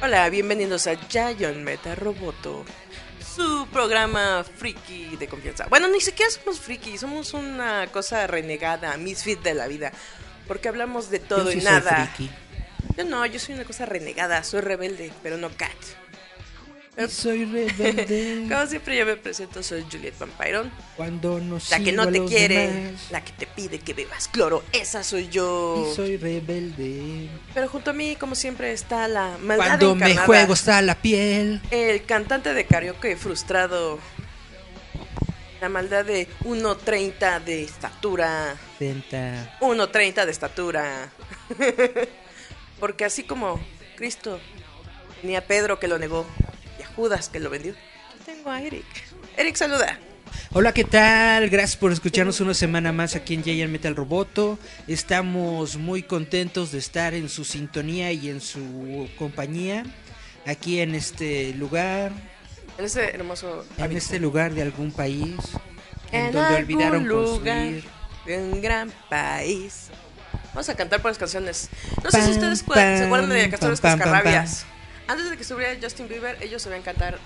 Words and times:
Hola, 0.00 0.30
bienvenidos 0.30 0.86
a 0.86 0.94
Giant 1.06 1.58
Meta 1.58 1.94
Roboto, 1.94 2.64
su 3.20 3.66
programa 3.70 4.42
friki 4.42 5.16
de 5.18 5.28
confianza. 5.28 5.66
Bueno, 5.68 5.86
ni 5.88 6.00
siquiera 6.00 6.30
somos 6.30 6.58
friki, 6.58 6.96
somos 6.96 7.34
una 7.34 7.86
cosa 7.88 8.26
renegada, 8.26 8.96
misfit 8.96 9.42
de 9.42 9.52
la 9.52 9.66
vida, 9.66 9.92
porque 10.48 10.68
hablamos 10.68 11.10
de 11.10 11.18
todo 11.18 11.44
Yo 11.44 11.50
sí 11.50 11.58
y 11.58 11.60
soy 11.60 11.70
nada. 11.70 12.06
friki. 12.06 12.30
Yo 12.96 13.04
no, 13.04 13.26
yo 13.26 13.38
soy 13.38 13.54
una 13.54 13.64
cosa 13.64 13.84
renegada, 13.84 14.42
soy 14.44 14.62
rebelde, 14.62 15.12
pero 15.22 15.36
no 15.36 15.50
cat. 15.50 15.76
Soy 17.08 17.44
rebelde 17.44 18.46
Como 18.48 18.66
siempre 18.66 18.96
yo 18.96 19.04
me 19.04 19.16
presento, 19.16 19.62
soy 19.62 19.84
Juliet 19.90 20.14
Vampiron. 20.18 20.70
cuando 20.96 21.38
no 21.38 21.58
La 21.70 21.80
que 21.80 21.92
no 21.92 22.10
te 22.10 22.24
quiere, 22.24 22.72
demás. 22.72 23.10
la 23.10 23.22
que 23.22 23.32
te 23.32 23.46
pide 23.46 23.78
que 23.78 23.92
bebas 23.92 24.28
cloro, 24.28 24.64
esa 24.72 25.04
soy 25.04 25.28
yo. 25.28 25.90
Y 25.92 25.94
soy 25.94 26.16
rebelde. 26.16 27.28
Pero 27.52 27.68
junto 27.68 27.90
a 27.90 27.92
mí, 27.92 28.16
como 28.16 28.34
siempre, 28.34 28.72
está 28.72 29.08
la 29.08 29.36
maldad 29.42 29.66
Cuando 29.66 29.94
me 29.94 30.04
encarnada, 30.06 30.26
juego 30.26 30.54
está 30.54 30.80
la 30.80 30.94
piel. 30.94 31.60
El 31.70 32.04
cantante 32.06 32.54
de 32.54 32.64
karaoke 32.64 33.16
frustrado. 33.16 33.98
La 35.60 35.68
maldad 35.68 36.04
de 36.04 36.28
1.30 36.44 37.42
de 37.44 37.62
estatura. 37.62 38.56
Tenta. 38.78 39.58
1.30 39.60 40.24
de 40.24 40.30
estatura. 40.30 41.10
Porque 42.80 43.04
así 43.04 43.22
como 43.22 43.60
Cristo 43.96 44.38
tenía 45.20 45.38
a 45.38 45.42
Pedro 45.42 45.78
que 45.78 45.88
lo 45.88 45.98
negó 45.98 46.26
Judas 46.96 47.28
que 47.28 47.40
lo 47.40 47.50
vendió, 47.50 47.74
tengo 48.24 48.50
a 48.50 48.60
Eric. 48.62 48.84
Eric, 49.36 49.56
saluda. 49.56 49.98
Hola, 50.52 50.72
¿qué 50.72 50.84
tal? 50.84 51.48
Gracias 51.50 51.76
por 51.76 51.92
escucharnos 51.92 52.40
una 52.40 52.54
semana 52.54 52.90
más 52.92 53.14
aquí 53.14 53.34
en 53.34 53.44
Giant 53.44 53.70
Metal 53.70 53.94
Roboto. 53.94 54.58
Estamos 54.88 55.76
muy 55.76 56.02
contentos 56.02 56.72
de 56.72 56.78
estar 56.78 57.14
en 57.14 57.28
su 57.28 57.44
sintonía 57.44 58.12
y 58.12 58.30
en 58.30 58.40
su 58.40 59.08
compañía. 59.18 59.84
Aquí 60.46 60.80
en 60.80 60.94
este 60.94 61.52
lugar, 61.54 62.12
En 62.78 62.84
ese 62.84 63.10
hermoso 63.10 63.64
en 63.76 63.84
hábitat. 63.84 64.02
este 64.02 64.20
lugar 64.20 64.54
de 64.54 64.62
algún 64.62 64.92
país, 64.92 65.34
en, 66.12 66.26
En 66.26 66.32
donde 66.32 66.56
algún 66.56 66.74
olvidaron 66.76 67.08
lugar 67.08 67.56
construir. 67.56 67.84
de 68.26 68.38
un 68.38 68.62
gran 68.62 68.92
país. 69.10 69.88
Vamos 70.54 70.68
a 70.68 70.74
cantar 70.74 71.02
por 71.02 71.10
las 71.10 71.18
canciones. 71.18 71.68
No 72.02 72.10
sé 72.10 72.22
si 72.22 72.30
ustedes 72.30 72.62
pam, 72.62 72.76
se 72.98 73.04
acuerdan 73.04 73.30
de 73.30 73.50
Castores 73.50 73.80
Cascarrabias. 73.80 74.64
Antes 75.08 75.30
de 75.30 75.36
que 75.36 75.42
estuviera 75.42 75.78
Justin 75.80 76.08
Bieber, 76.08 76.36
ellos 76.42 76.62
sabían 76.62 76.82
cantar. 76.82 77.18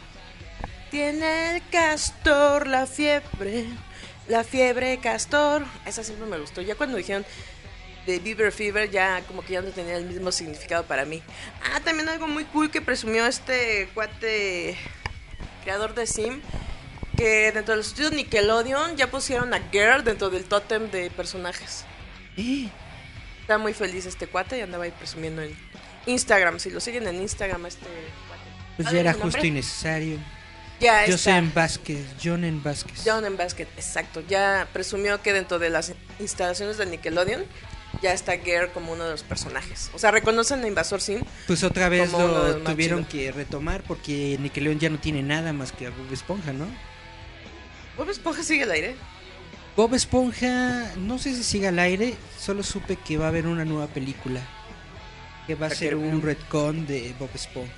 Tiene 0.90 1.56
el 1.56 1.68
castor 1.68 2.66
la 2.66 2.86
fiebre, 2.86 3.66
la 4.28 4.44
fiebre 4.44 4.98
castor. 4.98 5.64
Esa 5.86 6.04
siempre 6.04 6.26
me 6.26 6.38
gustó. 6.38 6.60
Ya 6.62 6.74
cuando 6.74 6.96
dijeron 6.96 7.24
de 8.06 8.18
Bieber 8.18 8.52
Fever, 8.52 8.90
ya 8.90 9.22
como 9.26 9.42
que 9.42 9.54
ya 9.54 9.62
no 9.62 9.70
tenía 9.70 9.96
el 9.96 10.04
mismo 10.04 10.32
significado 10.32 10.84
para 10.84 11.04
mí. 11.04 11.22
Ah, 11.62 11.80
también 11.80 12.08
algo 12.08 12.26
muy 12.26 12.44
cool 12.46 12.70
que 12.70 12.82
presumió 12.82 13.26
este 13.26 13.88
cuate 13.94 14.76
creador 15.62 15.94
de 15.94 16.06
Sim 16.06 16.40
que 17.16 17.52
dentro 17.52 17.74
de 17.74 17.78
los 17.78 17.88
estudios 17.88 18.12
Nickelodeon 18.12 18.96
ya 18.96 19.10
pusieron 19.10 19.52
a 19.52 19.60
Girl 19.70 20.02
dentro 20.04 20.30
del 20.30 20.44
tótem 20.44 20.90
de 20.90 21.10
personajes. 21.10 21.84
Eh, 22.36 22.68
Está 23.42 23.58
muy 23.58 23.74
feliz 23.74 24.06
este 24.06 24.26
cuate 24.26 24.58
y 24.58 24.60
andaba 24.60 24.84
ahí 24.84 24.92
presumiendo 24.92 25.42
en 25.42 25.54
Instagram. 26.06 26.58
Si 26.58 26.70
lo 26.70 26.80
siguen 26.80 27.06
en 27.06 27.20
Instagram, 27.22 27.66
este 27.66 27.86
pues 28.76 28.88
¿Saben 28.88 29.04
ya 29.04 29.10
era 29.10 29.18
justo 29.18 29.44
y 29.44 29.50
necesario. 29.50 30.18
Ya 30.80 31.06
Yo 31.06 31.16
está. 31.16 31.36
en 31.36 31.52
Vázquez, 31.52 32.06
John 32.22 32.44
en 32.44 32.62
Vázquez. 32.62 33.02
John 33.04 33.26
en 33.26 33.36
Basket, 33.36 33.68
exacto. 33.76 34.22
Ya 34.26 34.66
presumió 34.72 35.20
que 35.20 35.34
dentro 35.34 35.58
de 35.58 35.68
las 35.68 35.92
instalaciones 36.18 36.78
de 36.78 36.86
Nickelodeon 36.86 37.44
ya 38.00 38.14
está 38.14 38.38
Girl 38.38 38.70
como 38.72 38.92
uno 38.92 39.04
de 39.04 39.10
los 39.10 39.22
personajes. 39.22 39.90
O 39.92 39.98
sea, 39.98 40.10
reconocen 40.10 40.64
a 40.64 40.66
Invasor 40.68 41.02
Sim. 41.02 41.22
Pues 41.46 41.64
otra 41.64 41.90
vez 41.90 42.10
lo 42.12 42.56
tuvieron 42.62 43.04
que 43.04 43.30
retomar 43.32 43.82
porque 43.82 44.38
Nickelodeon 44.40 44.78
ya 44.78 44.88
no 44.88 44.98
tiene 44.98 45.22
nada 45.22 45.52
más 45.52 45.72
que 45.72 45.86
a 45.86 45.90
Bob 45.90 46.10
Esponja, 46.10 46.54
¿no? 46.54 46.66
Bob 47.98 48.08
Esponja 48.08 48.42
sigue 48.42 48.62
al 48.62 48.70
aire. 48.70 48.96
Bob 49.76 49.94
Esponja, 49.94 50.92
no 50.96 51.18
sé 51.18 51.34
si 51.34 51.42
sigue 51.42 51.68
al 51.68 51.78
aire, 51.78 52.14
solo 52.38 52.62
supe 52.62 52.96
que 52.96 53.18
va 53.18 53.26
a 53.26 53.28
haber 53.28 53.46
una 53.46 53.66
nueva 53.66 53.86
película. 53.88 54.40
Que 55.50 55.56
va 55.56 55.66
a 55.66 55.70
ser 55.70 55.96
un 55.96 56.22
retcon 56.22 56.86
de 56.86 57.12
Bob 57.18 57.30
Esponja. 57.34 57.74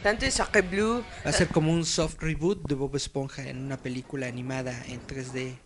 Tanto 0.00 0.30
Sacre 0.30 0.62
Blue. 0.62 1.04
Va 1.26 1.30
a 1.30 1.32
ser 1.32 1.48
como 1.48 1.72
un 1.72 1.84
soft 1.84 2.22
reboot 2.22 2.68
de 2.68 2.76
Bob 2.76 2.94
Esponja 2.94 3.48
en 3.48 3.58
una 3.64 3.76
película 3.78 4.28
animada 4.28 4.80
en 4.86 5.04
3D. 5.04 5.58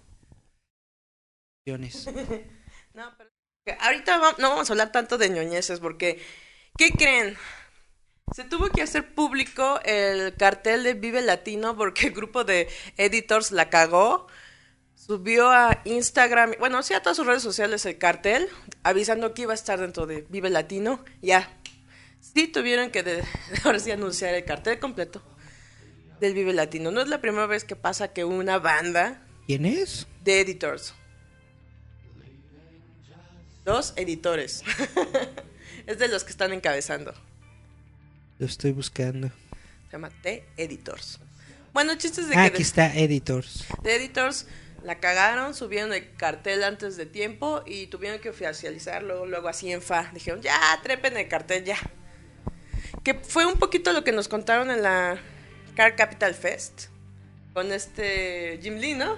No, 2.94 3.12
pero 3.18 3.28
que 3.66 3.76
ahorita 3.78 4.36
no 4.38 4.48
vamos 4.48 4.70
a 4.70 4.72
hablar 4.72 4.90
tanto 4.90 5.18
de 5.18 5.28
ñoñeces 5.28 5.80
porque 5.80 6.18
¿qué 6.78 6.92
creen? 6.92 7.36
Se 8.34 8.44
tuvo 8.44 8.70
que 8.70 8.80
hacer 8.80 9.14
público 9.14 9.80
el 9.84 10.34
cartel 10.34 10.82
de 10.82 10.94
Vive 10.94 11.20
Latino 11.20 11.76
porque 11.76 12.06
el 12.06 12.14
grupo 12.14 12.44
de 12.44 12.70
editors 12.96 13.52
la 13.52 13.68
cagó. 13.68 14.28
Subió 15.08 15.50
a 15.50 15.80
Instagram, 15.86 16.52
bueno, 16.60 16.82
sí 16.82 16.92
a 16.92 17.00
todas 17.02 17.16
sus 17.16 17.26
redes 17.26 17.42
sociales 17.42 17.84
el 17.86 17.96
cartel 17.96 18.46
avisando 18.82 19.32
que 19.32 19.42
iba 19.42 19.52
a 19.52 19.54
estar 19.54 19.80
dentro 19.80 20.06
de 20.06 20.26
Vive 20.28 20.50
Latino. 20.50 21.02
Ya. 21.22 21.50
Sí 22.20 22.46
tuvieron 22.46 22.90
que 22.90 23.02
de- 23.02 23.24
ahora 23.64 23.80
sí 23.80 23.90
anunciar 23.90 24.34
el 24.34 24.44
cartel 24.44 24.78
completo 24.78 25.22
del 26.20 26.34
Vive 26.34 26.52
Latino. 26.52 26.90
No 26.90 27.00
es 27.00 27.08
la 27.08 27.22
primera 27.22 27.46
vez 27.46 27.64
que 27.64 27.74
pasa 27.74 28.12
que 28.12 28.24
una 28.24 28.58
banda 28.58 29.22
¿Quién 29.46 29.64
es? 29.64 30.06
de 30.24 30.40
editors. 30.42 30.92
Dos 33.64 33.94
editores. 33.96 34.62
es 35.86 35.98
de 35.98 36.08
los 36.08 36.24
que 36.24 36.30
están 36.32 36.52
encabezando. 36.52 37.14
Lo 38.38 38.44
estoy 38.46 38.72
buscando. 38.72 39.28
Se 39.86 39.92
llama 39.92 40.10
The 40.22 40.44
Editors. 40.58 41.18
Bueno, 41.72 41.92
el 41.92 41.98
chiste 41.98 42.20
es 42.20 42.28
de 42.28 42.34
Ah, 42.36 42.42
que 42.42 42.46
aquí 42.48 42.56
de, 42.58 42.62
está 42.62 42.94
Editors. 42.94 43.64
The 43.82 43.96
Editors 43.96 44.46
la 44.84 45.00
cagaron, 45.00 45.54
subieron 45.54 45.92
el 45.92 46.12
cartel 46.14 46.62
antes 46.64 46.96
de 46.96 47.06
tiempo 47.06 47.62
y 47.66 47.88
tuvieron 47.88 48.20
que 48.20 48.30
oficializarlo. 48.30 49.26
Luego 49.26 49.48
así 49.48 49.70
en 49.72 49.82
fa. 49.82 50.10
Dijeron, 50.14 50.40
ya, 50.42 50.58
trepen 50.82 51.16
el 51.16 51.28
cartel, 51.28 51.64
ya. 51.64 51.76
Que 53.04 53.14
fue 53.14 53.46
un 53.46 53.58
poquito 53.58 53.92
lo 53.92 54.04
que 54.04 54.12
nos 54.12 54.28
contaron 54.28 54.70
en 54.70 54.82
la 54.82 55.18
Car 55.76 55.96
Capital 55.96 56.34
Fest. 56.34 56.86
Con 57.54 57.72
este 57.72 58.58
Jim 58.62 58.76
Lee, 58.76 58.94
¿no? 58.94 59.16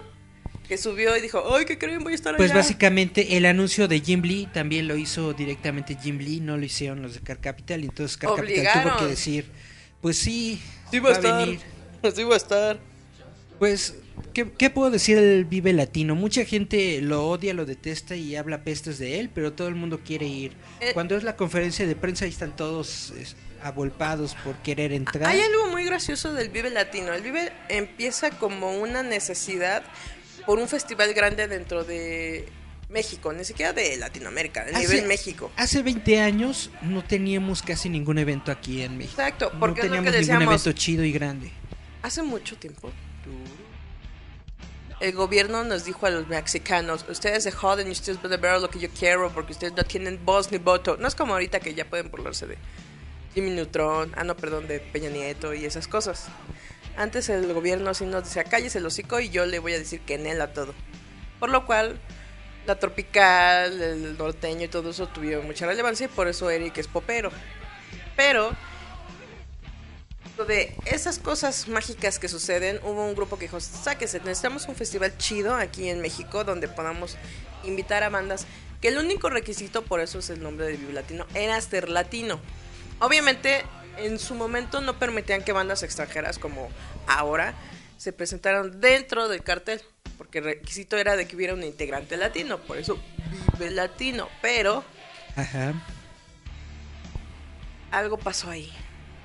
Que 0.69 0.79
subió 0.79 1.17
y 1.17 1.21
dijo, 1.21 1.43
ay, 1.55 1.65
¿qué 1.65 1.79
creen? 1.79 2.03
Voy 2.03 2.13
a 2.13 2.15
estar 2.15 2.37
Pues 2.37 2.53
allá". 2.53 2.61
básicamente 2.61 3.37
el 3.37 3.45
anuncio 3.45 3.89
de 3.89 4.01
Jim 4.01 4.23
Lee 4.23 4.49
también 4.53 4.87
lo 4.87 4.97
hizo 4.97 5.33
directamente 5.33 5.97
Jim 6.01 6.19
Lee, 6.19 6.41
no 6.41 6.57
lo 6.57 6.65
hicieron 6.65 7.03
los 7.03 7.15
de 7.15 7.21
Car 7.21 7.41
Capital, 7.41 7.83
y 7.83 7.87
entonces 7.87 8.17
Car 8.17 8.37
Capital 8.37 8.83
tuvo 8.85 8.97
que 8.99 9.07
decir, 9.07 9.47
pues 10.01 10.17
sí, 10.17 10.63
Sí 10.91 11.01
va 11.01 11.11
a 11.11 11.13
va 11.13 11.17
a 11.17 11.21
estar. 11.21 11.47
venir. 11.47 11.61
Sí 12.15 12.23
va 12.25 12.35
a 12.35 12.37
estar. 12.37 12.79
Pues, 13.59 13.97
¿qué, 14.33 14.51
qué 14.53 14.71
puedo 14.71 14.91
decir 14.91 15.19
del 15.21 15.45
Vive 15.45 15.73
Latino? 15.73 16.15
Mucha 16.15 16.45
gente 16.45 17.01
lo 17.03 17.29
odia, 17.29 17.55
lo 17.55 17.67
detesta 17.67 18.17
y 18.17 18.37
habla 18.37 18.65
pestes 18.65 18.99
de 18.99 19.21
él, 19.21 19.31
pero 19.33 19.53
todo 19.53 19.69
el 19.69 19.75
mundo 19.75 20.01
quiere 20.05 20.27
ir. 20.27 20.53
Eh. 20.81 20.91
Cuando 20.95 21.17
es 21.17 21.25
la 21.25 21.37
conferencia 21.37 21.87
de 21.87 21.97
prensa 21.97 22.25
ahí 22.25 22.31
están 22.31 22.57
todos 22.57 23.13
es, 23.19 23.37
por 24.45 24.57
querer 24.63 24.93
entrar. 24.93 25.29
Hay 25.29 25.41
algo 25.41 25.69
muy 25.69 25.85
gracioso 25.85 26.33
del 26.33 26.49
Vive 26.49 26.71
Latino. 26.71 27.13
El 27.13 27.23
Vive 27.23 27.53
empieza 27.69 28.31
como 28.31 28.79
una 28.79 29.03
necesidad 29.03 29.83
por 30.47 30.59
un 30.59 30.69
festival 30.69 31.13
grande 31.13 31.47
dentro 31.47 31.85
de 31.85 32.47
México, 32.89 33.33
ni 33.33 33.45
siquiera 33.45 33.73
de 33.73 33.97
Latinoamérica, 33.97 34.67
a 34.73 34.79
nivel 34.79 35.07
México. 35.07 35.51
Hace 35.57 35.83
20 35.83 36.21
años 36.21 36.71
no 36.83 37.05
teníamos 37.05 37.63
casi 37.63 37.89
ningún 37.89 38.19
evento 38.19 38.51
aquí 38.51 38.83
en 38.83 38.99
México. 38.99 39.21
Exacto, 39.21 39.51
No 39.53 39.61
porque 39.61 39.81
es 39.83 39.87
lo 39.87 39.93
teníamos 39.93 40.13
que 40.13 40.21
ningún 40.21 40.39
decíamos. 40.39 40.67
evento 40.67 40.79
chido 40.79 41.05
y 41.05 41.13
grande. 41.13 41.53
Hace 42.03 42.23
mucho 42.23 42.57
tiempo, 42.57 42.91
el 45.01 45.13
gobierno 45.13 45.65
nos 45.65 45.85
dijo 45.87 46.07
a 46.07 46.11
los 46.11 46.29
mexicanos, 46.29 47.07
ustedes 47.09 47.43
se 47.43 47.53
joden 47.53 47.89
y 47.89 47.93
ustedes 47.93 48.19
a 48.23 48.37
ver 48.37 48.61
lo 48.61 48.69
que 48.69 48.79
yo 48.79 48.89
quiero 48.91 49.31
porque 49.31 49.53
ustedes 49.53 49.73
no 49.73 49.83
tienen 49.83 50.25
voz 50.25 50.53
ni 50.53 50.59
voto. 50.59 50.99
No 50.99 51.09
es 51.09 51.15
como 51.15 51.33
ahorita 51.33 51.59
que 51.61 51.75
ya 51.75 51.87
pueden 51.87 52.11
burlarse 52.11 52.47
de 52.47 52.59
Jimmy 53.35 53.51
Neutron, 53.51 54.13
ah 54.17 54.25
no, 54.25 54.37
perdón, 54.37 54.69
de 54.69 54.79
Peña 54.81 55.09
Nieto 55.09 55.55
y 55.55 55.65
esas 55.65 55.89
cosas. 55.89 56.29
Antes 56.97 57.31
el 57.31 57.53
gobierno 57.55 57.95
sí 57.95 58.05
nos 58.05 58.25
decía, 58.25 58.45
cállese 58.45 58.79
el 58.79 58.87
hocico 58.87 59.21
y 59.21 59.31
yo 59.31 59.47
le 59.47 59.59
voy 59.59 59.73
a 59.73 59.79
decir 59.79 60.01
que 60.01 60.15
en 60.15 60.41
a 60.41 60.53
todo. 60.53 60.75
Por 61.39 61.49
lo 61.49 61.65
cual, 61.65 61.99
la 62.67 62.79
tropical, 62.79 63.81
el 63.81 64.19
norteño 64.19 64.67
y 64.67 64.69
todo 64.69 64.91
eso 64.91 65.09
tuvieron 65.09 65.47
mucha 65.47 65.67
relevancia 65.67 66.07
y 66.07 66.09
por 66.09 66.29
eso 66.29 66.51
Eric 66.51 66.77
es 66.77 66.89
popero. 66.89 67.31
Pero 68.17 68.55
de 70.45 70.77
esas 70.85 71.19
cosas 71.19 71.69
mágicas 71.69 72.19
que 72.19 72.29
suceden, 72.29 72.81
hubo 72.83 73.05
un 73.05 73.15
grupo 73.15 73.37
que 73.39 73.47
dijo, 73.47 73.61
sáquese, 73.61 74.19
necesitamos 74.21 74.67
un 74.69 74.77
festival 74.77 75.17
chido 75.19 75.55
aquí 75.55 75.89
en 75.89 76.01
México 76.01 76.45
donde 76.45 76.69
podamos 76.69 77.17
invitar 77.65 78.03
a 78.03 78.09
bandas, 78.09 78.47
que 78.81 78.89
el 78.89 78.99
único 78.99 79.29
requisito, 79.31 79.83
por 79.83 80.01
eso 80.01 80.19
es 80.19 80.31
el 80.31 80.43
nombre 80.43 80.67
de 80.67 80.77
Vive 80.77 80.93
Latino, 80.93 81.27
era 81.35 81.61
ser 81.61 81.89
latino. 81.89 82.41
Obviamente, 83.01 83.65
en 83.99 84.19
su 84.19 84.35
momento 84.35 84.81
no 84.81 84.99
permitían 84.99 85.43
que 85.43 85.53
bandas 85.53 85.83
extranjeras 85.83 86.39
como 86.39 86.69
ahora 87.07 87.55
se 87.99 88.13
presentaran 88.13 88.81
dentro 88.81 89.29
del 89.29 89.43
cartel, 89.43 89.83
porque 90.17 90.39
el 90.39 90.45
requisito 90.45 90.97
era 90.97 91.17
de 91.17 91.27
que 91.27 91.37
hubiera 91.37 91.55
un 91.55 91.63
integrante 91.63 92.17
latino, 92.17 92.59
por 92.59 92.79
eso 92.79 92.99
Vive 93.59 93.71
Latino, 93.71 94.29
pero 94.41 94.85
Ajá. 95.37 95.75
algo 97.91 98.19
pasó 98.19 98.51
ahí. 98.51 98.73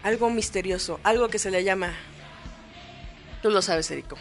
Algo 0.05 0.29
misterioso. 0.29 0.99
Algo 1.01 1.29
que 1.29 1.39
se 1.39 1.49
le 1.49 1.63
llama. 1.63 1.91
Tú 3.41 3.49
lo 3.49 3.63
sabes, 3.63 3.89
Erico. 3.89 4.15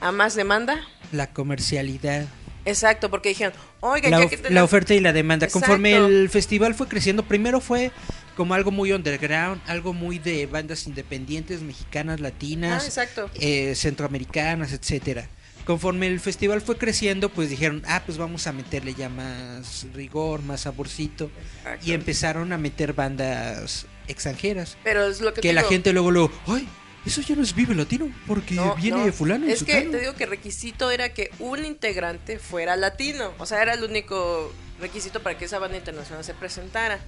A 0.00 0.10
más 0.10 0.34
demanda. 0.34 0.80
La 1.12 1.28
comercialidad. 1.32 2.26
Exacto, 2.64 3.10
porque 3.10 3.28
dijeron, 3.28 3.52
oiga, 3.78 4.10
La, 4.10 4.20
ya 4.24 4.28
que 4.28 4.50
la 4.50 4.64
oferta 4.64 4.92
y 4.92 4.98
la 4.98 5.12
demanda. 5.12 5.46
Conforme 5.46 5.94
el 5.94 6.28
festival 6.30 6.74
fue 6.74 6.88
creciendo, 6.88 7.22
primero 7.24 7.60
fue 7.60 7.92
como 8.36 8.54
algo 8.54 8.72
muy 8.72 8.90
underground, 8.92 9.62
algo 9.66 9.92
muy 9.92 10.18
de 10.18 10.46
bandas 10.46 10.88
independientes, 10.88 11.62
mexicanas, 11.62 12.18
Ah, 12.18 12.22
latinas, 12.22 12.84
exacto. 12.84 13.30
eh, 13.34 13.74
centroamericanas, 13.76 14.72
etcétera. 14.72 15.28
Conforme 15.64 16.08
el 16.08 16.18
festival 16.18 16.60
fue 16.60 16.76
creciendo, 16.76 17.28
pues 17.28 17.50
dijeron, 17.50 17.82
ah, 17.86 18.02
pues 18.04 18.18
vamos 18.18 18.48
a 18.48 18.52
meterle 18.52 18.94
ya 18.94 19.08
más 19.08 19.86
rigor, 19.94 20.42
más 20.42 20.62
saborcito. 20.62 21.30
Exacto. 21.58 21.86
Y 21.88 21.92
empezaron 21.92 22.52
a 22.52 22.58
meter 22.58 22.94
bandas 22.94 23.86
extranjeras. 24.08 24.76
Pero 24.84 25.06
es 25.06 25.20
lo 25.20 25.32
que, 25.34 25.40
Que 25.40 25.52
la 25.52 25.62
digo. 25.62 25.70
gente 25.70 25.92
luego, 25.92 26.10
luego, 26.10 26.30
ay, 26.46 26.68
eso 27.06 27.20
ya 27.20 27.34
no 27.36 27.42
es 27.42 27.54
Vive 27.54 27.74
Latino, 27.74 28.10
porque 28.26 28.54
No, 28.54 28.74
viene 28.76 28.98
no. 28.98 29.04
de 29.04 29.12
fulano. 29.12 29.46
Es 29.46 29.62
que 29.64 29.72
sutano". 29.74 29.90
te 29.92 30.00
digo 30.00 30.14
que 30.14 30.26
requisito 30.26 30.90
era 30.90 31.12
que 31.12 31.30
un 31.38 31.64
integrante 31.64 32.38
fuera 32.38 32.76
latino. 32.76 33.32
O 33.38 33.46
sea, 33.46 33.60
era 33.62 33.74
el 33.74 33.84
único 33.84 34.52
requisito 34.80 35.20
para 35.22 35.36
que 35.36 35.44
esa 35.44 35.58
banda 35.58 35.76
internacional 35.76 36.24
se 36.24 36.34
presentara. 36.34 36.98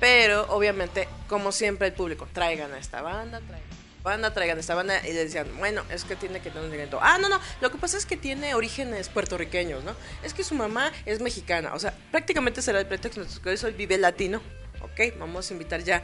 Pero, 0.00 0.46
obviamente, 0.50 1.08
como 1.28 1.52
siempre, 1.52 1.88
el 1.88 1.92
público, 1.94 2.28
traigan 2.32 2.72
a 2.72 2.78
esta 2.78 3.00
banda, 3.00 3.38
traigan 3.40 3.54
a 3.56 3.74
esta 3.96 4.02
banda, 4.02 4.34
traigan 4.34 4.56
a 4.58 4.60
esta 4.60 4.74
banda. 4.74 5.00
Y 5.08 5.12
le 5.12 5.24
decían, 5.24 5.46
bueno, 5.58 5.82
es 5.90 6.04
que 6.04 6.14
tiene 6.16 6.40
que 6.40 6.50
tener 6.50 6.60
un 6.60 6.66
integrante. 6.66 6.98
Ah, 7.00 7.18
no, 7.18 7.28
no, 7.28 7.40
lo 7.60 7.70
que 7.70 7.78
pasa 7.78 7.96
es 7.96 8.04
que 8.06 8.16
tiene 8.16 8.54
orígenes 8.54 9.08
puertorriqueños, 9.08 9.82
¿no? 9.84 9.94
Es 10.22 10.34
que 10.34 10.44
su 10.44 10.54
mamá 10.54 10.92
es 11.06 11.20
mexicana. 11.20 11.74
O 11.74 11.78
sea, 11.78 11.94
prácticamente 12.10 12.60
será 12.60 12.80
el 12.80 12.86
pretexto. 12.86 13.24
que 13.42 13.50
hoy 13.50 13.56
soy 13.56 13.72
vive 13.72 13.96
latino. 13.98 14.42
Ok, 14.84 15.18
vamos 15.18 15.50
a 15.50 15.52
invitar 15.54 15.82
ya 15.82 16.02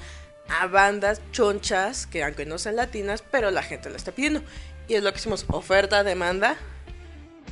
a 0.49 0.67
bandas 0.67 1.21
chonchas, 1.33 2.07
que 2.07 2.25
aunque 2.25 2.47
no 2.47 2.59
sean 2.59 2.77
latinas, 2.77 3.23
pero 3.31 3.51
la 3.51 3.63
gente 3.63 3.91
la 3.91 3.97
está 3.97 4.13
pidiendo. 4.13 4.43
Y 4.89 4.95
es 4.95 5.03
lo 5.03 5.13
que 5.13 5.19
hicimos, 5.19 5.45
oferta, 5.49 6.03
demanda. 6.03 6.57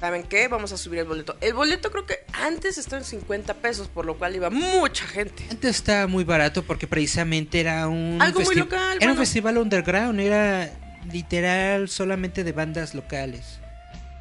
¿Saben 0.01 0.23
qué? 0.23 0.47
Vamos 0.47 0.73
a 0.73 0.77
subir 0.77 1.01
el 1.01 1.07
boleto. 1.07 1.37
El 1.41 1.55
boleto 1.55 1.91
creo 1.91 2.07
que 2.07 2.21
antes 2.33 2.79
estaba 2.79 2.99
en 2.99 3.05
50 3.05 3.55
pesos, 3.55 3.89
por 3.89 4.07
lo 4.07 4.17
cual 4.17 4.37
iba 4.37 4.49
mucha 4.49 5.07
gente. 5.07 5.45
Antes 5.51 5.77
estaba 5.77 6.07
muy 6.07 6.25
barato 6.25 6.63
porque 6.63 6.87
precisamente 6.87 7.61
era 7.61 7.89
un 7.89 8.19
Algo 8.21 8.41
muy 8.41 8.55
local, 8.55 8.99
Era 9.01 9.11
un 9.11 9.19
festival 9.19 9.59
underground, 9.59 10.21
era 10.21 10.71
literal 11.11 11.89
solamente 11.89 12.45
de 12.45 12.53
bandas 12.53 12.95
locales. 12.95 13.59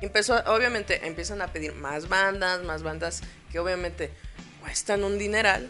Empezó, 0.02 0.36
obviamente, 0.46 1.08
empiezan 1.08 1.42
a 1.42 1.48
pedir 1.48 1.74
más 1.74 2.10
bandas, 2.10 2.64
más 2.64 2.82
bandas 2.84 3.22
que 3.52 3.60
obviamente 3.60 4.12
cuestan 4.62 5.04
un 5.04 5.18
dineral. 5.18 5.70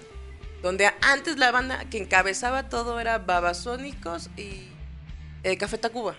Donde 0.62 0.89
antes 1.01 1.38
la 1.38 1.51
banda 1.51 1.86
que 1.89 1.98
encabezaba 2.00 2.69
todo 2.69 3.00
era 3.00 3.19
Babasónicos 3.19 4.30
y 4.38 4.68
eh, 5.44 5.57
Café 5.57 5.77
Tacuba. 5.77 6.15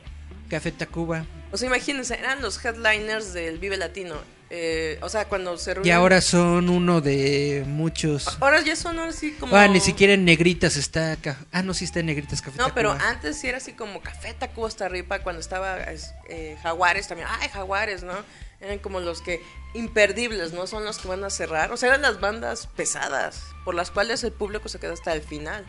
Café 0.48 0.72
Tacuba. 0.72 1.26
O 1.52 1.56
sea, 1.56 1.66
imagínense, 1.66 2.14
eran 2.18 2.40
los 2.42 2.62
headliners 2.64 3.32
del 3.32 3.58
Vive 3.58 3.76
Latino. 3.76 4.14
Eh, 4.50 4.98
o 5.02 5.10
sea, 5.10 5.26
cuando 5.26 5.58
se 5.58 5.72
Y 5.72 5.74
reunían- 5.74 5.96
ahora 5.98 6.20
son 6.22 6.70
uno 6.70 7.02
de 7.02 7.64
muchos. 7.66 8.38
Ahora 8.40 8.62
ya 8.62 8.76
son 8.76 8.98
así 8.98 9.32
como... 9.32 9.54
Ah, 9.54 9.68
ni 9.68 9.78
siquiera 9.80 10.14
en 10.14 10.24
negritas 10.24 10.76
está. 10.76 11.16
ca- 11.16 11.36
Ah, 11.52 11.60
no, 11.62 11.74
sí 11.74 11.84
está 11.84 12.00
en 12.00 12.06
negritas 12.06 12.40
Café 12.40 12.56
No, 12.56 12.68
Tacuba. 12.68 12.74
pero 12.74 12.92
antes 12.92 13.38
sí 13.38 13.46
era 13.48 13.58
así 13.58 13.72
como 13.72 14.00
Café 14.00 14.32
Tacuba 14.32 14.68
hasta 14.68 14.86
arriba, 14.86 15.18
cuando 15.18 15.40
estaba 15.40 15.76
es- 15.84 16.14
eh, 16.30 16.56
Jaguares 16.62 17.08
también. 17.08 17.28
Ay, 17.40 17.48
Jaguares, 17.50 18.02
¿no? 18.02 18.14
Eran 18.60 18.78
como 18.78 19.00
los 19.00 19.22
que 19.22 19.42
imperdibles, 19.74 20.52
¿no? 20.52 20.66
Son 20.66 20.84
los 20.84 20.98
que 20.98 21.08
van 21.08 21.22
a 21.24 21.30
cerrar. 21.30 21.72
O 21.72 21.76
sea, 21.76 21.90
eran 21.90 22.02
las 22.02 22.20
bandas 22.20 22.66
pesadas, 22.66 23.44
por 23.64 23.74
las 23.74 23.90
cuales 23.90 24.24
el 24.24 24.32
público 24.32 24.68
se 24.68 24.80
queda 24.80 24.92
hasta 24.92 25.12
el 25.12 25.22
final. 25.22 25.64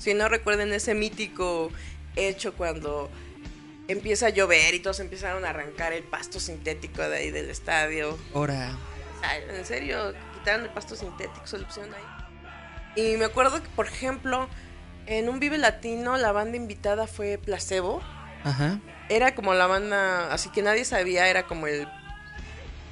Si 0.00 0.12
no 0.14 0.28
recuerden 0.28 0.72
ese 0.72 0.94
mítico 0.94 1.70
hecho 2.16 2.54
cuando 2.54 3.10
empieza 3.88 4.26
a 4.26 4.30
llover 4.30 4.74
y 4.74 4.80
todos 4.80 5.00
empezaron 5.00 5.44
a 5.44 5.50
arrancar 5.50 5.92
el 5.92 6.02
pasto 6.02 6.40
sintético 6.40 7.02
de 7.02 7.16
ahí 7.16 7.30
del 7.30 7.50
estadio. 7.50 8.18
Ahora. 8.34 8.76
En 9.48 9.64
serio, 9.64 10.12
quitaron 10.34 10.66
el 10.66 10.70
pasto 10.70 10.94
sintético, 10.96 11.46
se 11.46 11.58
lo 11.58 11.66
pusieron 11.66 11.92
ahí. 11.94 13.02
Y 13.02 13.16
me 13.16 13.24
acuerdo 13.24 13.62
que, 13.62 13.68
por 13.70 13.86
ejemplo, 13.86 14.48
en 15.06 15.28
un 15.28 15.40
Vive 15.40 15.58
Latino 15.58 16.16
la 16.16 16.32
banda 16.32 16.56
invitada 16.56 17.06
fue 17.06 17.38
Placebo. 17.38 18.02
Ajá. 18.44 18.80
Era 19.08 19.34
como 19.34 19.54
la 19.54 19.66
banda, 19.66 20.32
así 20.32 20.50
que 20.50 20.62
nadie 20.62 20.84
sabía, 20.84 21.28
era 21.28 21.44
como 21.44 21.66
el 21.66 21.88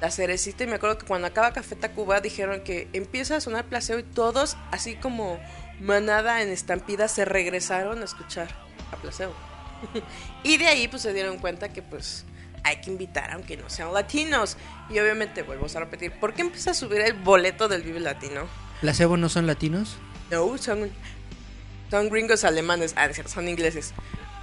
la 0.01 0.11
cerecita. 0.11 0.63
Y 0.63 0.67
me 0.67 0.75
acuerdo 0.75 0.97
que 0.97 1.05
cuando 1.05 1.27
acaba 1.27 1.53
Café 1.53 1.75
Tacuba 1.75 2.21
dijeron 2.21 2.61
que 2.61 2.87
empieza 2.93 3.37
a 3.37 3.41
sonar 3.41 3.65
Placebo 3.65 3.99
y 3.99 4.03
todos, 4.03 4.57
así 4.71 4.95
como 4.95 5.39
manada 5.79 6.41
en 6.41 6.49
estampida, 6.49 7.07
se 7.07 7.25
regresaron 7.25 8.01
a 8.01 8.05
escuchar 8.05 8.49
a 8.91 8.97
Placebo. 8.97 9.33
y 10.43 10.57
de 10.57 10.67
ahí 10.67 10.87
pues 10.87 11.01
se 11.01 11.13
dieron 11.13 11.37
cuenta 11.37 11.69
que 11.69 11.81
pues 11.81 12.25
hay 12.63 12.77
que 12.77 12.89
invitar 12.89 13.31
aunque 13.31 13.57
no 13.57 13.69
sean 13.69 13.93
latinos. 13.93 14.57
Y 14.89 14.99
obviamente 14.99 15.43
vuelvo 15.43 15.67
a 15.73 15.79
repetir, 15.79 16.11
¿por 16.13 16.33
qué 16.33 16.41
empieza 16.41 16.71
a 16.71 16.73
subir 16.73 17.01
el 17.01 17.13
boleto 17.13 17.67
del 17.67 17.83
Vive 17.83 17.99
Latino? 17.99 18.47
¿Placebo 18.81 19.17
no 19.17 19.29
son 19.29 19.47
latinos? 19.47 19.97
No, 20.31 20.57
son, 20.57 20.91
son 21.91 22.09
gringos 22.09 22.43
alemanes, 22.43 22.93
ah, 22.97 23.07
son 23.25 23.47
ingleses. 23.47 23.93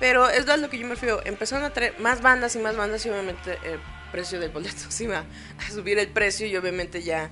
Pero 0.00 0.28
es 0.28 0.48
a 0.48 0.56
lo 0.56 0.68
que 0.70 0.78
yo 0.78 0.86
me 0.86 0.94
refiero. 0.94 1.20
Empezaron 1.24 1.64
a 1.64 1.70
traer 1.70 1.98
más 2.00 2.22
bandas 2.22 2.56
y 2.56 2.58
más 2.58 2.76
bandas 2.76 3.04
y 3.06 3.10
obviamente 3.10 3.58
el 3.64 3.78
precio 4.12 4.38
del 4.38 4.50
boleto 4.50 4.84
se 4.88 5.04
iba 5.04 5.24
a 5.58 5.70
subir 5.70 5.98
el 5.98 6.08
precio 6.08 6.46
y 6.46 6.56
obviamente 6.56 7.02
ya... 7.02 7.30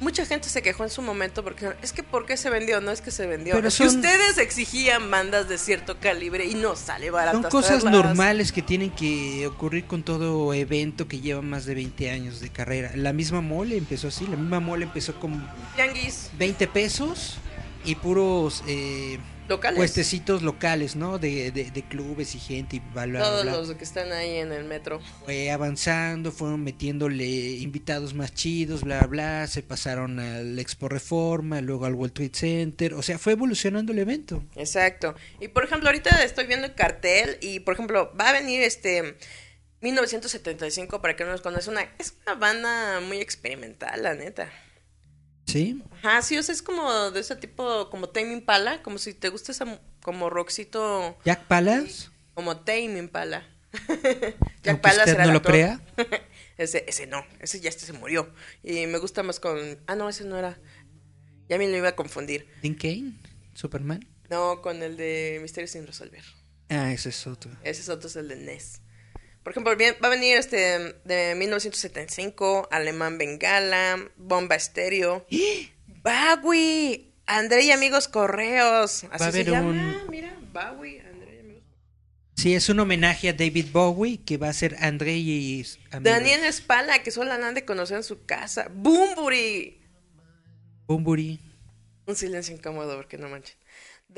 Mucha 0.00 0.24
gente 0.24 0.48
se 0.48 0.62
quejó 0.62 0.84
en 0.84 0.90
su 0.90 1.02
momento 1.02 1.42
porque 1.42 1.72
es 1.82 1.92
que 1.92 2.04
¿por 2.04 2.24
qué 2.24 2.36
se 2.36 2.50
vendió? 2.50 2.80
No 2.80 2.92
es 2.92 3.00
que 3.00 3.10
se 3.10 3.26
vendió. 3.26 3.56
Pero 3.56 3.66
es 3.66 3.78
que 3.78 3.86
ustedes 3.88 4.38
exigían 4.38 5.10
bandas 5.10 5.48
de 5.48 5.58
cierto 5.58 5.98
calibre 5.98 6.46
y 6.46 6.54
no 6.54 6.76
sale 6.76 7.10
barato. 7.10 7.42
Son 7.42 7.50
cosas 7.50 7.82
normales 7.82 8.52
que 8.52 8.62
tienen 8.62 8.92
que 8.92 9.44
ocurrir 9.48 9.86
con 9.86 10.04
todo 10.04 10.54
evento 10.54 11.08
que 11.08 11.18
lleva 11.18 11.42
más 11.42 11.64
de 11.66 11.74
20 11.74 12.10
años 12.10 12.38
de 12.38 12.48
carrera. 12.48 12.92
La 12.94 13.12
misma 13.12 13.40
mole 13.40 13.76
empezó 13.76 14.06
así, 14.06 14.24
la 14.28 14.36
misma 14.36 14.60
mole 14.60 14.84
empezó 14.84 15.18
con 15.18 15.50
Tianguis 15.74 16.30
20 16.38 16.68
pesos 16.68 17.38
y 17.84 17.96
puros 17.96 18.62
eh, 18.68 19.18
locales. 19.48 19.76
puestecitos 19.78 20.42
locales, 20.42 20.96
¿no? 20.96 21.18
De, 21.18 21.50
de, 21.50 21.70
de 21.70 21.82
clubes 21.82 22.34
y 22.34 22.38
gente 22.38 22.76
y 22.76 22.78
bla, 22.80 23.06
bla, 23.06 23.20
Todos 23.20 23.42
bla. 23.42 23.52
los 23.56 23.74
que 23.74 23.84
están 23.84 24.12
ahí 24.12 24.36
en 24.36 24.52
el 24.52 24.64
metro. 24.64 25.00
Fue 25.24 25.50
avanzando, 25.50 26.30
fueron 26.32 26.62
metiéndole 26.62 27.24
invitados 27.26 28.14
más 28.14 28.34
chidos, 28.34 28.82
bla, 28.82 29.00
bla, 29.06 29.46
se 29.46 29.62
pasaron 29.62 30.18
al 30.20 30.58
Expo 30.58 30.88
Reforma, 30.88 31.60
luego 31.60 31.86
al 31.86 31.94
World 31.94 32.14
Trade 32.14 32.30
Center, 32.34 32.94
o 32.94 33.02
sea, 33.02 33.18
fue 33.18 33.32
evolucionando 33.32 33.92
el 33.92 33.98
evento. 33.98 34.42
Exacto. 34.56 35.14
Y 35.40 35.48
por 35.48 35.64
ejemplo, 35.64 35.88
ahorita 35.88 36.22
estoy 36.24 36.46
viendo 36.46 36.66
el 36.66 36.74
cartel 36.74 37.38
y 37.40 37.60
por 37.60 37.74
ejemplo, 37.74 38.12
va 38.18 38.30
a 38.30 38.32
venir 38.32 38.62
este 38.62 39.16
1975 39.80 41.00
para 41.00 41.16
que 41.16 41.24
no 41.24 41.30
nos 41.30 41.40
conozca 41.40 41.70
una 41.70 41.82
es 41.98 42.14
una 42.26 42.34
banda 42.34 43.00
muy 43.00 43.18
experimental, 43.20 44.02
la 44.02 44.14
neta. 44.14 44.50
¿Sí? 45.48 45.82
Ajá, 46.02 46.20
sí, 46.20 46.36
o 46.36 46.42
sea, 46.42 46.54
es 46.54 46.60
como 46.60 47.10
de 47.10 47.20
ese 47.20 47.34
tipo 47.34 47.88
como 47.88 48.10
Tame 48.10 48.32
Impala, 48.32 48.82
como 48.82 48.98
si 48.98 49.14
te 49.14 49.30
gusta 49.30 49.52
esa 49.52 49.80
como 50.02 50.28
rockcito 50.28 51.16
Jack 51.24 51.46
Palas, 51.46 52.10
como 52.34 52.58
Tame 52.58 52.98
Impala. 52.98 53.48
aunque 54.66 54.88
usted 54.88 55.04
será 55.04 55.24
no 55.26 55.32
lo 55.32 55.42
crea. 55.42 55.80
Ese, 56.58 56.84
ese 56.88 57.06
no, 57.06 57.24
ese 57.38 57.60
ya 57.60 57.68
este 57.68 57.86
se 57.86 57.92
murió. 57.92 58.34
Y 58.64 58.88
me 58.88 58.98
gusta 58.98 59.22
más 59.22 59.38
con... 59.38 59.78
Ah, 59.86 59.94
no, 59.94 60.08
ese 60.08 60.24
no 60.24 60.36
era. 60.36 60.58
Ya 61.48 61.56
me 61.56 61.68
lo 61.68 61.76
iba 61.76 61.90
a 61.90 61.94
confundir. 61.94 62.48
¿Dean 62.62 62.74
Kane? 62.74 63.12
¿Superman? 63.54 64.04
No, 64.28 64.60
con 64.60 64.82
el 64.82 64.96
de 64.96 65.38
Misterios 65.40 65.70
sin 65.70 65.86
resolver. 65.86 66.24
Ah, 66.68 66.92
ese 66.92 67.10
es 67.10 67.28
otro. 67.28 67.52
Ese 67.62 67.82
es 67.82 67.88
otro, 67.88 68.08
es 68.08 68.16
el 68.16 68.26
de 68.26 68.34
NES. 68.34 68.80
Por 69.42 69.52
ejemplo, 69.52 69.72
va 70.02 70.08
a 70.08 70.10
venir 70.10 70.36
este 70.36 70.94
de 71.04 71.34
1975, 71.36 72.68
Alemán 72.70 73.16
Bengala, 73.18 73.98
Bomba 74.16 74.56
Estéreo, 74.56 75.26
Bowie, 76.04 77.12
André 77.26 77.62
y 77.64 77.70
Amigos 77.70 78.08
Correos. 78.08 79.04
Así 79.04 79.18
Va 79.20 79.26
a 79.26 79.28
haber 79.28 79.44
se 79.44 79.50
llama, 79.50 79.68
un- 79.68 80.10
mira, 80.10 80.36
Bowie, 80.52 81.00
André 81.00 81.36
y 81.36 81.40
Amigos 81.40 81.62
Sí, 82.36 82.54
es 82.54 82.68
un 82.68 82.80
homenaje 82.80 83.28
a 83.28 83.32
David 83.32 83.66
Bowie 83.72 84.20
que 84.24 84.36
va 84.36 84.48
a 84.48 84.52
ser 84.52 84.76
André 84.80 85.16
y 85.16 85.64
amigos. 85.90 86.02
Daniel 86.02 86.44
Espala, 86.44 87.02
que 87.02 87.10
solo 87.10 87.32
han 87.32 87.54
de 87.54 87.64
conocer 87.64 87.96
en 87.98 88.04
su 88.04 88.24
casa. 88.24 88.68
Bumburi. 88.72 89.80
Bumburi. 90.86 91.40
Un 92.06 92.16
silencio 92.16 92.54
incómodo, 92.54 92.96
porque 92.96 93.18
no 93.18 93.28
manchen. 93.28 93.56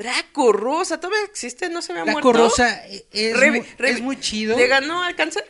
Draco 0.01 0.51
Rosa, 0.51 0.99
¿todavía 0.99 1.23
existe? 1.25 1.69
¿No 1.69 1.81
se 1.81 1.91
había 1.93 2.05
Draco 2.05 2.21
muerto? 2.21 2.33
Rosa 2.43 2.87
eh, 2.87 3.05
es, 3.11 3.35
muy, 3.35 3.41
revi- 3.41 3.65
es 3.79 4.01
muy 4.01 4.19
chido. 4.19 4.57
¿Le 4.57 4.67
ganó 4.67 5.03
al 5.03 5.15
cáncer? 5.15 5.45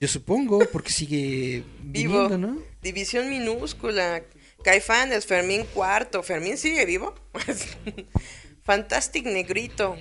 Yo 0.00 0.08
supongo, 0.08 0.58
porque 0.72 0.90
sigue 0.90 1.62
Vivo. 1.80 2.24
viviendo, 2.24 2.38
¿no? 2.38 2.62
División 2.82 3.30
minúscula. 3.30 4.22
Caifanes, 4.64 5.26
Fermín 5.26 5.64
Cuarto. 5.74 6.22
¿Fermín 6.22 6.56
sigue 6.58 6.84
vivo? 6.86 7.14
Fantastic 8.64 9.24
Negrito. 9.26 9.96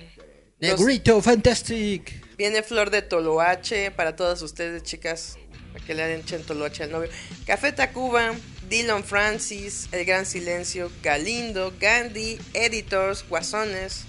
Los- 0.59 0.79
Negrito, 0.79 1.21
fantastic. 1.21 2.35
Viene 2.37 2.63
Flor 2.63 2.89
de 2.89 3.01
Toloache 3.01 3.91
para 3.91 4.15
todas 4.15 4.41
ustedes, 4.41 4.83
chicas, 4.83 5.37
para 5.73 5.85
que 5.85 5.93
le 5.95 6.15
echen 6.15 6.43
Toloache 6.43 6.83
al 6.83 6.91
novio. 6.91 7.09
Café 7.45 7.71
Tacuba, 7.71 8.33
Dylan 8.71 9.03
Francis, 9.03 9.89
El 9.91 10.05
Gran 10.05 10.25
Silencio, 10.25 10.89
Galindo, 11.03 11.73
Gandhi, 11.77 12.39
Editors, 12.53 13.25
Guasones, 13.27 14.05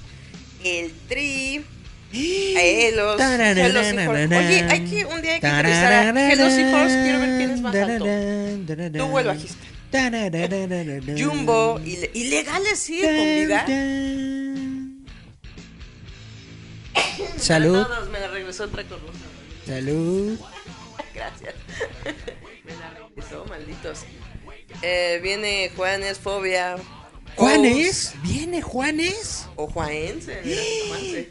El 0.62 0.92
Tri, 1.08 1.64
Aelos. 2.14 3.20
Oye, 3.20 4.62
hay 4.70 4.84
que 4.88 5.04
un 5.04 5.20
día 5.20 5.34
hay 5.34 5.40
que 5.40 5.48
entrevistar 5.48 6.16
a 6.16 6.32
Hello 6.32 6.48
Seahorse, 6.48 7.02
quiero 7.02 7.18
ver 7.18 7.38
quién 7.38 7.50
es 7.50 7.60
más 7.60 7.74
alto. 7.74 8.04
Tú, 8.98 9.18
el 9.18 9.26
bajista. 9.26 9.66
Jumbo, 11.18 11.80
y 11.84 12.08
Ilegales 12.14 12.78
sigue 12.78 13.02
con 13.02 13.24
vida. 13.48 13.66
Salud, 17.36 17.82
todos, 17.84 18.08
me 18.10 18.20
la 18.20 18.28
regresó 18.28 18.62
el 18.64 18.70
Draco 18.70 18.96
Rosa. 18.96 19.18
salud. 19.66 20.38
Gracias. 21.14 21.54
Me 22.64 22.76
la 22.76 22.90
regresó, 22.90 23.44
malditos. 23.46 24.04
Eh, 24.80 25.20
viene 25.22 25.70
Juanes, 25.76 26.18
Fobia. 26.18 26.76
Juanes, 27.36 28.14
viene 28.22 28.62
Juanes. 28.62 29.46
O 29.56 29.66
Juanense. 29.66 30.40
mira, 30.44 30.62
Juanse. 30.88 31.30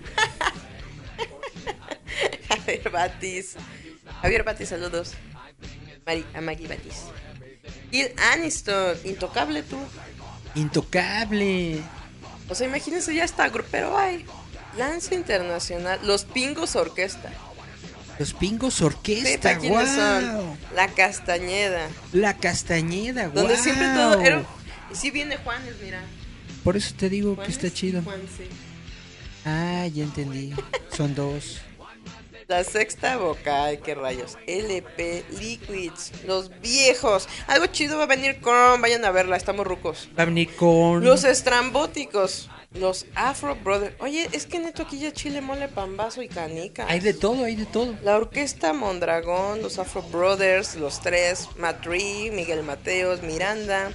Javier 2.49 2.89
Batis. 2.89 3.55
Javier 4.21 4.43
Batis, 4.43 4.69
saludos. 4.69 5.13
Mari, 6.05 6.25
a 6.33 6.41
Maggie 6.41 6.67
Batis. 6.67 7.05
Gil 7.91 8.11
Aniston, 8.33 8.97
intocable 9.03 9.63
tú. 9.63 9.77
Intocable. 10.55 11.81
O 12.49 12.55
sea, 12.55 12.67
imagínense, 12.67 13.13
ya 13.13 13.23
está 13.23 13.49
grupero 13.49 13.97
hay. 13.97 14.25
Lance 14.77 15.13
Internacional, 15.15 15.99
Los 16.03 16.23
Pingos 16.25 16.75
Orquesta. 16.75 17.31
Los 18.21 18.35
Pingos 18.35 18.83
Orquesta, 18.83 19.57
wow. 19.57 19.83
son. 19.83 20.57
La 20.75 20.87
Castañeda. 20.89 21.89
La 22.13 22.37
Castañeda, 22.37 23.29
wow. 23.29 23.33
Donde 23.33 23.57
siempre 23.57 23.87
todo 23.95 24.21
era... 24.21 24.43
Y 24.91 24.95
sí 24.95 25.09
viene 25.09 25.37
Juanes, 25.37 25.73
mira. 25.81 26.03
Por 26.63 26.77
eso 26.77 26.93
te 26.95 27.09
digo 27.09 27.35
que 27.35 27.49
está 27.49 27.73
chido. 27.73 28.03
Ah, 29.43 29.87
ya 29.91 30.03
entendí. 30.03 30.53
Son 30.95 31.15
dos. 31.15 31.61
La 32.51 32.65
sexta 32.65 33.15
vocal, 33.15 33.79
qué 33.79 33.95
rayos. 33.95 34.37
LP, 34.45 35.23
Liquids, 35.39 36.11
los 36.27 36.51
viejos. 36.59 37.29
Algo 37.47 37.67
chido 37.67 37.97
va 37.97 38.03
a 38.03 38.07
venir 38.07 38.41
con, 38.41 38.81
vayan 38.81 39.05
a 39.05 39.11
verla, 39.11 39.37
estamos 39.37 39.65
rucos. 39.65 40.09
Va 40.19 40.23
a 40.23 40.25
venir 40.25 40.53
con. 40.57 41.01
Los 41.01 41.23
estrambóticos, 41.23 42.49
los 42.73 43.05
Afro 43.15 43.55
Brothers. 43.55 43.95
Oye, 44.01 44.27
es 44.33 44.47
que 44.47 44.59
neto 44.59 44.83
aquí 44.83 44.99
ya 44.99 45.13
chile, 45.13 45.39
mole, 45.39 45.69
pambazo 45.69 46.21
y 46.21 46.27
canica. 46.27 46.85
Hay 46.89 46.99
de 46.99 47.13
todo, 47.13 47.45
hay 47.45 47.55
de 47.55 47.65
todo. 47.65 47.95
La 48.03 48.17
orquesta 48.17 48.73
Mondragón, 48.73 49.61
los 49.61 49.79
Afro 49.79 50.01
Brothers, 50.01 50.75
los 50.75 50.99
tres, 50.99 51.47
Matri, 51.57 52.31
Miguel 52.33 52.63
Mateos, 52.63 53.23
Miranda, 53.23 53.93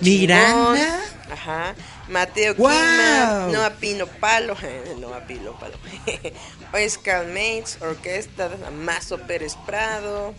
¿Miranda? 0.00 1.00
Ajá. 1.30 1.74
Mateo 2.08 2.54
¡Guau! 2.54 2.74
Quima, 2.74 3.48
Noah 3.52 3.74
Pino 3.74 4.06
Palo, 4.06 4.56
Noah 4.98 5.26
Pino 5.26 5.58
Palo. 5.58 5.76
Oscar 6.72 7.26
Mates, 7.26 7.78
Orquesta, 7.80 8.50
Mazo 8.72 9.18
Pérez 9.18 9.56
Prado. 9.66 10.34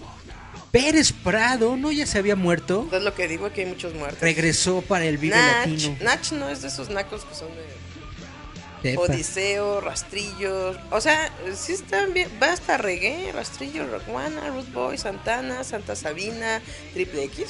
Pérez 0.72 1.12
Prado, 1.12 1.76
¿no? 1.78 1.92
Ya 1.92 2.06
se 2.06 2.18
había 2.18 2.36
muerto. 2.36 2.88
Es 2.92 3.02
lo 3.02 3.14
que 3.14 3.28
digo 3.28 3.52
que 3.52 3.62
hay 3.62 3.68
muchos 3.68 3.94
muertos. 3.94 4.22
Regresó 4.22 4.82
para 4.82 5.06
el 5.06 5.18
Vive 5.18 5.36
Nach, 5.36 5.68
Latino. 5.68 5.98
Nach 6.02 6.32
no 6.32 6.50
es 6.50 6.62
de 6.62 6.68
esos 6.68 6.90
nacos 6.90 7.26
que 7.26 7.36
son 7.36 7.50
de. 7.56 8.98
Odiseo, 8.98 9.80
Rastrillos. 9.80 10.78
O 10.92 11.00
sea, 11.00 11.32
sí 11.56 11.74
están 11.74 12.14
bien. 12.14 12.30
Va 12.42 12.52
hasta 12.52 12.78
reggae, 12.78 13.32
Rastrillo, 13.32 13.88
Rockwana, 13.88 14.50
Root 14.50 14.74
Boy, 14.74 14.98
Santana, 14.98 15.64
Santa 15.64 15.96
Sabina, 15.96 16.62
Triple 16.94 17.24
X, 17.24 17.48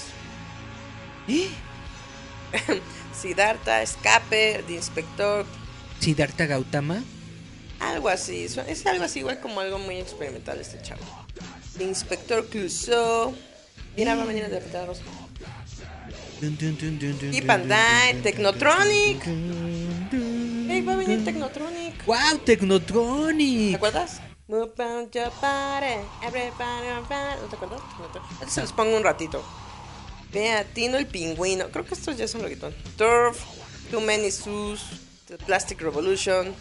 ¿Eh? 1.28 1.50
Siddhartha, 3.14 3.82
Escape, 3.82 4.64
The 4.68 4.74
Inspector, 4.74 5.46
Siddhartha 6.00 6.46
Gautama. 6.46 7.04
algo 7.80 8.10
así. 8.10 8.46
Es 8.46 8.86
algo 8.86 9.04
así, 9.06 9.20
igual 9.20 9.40
como 9.40 9.60
algo 9.62 9.80
muy 9.80 9.98
experimental 10.00 10.60
este 10.60 10.82
chavo. 10.82 11.02
The 11.78 11.84
Inspector 11.86 12.46
Clouseau. 12.48 13.36
Mira, 13.96 14.16
va 14.16 14.24
a 14.24 14.26
venir 14.26 14.48
de 14.50 14.60
Rita 14.60 14.86
Rosa. 14.86 15.02
Y 17.32 17.42
Pandai, 17.42 18.22
Technotronic. 18.22 19.24
Hey, 19.26 20.82
va 20.82 20.94
a 20.94 20.96
venir 20.98 21.24
Technotronic. 21.24 22.06
¡Wow! 22.06 22.18
¿Te 22.44 22.58
Technotronic. 22.58 23.76
acuerdas? 23.76 24.20
Everybody 26.22 26.88
around. 26.88 27.42
¿No 27.42 27.48
te 27.50 27.56
acuerdas? 27.56 27.82
Se 28.48 28.62
los 28.62 28.74
pongo 28.74 28.98
un 28.98 29.04
ratito. 29.04 29.42
Vea, 30.34 30.64
Tino 30.64 30.98
el 30.98 31.06
pingüino. 31.06 31.70
Creo 31.70 31.86
que 31.86 31.94
estos 31.94 32.18
ya 32.18 32.28
son 32.28 32.42
reggaetón. 32.42 32.74
Turf, 32.98 33.40
Too 33.92 34.02
Many 34.02 34.32
Sus, 34.32 34.82
The 35.28 35.38
Plastic 35.38 35.80
Revolution, 35.82 36.56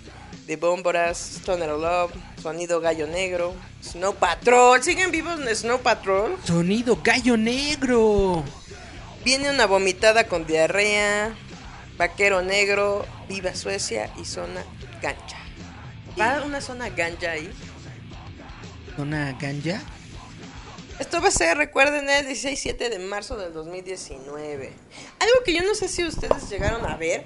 The 0.46 0.56
Bómboras, 0.56 1.38
Stoner 1.38 1.70
Love, 1.70 2.12
Sonido 2.42 2.80
Gallo 2.80 3.06
Negro, 3.06 3.54
Snow 3.82 4.14
Patrol. 4.14 4.82
¿Siguen 4.82 5.10
vivos 5.10 5.40
en 5.40 5.56
Snow 5.56 5.80
Patrol? 5.80 6.36
Sonido 6.44 7.00
gallo 7.02 7.36
negro. 7.36 8.44
Viene 9.24 9.50
una 9.50 9.66
vomitada 9.66 10.26
con 10.26 10.46
diarrea, 10.46 11.34
Vaquero 11.96 12.42
Negro, 12.42 13.06
Viva 13.28 13.54
Suecia 13.54 14.12
y 14.20 14.24
Zona 14.24 14.64
Gancha. 15.00 15.38
¿Va 16.20 16.42
una 16.44 16.60
zona 16.60 16.90
gancha 16.90 17.30
ahí? 17.30 17.50
¿Una 18.98 19.32
ganja? 19.32 19.80
Esto 20.98 21.20
va 21.20 21.28
a 21.28 21.32
ser, 21.32 21.56
recuerden, 21.56 22.08
el 22.08 22.26
16-7 22.26 22.76
de 22.88 22.98
marzo 23.00 23.36
del 23.36 23.52
2019. 23.52 24.72
Algo 25.18 25.34
que 25.44 25.54
yo 25.54 25.62
no 25.62 25.74
sé 25.74 25.88
si 25.88 26.04
ustedes 26.04 26.48
llegaron 26.50 26.84
a 26.86 26.96
ver. 26.96 27.24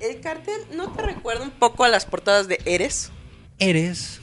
El 0.00 0.20
cartel, 0.20 0.60
¿no 0.72 0.92
te 0.92 1.02
recuerda 1.02 1.42
un 1.44 1.52
poco 1.52 1.84
a 1.84 1.88
las 1.88 2.04
portadas 2.06 2.48
de 2.48 2.58
Eres? 2.64 3.10
Eres 3.60 4.18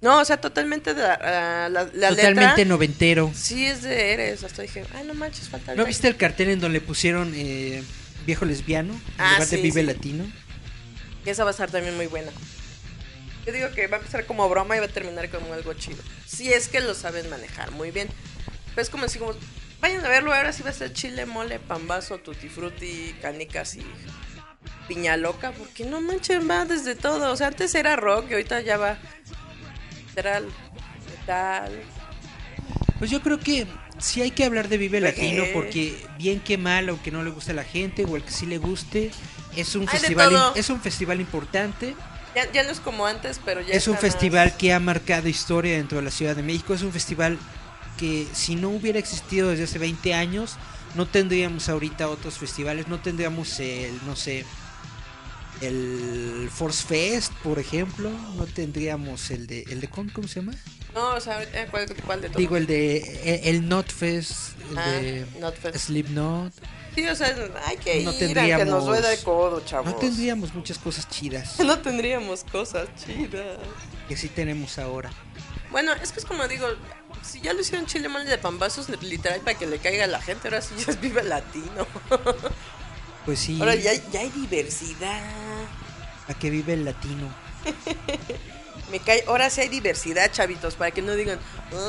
No, 0.00 0.20
o 0.20 0.24
sea, 0.24 0.40
totalmente 0.40 0.94
de 0.94 1.02
la, 1.02 1.68
la, 1.68 1.84
la 1.92 2.08
totalmente 2.10 2.40
letra. 2.58 2.64
noventero. 2.66 3.32
Sí, 3.34 3.66
es 3.66 3.82
de 3.82 4.12
Eres. 4.12 4.44
Hasta 4.44 4.62
dije, 4.62 4.84
ay, 4.94 5.04
no 5.04 5.14
manches, 5.14 5.48
falta 5.48 5.72
¿No 5.72 5.78
like". 5.78 5.88
viste 5.88 6.06
el 6.06 6.16
cartel 6.16 6.50
en 6.50 6.60
donde 6.60 6.80
pusieron 6.80 7.32
eh, 7.34 7.82
viejo 8.24 8.44
lesbiano? 8.44 8.92
En 8.92 9.00
Ah, 9.18 9.32
lugar 9.32 9.48
de 9.48 9.56
Vive 9.56 9.80
sí. 9.80 9.86
Latino. 9.86 10.24
Que 11.24 11.30
esa 11.32 11.42
va 11.42 11.50
a 11.50 11.52
estar 11.52 11.70
también 11.72 11.96
muy 11.96 12.06
buena. 12.06 12.30
Yo 13.46 13.52
digo 13.52 13.70
que 13.70 13.86
va 13.86 13.98
a 13.98 14.00
empezar 14.00 14.26
como 14.26 14.48
broma 14.48 14.76
y 14.76 14.80
va 14.80 14.86
a 14.86 14.88
terminar 14.88 15.30
como 15.30 15.52
algo 15.52 15.72
chido. 15.74 16.02
Si 16.26 16.52
es 16.52 16.68
que 16.68 16.80
lo 16.80 16.94
saben 16.94 17.30
manejar 17.30 17.70
muy 17.70 17.92
bien. 17.92 18.08
Pero 18.70 18.82
es 18.82 18.90
como 18.90 19.04
decimos, 19.04 19.36
vayan 19.80 20.04
a 20.04 20.08
verlo, 20.08 20.34
ahora 20.34 20.52
sí 20.52 20.62
va 20.62 20.70
a 20.70 20.72
ser 20.72 20.92
chile, 20.92 21.26
mole, 21.26 21.60
pambazo, 21.60 22.18
tutti 22.18 22.48
frutti, 22.48 23.14
canicas 23.22 23.76
y 23.76 23.86
piña 24.88 25.16
loca. 25.16 25.52
Porque 25.52 25.84
no 25.84 26.00
manchen, 26.00 26.50
va 26.50 26.64
desde 26.64 26.96
todo. 26.96 27.32
O 27.32 27.36
sea, 27.36 27.46
antes 27.46 27.74
era 27.76 27.94
rock 27.94 28.30
y 28.30 28.32
ahorita 28.32 28.60
ya 28.62 28.76
va 28.76 28.98
literal, 30.08 30.48
metal. 31.10 31.72
Pues 32.98 33.10
yo 33.10 33.22
creo 33.22 33.38
que 33.38 33.66
sí 33.98 34.22
hay 34.22 34.30
que 34.30 34.44
hablar 34.44 34.68
de 34.68 34.78
Vive. 34.78 35.00
Latino 35.00 35.44
porque 35.52 35.96
bien 36.18 36.40
que 36.40 36.58
mal, 36.58 36.88
aunque 36.88 37.10
no 37.10 37.22
le 37.22 37.30
guste 37.30 37.52
a 37.52 37.54
la 37.54 37.64
gente 37.64 38.04
o 38.04 38.16
al 38.16 38.24
que 38.24 38.30
sí 38.30 38.46
le 38.46 38.58
guste, 38.58 39.10
es 39.56 39.74
un 39.74 39.86
festival 39.86 40.52
es 40.54 40.70
un 40.70 40.80
festival 40.80 41.20
importante, 41.20 41.94
Ya, 42.36 42.52
ya 42.52 42.62
no 42.64 42.70
es 42.70 42.80
como 42.80 43.06
antes, 43.06 43.40
pero 43.44 43.62
ya 43.62 43.72
es 43.74 43.88
un 43.88 43.94
más- 43.94 44.02
festival 44.02 44.56
que 44.58 44.72
ha 44.74 44.78
marcado 44.78 45.26
historia 45.26 45.76
dentro 45.78 45.96
de 45.98 46.04
la 46.04 46.10
Ciudad 46.10 46.36
de 46.36 46.42
México, 46.42 46.74
es 46.74 46.82
un 46.82 46.92
festival 46.92 47.38
que 47.96 48.26
si 48.34 48.56
no 48.56 48.68
hubiera 48.68 48.98
existido 48.98 49.48
desde 49.48 49.64
hace 49.64 49.78
20 49.78 50.12
años, 50.12 50.56
no 50.94 51.06
tendríamos 51.06 51.68
ahorita 51.70 52.08
otros 52.10 52.34
festivales, 52.38 52.88
no 52.88 53.00
tendríamos 53.00 53.58
el, 53.58 53.98
no 54.06 54.14
sé, 54.16 54.44
el 55.62 56.50
Force 56.52 56.86
Fest, 56.86 57.32
por 57.42 57.58
ejemplo, 57.58 58.10
no 58.36 58.44
tendríamos 58.46 59.30
el 59.30 59.46
de, 59.46 59.62
el 59.70 59.80
de 59.80 59.88
¿cómo, 59.88 60.10
cómo 60.12 60.28
se 60.28 60.40
llama? 60.40 60.52
No, 60.96 61.10
o 61.14 61.20
sea, 61.20 61.38
¿cuál, 61.70 61.86
cuál 62.06 62.20
de 62.22 62.28
todos? 62.28 62.38
Digo, 62.38 62.56
el 62.56 62.66
de, 62.66 62.96
el, 63.44 63.54
el 63.56 63.68
Not 63.68 63.92
Fest, 63.92 64.58
el 64.70 64.78
Ah, 64.78 64.90
de 64.90 65.26
Notfest. 65.38 65.76
Slipknot. 65.76 66.52
Sí, 66.94 67.06
o 67.06 67.14
sea, 67.14 67.36
hay 67.66 67.76
que 67.76 68.02
No 68.02 68.12
ir, 68.12 68.18
tendríamos- 68.18 68.66
nos 68.66 68.86
duele 68.86 69.12
el 69.12 69.20
codo, 69.22 69.60
chavos. 69.64 69.90
No 69.92 69.96
tendríamos 69.96 70.54
muchas 70.54 70.78
cosas 70.78 71.06
chidas 71.10 71.60
No 71.60 71.78
tendríamos 71.80 72.44
cosas 72.44 72.88
chidas. 73.04 73.58
que 74.08 74.16
sí 74.16 74.28
tenemos 74.28 74.78
ahora. 74.78 75.10
Bueno, 75.70 75.92
es 76.02 76.12
que 76.12 76.20
es 76.20 76.24
como 76.24 76.48
digo, 76.48 76.66
si 77.22 77.42
ya 77.42 77.52
lo 77.52 77.60
hicieron 77.60 77.84
chile 77.86 78.08
mole 78.08 78.24
de 78.24 78.38
pambazos, 78.38 78.88
literal 79.02 79.40
para 79.40 79.58
que 79.58 79.66
le 79.66 79.78
caiga 79.78 80.04
a 80.04 80.06
la 80.06 80.22
gente, 80.22 80.48
ahora 80.48 80.62
sí 80.62 80.74
ya 80.78 80.92
es 80.92 81.00
vive 81.00 81.22
latino. 81.22 81.86
Pues 83.26 83.40
sí, 83.40 83.58
Ahora 83.58 83.74
ya, 83.74 83.92
ya 84.12 84.20
hay 84.20 84.30
diversidad. 84.30 85.20
a 86.28 86.34
que 86.34 86.48
vive 86.48 86.74
el 86.74 86.84
latino. 86.84 87.28
Me 88.90 89.00
cae, 89.00 89.24
ahora 89.26 89.50
sí 89.50 89.62
hay 89.62 89.68
diversidad, 89.68 90.30
chavitos, 90.32 90.74
para 90.76 90.92
que 90.92 91.02
no 91.02 91.14
digan, 91.16 91.38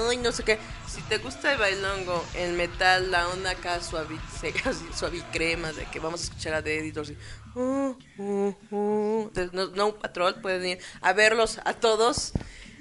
ay, 0.09 0.17
no 0.17 0.31
sé 0.31 0.43
qué. 0.43 0.57
Si 0.91 1.01
te 1.03 1.19
gusta 1.19 1.51
el 1.53 1.59
bailongo, 1.59 2.25
el 2.35 2.53
metal, 2.53 3.11
la 3.11 3.27
onda 3.29 3.51
acá 3.51 3.81
suave, 3.81 4.17
suave 4.95 5.21
crema, 5.31 5.71
de 5.73 5.85
que 5.85 5.99
vamos 5.99 6.21
a 6.21 6.23
escuchar 6.23 6.55
a 6.55 6.63
The 6.63 6.79
Editors, 6.79 7.11
y, 7.11 7.17
uh, 7.55 7.95
uh, 8.17 8.55
uh, 8.71 9.31
no, 9.53 9.67
no 9.67 9.95
Patrol, 9.99 10.41
pueden 10.41 10.65
ir 10.65 10.79
a 11.01 11.13
verlos 11.13 11.59
a 11.65 11.73
todos 11.73 12.31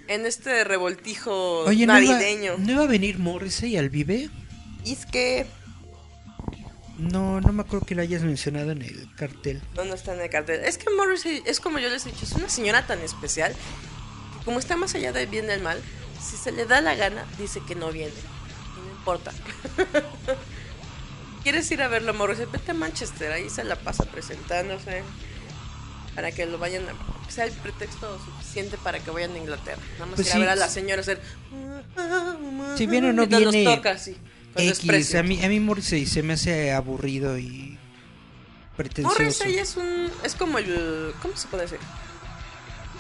en 0.09 0.25
este 0.25 0.65
revoltijo 0.65 1.65
Oye, 1.65 1.87
¿no 1.87 1.99
iba, 2.01 2.13
navideño. 2.15 2.55
¿no 2.59 2.73
iba 2.73 2.85
a 2.85 2.87
venir 2.87 3.19
Morrissey 3.19 3.77
al 3.77 3.91
Vive? 3.91 4.31
Y 4.85 4.93
es 4.93 5.05
que 5.05 5.47
No, 6.97 7.41
no 7.43 7.53
me 7.53 7.63
acuerdo 7.63 7.85
que 7.85 7.95
lo 7.95 8.03
hayas 8.03 8.23
mencionado 8.23 8.71
en 8.71 8.81
el 8.83 9.13
cartel. 9.17 9.61
no, 9.75 9.85
no 9.85 9.95
está 9.95 10.15
en 10.15 10.21
el 10.21 10.31
cartel. 10.31 10.65
Es 10.65 10.79
que 10.79 10.89
Morrissey 10.91 11.43
es 11.45 11.61
como 11.61 11.79
yo 11.81 11.91
les 11.91 12.07
he 12.07 12.11
dicho, 12.13 12.25
es 12.25 12.33
una 12.33 12.49
señora 12.49 12.87
tan 12.87 13.01
especial 13.01 13.53
como 14.47 14.61
está 14.61 14.77
más 14.77 14.95
allá 14.95 15.13
del 15.13 15.27
bien 15.27 15.45
y 15.45 15.49
del 15.49 15.61
mal, 15.61 15.83
si 16.23 16.37
se 16.37 16.53
le 16.53 16.65
da 16.65 16.81
la 16.81 16.95
gana, 16.95 17.27
dice 17.37 17.61
que 17.67 17.75
no 17.75 17.91
viene. 17.91 18.15
No 18.77 18.91
importa. 18.93 19.33
¿Quieres 21.43 21.71
ir 21.73 21.83
a 21.83 21.89
verlo, 21.89 22.15
Morrissey? 22.15 22.47
Vete 22.51 22.71
a 22.71 22.75
Manchester, 22.75 23.33
ahí 23.33 23.51
se 23.51 23.65
la 23.65 23.77
pasa 23.77 24.05
presentándose. 24.05 25.03
Para 26.15 26.31
que 26.31 26.47
lo 26.47 26.59
vayan 26.59 26.85
a... 26.89 27.31
sea 27.31 27.45
el 27.45 27.53
pretexto 27.53 28.19
suficiente 28.25 28.79
para 28.79 29.01
que 29.01 29.11
vayan 29.11 29.33
a 29.33 29.39
Inglaterra. 29.39 29.83
Nada 29.95 30.07
más 30.07 30.15
Pues 30.15 30.29
ir 30.29 30.33
sí. 30.33 30.39
a 30.39 30.41
ver 30.41 30.49
a 30.49 30.57
la 30.57 30.69
señora 30.69 31.03
hacer... 31.03 31.21
Si 32.77 32.87
viene 32.87 33.11
o 33.11 33.13
no 33.13 33.27
viene 33.27 33.65
toca 33.65 33.91
así, 33.91 34.17
X, 34.57 35.15
a 35.17 35.23
mí, 35.23 35.45
a 35.45 35.49
mí 35.49 35.61
Morrissey 35.61 36.07
se 36.07 36.23
me 36.23 36.35
hace 36.35 36.73
aburrido 36.73 37.37
y 37.37 37.79
pretencioso. 38.77 39.19
Morrissey 39.19 39.59
es 39.59 39.77
un. 39.77 40.11
Es 40.23 40.35
como 40.35 40.59
el. 40.59 41.13
¿Cómo 41.21 41.37
se 41.37 41.49
puede 41.49 41.65
decir? 41.65 41.79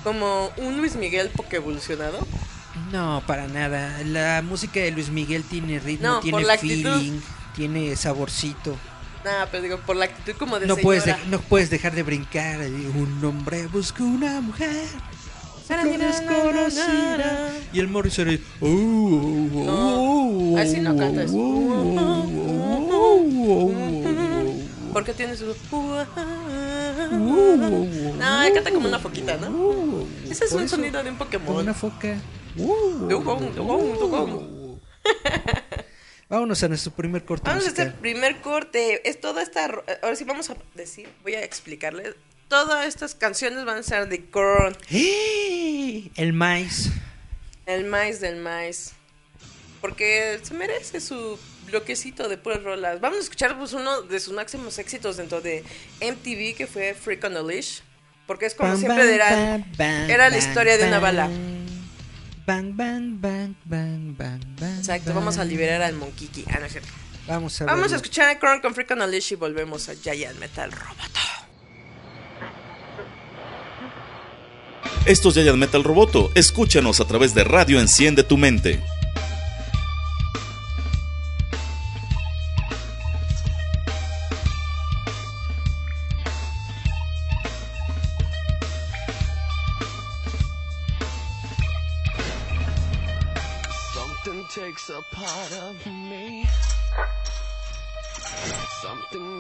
Como 0.06 0.52
un 0.58 0.76
Luis 0.76 0.94
Miguel 0.94 1.30
poco 1.30 1.48
evolucionado. 1.56 2.24
No, 2.92 3.24
para 3.26 3.48
nada. 3.48 3.98
La 4.04 4.40
música 4.40 4.78
de 4.78 4.92
Luis 4.92 5.10
Miguel 5.10 5.42
tiene 5.42 5.80
ritmo, 5.80 6.06
No, 6.06 6.20
tiene 6.20 6.48
actitud. 6.48 6.92
feeling, 6.94 7.18
tiene 7.56 7.96
saborcito. 7.96 8.76
Nada, 9.24 9.48
pero 9.50 9.64
digo, 9.64 9.78
por 9.78 9.96
la 9.96 10.04
actitud 10.04 10.34
como 10.38 10.60
de 10.60 10.68
No 10.68 10.76
puedes, 10.76 11.02
señora. 11.02 11.24
de- 11.24 11.28
no 11.30 11.40
puedes 11.40 11.70
dejar 11.70 11.92
de 11.96 12.04
brincar. 12.04 12.60
Un 12.60 13.20
hombre 13.24 13.66
busca 13.66 14.04
una 14.04 14.40
mujer. 14.40 14.86
desconocida. 15.68 17.50
Y 17.72 17.80
el. 17.80 17.86
Oh, 17.96 17.98
oh, 17.98 18.06
oh, 18.62 19.64
No, 19.64 20.54
oh, 20.54 20.56
así 20.58 20.78
no 20.78 20.96
cantas. 20.96 21.32
Porque 24.96 25.12
tiene 25.12 25.36
su. 25.36 25.54
No, 27.12 28.42
él 28.42 28.54
canta 28.54 28.70
como 28.72 28.88
una 28.88 28.98
foquita, 28.98 29.36
¿no? 29.36 29.48
oh. 29.48 30.08
Ese 30.30 30.46
es 30.46 30.52
un 30.52 30.66
sonido 30.66 31.04
de 31.04 31.10
un 31.10 31.18
Pokémon. 31.18 31.54
una 31.54 31.74
foca. 31.74 32.16
Vámonos 36.30 36.62
a 36.62 36.68
nuestro 36.68 36.92
primer 36.92 37.26
corte 37.26 37.46
Vamos 37.46 37.64
a 37.64 37.66
musical. 37.66 37.88
este 37.88 38.00
primer 38.00 38.40
corte. 38.40 39.06
Es 39.06 39.20
toda 39.20 39.42
esta. 39.42 39.66
Ahora 40.02 40.16
sí 40.16 40.24
vamos 40.24 40.48
a 40.48 40.56
decir, 40.74 41.10
voy 41.22 41.34
a 41.34 41.44
explicarles. 41.44 42.14
Todas 42.48 42.86
estas 42.86 43.14
canciones 43.14 43.66
van 43.66 43.76
a 43.76 43.82
ser 43.82 44.08
de 44.08 44.24
Korn. 44.30 44.78
¡Eh! 44.90 46.10
El 46.16 46.32
maíz. 46.32 46.90
El 47.66 47.84
maíz 47.84 48.20
del 48.20 48.36
maíz. 48.36 48.92
Porque 49.82 50.40
se 50.42 50.54
merece 50.54 51.02
su 51.02 51.38
bloquecito 51.66 52.28
de 52.28 52.38
puras 52.38 52.62
rolas. 52.62 53.00
Vamos 53.00 53.18
a 53.18 53.22
escuchar 53.22 53.58
pues, 53.58 53.72
uno 53.72 54.02
de 54.02 54.20
sus 54.20 54.32
máximos 54.34 54.78
éxitos 54.78 55.16
dentro 55.16 55.40
de 55.40 55.64
MTV, 56.00 56.56
que 56.56 56.66
fue 56.66 56.94
Freak 56.94 57.24
on 57.24 57.34
the 57.34 57.42
Leash. 57.42 57.80
Porque 58.26 58.46
es 58.46 58.54
como 58.54 58.70
Bang, 58.70 58.80
siempre 58.80 59.04
bang, 59.04 59.14
era, 59.14 59.30
bang, 59.30 59.64
bang, 59.76 60.10
era 60.10 60.24
la 60.24 60.36
bang, 60.36 60.48
historia 60.48 60.78
de 60.78 60.88
una 60.88 60.98
bala. 60.98 61.28
Bang, 62.44 62.74
bang, 62.74 63.20
bang, 63.20 63.54
bang, 63.64 64.16
bang, 64.16 64.40
bang. 64.58 64.78
Exacto, 64.78 65.10
bang. 65.10 65.18
vamos 65.18 65.38
a 65.38 65.44
liberar 65.44 65.82
al 65.82 65.94
Monkiki. 65.94 66.44
Ah, 66.48 66.58
no 66.58 66.66
es 66.66 66.72
cierto. 66.72 66.88
Vamos 67.26 67.60
a 67.60 67.64
Vamos 67.64 67.92
a 67.92 67.96
escuchar 67.96 68.28
a 68.28 68.38
Korn 68.38 68.60
con 68.60 68.74
Freak 68.74 68.90
on 68.92 68.98
the 68.98 69.06
Leash 69.06 69.32
y 69.32 69.36
volvemos 69.36 69.88
a 69.88 69.94
Giant 69.94 70.38
Metal 70.38 70.70
Roboto. 70.72 71.20
Esto 75.06 75.28
es 75.28 75.34
Giant 75.36 75.58
Metal 75.58 75.84
Roboto. 75.84 76.32
Escúchanos 76.34 77.00
a 77.00 77.06
través 77.06 77.32
de 77.32 77.44
Radio 77.44 77.80
Enciende 77.80 78.24
tu 78.24 78.36
Mente. 78.36 78.82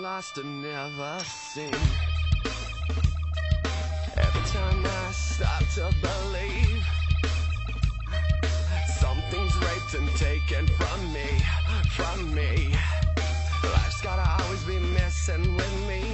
Lost 0.06 0.38
and 0.38 0.62
never 0.62 1.18
seen. 1.24 1.74
Every 4.16 4.46
time 4.56 4.80
I 4.86 5.10
start 5.10 5.64
to 5.74 5.86
believe 6.06 6.82
something's 9.00 9.56
raped 9.66 9.94
and 9.98 10.08
taken 10.16 10.64
from 10.78 11.12
me, 11.12 11.28
from 11.96 12.32
me. 12.32 12.72
Life's 13.64 14.00
gotta 14.00 14.44
always 14.44 14.62
be 14.62 14.78
messing 14.78 15.56
with 15.56 15.76
me. 15.88 16.05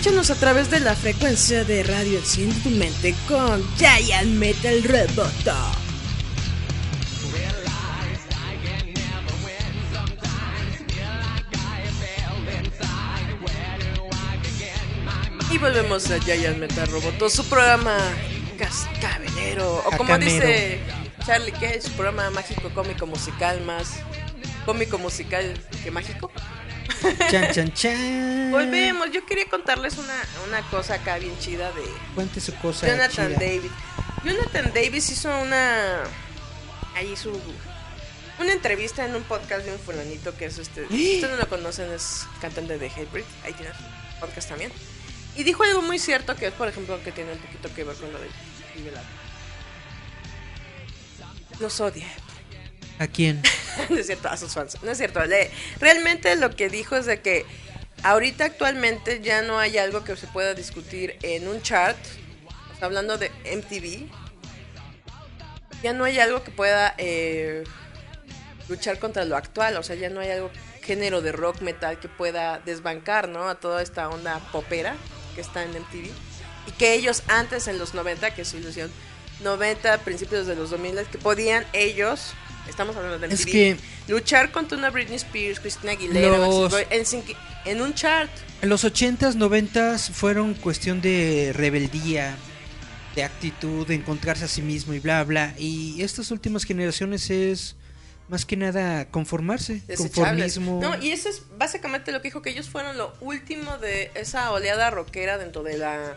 Escúchanos 0.00 0.30
a 0.30 0.34
través 0.36 0.70
de 0.70 0.80
la 0.80 0.96
frecuencia 0.96 1.62
de 1.62 1.82
radio 1.82 2.20
Enciende 2.20 2.54
tu 2.62 2.70
mente 2.70 3.14
con 3.28 3.62
Giant 3.76 4.28
Metal 4.28 4.82
Roboto. 4.82 5.54
Y 15.50 15.58
volvemos 15.58 16.10
a 16.10 16.18
Giant 16.18 16.56
Metal 16.56 16.88
Roboto, 16.88 17.28
su 17.28 17.44
programa 17.44 17.98
cascabelero, 18.58 19.84
o 19.84 19.96
como 19.98 20.16
dice 20.16 20.80
Charlie 21.26 21.52
Cage, 21.52 21.82
su 21.82 21.90
programa 21.90 22.30
mágico, 22.30 22.70
cómico, 22.74 23.06
musical, 23.06 23.60
más 23.66 23.96
cómico, 24.64 24.96
musical 24.96 25.52
que 25.84 25.90
mágico. 25.90 26.32
Chan, 27.30 27.52
chan, 27.52 27.72
chan. 27.72 28.50
Volvemos, 28.50 29.10
yo 29.10 29.24
quería 29.24 29.48
contarles 29.48 29.96
una, 29.98 30.14
una 30.46 30.62
cosa 30.70 30.94
acá 30.94 31.18
bien 31.18 31.38
chida 31.38 31.70
de 31.72 31.82
Cuente 32.14 32.40
su 32.40 32.54
cosa. 32.56 32.86
Jonathan 32.86 33.28
chida. 33.34 33.38
Davis. 33.38 33.70
Jonathan 34.24 34.72
Davis 34.74 35.10
hizo 35.10 35.28
una. 35.40 36.02
Ahí 36.94 37.16
su. 37.16 37.32
Una 38.38 38.52
entrevista 38.52 39.04
en 39.04 39.14
un 39.14 39.22
podcast 39.22 39.64
de 39.66 39.72
un 39.72 39.78
fulanito 39.78 40.36
que 40.36 40.46
es 40.46 40.58
este. 40.58 40.88
Si 40.88 41.14
ustedes 41.16 41.30
no 41.30 41.36
lo 41.36 41.48
conocen, 41.48 41.92
es 41.92 42.26
cantante 42.40 42.78
de 42.78 42.88
Hatebreed. 42.88 43.24
Ahí 43.44 43.52
tiene 43.52 43.72
su 43.72 44.20
podcast 44.20 44.48
también. 44.48 44.72
Y 45.36 45.42
dijo 45.44 45.62
algo 45.62 45.82
muy 45.82 45.98
cierto 45.98 46.34
que 46.36 46.48
es, 46.48 46.52
por 46.52 46.68
ejemplo, 46.68 47.02
que 47.02 47.12
tiene 47.12 47.32
un 47.32 47.38
poquito 47.38 47.72
que 47.74 47.84
ver 47.84 47.96
con 47.96 48.12
lo 48.12 48.18
de 48.18 48.28
Los 51.60 51.80
odia. 51.80 52.06
¿A 53.00 53.06
quién? 53.08 53.42
no 53.88 53.96
es 53.96 54.06
cierto, 54.06 54.28
a 54.28 54.36
sus 54.36 54.52
fans. 54.52 54.76
No 54.82 54.90
es 54.90 54.98
cierto. 54.98 55.24
le- 55.24 55.50
realmente 55.80 56.36
lo 56.36 56.54
que 56.54 56.68
dijo 56.68 56.96
es 56.96 57.06
de 57.06 57.20
que 57.22 57.46
ahorita 58.02 58.44
actualmente 58.44 59.20
ya 59.22 59.40
no 59.40 59.58
hay 59.58 59.78
algo 59.78 60.04
que 60.04 60.14
se 60.16 60.26
pueda 60.26 60.52
discutir 60.52 61.16
en 61.22 61.48
un 61.48 61.62
chart. 61.62 61.96
sea, 62.78 62.86
hablando 62.86 63.16
de 63.16 63.30
MTV. 63.56 64.06
Ya 65.82 65.94
no 65.94 66.04
hay 66.04 66.18
algo 66.20 66.44
que 66.44 66.50
pueda 66.50 66.94
eh, 66.98 67.64
luchar 68.68 68.98
contra 68.98 69.24
lo 69.24 69.34
actual. 69.34 69.78
O 69.78 69.82
sea, 69.82 69.96
ya 69.96 70.10
no 70.10 70.20
hay 70.20 70.30
algo 70.32 70.50
género 70.82 71.22
de 71.22 71.32
rock 71.32 71.62
metal 71.62 71.98
que 71.98 72.08
pueda 72.10 72.58
desbancar, 72.58 73.28
¿no? 73.30 73.48
A 73.48 73.54
toda 73.54 73.80
esta 73.80 74.10
onda 74.10 74.40
popera 74.52 74.94
que 75.34 75.40
está 75.40 75.62
en 75.62 75.70
MTV. 75.70 76.10
Y 76.66 76.72
que 76.72 76.92
ellos 76.92 77.22
antes 77.28 77.66
en 77.66 77.78
los 77.78 77.94
90, 77.94 78.34
que 78.34 78.42
es 78.42 78.48
su 78.48 78.58
ilusión, 78.58 78.92
90, 79.42 79.96
principios 79.98 80.46
de 80.46 80.54
los 80.54 80.68
2000, 80.68 81.06
que 81.06 81.16
podían 81.16 81.64
ellos, 81.72 82.34
estamos 82.70 82.96
hablando 82.96 83.18
de 83.18 83.26
MTV, 83.26 83.34
Es 83.40 83.46
que- 83.46 83.76
luchar 84.08 84.50
contra 84.52 84.76
una 84.78 84.90
Britney 84.90 85.16
Spears, 85.16 85.60
Christina 85.60 85.92
Aguilera, 85.92 86.38
Los- 86.38 86.72
en 87.64 87.82
un 87.82 87.94
chart. 87.94 88.30
Los 88.62 88.84
80s, 88.84 89.36
90s 89.36 90.10
fueron 90.10 90.54
cuestión 90.54 91.00
de 91.00 91.52
rebeldía, 91.54 92.36
de 93.14 93.24
actitud, 93.24 93.86
de 93.86 93.94
encontrarse 93.96 94.44
a 94.44 94.48
sí 94.48 94.62
mismo 94.62 94.94
y 94.94 94.98
bla, 95.00 95.24
bla. 95.24 95.54
Y 95.58 96.00
estas 96.02 96.30
últimas 96.30 96.64
generaciones 96.64 97.28
es 97.30 97.76
más 98.28 98.46
que 98.46 98.56
nada 98.56 99.06
conformarse, 99.10 99.82
conformismo. 99.96 100.78
No, 100.80 100.96
y 101.02 101.10
eso 101.10 101.28
es 101.28 101.42
básicamente 101.58 102.12
lo 102.12 102.22
que 102.22 102.28
dijo 102.28 102.42
que 102.42 102.50
ellos 102.50 102.68
fueron 102.70 102.96
lo 102.96 103.12
último 103.20 103.76
de 103.78 104.10
esa 104.14 104.52
oleada 104.52 104.90
rockera 104.90 105.36
dentro 105.36 105.62
de 105.64 105.76
la 105.78 106.16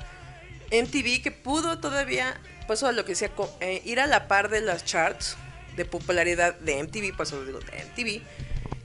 MTV 0.71 1.21
que 1.23 1.31
pudo 1.31 1.79
todavía, 1.79 2.39
pues 2.67 2.79
eso 2.79 2.89
es 2.89 2.95
lo 2.95 3.03
que 3.05 3.13
decía, 3.13 3.31
eh, 3.59 3.81
ir 3.85 3.99
a 3.99 4.07
la 4.07 4.27
par 4.27 4.49
de 4.49 4.61
las 4.61 4.85
charts 4.85 5.35
de 5.75 5.85
popularidad 5.85 6.55
de 6.59 6.81
MTV, 6.83 7.15
por 7.15 7.25
eso 7.27 7.43
digo 7.45 7.59
de 7.59 7.83
MTV, 7.85 8.21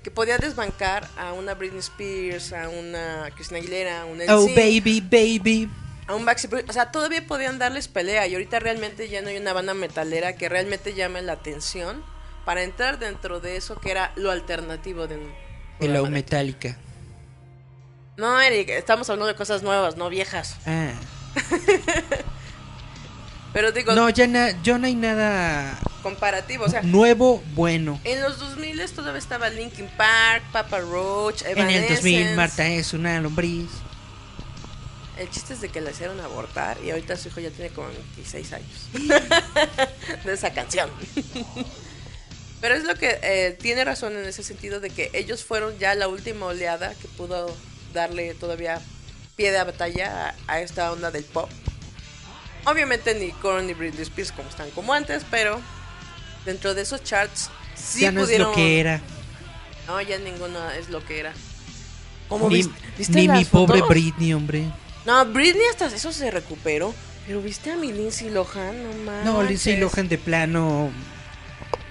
que 0.02 0.10
podía 0.10 0.38
desbancar 0.38 1.08
a 1.16 1.32
una 1.32 1.54
Britney 1.54 1.80
Spears, 1.80 2.52
a 2.52 2.68
una 2.68 3.28
Christina 3.34 3.58
Aguilera, 3.58 4.02
a 4.02 4.04
un 4.06 4.20
Oh, 4.28 4.44
NSYNC, 4.46 4.56
baby, 4.56 5.00
baby. 5.00 5.70
a 6.06 6.14
un 6.14 6.24
Backstreet 6.24 6.52
Boys, 6.52 6.64
o 6.70 6.72
sea, 6.72 6.90
todavía 6.90 7.26
podían 7.26 7.58
darles 7.58 7.88
pelea 7.88 8.26
y 8.26 8.32
ahorita 8.34 8.58
realmente 8.60 9.08
ya 9.08 9.20
no 9.22 9.28
hay 9.28 9.36
una 9.36 9.52
banda 9.52 9.74
metalera 9.74 10.36
que 10.36 10.48
realmente 10.48 10.94
llame 10.94 11.20
la 11.22 11.32
atención 11.34 12.02
para 12.44 12.62
entrar 12.62 12.98
dentro 12.98 13.40
de 13.40 13.56
eso 13.56 13.78
que 13.78 13.90
era 13.90 14.12
lo 14.16 14.30
alternativo 14.30 15.06
de 15.06 15.16
un 15.18 15.32
programa 15.78 16.08
de- 16.08 16.14
metálica. 16.14 16.78
No, 18.16 18.40
Eric, 18.40 18.70
estamos 18.70 19.08
hablando 19.10 19.26
de 19.26 19.34
cosas 19.36 19.62
nuevas, 19.62 19.96
no 19.96 20.08
viejas. 20.08 20.56
Ah. 20.66 20.92
Pero 23.58 23.72
digo, 23.72 23.92
No, 23.92 24.08
ya, 24.08 24.28
na- 24.28 24.52
ya 24.62 24.78
no 24.78 24.86
hay 24.86 24.94
nada 24.94 25.76
comparativo, 26.04 26.66
o 26.66 26.68
sea, 26.68 26.80
nuevo, 26.82 27.42
bueno. 27.56 28.00
en 28.04 28.22
los 28.22 28.38
2000 28.38 28.80
todavía 28.94 29.18
estaba 29.18 29.48
Linkin 29.50 29.88
Park, 29.96 30.44
Papa 30.52 30.78
Roach, 30.78 31.42
En 31.42 31.58
el 31.58 31.88
2000, 31.88 32.14
Evanescence. 32.14 32.34
Marta 32.36 32.68
es 32.68 32.92
una 32.92 33.20
lombriz. 33.20 33.68
El 35.18 35.28
chiste 35.30 35.54
es 35.54 35.60
de 35.60 35.70
que 35.70 35.80
la 35.80 35.90
hicieron 35.90 36.20
abortar 36.20 36.78
y 36.84 36.90
ahorita 36.90 37.16
su 37.16 37.30
hijo 37.30 37.40
ya 37.40 37.50
tiene 37.50 37.70
como 37.70 37.88
26 37.88 38.52
años. 38.52 38.88
de 40.24 40.32
esa 40.32 40.52
canción. 40.54 40.88
Pero 42.60 42.76
es 42.76 42.84
lo 42.84 42.94
que 42.94 43.18
eh, 43.24 43.58
tiene 43.60 43.84
razón 43.84 44.16
en 44.16 44.24
ese 44.24 44.44
sentido 44.44 44.78
de 44.78 44.90
que 44.90 45.10
ellos 45.14 45.42
fueron 45.42 45.76
ya 45.80 45.96
la 45.96 46.06
última 46.06 46.46
oleada 46.46 46.94
que 46.94 47.08
pudo 47.08 47.52
darle 47.92 48.34
todavía 48.34 48.80
pie 49.34 49.50
de 49.50 49.64
batalla 49.64 50.36
a, 50.46 50.52
a 50.52 50.60
esta 50.60 50.92
onda 50.92 51.10
del 51.10 51.24
pop. 51.24 51.50
Obviamente 52.64 53.14
ni 53.14 53.30
Korn 53.30 53.66
ni 53.66 53.74
Britney 53.74 54.02
Spears 54.02 54.32
como 54.32 54.48
están 54.48 54.70
como 54.70 54.92
antes, 54.92 55.24
pero 55.30 55.60
dentro 56.44 56.74
de 56.74 56.82
esos 56.82 57.02
charts 57.02 57.50
sí 57.74 58.00
ya 58.00 58.12
no 58.12 58.22
pudieron... 58.22 58.50
es 58.50 58.56
lo 58.56 58.56
que 58.56 58.80
era. 58.80 59.00
No, 59.86 60.00
ya 60.00 60.18
ninguno 60.18 60.70
es 60.70 60.90
lo 60.90 61.04
que 61.04 61.20
era. 61.20 61.32
¿Cómo 62.28 62.48
Ni, 62.48 62.56
viste? 62.56 62.74
¿Viste 62.98 63.18
ni 63.20 63.28
mi 63.28 63.44
pobre? 63.44 63.80
Britney, 63.82 64.34
hombre. 64.34 64.64
No, 65.06 65.24
Britney 65.24 65.64
hasta 65.70 65.86
eso 65.86 66.12
se 66.12 66.30
recuperó. 66.30 66.94
Pero 67.26 67.42
viste 67.42 67.70
a 67.70 67.76
mi 67.76 67.92
Lindsay 67.92 68.30
Lohan, 68.30 68.82
no 68.82 68.92
mames. 69.04 69.24
No, 69.24 69.42
Lindsay 69.42 69.76
Lohan 69.76 70.08
de 70.08 70.16
plano. 70.16 70.90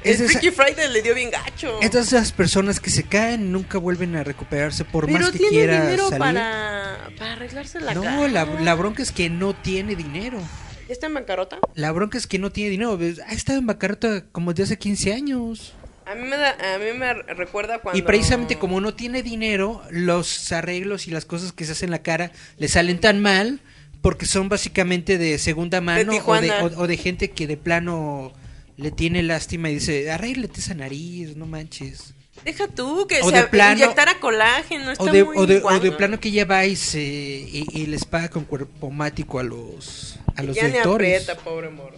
El 0.03 0.21
Es 0.21 0.31
Freaky 0.31 0.51
Friday 0.51 0.91
le 0.91 1.01
dio 1.01 1.13
bien 1.15 1.29
gacho. 1.31 1.79
es 1.81 1.91
de 1.91 1.99
esas 1.99 2.31
personas 2.31 2.79
que 2.79 2.89
se 2.89 3.03
caen 3.03 3.51
nunca 3.51 3.77
vuelven 3.77 4.15
a 4.15 4.23
recuperarse 4.23 4.85
por 4.85 5.05
pero 5.05 5.19
más 5.19 5.31
que 5.31 5.39
tiene 5.39 5.51
quiera 5.53 5.81
dinero 5.81 6.09
salir. 6.09 6.19
para, 6.19 7.09
para 7.17 7.33
arreglarse 7.33 7.79
la 7.79 7.93
cara. 7.93 8.15
No, 8.15 8.27
la, 8.27 8.45
la 8.45 8.75
bronca 8.75 9.03
es 9.03 9.11
que 9.11 9.29
no 9.29 9.55
tiene 9.55 9.95
dinero. 9.95 10.39
¿Ya 10.87 10.93
está 10.93 11.07
en 11.07 11.15
bancarrota? 11.15 11.59
La 11.75 11.91
bronca 11.91 12.17
es 12.17 12.27
que 12.27 12.39
no 12.39 12.51
tiene 12.51 12.69
dinero. 12.69 12.97
Ha 13.27 13.33
estado 13.33 13.59
en 13.59 13.65
bancarrota 13.65 14.23
como 14.31 14.53
desde 14.53 14.63
hace 14.63 14.77
15 14.77 15.13
años. 15.13 15.73
A 16.05 16.15
mí 16.15 16.23
me, 16.23 16.37
da, 16.37 16.51
a 16.75 16.77
mí 16.77 16.97
me 16.97 17.13
recuerda 17.13 17.79
cuando... 17.79 17.99
Y 17.99 18.01
precisamente 18.01 18.57
como 18.57 18.79
no 18.79 18.93
tiene 18.93 19.23
dinero, 19.23 19.83
los 19.89 20.53
arreglos 20.53 21.07
y 21.07 21.11
las 21.11 21.25
cosas 21.25 21.51
que 21.51 21.65
se 21.65 21.73
hacen 21.73 21.87
en 21.87 21.91
la 21.91 22.01
cara 22.01 22.31
le 22.57 22.69
salen 22.69 23.01
tan 23.01 23.21
mal 23.21 23.59
porque 24.01 24.25
son 24.25 24.47
básicamente 24.47 25.17
de 25.17 25.37
segunda 25.37 25.81
mano 25.81 26.13
o, 26.25 26.39
de, 26.39 26.51
o 26.77 26.87
de 26.87 26.95
gente 26.95 27.31
que 27.31 27.45
de 27.45 27.57
plano 27.57 28.31
le 28.77 28.91
tiene 28.91 29.23
lástima 29.23 29.69
y 29.69 29.75
dice, 29.75 30.09
arréglate 30.11 30.59
esa 30.59 30.73
nariz, 30.75 31.35
no 31.35 31.45
manches. 31.45 32.13
Deja 32.45 32.67
tú 32.67 33.07
que 33.07 33.19
O 33.21 33.29
se 33.31 33.35
de 33.37 33.43
plano- 33.47 33.73
inyectara 33.81 34.19
colágeno, 34.19 34.91
está 34.91 35.03
O 35.03 35.07
de, 35.07 35.23
muy 35.23 35.37
o, 35.37 35.47
de, 35.47 35.61
o 35.63 35.79
de 35.79 35.91
plano 35.91 36.19
que 36.19 36.29
ella 36.29 36.45
va 36.45 36.65
y, 36.65 36.75
se, 36.75 37.01
y, 37.01 37.65
y 37.73 37.87
les 37.87 38.05
paga 38.05 38.29
con 38.29 38.45
cuerpo 38.45 38.91
mático 38.91 39.39
a 39.39 39.43
los, 39.43 40.19
a 40.35 40.43
los 40.43 40.55
ya 40.55 40.69
doctores. 40.69 41.23
aprieta, 41.23 41.43
pobre 41.43 41.69
moro. 41.69 41.97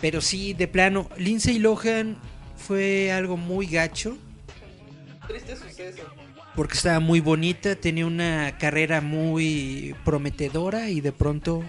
Pero 0.00 0.20
sí, 0.20 0.52
de 0.52 0.68
plano, 0.68 1.08
Lindsay 1.16 1.58
Lohan 1.58 2.18
fue 2.56 3.10
algo 3.10 3.36
muy 3.38 3.66
gacho. 3.66 4.16
Triste 5.26 5.56
suceso. 5.56 6.02
porque 6.54 6.74
estaba 6.74 7.00
muy 7.00 7.20
bonita, 7.20 7.74
tenía 7.76 8.06
una 8.06 8.56
carrera 8.58 9.00
muy 9.00 9.94
prometedora 10.04 10.90
y 10.90 11.00
de 11.00 11.12
pronto 11.12 11.64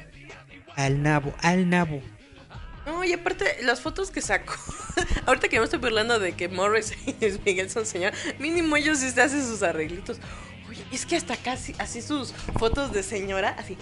al 0.75 1.01
nabo, 1.01 1.33
al 1.41 1.69
nabo. 1.69 2.01
Y 3.03 3.13
aparte, 3.13 3.57
las 3.63 3.81
fotos 3.81 4.11
que 4.11 4.21
sacó. 4.21 4.53
Ahorita 5.25 5.47
que 5.47 5.59
me 5.59 5.65
estoy 5.65 5.79
burlando 5.79 6.19
de 6.19 6.33
que 6.33 6.47
Morris 6.47 6.93
y 7.05 7.15
Miguel 7.45 7.69
son 7.69 7.85
señor, 7.85 8.13
mínimo 8.39 8.75
ellos 8.75 8.99
sí 8.99 9.09
se 9.11 9.21
hacen 9.21 9.45
sus 9.45 9.63
arreglitos. 9.63 10.19
Oye, 10.69 10.83
es 10.91 11.05
que 11.05 11.15
hasta 11.15 11.35
casi, 11.37 11.75
así 11.79 12.01
sus 12.01 12.33
fotos 12.57 12.91
de 12.91 13.03
señora, 13.03 13.55
así. 13.57 13.77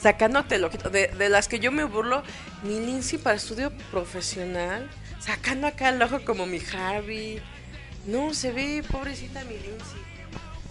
Sacándote 0.00 0.58
lo. 0.58 0.68
De, 0.68 1.08
de 1.08 1.28
las 1.28 1.48
que 1.48 1.58
yo 1.58 1.72
me 1.72 1.84
burlo, 1.84 2.22
mi 2.62 2.78
Lindsay 2.80 3.18
para 3.18 3.36
estudio 3.36 3.72
profesional. 3.90 4.88
Sacando 5.18 5.66
acá 5.66 5.88
el 5.88 6.00
ojo 6.00 6.24
como 6.24 6.46
mi 6.46 6.60
Harvey. 6.72 7.42
No, 8.06 8.32
se 8.32 8.52
ve 8.52 8.84
pobrecita 8.88 9.44
mi 9.44 9.54
Lindsay. 9.54 10.07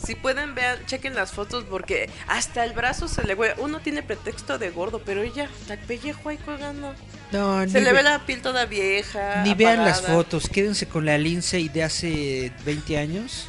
Si 0.04 0.16
pueden 0.16 0.54
ver, 0.56 0.86
chequen 0.86 1.16
las 1.16 1.32
fotos 1.32 1.64
porque 1.70 2.10
hasta 2.28 2.64
el 2.64 2.74
brazo 2.74 3.08
se 3.08 3.24
le 3.24 3.34
güey. 3.34 3.52
Uno 3.58 3.80
tiene 3.80 4.04
pretexto 4.04 4.58
de 4.60 4.70
gordo, 4.70 5.02
pero 5.04 5.24
ella 5.24 5.50
el 5.70 5.80
pellejo 5.80 6.30
ahí 6.30 6.38
colgando. 6.38 6.94
No, 7.32 7.68
Se 7.68 7.82
le 7.82 7.92
ve- 7.92 7.98
ve 7.98 8.04
la 8.04 8.26
piel 8.26 8.42
toda 8.42 8.66
vieja. 8.66 9.42
ni 9.44 9.54
vean 9.56 9.84
las 9.84 10.02
fotos, 10.04 10.48
quédense 10.50 10.88
con 10.88 11.06
la 11.06 11.18
Lindsay 11.18 11.68
de 11.70 11.84
hace 11.84 12.52
20 12.66 12.98
años 12.98 13.48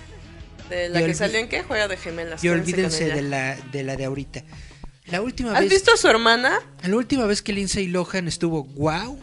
De 0.68 0.88
la 0.88 1.00
Y 1.00 1.06
que 1.06 1.14
salió 1.14 1.38
en 1.38 1.48
qué 1.48 1.62
juega 1.62 1.86
de 1.86 1.96
gemelas. 1.96 2.42
y 2.42 2.48
olvídense 2.48 3.04
de 3.08 3.22
la, 3.22 3.56
de 3.56 3.82
la 3.84 3.96
de 3.96 4.04
ahorita. 4.06 4.42
La 5.06 5.22
última 5.22 5.52
¿Has 5.54 5.60
vez, 5.60 5.70
visto 5.70 5.92
a 5.92 5.96
su 5.96 6.08
hermana? 6.08 6.58
la 6.82 6.96
última 6.96 7.24
vez 7.26 7.40
que 7.42 7.52
Lindsay 7.52 7.86
Lohan 7.86 8.26
estuvo 8.28 8.64
wow 8.64 9.18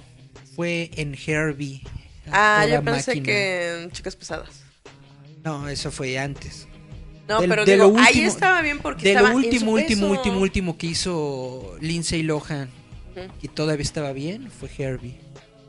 fue 0.56 0.90
en 0.96 1.16
Herbie. 1.28 1.82
Ah, 2.32 2.66
yo 2.68 2.82
pensé 2.84 3.12
Máquina. 3.12 3.26
que 3.26 3.82
en 3.84 3.92
Chicas 3.92 4.16
Pesadas. 4.16 4.62
No, 5.44 5.68
eso 5.70 5.92
fue 5.92 6.18
antes. 6.18 6.68
No, 7.28 7.40
Del- 7.42 7.50
pero 7.50 7.66
de 7.66 7.74
digo, 7.74 7.88
lo 7.88 7.98
ahí 7.98 8.06
último- 8.08 8.28
estaba 8.28 8.62
bien 8.62 8.80
porque 8.80 9.04
De 9.04 9.10
estaba 9.12 9.30
lo 9.30 9.36
último, 9.36 9.72
último, 9.72 10.08
último, 10.08 10.40
último 10.40 10.78
que 10.78 10.88
hizo 10.88 11.76
Lindsay 11.82 12.22
Lohan 12.24 12.70
y 13.42 13.48
todavía 13.48 13.84
estaba 13.84 14.12
bien 14.14 14.52
fue 14.52 14.70
Herbie. 14.78 15.18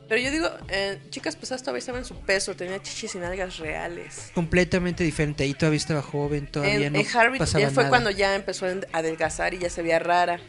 Pero 0.09 0.21
yo 0.21 0.31
digo, 0.31 0.49
eh, 0.69 0.99
chicas 1.09 1.35
pesadas 1.35 1.63
todavía 1.63 1.79
estaba 1.79 1.97
en 1.97 2.05
su 2.05 2.15
peso, 2.21 2.55
tenía 2.55 2.81
chichis 2.81 3.15
y 3.15 3.17
nalgas 3.17 3.57
reales. 3.57 4.31
Completamente 4.33 5.03
diferente. 5.03 5.43
Ahí 5.43 5.53
todavía 5.53 5.77
estaba 5.77 6.01
joven, 6.01 6.47
todavía 6.47 6.87
en, 6.87 6.93
no 6.93 6.99
en 6.99 7.05
Harvey 7.13 7.39
pasaba 7.39 7.59
ya 7.61 7.69
fue 7.71 7.83
nada. 7.83 7.89
cuando 7.89 8.11
ya 8.11 8.33
empezó 8.35 8.67
a 8.67 8.73
adelgazar 8.93 9.53
y 9.53 9.59
ya 9.59 9.69
se 9.69 9.81
veía 9.81 9.99
rara. 9.99 10.39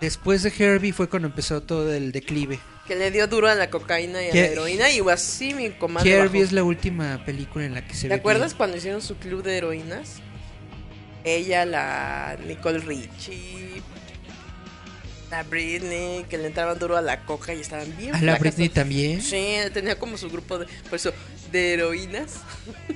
Después 0.00 0.44
de 0.44 0.52
Herbie 0.56 0.92
fue 0.92 1.08
cuando 1.08 1.26
empezó 1.28 1.60
todo 1.62 1.92
el 1.92 2.12
declive. 2.12 2.60
Que 2.86 2.94
le 2.94 3.10
dio 3.10 3.26
duro 3.26 3.48
a 3.48 3.56
la 3.56 3.70
cocaína 3.70 4.22
y 4.22 4.30
a 4.30 4.34
la 4.34 4.40
heroína 4.46 4.90
y 4.92 5.00
así 5.10 5.52
mi 5.52 5.70
comadre 5.70 6.10
Herbie 6.12 6.28
bajó. 6.40 6.44
es 6.44 6.52
la 6.52 6.62
última 6.62 7.22
película 7.26 7.64
en 7.64 7.74
la 7.74 7.84
que 7.84 7.94
se 7.94 8.02
¿Te 8.02 8.08
ve 8.10 8.14
acuerdas 8.14 8.54
cuando 8.54 8.76
hicieron 8.76 9.02
su 9.02 9.16
club 9.16 9.42
de 9.42 9.56
heroínas? 9.58 10.20
Ella, 11.36 11.64
la 11.64 12.36
Nicole 12.46 12.78
Richie, 12.78 13.82
la 15.30 15.42
Britney, 15.42 16.24
que 16.24 16.38
le 16.38 16.46
entraban 16.46 16.78
duro 16.78 16.96
a 16.96 17.02
la 17.02 17.24
coca 17.24 17.54
y 17.54 17.60
estaban 17.60 17.94
bien 17.96 18.14
A 18.14 18.22
la 18.22 18.36
Britney 18.36 18.68
también. 18.68 19.20
Sí, 19.22 19.56
tenía 19.72 19.98
como 19.98 20.16
su 20.16 20.30
grupo 20.30 20.58
de, 20.58 20.66
por 20.84 20.94
eso, 20.94 21.12
de 21.52 21.74
heroínas. 21.74 22.40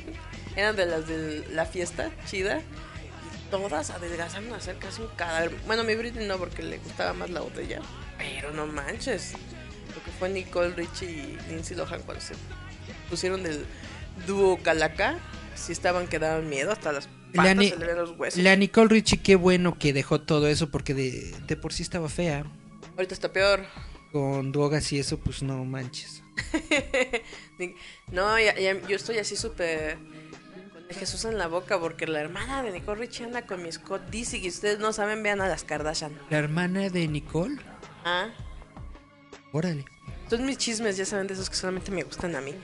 Eran 0.57 0.77
de 0.77 0.87
las 0.87 1.07
de 1.07 1.45
la 1.53 1.67
fiesta 1.67 2.11
chida. 2.27 2.61
Y 2.61 3.51
todas 3.51 3.91
adelgazaron 3.91 4.53
a 4.53 4.61
ser 4.61 4.77
casi 4.79 5.03
un 5.03 5.09
cadáver. 5.09 5.53
Bueno, 5.67 5.85
mi 5.85 5.95
Britney 5.95 6.27
no, 6.27 6.39
porque 6.39 6.63
le 6.63 6.79
gustaba 6.79 7.13
más 7.13 7.31
la 7.31 7.41
botella. 7.41 7.81
Pero 8.19 8.53
no 8.53 8.67
manches. 8.67 9.33
Lo 9.95 10.03
que 10.03 10.11
fue 10.19 10.29
Nicole 10.29 10.75
Richie 10.75 11.11
y 11.11 11.39
Lindsay 11.49 11.77
Lohan 11.77 12.03
cuando 12.03 12.23
se 12.23 12.35
pusieron 13.11 13.43
del 13.43 13.65
dúo 14.27 14.59
Calaca. 14.63 15.19
Sí 15.55 15.73
estaban 15.73 16.07
que 16.07 16.19
daban 16.19 16.49
miedo, 16.49 16.73
hasta 16.73 16.93
las 16.93 17.07
La, 17.07 17.22
patas 17.35 17.57
Ni- 17.57 17.69
se 17.71 17.77
le 17.79 17.87
ven 17.87 17.97
los 17.97 18.11
huesos. 18.19 18.43
la 18.43 18.57
Nicole 18.57 18.89
Richie, 18.89 19.21
qué 19.23 19.35
bueno 19.37 19.79
que 19.79 19.93
dejó 19.93 20.21
todo 20.21 20.47
eso 20.49 20.71
porque 20.71 20.95
de, 20.95 21.35
de 21.47 21.57
por 21.57 21.73
sí 21.73 21.83
estaba 21.83 22.09
fea. 22.09 22.45
Ahorita 22.97 23.15
está 23.15 23.33
peor. 23.33 23.65
Con 24.13 24.53
drogas 24.53 24.93
y 24.93 24.99
eso, 24.99 25.19
pues 25.19 25.43
no 25.43 25.65
manches. 25.65 26.23
No, 28.11 28.39
ya- 28.39 28.59
ya- 28.59 28.81
yo 28.89 28.97
estoy 28.97 29.19
así 29.19 29.37
súper 29.37 29.97
con 30.73 30.85
el 30.89 30.95
Jesús 30.97 31.25
en 31.25 31.39
la 31.39 31.47
boca 31.47 31.79
porque 31.79 32.07
la 32.07 32.21
hermana 32.21 32.63
de 32.63 32.73
Nicole 32.73 33.01
Richie 33.01 33.25
anda 33.25 33.47
con 33.47 33.63
mi 33.63 33.71
Scott 33.71 34.03
Disick 34.11 34.43
y 34.45 34.49
ustedes 34.49 34.79
no 34.81 34.93
saben, 34.93 35.23
vean 35.23 35.41
a 35.41 35.49
las 35.49 35.63
Kardashian. 35.65 36.19
La 36.31 36.39
hermana 36.39 36.89
de 36.91 37.07
Nicole, 37.09 37.57
Ah, 38.05 38.31
órale. 39.53 39.85
son 40.29 40.45
mis 40.45 40.59
chismes, 40.59 40.97
ya 40.97 41.05
saben, 41.05 41.27
de 41.29 41.35
esos 41.35 41.49
que 41.49 41.57
solamente 41.57 41.91
me 41.93 42.03
gustan 42.03 42.35
a 42.35 42.41
mí. 42.41 42.55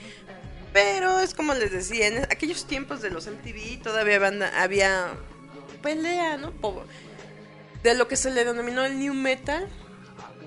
Pero 0.73 1.21
es 1.21 1.35
como 1.35 1.55
les 1.55 1.73
decía, 1.73 2.07
en 2.09 2.19
aquellos 2.25 2.67
tiempos 2.67 3.01
de 3.03 3.11
los 3.11 3.27
MTV 3.27 3.83
todavía 3.83 4.19
banda- 4.19 4.53
había 4.63 5.09
pelea, 5.83 6.37
¿no? 6.37 6.53
De 7.83 7.95
lo 7.95 8.09
que 8.09 8.17
se 8.17 8.31
le 8.31 8.45
denominó 8.45 8.85
el 8.85 8.99
New 8.99 9.15
Metal, 9.15 9.67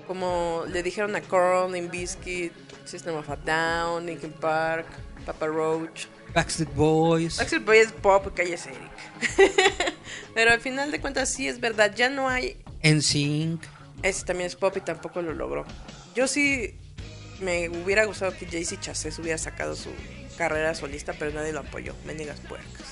como 0.06 0.64
le 0.68 0.82
dijeron 0.82 1.16
a 1.16 1.20
Korn, 1.22 1.72
Bizkit, 1.90 2.52
System 2.84 3.16
of 3.16 3.28
a 3.30 3.36
Down, 3.36 4.06
Linkin 4.06 4.32
Park, 4.32 4.86
Papa 5.26 5.46
Roach. 5.46 6.06
Backstreet 6.34 6.74
Boys. 6.74 7.36
Backstreet 7.38 7.64
Boys 7.64 7.86
es 7.86 7.92
pop, 7.92 8.26
cállese 8.34 8.70
Eric. 8.70 9.52
Pero 10.34 10.50
al 10.52 10.60
final 10.60 10.90
de 10.90 11.00
cuentas 11.00 11.28
sí 11.28 11.46
es 11.48 11.60
verdad, 11.60 11.94
ya 11.94 12.08
no 12.10 12.28
hay... 12.28 12.56
NSYNC. 12.82 13.62
Ese 14.02 14.24
también 14.24 14.46
es 14.46 14.56
pop 14.56 14.74
y 14.76 14.80
tampoco 14.80 15.20
lo 15.22 15.32
logró. 15.34 15.64
Yo 16.14 16.26
sí 16.26 16.74
me 17.42 17.68
hubiera 17.68 18.04
gustado 18.04 18.36
que 18.36 18.46
Jaycee 18.46 18.78
Chasez 18.80 19.18
hubiera 19.18 19.38
sacado 19.38 19.76
su 19.76 19.90
carrera 20.36 20.74
solista, 20.74 21.12
pero 21.12 21.32
nadie 21.32 21.52
lo 21.52 21.60
apoyó. 21.60 21.94
Mendigas 22.06 22.40
puercas. 22.40 22.82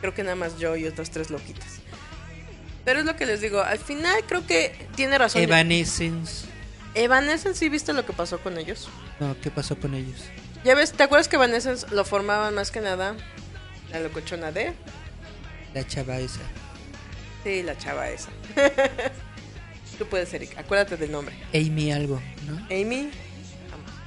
Creo 0.00 0.14
que 0.14 0.22
nada 0.22 0.36
más 0.36 0.58
yo 0.58 0.76
y 0.76 0.86
otras 0.86 1.10
tres 1.10 1.30
loquitas. 1.30 1.80
Pero 2.84 3.00
es 3.00 3.04
lo 3.06 3.16
que 3.16 3.26
les 3.26 3.40
digo, 3.40 3.60
al 3.60 3.78
final 3.78 4.22
creo 4.28 4.46
que 4.46 4.86
tiene 4.94 5.18
razón. 5.18 5.42
Evanescence. 5.42 6.46
Evanescence, 6.94 7.58
¿sí 7.58 7.68
viste 7.68 7.92
lo 7.92 8.06
que 8.06 8.12
pasó 8.12 8.38
con 8.38 8.56
ellos? 8.58 8.88
No, 9.18 9.36
¿qué 9.40 9.50
pasó 9.50 9.76
con 9.76 9.94
ellos? 9.94 10.20
Ya 10.64 10.74
ves, 10.74 10.92
¿te 10.92 11.02
acuerdas 11.02 11.28
que 11.28 11.36
Evanescence 11.36 11.86
lo 11.90 12.04
formaban 12.04 12.54
más 12.54 12.70
que 12.70 12.80
nada 12.80 13.16
la 13.90 14.00
locochona 14.00 14.52
de... 14.52 14.72
La 15.74 15.86
chava 15.86 16.18
esa. 16.18 16.40
Sí, 17.44 17.62
la 17.62 17.76
chava 17.76 18.08
esa. 18.08 18.30
Tú 19.98 20.06
puedes, 20.06 20.32
Eric, 20.34 20.56
acuérdate 20.58 20.96
del 20.96 21.12
nombre. 21.12 21.34
Amy 21.54 21.92
algo, 21.92 22.20
¿no? 22.46 22.56
Amy. 22.66 23.10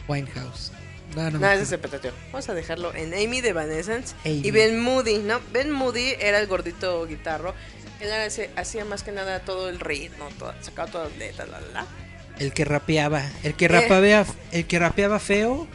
Winehouse. 0.10 0.72
No, 1.16 1.30
no, 1.32 1.40
No, 1.40 1.52
ese 1.52 1.76
el 1.76 1.82
petateo. 1.82 2.12
Vamos 2.32 2.50
a 2.50 2.54
dejarlo 2.54 2.94
en 2.94 3.14
Amy 3.14 3.42
de 3.42 3.50
Evanescence 3.50 4.14
Amy. 4.26 4.42
y 4.44 4.52
Ben 4.52 4.80
Moody, 4.80 5.18
¿no? 5.20 5.40
Ben 5.54 5.72
Moody 5.72 6.16
era 6.20 6.40
el 6.40 6.48
gordito 6.48 7.06
guitarro. 7.08 7.56
Él 8.00 8.10
hacía 8.56 8.86
más 8.86 9.04
que 9.04 9.12
nada 9.12 9.40
todo 9.42 9.70
el 9.70 9.80
ritmo, 9.80 10.30
todo- 10.38 10.54
sacaba 10.62 10.90
todas 10.92 11.10
las 11.10 11.18
letras, 11.18 11.50
la, 11.50 11.60
la, 11.62 11.68
la. 11.72 11.86
El 12.40 12.54
que 12.54 12.64
rapeaba. 12.64 13.24
El 13.44 13.56
que 13.56 13.66
Eh. 13.66 13.68
rapeaba, 13.70 14.26
el 14.52 14.66
que 14.68 14.80
rapeaba 14.80 15.20
feo 15.20 15.68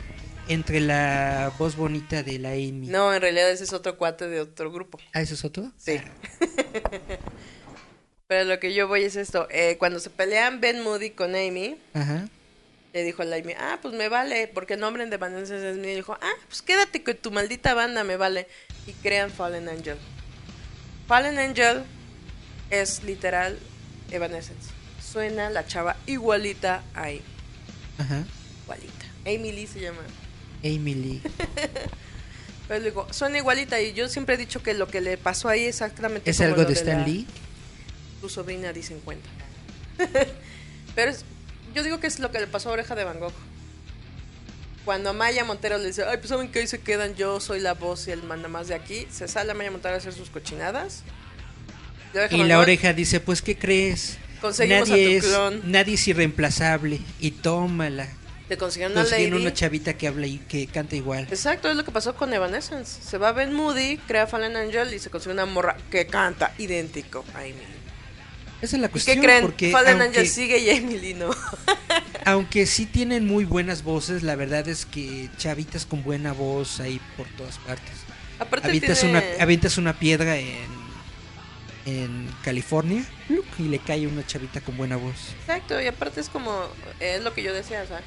entre 0.48 0.80
la 0.80 1.52
voz 1.58 1.76
bonita 1.76 2.22
de 2.22 2.38
la 2.38 2.50
Amy. 2.50 2.86
No, 2.88 3.12
en 3.12 3.20
realidad 3.20 3.50
ese 3.50 3.64
es 3.64 3.72
otro 3.72 3.96
cuate 3.98 4.28
de 4.28 4.40
otro 4.40 4.70
grupo. 4.72 4.98
Ah, 5.12 5.20
¿eso 5.20 5.34
es 5.34 5.44
otro? 5.44 5.70
Sí. 5.76 6.00
Pero 8.26 8.44
lo 8.44 8.58
que 8.58 8.72
yo 8.72 8.88
voy 8.88 9.02
es 9.04 9.16
esto. 9.16 9.46
eh, 9.50 9.76
cuando 9.78 10.00
se 10.00 10.10
pelean 10.10 10.60
Ben 10.60 10.82
Moody 10.82 11.10
con 11.10 11.34
Amy, 11.34 11.76
Ajá. 11.92 12.26
Le 12.94 13.02
dijo 13.02 13.22
a 13.22 13.24
la 13.24 13.36
Amy, 13.36 13.52
ah, 13.58 13.78
pues 13.82 13.92
me 13.92 14.08
vale, 14.08 14.48
porque 14.54 14.74
el 14.74 14.80
nombre 14.80 15.04
de 15.04 15.14
Evanescence 15.16 15.68
es 15.70 15.76
mío. 15.76 15.90
Y 15.90 15.96
dijo, 15.96 16.16
ah, 16.22 16.32
pues 16.48 16.62
quédate 16.62 17.02
con 17.02 17.16
tu 17.16 17.30
maldita 17.32 17.74
banda, 17.74 18.04
me 18.04 18.16
vale. 18.16 18.46
Y 18.86 18.92
crean 18.92 19.30
Fallen 19.30 19.68
Angel. 19.68 19.96
Fallen 21.08 21.38
Angel 21.38 21.82
es 22.70 23.02
literal 23.02 23.58
Evanescence. 24.12 24.70
Suena 25.02 25.50
la 25.50 25.66
chava 25.66 25.96
igualita 26.06 26.82
a 26.94 27.04
Amy. 27.06 27.20
Ajá. 27.98 28.22
Igualita. 28.62 29.04
Amy 29.26 29.52
Lee 29.52 29.66
se 29.66 29.80
llama. 29.80 30.00
Amy 30.62 30.94
Lee. 30.94 31.22
Pero 32.68 32.80
le 32.80 32.90
digo, 32.90 33.06
suena 33.12 33.38
igualita. 33.38 33.80
Y 33.80 33.92
yo 33.92 34.08
siempre 34.08 34.36
he 34.36 34.38
dicho 34.38 34.62
que 34.62 34.72
lo 34.72 34.86
que 34.86 35.00
le 35.00 35.16
pasó 35.18 35.48
ahí 35.48 35.64
exactamente 35.64 36.30
¿Es 36.30 36.36
como 36.38 36.48
algo 36.50 36.62
lo 36.62 36.68
de 36.68 36.74
Stan 36.74 37.00
la- 37.00 37.06
Lee? 37.06 37.26
Tu 38.20 38.28
sobrina 38.28 38.72
dice 38.72 38.94
en 38.94 39.00
cuenta. 39.00 39.28
Pero 40.94 41.10
es- 41.10 41.24
yo 41.74 41.82
digo 41.82 42.00
que 42.00 42.06
es 42.06 42.18
lo 42.18 42.30
que 42.30 42.40
le 42.40 42.46
pasó 42.46 42.70
a 42.70 42.72
Oreja 42.72 42.94
de 42.94 43.04
Van 43.04 43.18
Gogh. 43.18 43.32
Cuando 44.84 45.10
a 45.10 45.12
Maya 45.12 45.44
Montero 45.44 45.78
le 45.78 45.86
dice, 45.86 46.04
ay, 46.04 46.18
pues 46.18 46.28
saben 46.28 46.48
que 46.50 46.58
ahí 46.60 46.66
se 46.66 46.80
quedan, 46.80 47.14
yo 47.14 47.40
soy 47.40 47.60
la 47.60 47.72
voz 47.74 48.06
y 48.06 48.10
el 48.10 48.22
manda 48.22 48.48
más 48.48 48.68
de 48.68 48.74
aquí, 48.74 49.06
se 49.10 49.28
sale 49.28 49.52
a 49.52 49.54
Maya 49.54 49.70
Montero 49.70 49.94
a 49.94 49.98
hacer 49.98 50.12
sus 50.12 50.28
cochinadas. 50.30 51.02
Y 52.12 52.18
Oreja 52.18 52.36
Y 52.36 52.38
Van 52.40 52.48
la 52.48 52.54
Gogh, 52.56 52.62
oreja 52.62 52.92
dice, 52.92 53.20
pues, 53.20 53.40
¿qué 53.42 53.56
crees? 53.56 54.18
Conseguimos 54.40 54.90
nadie 54.90 55.04
a 55.04 55.20
tu 55.20 55.26
es, 55.26 55.32
clon. 55.32 55.62
nadie 55.64 55.94
es 55.94 56.06
irreemplazable. 56.08 57.00
Y 57.18 57.30
tómala. 57.30 58.08
Te 58.48 58.58
consiguieron 58.58 58.92
una 58.98 59.08
lady. 59.08 59.32
una 59.32 59.54
chavita 59.54 59.94
que 59.94 60.06
habla 60.06 60.26
y 60.26 60.36
que 60.36 60.66
canta 60.66 60.96
igual. 60.96 61.26
Exacto, 61.30 61.70
es 61.70 61.76
lo 61.76 61.84
que 61.84 61.92
pasó 61.92 62.14
con 62.14 62.32
Evanescence. 62.34 63.02
Se 63.02 63.16
va 63.16 63.32
Ben 63.32 63.54
Moody, 63.54 63.96
crea 64.06 64.26
Fallen 64.26 64.54
Angel 64.54 64.92
y 64.92 64.98
se 64.98 65.08
consigue 65.08 65.32
una 65.32 65.46
morra 65.46 65.78
que 65.90 66.06
canta 66.06 66.52
idéntico 66.58 67.24
a 67.34 67.46
Emily. 67.46 67.73
Esa 68.62 68.76
es 68.76 68.80
la 68.80 68.86
¿Y 68.88 68.90
cuestión. 68.90 69.16
qué 69.16 69.22
creen? 69.26 69.42
Porque 69.42 69.70
Fallen 69.70 70.00
aunque, 70.00 70.20
Angel 70.20 70.28
sigue 70.28 70.58
y 70.58 70.70
Emily 70.70 71.14
no. 71.14 71.30
aunque 72.24 72.66
sí 72.66 72.86
tienen 72.86 73.26
muy 73.26 73.44
buenas 73.44 73.82
voces, 73.82 74.22
la 74.22 74.36
verdad 74.36 74.66
es 74.68 74.86
que 74.86 75.28
chavitas 75.36 75.84
con 75.84 76.02
buena 76.02 76.32
voz 76.32 76.80
ahí 76.80 77.00
por 77.16 77.26
todas 77.36 77.58
partes. 77.58 77.92
Aparte 78.38 78.68
Avientas, 78.68 79.00
tiene... 79.00 79.18
una, 79.18 79.42
avientas 79.42 79.76
una 79.78 79.98
piedra 79.98 80.36
en, 80.38 80.56
en 81.86 82.28
California 82.42 83.04
y 83.58 83.64
le 83.64 83.78
cae 83.78 84.06
una 84.06 84.26
chavita 84.26 84.60
con 84.60 84.76
buena 84.76 84.96
voz. 84.96 85.34
Exacto, 85.40 85.80
y 85.80 85.86
aparte 85.86 86.20
es 86.20 86.28
como, 86.28 86.62
es 87.00 87.22
lo 87.22 87.34
que 87.34 87.42
yo 87.42 87.52
decía, 87.52 87.82
o 87.82 87.86
sea, 87.86 88.00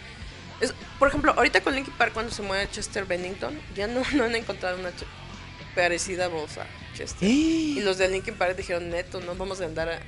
es, 0.60 0.74
por 0.98 1.08
ejemplo, 1.10 1.34
ahorita 1.34 1.62
con 1.62 1.76
Linkin 1.76 1.94
Park 1.94 2.14
cuando 2.14 2.32
se 2.32 2.42
muere 2.42 2.68
Chester 2.72 3.06
Bennington, 3.06 3.60
ya 3.76 3.88
no, 3.88 4.02
no 4.16 4.24
han 4.24 4.36
encontrado 4.36 4.80
una 4.80 4.90
parecida 5.76 6.28
voz 6.28 6.58
a 6.58 6.66
Chester. 6.96 7.30
Y 7.30 7.78
¡Eh! 7.80 7.84
los 7.84 7.98
de 8.00 8.10
Linkin 8.10 8.34
Park 8.36 8.58
dijeron, 8.58 8.90
neto, 8.90 9.22
no 9.22 9.36
vamos 9.36 9.62
a 9.62 9.66
andar 9.66 9.90
a- 9.90 10.00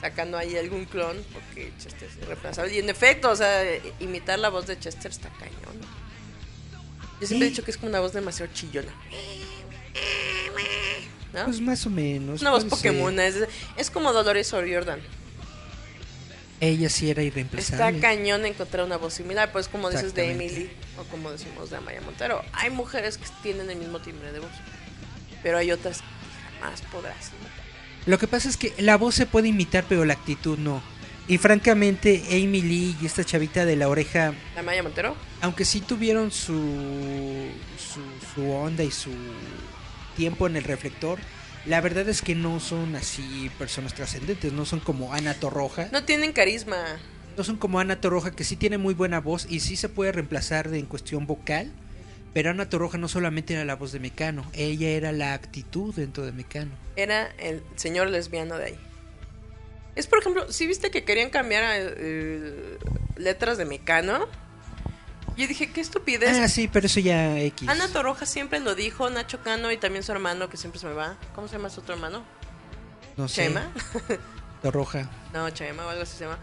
sacando 0.00 0.38
ahí 0.38 0.56
algún 0.56 0.84
clon 0.84 1.16
porque 1.32 1.72
Chester 1.78 2.08
es 2.08 2.16
irreemplazable. 2.16 2.74
Y 2.74 2.78
en 2.78 2.88
efecto, 2.88 3.30
o 3.30 3.36
sea, 3.36 3.64
imitar 4.00 4.38
la 4.38 4.48
voz 4.48 4.66
de 4.66 4.78
Chester 4.78 5.10
está 5.10 5.28
cañón. 5.30 5.80
Yo 7.20 7.26
siempre 7.26 7.48
he 7.48 7.50
dicho 7.50 7.64
que 7.64 7.70
es 7.70 7.76
como 7.76 7.88
una 7.90 8.00
voz 8.00 8.12
demasiado 8.12 8.52
chillona. 8.52 8.92
¿No? 11.32 11.44
Pues 11.44 11.60
más 11.60 11.84
o 11.86 11.90
menos. 11.90 12.40
Una 12.40 12.50
voz. 12.50 12.64
Pokémon, 12.64 13.18
es, 13.20 13.36
es 13.76 13.90
como 13.90 14.12
Dolores 14.12 14.52
O'Riordan. 14.52 15.00
Ella 16.60 16.88
sí 16.88 17.10
era 17.10 17.22
Está 17.22 17.28
irreemplazable. 17.28 18.00
cañón 18.00 18.44
encontrar 18.44 18.84
una 18.84 18.96
voz 18.96 19.14
similar, 19.14 19.52
pues 19.52 19.68
como 19.68 19.90
dices 19.90 20.14
de. 20.14 20.32
Emily 20.32 20.70
o 20.98 21.04
como 21.04 21.30
decimos 21.30 21.70
de 21.70 21.76
Amaya 21.76 22.00
Montero. 22.00 22.42
Hay 22.52 22.70
mujeres 22.70 23.18
que 23.18 23.26
tienen 23.42 23.70
el 23.70 23.76
mismo 23.76 24.00
timbre 24.00 24.32
de 24.32 24.40
voz, 24.40 24.50
pero 25.42 25.58
hay 25.58 25.70
otras 25.70 25.98
que 25.98 26.60
jamás 26.60 26.82
podrás 26.82 27.30
imitar. 27.30 27.57
Lo 28.08 28.18
que 28.18 28.26
pasa 28.26 28.48
es 28.48 28.56
que 28.56 28.72
la 28.78 28.96
voz 28.96 29.14
se 29.14 29.26
puede 29.26 29.48
imitar, 29.48 29.84
pero 29.88 30.04
la 30.04 30.14
actitud 30.14 30.58
no. 30.58 30.82
Y 31.28 31.36
francamente, 31.36 32.22
Amy 32.30 32.62
Lee 32.62 32.96
y 33.02 33.06
esta 33.06 33.22
chavita 33.22 33.66
de 33.66 33.76
la 33.76 33.88
oreja, 33.88 34.32
Amaya 34.58 34.82
Montero, 34.82 35.14
aunque 35.42 35.64
sí 35.66 35.80
tuvieron 35.82 36.30
su, 36.30 36.54
su, 37.76 38.00
su 38.34 38.50
onda 38.50 38.82
y 38.82 38.90
su 38.90 39.10
tiempo 40.16 40.46
en 40.46 40.56
el 40.56 40.64
reflector, 40.64 41.18
La 41.66 41.82
verdad 41.82 42.08
es 42.08 42.22
que 42.22 42.34
no 42.34 42.60
son 42.60 42.96
así 42.96 43.50
personas 43.58 43.92
trascendentes, 43.92 44.52
no 44.54 44.64
son 44.64 44.80
como 44.80 45.12
Ana 45.12 45.34
Torroja. 45.34 45.88
No 45.92 46.04
tienen 46.04 46.32
carisma. 46.32 46.76
No 47.36 47.44
son 47.44 47.56
como 47.58 47.78
Ana 47.78 48.00
Torroja, 48.00 48.30
que 48.30 48.42
sí 48.44 48.56
tiene 48.56 48.78
muy 48.78 48.94
buena 48.94 49.20
voz 49.20 49.46
y 49.50 49.60
sí 49.60 49.76
se 49.76 49.90
puede 49.90 50.12
reemplazar 50.12 50.70
de- 50.70 50.78
en 50.78 50.86
cuestión 50.86 51.26
vocal. 51.26 51.70
Pero 52.34 52.50
Ana 52.50 52.68
Torroja 52.68 52.98
no 52.98 53.08
solamente 53.08 53.54
era 53.54 53.64
la 53.64 53.74
voz 53.76 53.92
de 53.92 54.00
Mecano, 54.00 54.44
ella 54.52 54.88
era 54.90 55.12
la 55.12 55.32
actitud 55.34 55.94
dentro 55.94 56.24
de 56.26 56.32
Mecano. 56.32 56.72
Era 56.96 57.26
el 57.38 57.62
señor 57.76 58.08
lesbiano 58.10 58.56
de 58.58 58.64
ahí. 58.66 58.78
Es 59.96 60.06
por 60.06 60.20
ejemplo, 60.20 60.52
si 60.52 60.66
viste 60.66 60.90
que 60.90 61.04
querían 61.04 61.30
cambiar 61.30 61.64
eh, 61.76 62.78
letras 63.16 63.58
de 63.58 63.64
Mecano. 63.64 64.26
Yo 65.36 65.46
dije, 65.46 65.70
qué 65.72 65.80
estupidez. 65.80 66.36
Ah, 66.36 66.48
sí, 66.48 66.68
pero 66.68 66.86
eso 66.86 66.98
ya 67.00 67.38
X. 67.40 67.68
Ana 67.68 67.88
Torroja 67.88 68.26
siempre 68.26 68.58
lo 68.60 68.74
dijo, 68.74 69.08
Nacho 69.08 69.40
Cano 69.42 69.70
y 69.70 69.76
también 69.76 70.02
su 70.02 70.10
hermano, 70.12 70.48
que 70.48 70.56
siempre 70.56 70.80
se 70.80 70.86
me 70.86 70.94
va. 70.94 71.16
¿Cómo 71.34 71.46
se 71.48 71.56
llama 71.56 71.70
su 71.70 71.80
otro 71.80 71.94
hermano? 71.94 72.24
no 73.16 73.26
sé. 73.28 73.44
Chema. 73.44 73.72
Torroja. 74.62 75.08
no, 75.32 75.48
Chema 75.50 75.86
o 75.86 75.88
algo 75.88 76.02
así 76.02 76.16
se 76.16 76.24
llama. 76.24 76.38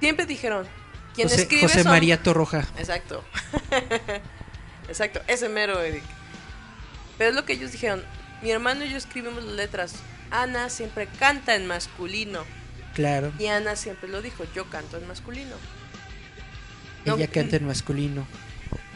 Siempre 0.00 0.24
dijeron, 0.26 0.66
quien 1.14 1.28
José, 1.28 1.42
escribe 1.42 1.62
José 1.62 1.82
son- 1.82 1.92
María 1.92 2.22
Torroja. 2.22 2.66
Exacto. 2.78 3.24
Exacto, 4.90 5.20
ese 5.26 5.48
mero 5.48 5.80
Eric. 5.80 6.02
Pero 7.16 7.30
es 7.30 7.36
lo 7.36 7.46
que 7.46 7.54
ellos 7.54 7.72
dijeron. 7.72 8.02
Mi 8.42 8.50
hermano 8.50 8.84
y 8.84 8.90
yo 8.90 8.96
escribimos 8.98 9.42
las 9.44 9.54
letras. 9.54 9.94
Ana 10.30 10.68
siempre 10.68 11.06
canta 11.18 11.54
en 11.54 11.66
masculino. 11.66 12.44
Claro. 12.94 13.32
Y 13.38 13.46
Ana 13.46 13.76
siempre 13.76 14.08
lo 14.08 14.20
dijo, 14.20 14.44
yo 14.54 14.68
canto 14.68 14.96
en 14.98 15.06
masculino. 15.06 15.56
No, 17.06 17.16
Ella 17.16 17.28
canta 17.28 17.56
en 17.56 17.66
masculino. 17.66 18.26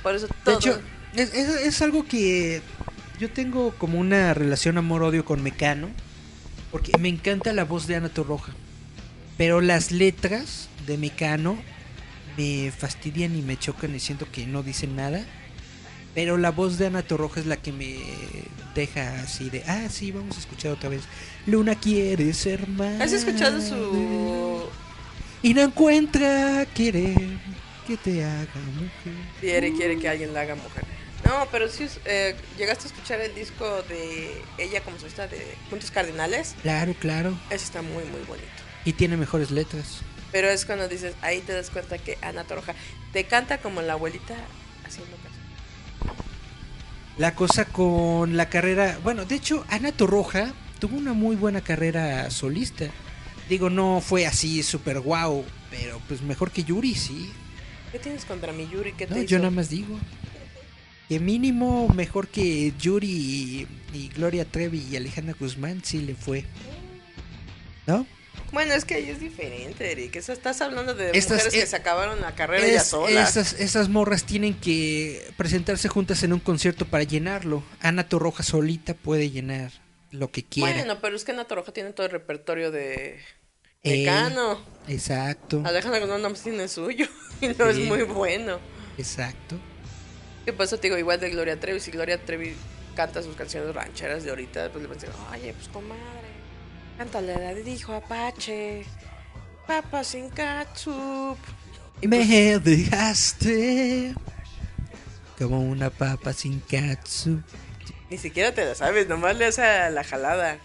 Por 0.03 0.15
eso 0.15 0.27
De 0.27 0.35
todo. 0.45 0.59
hecho, 0.59 0.81
es, 1.15 1.33
es- 1.33 1.49
es 1.63 1.83
algo 1.83 2.07
que 2.07 2.61
yo 3.19 3.31
tengo 3.31 3.73
como 3.79 3.99
una 3.99 4.35
relación 4.35 4.77
amor-odio 4.79 5.25
con 5.25 5.43
Mecano. 5.43 5.89
Porque 6.71 6.93
me 6.99 7.09
encanta 7.09 7.53
la 7.53 7.65
voz 7.65 7.87
de 7.87 7.97
Ana 7.97 8.09
Torroja. 8.09 8.53
Pero 9.39 9.61
las 9.61 9.93
letras 9.93 10.69
de 10.87 10.99
Mecano 10.99 11.57
me 12.37 12.73
fastidian 12.77 13.37
y 13.37 13.43
me 13.43 13.57
chocan 13.57 13.95
y 13.95 14.01
siento 14.01 14.27
que 14.31 14.47
no 14.47 14.63
dicen 14.65 14.97
nada. 14.97 15.25
Pero 16.15 16.37
la 16.37 16.51
voz 16.51 16.79
de 16.79 16.87
Ana 16.87 17.03
Torroja 17.03 17.41
es 17.41 17.47
la 17.47 17.57
que 17.57 17.73
me 17.73 17.99
deja 18.75 19.21
así 19.21 19.51
de, 19.51 19.65
ah, 19.67 19.89
sí, 19.91 20.13
vamos 20.13 20.37
a 20.37 20.41
escuchar 20.41 20.73
otra 20.73 20.89
vez. 20.89 21.03
Luna 21.47 21.75
quiere 21.75 22.33
ser 22.33 22.69
más. 22.69 23.01
¿Has 23.01 23.13
escuchado 23.13 23.61
su... 23.61 24.69
Y 25.43 25.55
no 25.55 25.63
encuentra 25.63 26.67
querer 26.75 27.19
que 27.87 27.97
te 27.97 28.25
haga 28.25 28.61
mujer. 28.75 29.15
Quiere, 29.41 29.73
quiere 29.75 29.99
que 29.99 30.09
alguien 30.09 30.33
la 30.33 30.43
haga 30.43 30.55
mujer. 30.55 30.85
No, 31.25 31.49
pero 31.51 31.69
sí, 31.69 31.87
eh, 32.05 32.37
llegaste 32.59 32.85
a 32.85 32.87
escuchar 32.89 33.21
el 33.21 33.35
disco 33.35 33.83
de 33.89 34.43
ella 34.59 34.83
como 34.83 34.99
solista 34.99 35.27
de 35.27 35.57
Puntos 35.71 35.91
Cardinales. 35.91 36.55
Claro, 36.63 36.95
claro. 36.99 37.39
Ese 37.51 37.65
está 37.65 37.83
muy, 37.83 38.05
muy 38.05 38.21
bonito. 38.27 38.49
Y 38.85 38.93
tiene 38.93 39.17
mejores 39.17 39.51
letras. 39.51 40.01
Pero 40.33 40.49
es 40.49 40.65
cuando 40.67 40.89
dices, 40.89 41.15
ahí 41.23 41.41
te 41.41 41.53
das 41.53 41.71
cuenta 41.71 41.99
que 41.99 42.19
Ana 42.21 42.45
Torroja 42.45 42.75
te 43.13 43.25
canta 43.25 43.59
como 43.59 43.83
la 43.83 43.95
abuelita 43.95 44.35
haciendo 44.85 45.17
caso. 45.17 45.34
La 47.19 47.35
cosa 47.35 47.65
con 47.67 48.37
la 48.37 48.49
carrera, 48.49 48.99
bueno, 49.05 49.25
de 49.25 49.37
hecho, 49.37 49.65
Ana 49.69 49.93
Torroja 49.93 50.53
tuvo 50.81 50.97
una 50.97 51.13
muy 51.13 51.37
buena 51.37 51.61
carrera 51.61 52.29
solista. 52.31 52.87
Digo, 53.49 53.71
no 53.71 54.01
fue 54.01 54.27
así 54.27 54.63
súper 54.63 55.01
guau, 55.01 55.45
pero 55.71 56.01
pues 56.09 56.23
mejor 56.23 56.51
que 56.51 56.65
Yuri, 56.65 56.95
sí. 56.95 57.31
¿Qué 57.93 57.99
tienes 58.01 58.25
contra 58.25 58.53
mi 58.53 58.67
Yuri? 58.69 58.93
¿Qué 58.95 59.07
te 59.07 59.15
No, 59.15 59.21
hizo? 59.21 59.29
yo 59.29 59.39
nada 59.39 59.51
más 59.51 59.69
digo. 59.71 59.97
Que 61.09 61.21
mínimo 61.21 61.89
mejor 61.95 62.27
que 62.29 62.73
Yuri 62.81 63.07
y, 63.09 63.67
y 63.93 64.09
Gloria 64.09 64.45
Trevi 64.45 64.85
y 64.91 64.97
Alejandra 64.97 65.37
Guzmán 65.39 65.83
sí 65.85 66.01
le 66.01 66.15
fue. 66.15 66.45
¿No? 67.87 68.07
Bueno, 68.55 68.73
es 68.75 68.85
que 68.85 68.95
ahí 68.95 69.11
es 69.11 69.21
diferente, 69.21 69.91
Eric. 69.93 70.17
Eso 70.17 70.33
estás 70.33 70.61
hablando 70.63 70.95
de 70.95 71.11
Estas- 71.13 71.33
mujeres 71.39 71.55
eh, 71.55 71.61
que 71.61 71.67
se 71.67 71.77
acabaron 71.77 72.21
la 72.21 72.35
carrera 72.35 72.67
Es- 72.67 72.87
solas. 72.87 73.37
esas, 73.37 73.61
esas 73.61 73.89
morras 73.89 74.25
tienen 74.25 74.55
que 74.55 75.27
presentarse 75.37 75.89
juntas 75.89 76.23
en 76.23 76.33
un 76.33 76.41
concierto 76.41 76.87
para 76.87 77.05
llenarlo. 77.05 77.63
Ana 77.81 78.09
Torroja 78.09 78.43
solita 78.43 78.95
puede 78.95 79.31
llenar 79.31 79.73
lo 80.11 80.31
que 80.31 80.45
quiera. 80.45 80.73
Bueno, 80.73 80.99
pero 81.03 81.17
es 81.17 81.25
que 81.25 81.33
Ana 81.33 81.45
Torroja 81.45 81.73
tiene 81.73 81.93
todo 81.93 82.07
el 82.07 82.13
repertorio 82.13 82.71
de 82.71 83.19
Eh, 83.83 83.99
Mecano. 83.99 84.65
Exacto, 84.89 85.61
Alejandra 85.67 86.01
Guzmán 86.01 86.35
tiene 86.35 86.69
suyo. 86.69 87.07
Y 87.41 87.49
no 87.49 87.73
Sí. 87.73 87.83
es 87.83 87.89
muy 87.89 88.03
bueno. 88.05 88.59
exacto. 88.97 89.57
¿Qué 90.45 90.53
pasa? 90.53 90.77
Te 90.77 90.87
digo, 90.87 90.97
igual 90.97 91.19
de 91.21 91.31
Gloria 91.31 91.59
Trevi. 91.59 91.81
Si 91.81 91.91
Gloria 91.91 92.17
Trevi 92.25 92.55
canta 92.95 93.23
sus 93.23 93.35
canciones 93.35 93.75
rancheras 93.75 94.23
de 94.23 94.31
ahorita, 94.31 94.71
pues 94.71 94.83
le 94.83 94.89
van 94.89 94.97
a 94.99 95.01
decir, 95.01 95.15
oye, 95.33 95.53
pues 95.55 95.69
comadre, 95.69 96.24
cántale 96.97 97.39
la 97.39 97.55
dijo 97.55 97.93
Apache, 97.93 98.85
papa 99.67 100.05
sin 100.05 100.31
catsup. 100.31 101.39
Y 102.01 102.09
Me 102.09 102.19
pues, 102.19 102.65
dejaste 102.65 104.15
como 105.39 105.61
una 105.61 105.91
papa 105.91 106.33
sin 106.33 106.61
katsu. 106.61 107.43
ni 108.11 108.19
siquiera 108.19 108.53
te 108.55 108.65
la 108.65 108.75
sabes, 108.75 109.09
nomás 109.09 109.37
le 109.37 109.47
hace 109.47 109.63
la 109.91 110.05
jalada. 110.05 110.59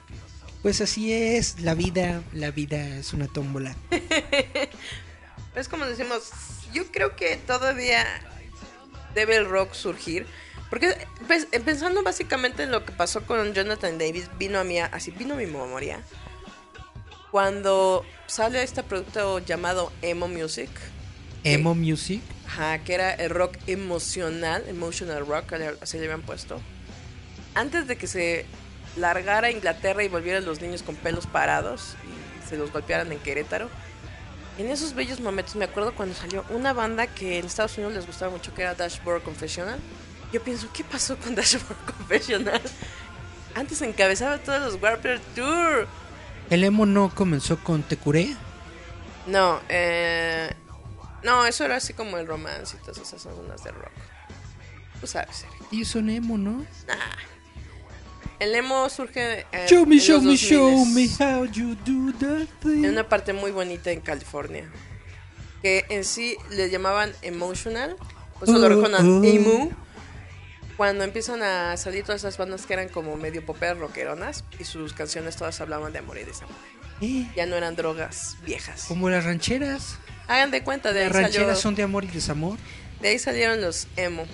Pues 0.62 0.82
así 0.82 1.14
es, 1.14 1.62
la 1.62 1.74
vida, 1.74 2.22
la 2.34 2.52
vida 2.52 2.78
es 2.98 3.14
una 3.14 3.28
tómbola. 3.28 3.76
Es 5.56 5.68
como 5.68 5.86
decimos, 5.86 6.30
yo 6.74 6.90
creo 6.92 7.16
que 7.16 7.36
todavía 7.36 8.06
debe 9.16 9.36
el 9.36 9.50
rock 9.50 9.74
surgir. 9.74 10.28
Porque 10.70 10.96
pues, 11.28 11.48
pensando 11.66 12.04
básicamente 12.04 12.64
en 12.64 12.72
lo 12.72 12.86
que 12.86 12.92
pasó 12.92 13.22
con 13.24 13.54
Jonathan 13.54 13.98
Davis, 13.98 14.30
vino 14.38 14.60
a 14.60 14.64
mí, 14.64 14.80
así 14.80 15.12
vino 15.12 15.34
a 15.34 15.38
mi 15.38 15.46
memoria. 15.46 16.02
Cuando 17.32 18.06
sale 18.28 18.64
este 18.64 18.84
producto 18.84 19.40
llamado 19.40 19.92
Emo 20.02 20.28
Music, 20.28 20.70
Emo 21.44 21.74
music. 21.76 22.22
ajá, 22.48 22.80
que 22.80 22.94
era 22.94 23.14
el 23.14 23.30
rock 23.30 23.56
emocional, 23.68 24.64
emotional 24.68 25.26
rock, 25.26 25.54
así 25.82 25.98
le 25.98 26.06
habían 26.06 26.22
puesto. 26.22 26.60
Antes 27.56 27.88
de 27.88 27.98
que 27.98 28.08
se 28.08 28.46
largara 28.98 29.48
a 29.48 29.52
Inglaterra 29.52 30.04
y 30.04 30.08
volvieran 30.08 30.46
los 30.46 30.62
niños 30.62 30.84
con 30.84 30.96
pelos 30.96 31.28
parados 31.28 31.96
y 32.04 32.48
se 32.50 32.58
los 32.58 32.72
golpearan 32.72 33.12
en 33.12 33.20
Querétaro. 33.20 33.70
En 34.58 34.70
esos 34.70 34.94
bellos 34.94 35.22
momentos 35.22 35.56
me 35.56 35.66
acuerdo 35.66 35.96
cuando 35.96 36.16
salió 36.16 36.44
una 36.50 36.74
banda 36.74 37.08
que 37.08 37.40
en 37.40 37.46
Estados 37.46 37.78
Unidos 37.78 37.94
les 37.94 38.06
gustaba 38.06 38.32
mucho, 38.32 38.54
que 38.54 38.64
era 38.64 38.76
Dashboard 38.76 39.24
Confessional. 39.24 39.80
Yo 40.32 40.42
pienso, 40.44 40.68
¿qué 40.74 40.84
pasó 40.84 41.18
con 41.18 41.36
Dashboard 41.36 41.78
Confessional? 41.98 42.62
Antes 43.56 43.82
encabezaba 43.82 44.38
todos 44.38 44.74
los 44.74 44.82
Warped 44.82 45.20
Tour. 45.36 45.88
El 46.50 46.64
emo 46.64 46.86
no 46.86 47.14
comenzó 47.14 47.58
con 47.58 47.84
Tecuré. 47.84 48.36
No, 49.28 49.60
eh, 49.70 50.52
no, 51.24 51.46
eso 51.46 51.66
era 51.66 51.76
así 51.78 51.94
como 51.94 52.18
el 52.18 52.28
romance 52.28 52.78
y 52.78 52.80
todas 52.86 52.98
esas 53.00 53.26
ondas 53.26 53.64
de 53.64 53.72
rock. 53.72 53.92
Tú 55.02 55.08
sabes, 55.08 55.44
Eric. 55.44 55.68
Y 55.72 55.86
son 55.86 56.10
emo, 56.10 56.38
¿no? 56.38 56.66
Nah. 56.88 56.96
El 58.40 58.56
emo 58.56 58.88
surge 58.90 59.46
eh, 59.52 59.66
Show 59.70 59.86
me, 59.86 59.96
en 59.96 60.02
show 60.02 60.22
me, 60.22 60.36
show 60.38 60.86
me 60.86 61.06
2000s, 61.06 61.20
how 61.40 61.46
you 61.46 61.76
do 61.86 62.14
that 62.20 62.48
thing. 62.62 62.86
en 62.86 62.92
una 62.92 63.08
parte 63.08 63.34
muy 63.34 63.52
bonita 63.52 63.92
en 63.92 64.00
California. 64.02 64.70
Que 65.62 65.86
en 65.90 66.06
sí 66.06 66.38
le 66.52 66.70
llamaban 66.70 67.12
emotional, 67.22 67.98
pues 68.40 68.50
lo 68.50 68.60
Oh, 68.66 68.70
reconocen 68.70 69.08
oh. 69.20 69.24
emu. 69.26 69.72
Cuando 70.80 71.04
empiezan 71.04 71.44
a 71.44 71.76
salir 71.76 72.06
todas 72.06 72.22
esas 72.22 72.38
bandas 72.38 72.66
que 72.66 72.72
eran 72.72 72.88
como 72.88 73.18
medio 73.18 73.46
poperas 73.46 73.78
rockeronas 73.78 74.46
y 74.60 74.64
sus 74.64 74.94
canciones 74.94 75.36
todas 75.36 75.60
hablaban 75.60 75.92
de 75.92 76.00
amor 76.00 76.18
y 76.18 76.24
desamor. 76.24 76.56
Eh, 77.02 77.28
Ya 77.36 77.46
no 77.46 77.58
eran 77.58 77.76
drogas 77.76 78.38
viejas. 78.46 78.86
como 78.88 79.10
las 79.10 79.26
rancheras. 79.26 79.98
Hagan 80.30 80.52
de 80.52 80.64
cuenta, 80.64 80.94
de 80.94 81.02
ahí, 81.02 81.06
Las 81.08 81.16
salió- 81.16 81.26
rancheras 81.40 81.60
son 81.60 81.76
de 81.76 81.84
amor 81.84 82.06
y 82.06 82.08
desamor. 82.08 82.58
de 83.02 83.10
ahí 83.10 83.20
salieron 83.20 83.60
los 83.60 83.88
emo. 83.98 84.26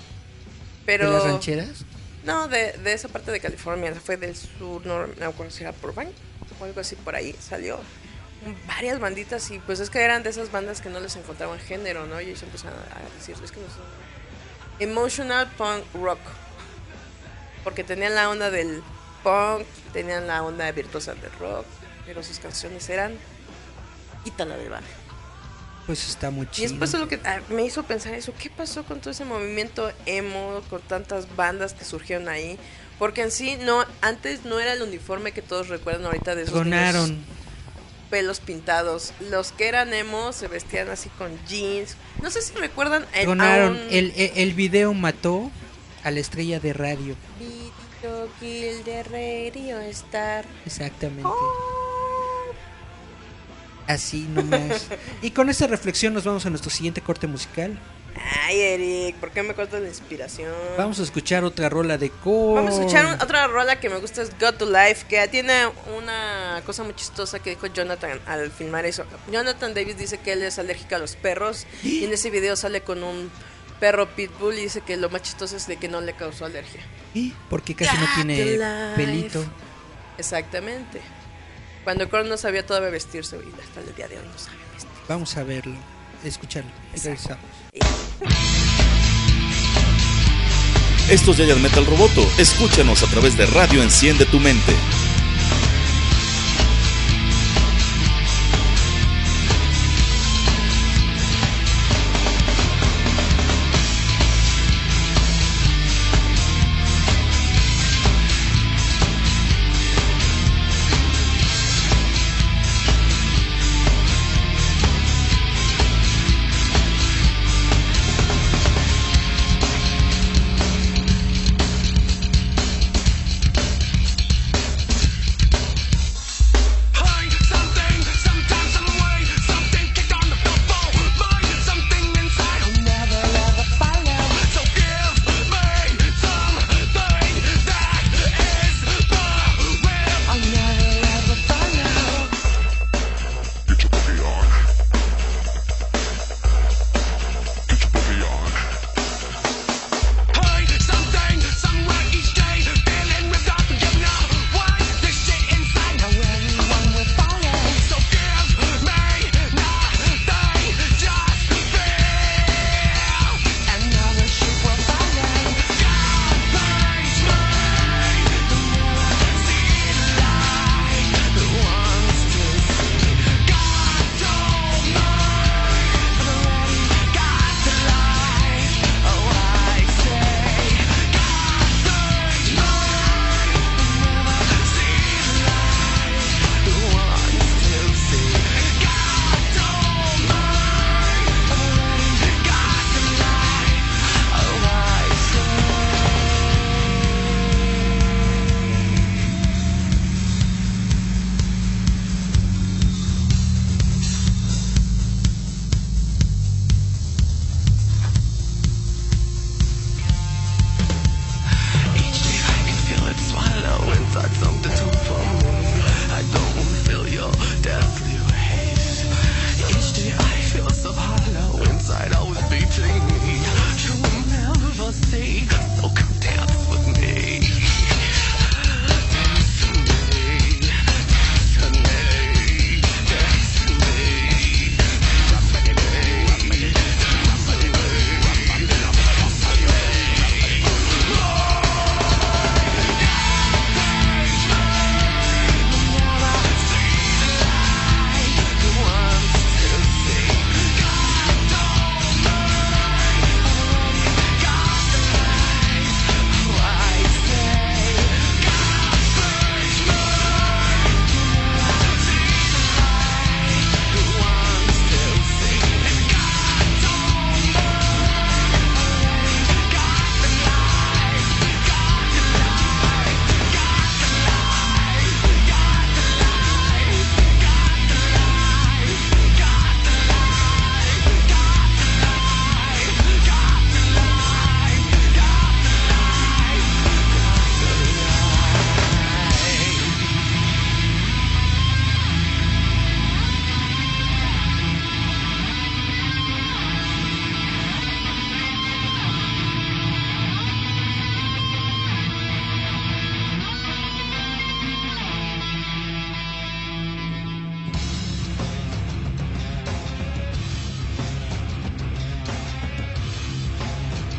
¿De 0.85 0.99
las 0.99 1.23
rancheras? 1.23 1.83
No, 2.25 2.47
de, 2.47 2.73
de 2.73 2.93
esa 2.93 3.07
parte 3.07 3.31
de 3.31 3.39
California, 3.39 3.95
fue 3.95 4.15
del 4.17 4.35
sur, 4.35 4.85
no, 4.85 5.07
no 5.07 5.33
si 5.49 5.63
era 5.63 5.71
Burbank 5.81 6.09
o 6.59 6.65
algo 6.65 6.79
así 6.79 6.95
por 6.95 7.15
ahí, 7.15 7.35
salió 7.39 7.79
varias 8.67 8.99
banditas 8.99 9.49
y 9.49 9.57
pues 9.57 9.79
es 9.79 9.89
que 9.89 9.99
eran 10.01 10.21
de 10.21 10.29
esas 10.29 10.51
bandas 10.51 10.79
que 10.81 10.89
no 10.89 10.99
les 10.99 11.15
encontraban 11.15 11.57
género, 11.59 12.05
¿no? 12.05 12.21
Y 12.21 12.25
ellos 12.25 12.43
empezaron 12.43 12.77
a 12.77 13.17
decir, 13.17 13.35
es 13.43 13.51
que 13.51 13.59
no 13.61 13.67
son... 13.67 14.04
Emotional 14.79 15.47
Punk 15.57 15.83
Rock, 15.93 16.19
porque 17.63 17.83
tenían 17.83 18.15
la 18.15 18.29
onda 18.29 18.49
del 18.51 18.83
punk, 19.23 19.65
tenían 19.93 20.27
la 20.27 20.43
onda 20.43 20.71
virtuosa 20.71 21.13
del 21.15 21.31
rock, 21.39 21.65
pero 22.05 22.21
sus 22.23 22.39
canciones 22.39 22.87
eran 22.89 23.13
quítala 24.23 24.57
del 24.57 24.69
barrio. 24.69 24.87
Pues 25.85 26.07
está 26.09 26.31
muy 26.31 26.47
Y 26.47 26.49
chido. 26.49 26.69
después 26.69 26.93
es 26.93 26.99
lo 26.99 27.07
que 27.07 27.19
ah, 27.25 27.39
me 27.49 27.63
hizo 27.63 27.83
pensar 27.83 28.13
eso, 28.15 28.33
¿qué 28.39 28.49
pasó 28.49 28.83
con 28.83 28.99
todo 29.01 29.11
ese 29.11 29.23
movimiento 29.23 29.91
emo, 30.07 30.61
con 30.69 30.81
tantas 30.81 31.35
bandas 31.35 31.73
que 31.73 31.85
surgieron 31.85 32.27
ahí? 32.27 32.57
Porque 32.97 33.21
en 33.21 33.29
sí, 33.31 33.57
no 33.61 33.85
antes 34.01 34.45
no 34.45 34.59
era 34.59 34.73
el 34.73 34.81
uniforme 34.81 35.31
que 35.31 35.41
todos 35.41 35.67
recuerdan 35.67 36.05
ahorita 36.05 36.33
de 36.35 36.43
esos 36.43 36.53
Tronaron. 36.55 37.09
niños 37.09 37.25
pelos 38.09 38.39
pintados. 38.39 39.13
Los 39.29 39.51
que 39.51 39.67
eran 39.67 39.93
emo 39.93 40.31
se 40.33 40.47
vestían 40.47 40.89
así 40.89 41.09
con 41.09 41.37
jeans. 41.47 41.97
No 42.21 42.31
sé 42.31 42.41
si 42.41 42.53
recuerdan 42.55 43.05
el, 43.13 43.29
un 43.29 43.41
El, 43.41 44.13
el, 44.15 44.31
el 44.35 44.53
video 44.53 44.93
mató 44.93 45.51
a 46.03 46.11
la 46.11 46.19
estrella 46.19 46.59
de 46.59 46.73
radio. 46.73 47.15
Radio 47.39 48.29
Kill 48.39 48.83
de 48.83 49.03
Radio 49.03 49.79
Star. 49.81 50.45
Exactamente. 50.65 51.25
Oh. 51.25 52.53
Así 53.87 54.27
nomás. 54.29 54.87
y 55.21 55.31
con 55.31 55.49
esta 55.49 55.67
reflexión 55.67 56.13
nos 56.13 56.23
vamos 56.23 56.45
a 56.45 56.49
nuestro 56.49 56.71
siguiente 56.71 57.01
corte 57.01 57.27
musical. 57.27 57.77
Ay, 58.43 58.59
Eric, 58.61 59.15
¿por 59.17 59.31
qué 59.31 59.43
me 59.43 59.53
cortas 59.53 59.81
la 59.81 59.87
inspiración? 59.89 60.51
Vamos 60.77 60.99
a 60.99 61.03
escuchar 61.03 61.43
otra 61.43 61.67
rola 61.69 61.97
de 61.97 62.09
Core. 62.09 62.55
Vamos 62.55 62.75
a 62.75 62.79
escuchar 62.79 63.05
un- 63.07 63.21
otra 63.21 63.47
rola 63.47 63.79
que 63.79 63.89
me 63.89 63.97
gusta, 63.97 64.21
es 64.21 64.31
God 64.39 64.53
to 64.55 64.65
Life, 64.65 65.05
que 65.09 65.27
tiene 65.27 65.67
una 65.97 66.61
cosa 66.65 66.83
muy 66.83 66.93
chistosa 66.95 67.39
que 67.39 67.51
dijo 67.51 67.67
Jonathan 67.67 68.19
al 68.25 68.51
filmar 68.51 68.85
eso. 68.85 69.03
Jonathan 69.31 69.73
Davis 69.73 69.97
dice 69.97 70.17
que 70.19 70.33
él 70.33 70.43
es 70.43 70.57
alérgico 70.59 70.95
a 70.95 70.99
los 70.99 71.15
perros 71.15 71.65
y 71.83 72.05
en 72.05 72.13
ese 72.13 72.29
video 72.29 72.55
sale 72.55 72.81
con 72.81 73.03
un 73.03 73.29
perro 73.79 74.07
pitbull 74.15 74.53
y 74.57 74.61
dice 74.61 74.81
que 74.81 74.95
lo 74.95 75.09
más 75.09 75.21
chistoso 75.23 75.57
es 75.57 75.67
de 75.67 75.75
que 75.77 75.87
no 75.89 75.99
le 76.01 76.13
causó 76.13 76.45
alergia. 76.45 76.81
¿Y? 77.13 77.33
Porque 77.49 77.75
casi 77.75 77.97
no 77.97 78.05
tiene 78.15 78.59
pelito. 78.95 79.43
Exactamente. 80.17 81.01
Cuando 81.83 82.09
Korn 82.09 82.29
no 82.29 82.37
sabía 82.37 82.65
todavía 82.65 82.89
vestirse 82.89 83.35
y 83.37 83.61
hasta 83.61 83.81
el 83.81 83.93
día 83.95 84.07
de 84.07 84.17
hoy 84.17 84.25
no 84.25 84.37
sabe 84.39 84.57
vestir. 84.73 84.89
Vamos 85.09 85.35
a 85.37 85.43
verlo, 85.43 85.75
escucharlo. 86.23 86.71
y 86.95 86.99
regresamos. 86.99 87.64
Esto 91.09 91.31
es 91.31 91.37
Giant 91.37 91.61
Metal 91.61 91.85
Roboto. 91.85 92.27
Escúchanos 92.37 93.03
a 93.03 93.07
través 93.07 93.37
de 93.37 93.45
Radio 93.45 93.83
Enciende 93.83 94.25
tu 94.25 94.39
Mente. 94.39 94.73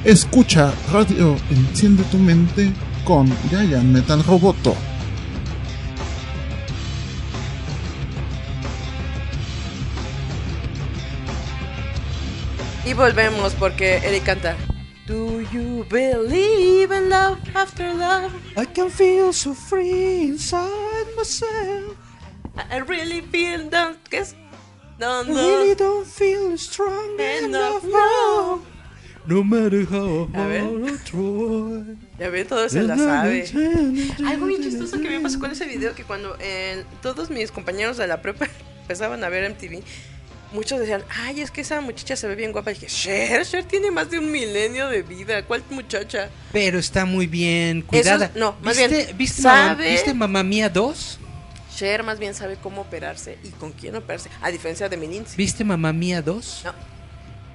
Escucha 0.07 0.73
Radio 0.93 1.37
Enciende 1.51 2.05
tu 2.13 2.17
Mente 2.17 2.73
con 3.05 3.27
Giant 3.51 3.87
Metal 3.87 4.23
Roboto. 4.23 4.77
Y 12.85 12.93
volvemos 12.93 13.55
porque 13.55 13.97
Eric 13.97 14.23
canta. 14.23 14.55
Do 15.09 15.41
you 15.53 15.85
believe 15.91 16.97
in 16.97 17.11
love 17.11 17.39
after 17.57 17.93
love? 17.93 18.33
I 18.57 18.65
can 18.65 18.89
feel 18.89 19.33
so 19.33 19.55
free 19.55 20.29
inside 20.29 21.09
myself. 21.17 21.97
I 22.71 22.79
really 22.79 23.23
feel 23.23 23.69
that 23.71 23.97
¿qué 24.09 24.21
es? 24.21 24.37
No, 25.01 25.23
I 25.23 25.29
really 25.29 25.75
don't 25.75 26.07
feel 26.07 26.57
strong 26.57 27.19
Enough 27.19 27.83
enough 27.83 27.85
now. 27.85 28.76
No 29.27 29.43
matter 29.43 29.85
how 29.91 30.29
A 30.35 30.47
ver. 30.47 30.63
I 30.65 30.97
try. 31.05 31.97
Ya 32.19 32.31
ven, 32.31 32.47
todo 32.47 32.69
se 32.69 32.83
la 32.83 32.97
sabe. 32.97 33.45
Algo 34.27 34.47
bien 34.47 34.63
chistoso 34.63 35.01
que 35.01 35.09
me 35.11 35.21
pasó 35.21 35.39
con 35.41 35.51
ese 35.51 35.67
video 35.67 35.95
que 35.95 36.05
cuando 36.05 36.37
eh, 36.41 36.85
todos 37.03 37.29
mis 37.31 37.51
compañeros 37.51 37.97
de 37.97 38.07
la 38.07 38.23
prepa 38.23 38.47
empezaban 38.83 39.25
a 39.25 39.29
ver 39.29 39.51
MTV, 39.51 39.83
muchos 40.53 40.79
decían, 40.79 41.03
ay, 41.09 41.41
es 41.41 41.51
que 41.51 41.63
esa 41.63 41.81
muchacha 41.81 42.15
se 42.15 42.29
ve 42.29 42.37
bien 42.37 42.53
guapa. 42.53 42.71
Y 42.71 42.75
dije, 42.75 42.87
Cher, 42.87 43.45
Cher 43.45 43.65
tiene 43.65 43.91
más 43.91 44.11
de 44.11 44.19
un 44.21 44.31
milenio 44.31 44.89
de 44.89 45.03
vida. 45.03 45.45
¿Cuál 45.45 45.63
muchacha? 45.71 46.31
Pero 46.53 46.79
está 46.79 47.05
muy 47.05 47.27
bien 47.27 47.83
cuidada. 47.83 48.31
no, 48.37 48.55
más 48.63 48.79
¿Viste, 48.79 48.97
bien, 49.07 49.19
¿viste, 49.19 49.43
sabe- 49.43 49.91
¿Viste 49.91 50.15
Mamá 50.15 50.43
Mía 50.45 50.69
2? 50.71 51.19
Cher 51.77 52.05
más 52.05 52.19
bien 52.19 52.33
sabe 52.33 52.57
cómo 52.63 52.83
operarse 52.83 53.39
y 53.45 53.49
con 53.51 53.73
quién 53.73 53.97
operarse, 53.97 54.31
a 54.41 54.51
diferencia 54.51 54.89
de 54.89 54.97
Meninzi. 54.97 55.37
¿Viste 55.37 55.63
Mamá 55.65 55.93
Mía 55.93 56.23
2? 56.23 56.63
No. 56.65 56.96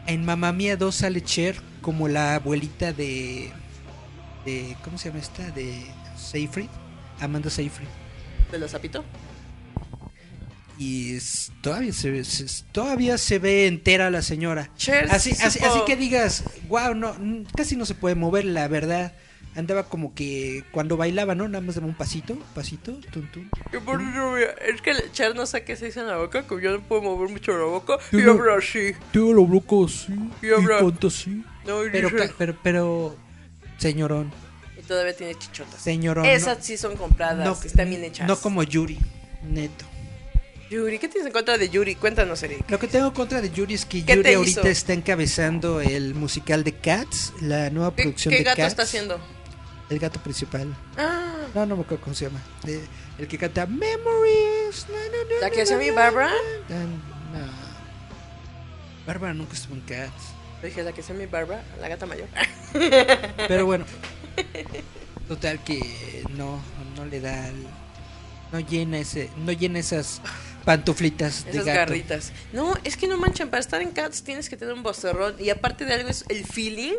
En 0.08 0.26
Mamá 0.26 0.52
Mía 0.52 0.76
2 0.78 0.94
sale 0.96 1.22
Cher 1.22 1.56
como 1.82 2.08
la 2.08 2.36
abuelita 2.36 2.92
de, 2.94 3.52
de 4.46 4.76
¿cómo 4.84 4.98
se 4.98 5.10
llama 5.10 5.20
esta? 5.22 5.50
De 5.52 5.86
Seyfried, 6.18 6.70
Amanda 7.20 7.50
Seyfried. 7.50 7.88
¿De 8.52 8.58
los 8.60 8.72
zapito? 8.72 9.04
Y 10.78 11.16
es- 11.16 11.52
todavía 11.62 11.94
se, 11.94 12.24
todavía 12.72 13.18
se 13.18 13.40
ve 13.40 13.68
entera 13.68 14.10
la 14.10 14.22
señora. 14.22 14.70
Cher 14.76 15.08
Así, 15.12 15.32
así, 15.42 15.60
así 15.64 15.80
que 15.86 15.96
digas, 15.96 16.44
wow, 16.68 16.94
no, 16.96 17.16
casi 17.56 17.76
no 17.76 17.86
se 17.86 17.94
puede 17.96 18.16
mover, 18.16 18.46
la 18.46 18.68
verdad. 18.68 19.14
Andaba 19.56 19.84
como 19.84 20.14
que 20.16 20.64
cuando 20.72 20.96
bailaba, 20.96 21.36
¿no? 21.36 21.46
Nada 21.50 21.62
más 21.62 21.76
daba 21.76 21.86
un 21.88 21.94
pasito, 21.94 22.38
pasito, 22.56 22.94
tum, 23.12 23.28
tum. 23.32 23.50
Y 23.74 23.78
por 23.80 24.02
eso, 24.02 24.32
mira, 24.32 24.52
Es 24.66 24.82
que 24.82 24.92
el 24.92 25.12
Cher 25.12 25.36
no 25.36 25.46
sé 25.46 25.64
qué 25.66 25.76
se 25.76 25.88
dice 25.88 26.00
en 26.00 26.08
la 26.08 26.18
boca, 26.18 26.48
que 26.48 26.62
yo 26.62 26.72
no 26.72 26.80
puedo 26.82 27.02
mover 27.02 27.30
mucho 27.30 27.58
la 27.58 27.66
boca. 27.66 27.98
Yo 28.14 28.20
Y 28.20 28.22
no- 28.24 28.32
habla 28.32 28.56
así. 28.58 28.94
Todo 29.12 29.34
lo 29.34 29.46
bloco 29.46 29.86
así, 29.86 30.14
Y 30.42 30.52
habla- 30.52 30.80
así. 31.06 31.44
No, 31.68 31.86
y 31.86 31.90
Pero, 31.90 32.10
ca- 32.16 32.32
pero, 32.38 32.56
pero, 32.64 33.16
señorón, 33.78 34.32
y 34.80 34.82
todavía 34.84 35.16
tiene 35.16 35.36
chichotas. 35.36 35.82
señorón. 35.82 36.26
Esas 36.26 36.60
no- 36.60 36.64
sí 36.64 36.78
son 36.78 36.96
compradas, 36.96 37.60
que 37.60 37.68
están 37.68 37.90
bien 37.90 38.04
hechas. 38.06 38.28
No 38.28 38.38
como 38.40 38.64
Yuri, 38.64 38.98
neto. 39.44 39.86
Yuri, 40.70 40.98
¿qué 41.00 41.10
tienes 41.10 41.28
en 41.28 41.34
contra 41.34 41.58
de 41.58 41.68
Yuri? 41.70 41.96
Cuéntanos, 41.96 42.42
Eric. 42.44 42.70
Lo 42.72 42.80
que 42.80 42.88
tengo 42.88 43.08
en 43.08 43.14
contra 43.14 43.42
de 43.42 43.50
Yuri 43.52 43.74
es 43.74 43.84
que 43.86 44.06
¿Qué 44.06 44.16
Yuri 44.16 44.34
ahorita 44.34 44.62
hizo? 44.62 44.70
está 44.70 44.94
encabezando 44.94 45.82
el 45.82 46.16
musical 46.16 46.64
de 46.64 46.72
Cats, 46.78 47.34
la 47.42 47.70
nueva 47.70 47.94
¿Qué, 47.94 48.04
producción 48.04 48.32
qué 48.32 48.38
de 48.38 48.44
gato 48.46 48.56
Cats. 48.58 48.68
está 48.70 48.84
haciendo? 48.84 49.20
El 49.92 50.00
gato 50.00 50.20
principal. 50.22 50.74
Ah, 50.98 51.36
No, 51.54 51.66
no 51.66 51.76
me 51.76 51.82
acuerdo 51.84 52.04
cómo 52.04 52.16
se 52.16 52.26
llama. 52.26 52.42
El 53.20 53.28
que 53.28 53.38
canta 53.38 53.66
Memories. 53.66 54.88
na, 54.90 54.96
na, 54.96 55.36
na, 55.36 55.42
¿La 55.42 55.50
que 55.50 55.66
na, 55.66 55.78
mi 55.78 55.88
na, 55.88 55.94
Bárbara? 55.94 56.32
na, 56.70 56.80
no. 56.86 57.48
Bárbara 59.06 59.34
nunca 59.34 59.54
estuvo 59.54 59.76
en 59.76 59.82
Cats. 59.82 60.24
dije 60.64 60.84
la 60.84 60.94
que 60.94 61.02
sea 61.04 61.16
mi 61.16 61.26
barba, 61.26 61.62
la 61.82 61.88
gata 61.90 62.06
mayor. 62.06 62.28
Pero 63.48 63.66
bueno. 63.66 63.86
Total 65.28 65.64
que 65.64 66.24
no, 66.38 66.60
no 66.96 67.06
le 67.06 67.20
da 67.20 67.48
el- 67.50 67.68
no 68.52 68.60
llena 68.60 68.98
ese, 69.00 69.30
no 69.38 69.52
llena 69.54 69.80
esas 69.80 70.22
pantuflitas 70.66 71.46
de 71.46 71.52
Esas 71.52 71.66
gato. 71.66 71.80
garritas. 71.80 72.32
No, 72.54 72.74
es 72.84 72.96
que 72.98 73.08
no 73.08 73.18
manchan, 73.18 73.50
para 73.50 73.60
estar 73.62 73.82
en 73.82 73.92
Cats 73.92 74.24
tienes 74.24 74.50
que 74.50 74.58
tener 74.58 74.74
un 74.74 74.84
vocerrón. 74.84 75.36
Y 75.40 75.50
aparte 75.50 75.84
de 75.86 75.94
algo 75.96 76.10
es 76.10 76.26
el 76.30 76.46
feeling. 76.46 76.94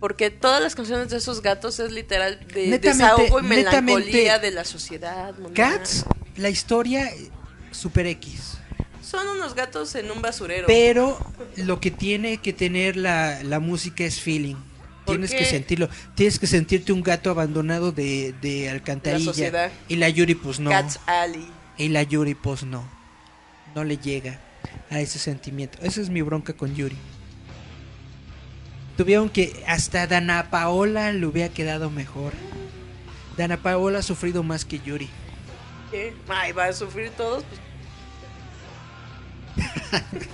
Porque 0.00 0.30
todas 0.30 0.62
las 0.62 0.74
canciones 0.74 1.10
de 1.10 1.18
esos 1.18 1.42
gatos 1.42 1.78
es 1.78 1.92
literal 1.92 2.40
de 2.54 2.68
Netamente- 2.68 2.88
desahogo 2.88 3.40
y 3.40 3.42
melancolía 3.42 4.38
de 4.38 4.50
la 4.50 4.64
sociedad. 4.64 5.34
mundial. 5.38 5.78
Cats, 5.78 6.06
la 6.36 6.48
historia 6.48 7.06
eh, 7.10 7.28
super 7.70 8.06
X. 8.06 8.54
Son 9.02 9.26
unos 9.28 9.54
gatos 9.54 9.94
en 9.96 10.10
un 10.10 10.22
basurero. 10.22 10.66
Pero 10.66 11.18
lo 11.56 11.80
que 11.80 11.90
tiene 11.90 12.38
que 12.38 12.52
tener 12.52 12.96
la, 12.96 13.42
la 13.42 13.60
música 13.60 14.04
es 14.04 14.20
feeling. 14.20 14.56
¿Por 15.04 15.16
Tienes 15.16 15.30
qué? 15.32 15.38
que 15.38 15.44
sentirlo. 15.46 15.88
Tienes 16.14 16.38
que 16.38 16.46
sentirte 16.46 16.92
un 16.92 17.02
gato 17.02 17.28
abandonado 17.30 17.90
de, 17.92 18.34
de 18.40 18.70
alcantarilla. 18.70 19.24
sociedad. 19.24 19.70
Y 19.88 19.96
la 19.96 20.08
Yuri 20.08 20.34
pues 20.34 20.60
no. 20.60 20.70
Cats 20.70 21.00
Alley. 21.06 21.46
Y 21.76 21.88
la 21.88 22.02
Yuri 22.04 22.34
pues 22.34 22.62
no. 22.62 22.88
No 23.74 23.84
le 23.84 23.96
llega 23.98 24.38
a 24.90 25.00
ese 25.00 25.18
sentimiento. 25.18 25.78
Esa 25.82 26.00
es 26.00 26.08
mi 26.08 26.22
bronca 26.22 26.52
con 26.52 26.74
Yuri. 26.74 26.96
Tuvieron 28.96 29.28
que 29.30 29.62
hasta 29.66 30.06
Dana 30.06 30.50
Paola 30.50 31.12
le 31.12 31.24
hubiera 31.26 31.52
quedado 31.52 31.90
mejor. 31.90 32.32
Dana 33.36 33.56
Paola 33.56 34.00
ha 34.00 34.02
sufrido 34.02 34.42
más 34.42 34.64
que 34.64 34.78
Yuri. 34.80 35.08
¿Qué? 35.90 36.14
Ay, 36.28 36.52
va 36.52 36.66
a 36.66 36.72
sufrir 36.72 37.10
todos. 37.10 37.44
Pues... 37.44 37.60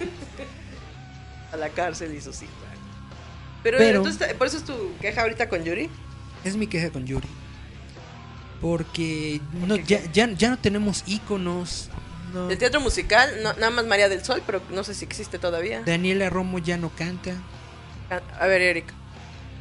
a 1.53 1.57
la 1.57 1.69
cárcel 1.71 2.15
y 2.15 2.21
su 2.21 2.33
cita. 2.33 2.53
Pero, 3.63 3.79
Pero- 3.79 3.99
entonces, 3.99 4.35
por 4.35 4.47
eso 4.47 4.57
es 4.59 4.65
tu 4.65 4.97
queja 5.01 5.23
ahorita 5.23 5.49
con 5.49 5.65
Yuri. 5.65 5.89
Es 6.45 6.57
mi 6.57 6.67
queja 6.67 6.91
con 6.91 7.07
Yuri. 7.07 7.29
Porque 8.61 9.41
no, 9.67 9.77
ya, 9.77 10.01
ya, 10.13 10.31
ya 10.31 10.49
no 10.51 10.59
tenemos 10.59 11.05
íconos. 11.07 11.89
No. 12.33 12.51
El 12.51 12.59
teatro 12.59 12.81
musical, 12.81 13.31
no- 13.43 13.53
nada 13.55 13.71
más 13.71 13.87
María 13.87 14.09
del 14.09 14.25
Sol, 14.25 14.43
pero 14.47 14.61
no 14.71 14.83
sé 14.85 14.95
si 14.95 15.05
existe 15.05 15.39
todavía. 15.39 15.83
Daniela 15.85 16.31
Romo 16.31 16.59
ya 16.59 16.77
no 16.77 16.91
canta. 16.91 17.33
A 18.11 18.47
ver, 18.47 18.63
Eric. 18.63 18.87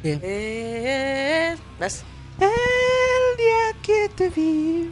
¿Qué? 0.02 0.20
Eh, 0.22 1.56
vas. 1.80 2.04
El 2.38 3.36
día 3.36 3.82
que 3.82 4.08
te 4.14 4.28
vi, 4.28 4.90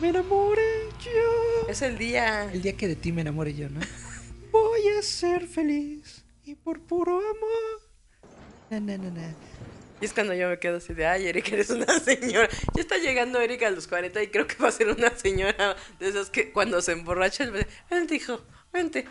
me 0.00 0.08
enamoré 0.08 0.88
yo. 0.98 1.68
Es 1.68 1.82
el 1.82 1.98
día. 1.98 2.50
El 2.52 2.62
día 2.62 2.76
que 2.76 2.88
de 2.88 2.96
ti 2.96 3.12
me 3.12 3.20
enamoré 3.20 3.54
yo, 3.54 3.68
¿no? 3.68 3.80
Voy 4.50 4.88
a 4.98 5.02
ser 5.02 5.46
feliz 5.46 6.24
y 6.44 6.54
por 6.56 6.80
puro 6.80 7.18
amor. 7.18 7.82
Na, 8.70 8.80
na, 8.80 8.98
na, 8.98 9.10
na. 9.10 9.34
Y 10.00 10.04
es 10.04 10.12
cuando 10.12 10.34
yo 10.34 10.48
me 10.48 10.58
quedo 10.58 10.78
así 10.78 10.92
de, 10.92 11.06
ay, 11.06 11.26
Eric, 11.28 11.52
eres 11.52 11.70
una 11.70 11.98
señora. 12.00 12.48
Ya 12.74 12.80
está 12.80 12.98
llegando 12.98 13.40
Eric 13.40 13.62
a 13.62 13.70
los 13.70 13.86
40 13.86 14.22
y 14.22 14.28
creo 14.28 14.46
que 14.46 14.56
va 14.56 14.68
a 14.68 14.72
ser 14.72 14.88
una 14.88 15.10
señora 15.16 15.76
de 16.00 16.08
esas 16.08 16.28
que 16.28 16.50
cuando 16.52 16.82
se 16.82 16.92
emborracha, 16.92 17.44
él 17.44 17.50
a 17.50 17.52
decir, 17.52 17.72
vente, 17.88 18.16
hijo, 18.16 18.44
vente. 18.72 19.06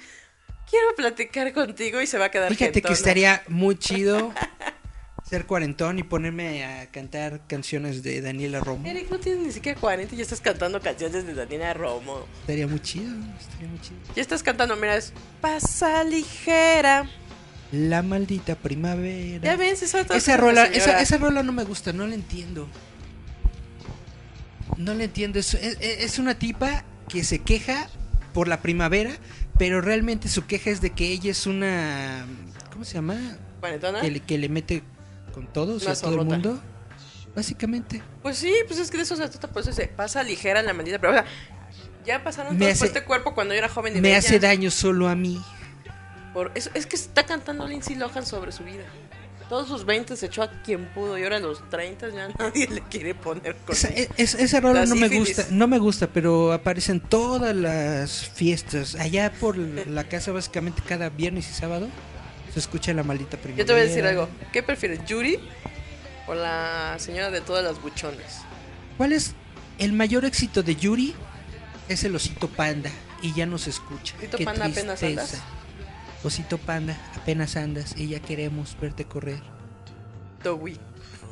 Quiero 0.70 0.88
platicar 0.96 1.54
contigo 1.54 2.02
y 2.02 2.08
se 2.08 2.18
va 2.18 2.26
a 2.26 2.32
quedar 2.32 2.54
Fíjate 2.54 2.82
que 2.82 2.94
estaría 2.94 3.44
muy 3.48 3.78
chido 3.78 4.34
ser 5.30 5.46
cuarentón 5.46 6.00
y 6.00 6.04
ponerme 6.04 6.64
a 6.66 6.88
cantar 6.92 7.42
canciones 7.48 8.04
de 8.04 8.22
Daniela 8.22 8.60
Romo. 8.60 8.88
Eric, 8.88 9.10
no 9.10 9.18
tienes 9.20 9.44
ni 9.46 9.52
siquiera 9.52 9.80
40 9.80 10.14
y 10.14 10.18
ya 10.18 10.24
estás 10.24 10.42
cantando 10.42 10.80
canciones 10.82 11.26
de 11.26 11.34
Daniela 11.34 11.74
Romo. 11.74 12.26
Estaría 12.42 12.68
muy 12.68 12.80
chido, 12.80 13.12
estaría 13.40 13.68
muy 13.68 13.80
chido. 13.82 13.98
Ya 14.16 14.22
estás 14.22 14.44
cantando, 14.44 14.76
mira, 14.76 14.96
es 14.96 15.14
Pasa 15.42 16.04
ligera. 16.04 17.10
La 17.72 18.02
maldita 18.04 18.56
primavera. 18.56 19.56
Ya 19.58 19.76
se 19.76 19.88
suelta 19.88 20.16
esa 20.16 20.38
rola, 20.38 20.66
esa, 20.66 21.02
esa 21.02 21.18
rola 21.18 21.42
no 21.44 21.52
me 21.52 21.64
gusta, 21.64 21.92
no 21.94 22.06
la 22.08 22.14
entiendo. 22.16 22.68
No 24.78 24.94
la 24.94 25.04
entiendo. 25.06 25.40
Es, 25.40 25.54
es- 25.56 25.78
es 25.82 26.20
una 26.20 26.38
tipa 26.38 26.84
que 27.10 27.24
se 27.24 27.40
queja 27.40 27.90
por 28.34 28.48
la 28.48 28.62
primavera, 28.62 29.12
pero 29.58 29.82
realmente 29.82 30.28
su 30.30 30.46
queja 30.46 30.70
es 30.70 30.82
de 30.82 30.92
que 30.92 31.08
ella 31.08 31.32
es 31.32 31.46
una. 31.48 32.26
¿Cómo 32.72 32.84
se 32.86 32.96
llama? 32.96 33.18
¿Cuarentona? 33.60 34.02
Que 34.02 34.12
le, 34.12 34.20
que 34.20 34.38
le 34.38 34.50
mete 34.50 34.84
con 35.34 35.48
todos 35.48 35.84
y 35.84 35.88
a 35.88 35.96
todo 35.96 36.22
el 36.22 36.26
mundo. 36.26 36.62
Básicamente. 37.36 38.02
Pues 38.22 38.38
sí, 38.38 38.54
pues 38.68 38.80
es 38.80 38.90
que 38.90 38.98
de 38.98 39.04
eso 39.04 39.16
se 39.16 39.28
trata, 39.28 39.48
por 39.50 39.62
eso 39.62 39.74
se 39.74 39.88
pasa 39.88 40.24
ligera 40.24 40.62
la 40.62 40.74
maldita. 40.74 41.00
Pero, 41.00 41.12
o 41.12 41.16
sea, 41.16 41.26
ya 42.06 42.24
pasaron 42.24 42.58
Me 42.58 42.66
todos 42.68 42.80
por 42.80 42.88
este 42.88 43.04
cuerpo 43.04 43.34
cuando 43.36 43.54
yo 43.54 43.58
era 43.60 43.70
joven 43.70 43.94
y 43.94 43.96
Me 43.98 44.10
bella. 44.10 44.20
hace 44.20 44.40
daño 44.40 44.72
solo 44.72 45.10
a 45.10 45.16
mí. 45.16 45.42
Por 46.34 46.52
eso, 46.56 46.70
es 46.74 46.86
que 46.86 46.96
está 46.98 47.26
cantando 47.26 47.66
Lindsay 47.68 47.96
Lohan 47.96 48.26
sobre 48.26 48.52
su 48.52 48.64
vida. 48.64 48.84
Todos 49.50 49.68
sus 49.68 49.86
20 49.86 50.16
se 50.18 50.26
echó 50.26 50.42
a 50.44 50.50
quien 50.64 50.86
pudo 50.86 51.18
y 51.20 51.24
ahora 51.24 51.38
a 51.38 51.40
los 51.40 51.70
30 51.70 52.10
ya 52.10 52.30
nadie 52.40 52.68
le 52.68 52.82
quiere 52.82 53.14
poner 53.14 53.56
con 53.58 53.76
Esa, 53.76 53.90
él. 53.90 54.08
es- 54.18 54.34
esa 54.36 54.60
rola 54.60 54.82
La 54.82 54.86
no 54.88 54.96
me 54.96 55.08
gusta, 55.10 55.46
no 55.52 55.68
me 55.68 55.78
gusta, 55.78 56.08
pero 56.08 56.52
aparece 56.52 56.92
en 56.94 57.00
todas 57.00 57.56
las 57.56 58.28
fiestas. 58.30 58.96
Allá 58.96 59.32
por 59.40 59.58
la 59.58 60.04
casa, 60.06 60.32
básicamente 60.32 60.82
cada 60.88 61.10
viernes 61.10 61.48
y 61.50 61.54
sábado, 61.54 61.88
se 62.54 62.60
escucha 62.60 62.92
la 62.94 63.04
maldita 63.04 63.38
primavera. 63.38 63.58
Yo 63.64 63.66
te 63.68 63.74
voy 63.74 63.82
a 63.82 63.86
decir 63.86 64.06
algo. 64.06 64.28
¿Qué 64.52 64.64
prefieres, 64.64 65.06
Yuri 65.06 65.40
o 66.28 66.34
la 66.34 66.96
señora 66.98 67.30
de 67.30 67.42
todas 67.42 67.64
las 67.64 67.80
buchones? 67.82 68.40
¿Cuál 68.98 69.12
es 69.14 69.36
el 69.78 69.94
mayor 69.94 70.26
éxito 70.26 70.64
de 70.64 70.76
Yuri? 70.76 71.14
Es 71.88 72.04
el 72.04 72.16
osito 72.16 72.48
panda 72.48 72.90
y 73.22 73.32
ya 73.36 73.46
no 73.46 73.60
se 73.60 73.70
escucha. 73.70 74.16
Osito 74.18 74.38
Qué 74.38 74.46
Panda, 74.46 74.66
apenas 74.66 75.04
andas. 75.04 75.36
Osito 76.26 76.58
panda, 76.58 76.98
apenas 77.16 77.56
andas 77.56 77.94
y 77.98 78.08
ya 78.08 78.20
queremos 78.20 78.76
verte 78.82 79.06
correr. 79.06 79.40
Towi. 80.44 80.78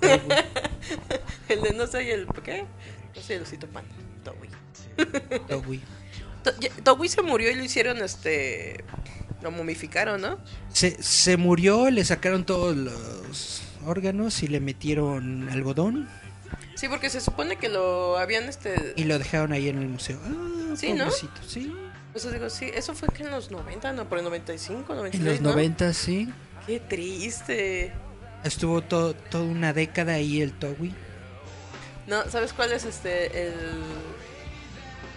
el 1.50 1.62
de 1.62 1.74
no 1.74 1.88
soy 1.88 2.10
el. 2.12 2.28
¿Qué? 2.44 2.66
No 3.16 3.22
soy 3.22 3.38
el 3.38 3.42
osito 3.44 3.68
panda. 3.68 3.90
Towi. 5.48 5.82
Towi 6.84 7.10
se 7.10 7.22
murió 7.22 7.50
y 7.52 7.56
lo 7.56 7.64
hicieron 7.64 7.98
este. 8.02 8.84
Lo 9.42 9.52
momificaron, 9.52 10.22
¿no? 10.22 10.38
Se, 10.72 11.02
se 11.04 11.36
murió, 11.38 11.90
le 11.90 12.06
sacaron 12.06 12.46
todos 12.46 12.76
los 12.78 13.62
órganos 13.86 14.42
y 14.44 14.48
le 14.48 14.62
metieron 14.62 15.50
algodón 15.50 16.08
Sí, 16.76 16.88
porque 16.88 17.10
se 17.10 17.20
supone 17.20 17.58
que 17.58 17.68
lo 17.68 18.18
habían 18.18 18.46
este. 18.46 18.94
y 18.96 19.04
lo 19.04 19.20
dejaron 19.20 19.52
ahí 19.52 19.68
en 19.70 19.80
el 19.80 19.90
museo. 19.90 20.20
Ah, 20.26 20.76
Sí, 20.76 20.94
¿no? 20.94 21.06
pobrecito, 21.06 21.42
Eso 22.16 22.30
digo, 22.32 22.50
sí, 22.50 22.70
eso 22.74 22.94
fue 22.94 23.10
que 23.10 23.24
en 23.24 23.32
los 23.32 23.50
90, 23.52 23.92
no, 23.94 24.08
por 24.08 24.20
el 24.20 24.24
95, 24.24 24.94
En 24.94 24.98
96. 25.00 25.24
los 25.34 25.42
¿no? 25.42 25.50
90, 25.52 25.94
sí. 25.94 26.32
Qué 26.68 26.80
triste. 26.80 27.92
Estuvo 28.44 28.82
to- 28.82 29.14
toda 29.16 29.44
una 29.46 29.74
década 29.74 30.14
ahí 30.14 30.42
el 30.42 30.52
Towi. 30.54 30.94
No, 32.08 32.30
¿sabes 32.30 32.54
cuál 32.54 32.72
es 32.74 32.84
este 32.84 33.48
el 33.48 33.54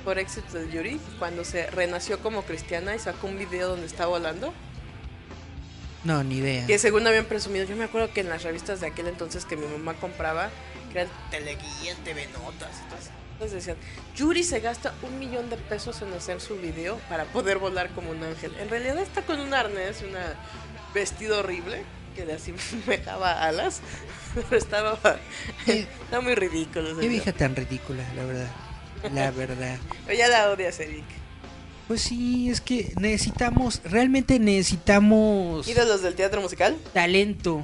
por 0.04 0.18
éxito 0.18 0.56
de 0.58 0.70
Yuri? 0.70 1.00
Cuando 1.18 1.44
se 1.44 1.68
renació 1.70 2.20
como 2.20 2.42
cristiana 2.42 2.94
y 2.94 2.98
sacó 2.98 3.26
un 3.26 3.36
video 3.38 3.68
donde 3.70 3.86
está 3.86 4.06
volando. 4.06 4.54
No, 6.04 6.22
ni 6.22 6.36
idea. 6.36 6.66
Que 6.66 6.78
según 6.78 7.06
habían 7.06 7.24
presumido, 7.24 7.64
yo 7.64 7.74
me 7.76 7.84
acuerdo 7.84 8.12
que 8.12 8.20
en 8.20 8.28
las 8.28 8.44
revistas 8.44 8.80
de 8.80 8.86
aquel 8.86 9.08
entonces 9.08 9.44
que 9.44 9.56
mi 9.56 9.66
mamá 9.66 9.94
compraba, 9.94 10.50
que 10.92 11.00
eran 11.00 11.12
Teleguía, 11.32 11.96
TV 12.04 12.28
Notas, 12.28 12.44
y 12.46 12.54
todo 12.54 12.68
eso, 12.68 12.82
entonces 12.84 13.10
decían, 13.40 13.76
Yuri 14.16 14.42
se 14.42 14.60
gasta 14.60 14.94
un 15.02 15.18
millón 15.18 15.50
de 15.50 15.56
pesos 15.56 16.00
en 16.02 16.12
hacer 16.12 16.40
su 16.40 16.56
video 16.56 16.98
para 17.08 17.24
poder 17.24 17.58
volar 17.58 17.90
como 17.90 18.10
un 18.10 18.22
ángel. 18.22 18.52
En 18.60 18.68
realidad 18.68 18.98
está 18.98 19.22
con 19.22 19.40
un 19.40 19.52
arnés, 19.54 20.02
un 20.02 20.14
vestido 20.94 21.38
horrible, 21.40 21.82
que 22.14 22.24
le 22.24 22.34
así 22.34 22.52
me 22.86 22.96
dejaba 22.96 23.42
alas, 23.42 23.80
pero 24.34 24.56
estaba, 24.56 24.98
estaba 25.66 26.22
muy 26.22 26.34
ridículo. 26.34 26.98
Qué 26.98 27.08
vieja 27.08 27.32
tan 27.32 27.54
ridícula, 27.54 28.02
la 28.16 28.24
verdad. 28.24 28.50
La 29.12 29.30
verdad. 29.32 29.78
Pero 30.06 30.18
ya 30.18 30.28
la 30.28 30.50
odias, 30.50 30.80
Eric. 30.80 31.04
Pues 31.88 32.00
sí, 32.02 32.50
es 32.50 32.60
que 32.60 32.92
necesitamos, 32.98 33.80
realmente 33.84 34.40
necesitamos 34.40 35.68
¿Ídolos 35.68 36.02
del 36.02 36.14
teatro 36.16 36.40
musical? 36.40 36.76
talento. 36.92 37.62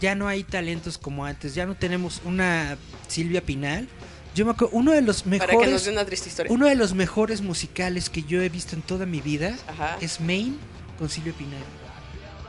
Ya 0.00 0.14
no 0.14 0.28
hay 0.28 0.44
talentos 0.44 0.96
como 0.96 1.26
antes. 1.26 1.54
Ya 1.54 1.66
no 1.66 1.74
tenemos 1.74 2.22
una 2.24 2.78
Silvia 3.06 3.42
Pinal. 3.42 3.86
Yo 4.34 4.44
me 4.44 4.52
acuerdo, 4.52 4.76
uno 4.76 4.92
de 4.92 5.02
los 5.02 5.22
Para 5.22 5.38
que 5.38 5.46
nos 5.52 5.56
mejores, 5.58 5.84
dé 5.84 5.90
una 5.92 6.04
triste 6.04 6.28
historia. 6.28 6.52
uno 6.52 6.66
de 6.66 6.74
los 6.76 6.94
mejores 6.94 7.42
musicales 7.42 8.08
que 8.08 8.22
yo 8.22 8.40
he 8.40 8.48
visto 8.48 8.76
en 8.76 8.82
toda 8.82 9.04
mi 9.06 9.20
vida 9.20 9.56
Ajá. 9.66 9.96
es 10.00 10.20
Maine 10.20 10.56
con 10.98 11.08
Silvia 11.08 11.32
Pinal. 11.32 11.58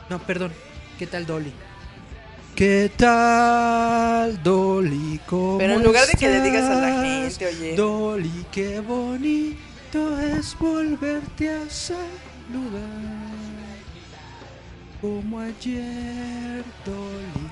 No, 0.08 0.18
perdón. 0.20 0.52
¿Qué 0.98 1.06
tal 1.06 1.26
Dolly? 1.26 1.52
¿Qué 2.54 2.90
tal 2.96 4.40
Dolly? 4.42 5.18
¿Cómo 5.26 5.58
Pero 5.58 5.74
en 5.74 5.82
lugar 5.82 6.06
de 6.06 6.12
que 6.12 6.28
le 6.28 6.40
digas 6.42 6.64
a 6.70 6.74
la 6.74 6.88
estás? 7.24 7.38
gente, 7.38 7.46
oye. 7.56 7.76
Dolly, 7.76 8.46
qué 8.52 8.80
bonito 8.80 10.18
es 10.20 10.56
volverte 10.58 11.48
a 11.50 11.68
saludar. 11.70 13.22
Como 15.00 15.40
ayer, 15.40 16.62
Dolly. 16.84 17.50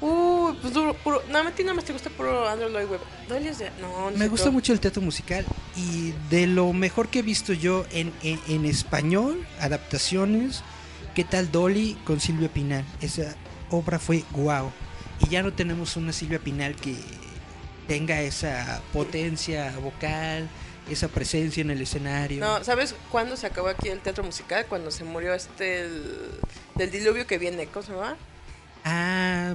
Uh, 0.00 0.54
pues 0.62 0.72
duro, 0.72 0.94
puro. 0.94 1.22
No, 1.28 1.38
a 1.38 1.50
ti 1.50 1.62
nada 1.62 1.74
más 1.74 1.84
te 1.84 1.92
gusta 1.92 2.08
puro 2.10 2.48
Andrew 2.48 2.70
Lloyd 2.70 2.86
Webber. 2.88 3.06
Dolly 3.28 3.48
es 3.48 3.58
de- 3.58 3.70
No, 3.80 4.10
no 4.10 4.16
Me 4.16 4.28
gusta 4.28 4.44
todo. 4.46 4.52
mucho 4.54 4.72
el 4.72 4.80
teatro 4.80 5.02
musical 5.02 5.44
y 5.76 6.12
de 6.30 6.46
lo 6.46 6.72
mejor 6.72 7.08
que 7.08 7.18
he 7.18 7.22
visto 7.22 7.52
yo 7.52 7.84
en, 7.92 8.12
en, 8.22 8.40
en 8.48 8.64
español, 8.64 9.46
adaptaciones, 9.60 10.62
¿qué 11.14 11.24
tal 11.24 11.52
Dolly 11.52 11.98
con 12.04 12.18
Silvia 12.20 12.48
Pinal? 12.48 12.84
Esa 13.02 13.34
obra 13.70 13.98
fue 13.98 14.24
guau. 14.30 14.70
Y 15.20 15.28
ya 15.28 15.42
no 15.42 15.52
tenemos 15.52 15.96
una 15.96 16.12
Silvia 16.14 16.38
Pinal 16.38 16.74
que 16.76 16.96
tenga 17.86 18.22
esa 18.22 18.80
potencia 18.94 19.70
vocal, 19.82 20.48
esa 20.88 21.08
presencia 21.08 21.60
en 21.60 21.70
el 21.70 21.82
escenario. 21.82 22.40
No, 22.40 22.64
¿sabes 22.64 22.94
cuándo 23.10 23.36
se 23.36 23.46
acabó 23.46 23.68
aquí 23.68 23.88
el 23.90 24.00
teatro 24.00 24.24
musical? 24.24 24.64
Cuando 24.66 24.90
se 24.90 25.04
murió 25.04 25.34
este 25.34 25.82
el- 25.82 26.30
del 26.76 26.90
diluvio 26.90 27.26
que 27.26 27.36
viene. 27.36 27.66
¿Cómo 27.66 27.84
se 27.84 27.92
llama? 27.92 28.16
Ah, 28.84 29.54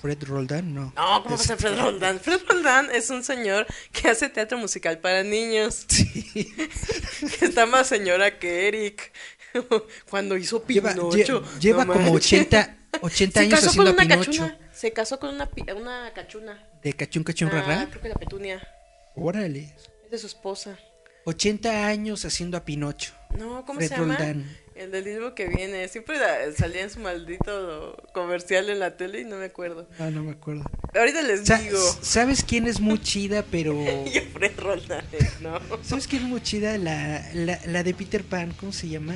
Fred 0.00 0.22
Roldán, 0.24 0.74
no. 0.74 0.92
No, 0.96 1.22
¿cómo 1.22 1.36
va 1.36 1.42
a 1.42 1.44
ser 1.44 1.56
Fred 1.58 1.78
Roldán? 1.78 2.20
Fred 2.20 2.40
Roldán 2.48 2.88
es 2.92 3.10
un 3.10 3.22
señor 3.22 3.66
que 3.92 4.08
hace 4.08 4.28
teatro 4.28 4.56
musical 4.58 4.98
para 4.98 5.22
niños. 5.22 5.86
Sí. 6.32 6.54
Que 7.38 7.44
está 7.46 7.66
más 7.66 7.86
señora 7.86 8.38
que 8.38 8.68
Eric. 8.68 9.12
Cuando 10.10 10.36
hizo 10.36 10.64
Lleva, 10.66 10.90
Pinocho. 10.92 11.42
lle- 11.42 11.58
lleva 11.60 11.84
No 11.84 11.92
como 11.94 12.12
manches. 12.12 12.40
80, 12.40 12.76
80 13.02 13.32
Se 13.40 13.46
años 13.46 13.60
casó 13.60 13.76
con 13.76 13.88
haciendo 13.88 13.96
Pinocho. 14.02 14.30
cachuna. 14.30 14.58
Se 14.72 14.92
casó 14.92 15.20
con 15.20 15.34
una, 15.34 15.50
una 15.76 16.12
cachuna. 16.14 16.66
De 16.82 16.92
cachún 16.94 17.24
cachún 17.24 17.50
Ah, 17.52 17.86
creo 17.90 18.02
que 18.02 18.08
la 18.08 18.14
petunia. 18.14 18.66
Órale. 19.14 19.74
Es 20.04 20.10
de 20.10 20.18
su 20.18 20.26
esposa. 20.28 20.78
80 21.26 21.86
años 21.86 22.24
haciendo 22.24 22.56
a 22.56 22.64
Pinocho. 22.64 23.12
No, 23.36 23.64
¿cómo 23.66 23.78
Fred 23.78 23.88
se 23.88 23.96
llama? 23.96 24.16
Roldán. 24.16 24.56
El 24.80 24.90
del 24.92 25.04
diluvio 25.04 25.34
que 25.34 25.46
viene. 25.46 25.86
Siempre 25.88 26.16
salía 26.56 26.80
en 26.82 26.88
su 26.90 27.00
maldito 27.00 28.02
comercial 28.14 28.70
en 28.70 28.78
la 28.78 28.96
tele 28.96 29.20
y 29.20 29.24
no 29.24 29.36
me 29.36 29.44
acuerdo. 29.44 29.86
Ah, 29.98 30.08
no 30.10 30.22
me 30.24 30.30
acuerdo. 30.32 30.64
Ahorita 30.94 31.20
les 31.20 31.46
Sa- 31.46 31.58
digo. 31.58 31.78
¿Sabes 32.00 32.42
quién 32.42 32.66
es 32.66 32.80
muy 32.80 32.98
chida, 32.98 33.44
pero... 33.50 33.74
Y 34.06 34.20
Fred 34.32 34.58
Roldán, 34.58 35.04
¿no? 35.42 35.60
¿Sabes 35.82 36.06
quién 36.06 36.22
es 36.22 36.28
muy 36.28 36.40
chida? 36.40 36.78
La, 36.78 37.28
la, 37.34 37.60
la 37.66 37.82
de 37.82 37.92
Peter 37.92 38.24
Pan, 38.24 38.54
¿cómo 38.58 38.72
se 38.72 38.88
llama? 38.88 39.14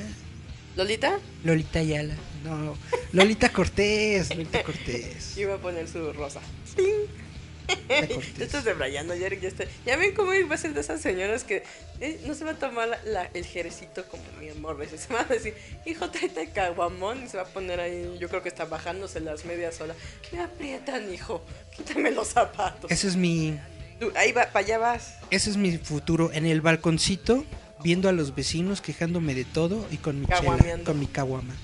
¿Lolita? 0.76 1.18
Lolita 1.44 1.78
Ayala. 1.78 2.14
No, 2.44 2.76
Lolita 3.12 3.48
Cortés. 3.48 4.28
Lolita 4.30 4.62
Cortés. 4.64 5.34
Iba 5.38 5.54
a 5.54 5.58
poner 5.58 5.88
su 5.88 6.12
rosa. 6.12 6.40
Lolita 6.76 7.24
Cortés. 7.88 8.40
Esto 8.40 8.58
es 8.58 8.64
de 8.64 8.74
Brian, 8.74 9.06
¿no? 9.06 9.14
ya, 9.14 9.28
ya 9.28 9.48
está. 9.48 9.64
Ya 9.86 9.96
ven 9.96 10.14
cómo 10.14 10.30
va 10.48 10.54
a 10.54 10.58
ser 10.58 10.74
de 10.74 10.80
esas 10.80 11.00
señoras 11.00 11.44
que 11.44 11.62
eh, 12.00 12.20
no 12.26 12.34
se 12.34 12.44
va 12.44 12.52
a 12.52 12.58
tomar 12.58 12.88
la- 12.88 13.02
la- 13.04 13.30
el 13.34 13.44
jerecito 13.46 14.04
como 14.08 14.22
mi 14.40 14.48
amor. 14.48 14.76
veces 14.76 15.00
Se 15.08 15.12
va 15.14 15.20
a 15.22 15.24
decir, 15.24 15.54
hijo, 15.86 16.10
tráete 16.10 16.50
caguamón. 16.50 17.24
Y 17.24 17.28
se 17.28 17.36
va 17.36 17.44
a 17.44 17.46
poner 17.46 17.80
ahí, 17.80 18.16
yo 18.20 18.28
creo 18.28 18.42
que 18.42 18.48
está 18.48 18.64
bajándose 18.64 19.20
las 19.20 19.44
medias 19.44 19.74
sola. 19.76 19.94
Me 20.32 20.40
aprietan, 20.40 21.12
hijo. 21.12 21.42
Quítame 21.76 22.10
los 22.10 22.28
zapatos. 22.28 22.90
Ese 22.90 23.08
es 23.08 23.16
mi... 23.16 23.58
Tú, 24.00 24.10
ahí 24.16 24.32
va, 24.32 24.46
para 24.46 24.64
allá 24.66 24.78
vas. 24.78 25.14
Ese 25.30 25.50
es 25.50 25.56
mi 25.56 25.78
futuro. 25.78 26.32
En 26.32 26.46
el 26.46 26.60
balconcito, 26.60 27.44
viendo 27.82 28.08
a 28.08 28.12
los 28.12 28.34
vecinos, 28.34 28.80
quejándome 28.80 29.34
de 29.34 29.44
todo 29.44 29.86
y 29.90 29.98
con 29.98 30.20
mi 30.20 30.26
chela, 30.26 30.78
con 30.84 30.98
mi 30.98 31.06
caguama. 31.06 31.54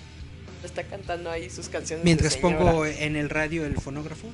Está 0.62 0.84
cantando 0.84 1.30
ahí 1.30 1.50
sus 1.50 1.68
canciones. 1.68 2.04
Mientras 2.04 2.34
de 2.34 2.40
pongo 2.40 2.84
en 2.86 3.16
el 3.16 3.30
radio 3.30 3.64
el 3.66 3.76
fonógrafo. 3.80 4.28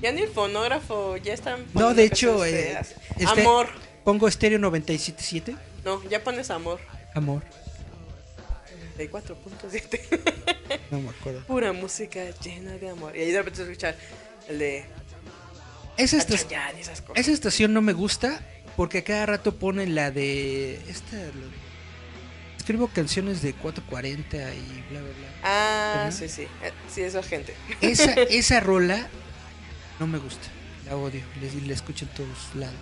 Ya 0.00 0.12
ni 0.12 0.22
el 0.22 0.28
fonógrafo, 0.28 1.16
ya 1.16 1.32
están. 1.34 1.64
No, 1.74 1.94
de 1.94 2.04
hecho, 2.04 2.44
eh, 2.44 2.78
este- 3.18 3.26
Amor. 3.26 3.68
Pongo 4.04 4.28
estéreo 4.28 4.58
97.7. 4.58 5.56
No, 5.84 6.02
ya 6.08 6.22
pones 6.22 6.50
amor. 6.50 6.78
Amor. 7.14 7.42
De 8.96 9.10
4.7. 9.10 10.00
No 10.90 11.00
me 11.00 11.10
acuerdo. 11.10 11.40
Pura 11.46 11.72
música 11.72 12.20
llena 12.42 12.72
de 12.72 12.88
amor. 12.90 13.16
Y 13.16 13.20
ahí 13.20 13.30
de 13.32 13.38
repente 13.38 13.62
escuchar 13.62 13.96
el 14.48 14.58
de 14.60 14.84
Esa, 15.96 16.16
esta- 16.18 16.36
Chayanne 16.36 16.78
y 16.78 16.80
esas 16.82 17.00
cosas. 17.02 17.16
esa 17.20 17.32
estación 17.32 17.72
no 17.74 17.82
me 17.82 17.92
gusta 17.92 18.40
porque 18.76 18.98
a 18.98 19.04
cada 19.04 19.26
rato 19.26 19.56
ponen 19.56 19.94
la 19.96 20.10
de... 20.12 20.74
Esta... 20.88 21.16
lo- 21.16 21.66
Escribo 22.56 22.88
canciones 22.88 23.42
de 23.42 23.52
440 23.54 24.36
y 24.36 24.84
bla, 24.90 25.00
bla, 25.00 25.10
bla. 25.10 25.28
Ah, 25.42 25.92
¿Verdad? 26.04 26.12
sí, 26.18 26.28
sí. 26.28 26.42
Eh, 26.42 26.72
Sí, 26.92 27.00
esa 27.02 27.22
gente. 27.22 27.54
Esa, 27.80 28.12
esa 28.22 28.60
rola 28.60 29.08
no 30.00 30.06
me 30.06 30.18
gusta. 30.18 30.48
La 30.86 30.96
odio. 30.96 31.22
La, 31.40 31.66
la 31.66 31.72
escucho 31.72 32.04
en 32.04 32.10
todos 32.12 32.54
lados. 32.54 32.74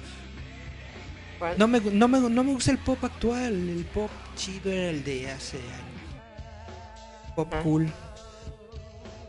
¿Cuál? 1.38 1.58
No 1.58 1.66
me, 1.66 1.80
no, 1.80 2.08
me, 2.08 2.20
no 2.20 2.44
me 2.44 2.52
gusta 2.52 2.70
el 2.70 2.78
pop 2.78 3.02
actual. 3.04 3.52
El 3.68 3.84
pop 3.86 4.10
chido 4.36 4.70
era 4.70 4.90
el 4.90 5.02
de 5.04 5.30
hace 5.30 5.56
años. 5.58 7.34
Pop 7.34 7.52
Ah. 7.52 7.60
cool. 7.62 7.90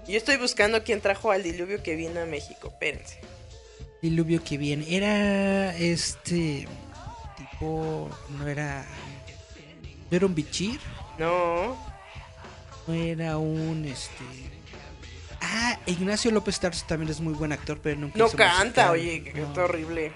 Yo 0.07 0.17
estoy 0.17 0.37
buscando 0.37 0.83
quién 0.83 1.01
trajo 1.01 1.31
al 1.31 1.41
diluvio 1.41 1.81
que 1.81 1.95
viene 1.95 2.19
a 2.19 2.25
México. 2.25 2.67
Espérense. 2.67 3.19
Diluvio 4.01 4.43
que 4.43 4.57
viene. 4.57 4.85
Era 4.95 5.75
este 5.77 6.67
tipo. 7.37 8.09
No 8.37 8.47
era. 8.47 8.85
No 10.11 10.17
era 10.17 10.25
un 10.27 10.35
bichir. 10.35 10.79
No. 11.17 11.75
No 12.87 12.93
era 12.93 13.37
un 13.39 13.83
este. 13.85 14.23
Ah, 15.47 15.77
Ignacio 15.85 16.31
López 16.31 16.59
Tarso 16.59 16.85
también 16.87 17.11
es 17.11 17.21
muy 17.21 17.33
buen 17.33 17.51
actor, 17.51 17.79
pero 17.81 17.99
nunca 17.99 18.17
No 18.17 18.25
hizo 18.27 18.35
canta, 18.37 18.87
musical. 18.87 18.89
oye, 18.91 19.23
que 19.23 19.33
No. 19.33 19.45
canta 19.45 19.63
horrible. 19.63 20.11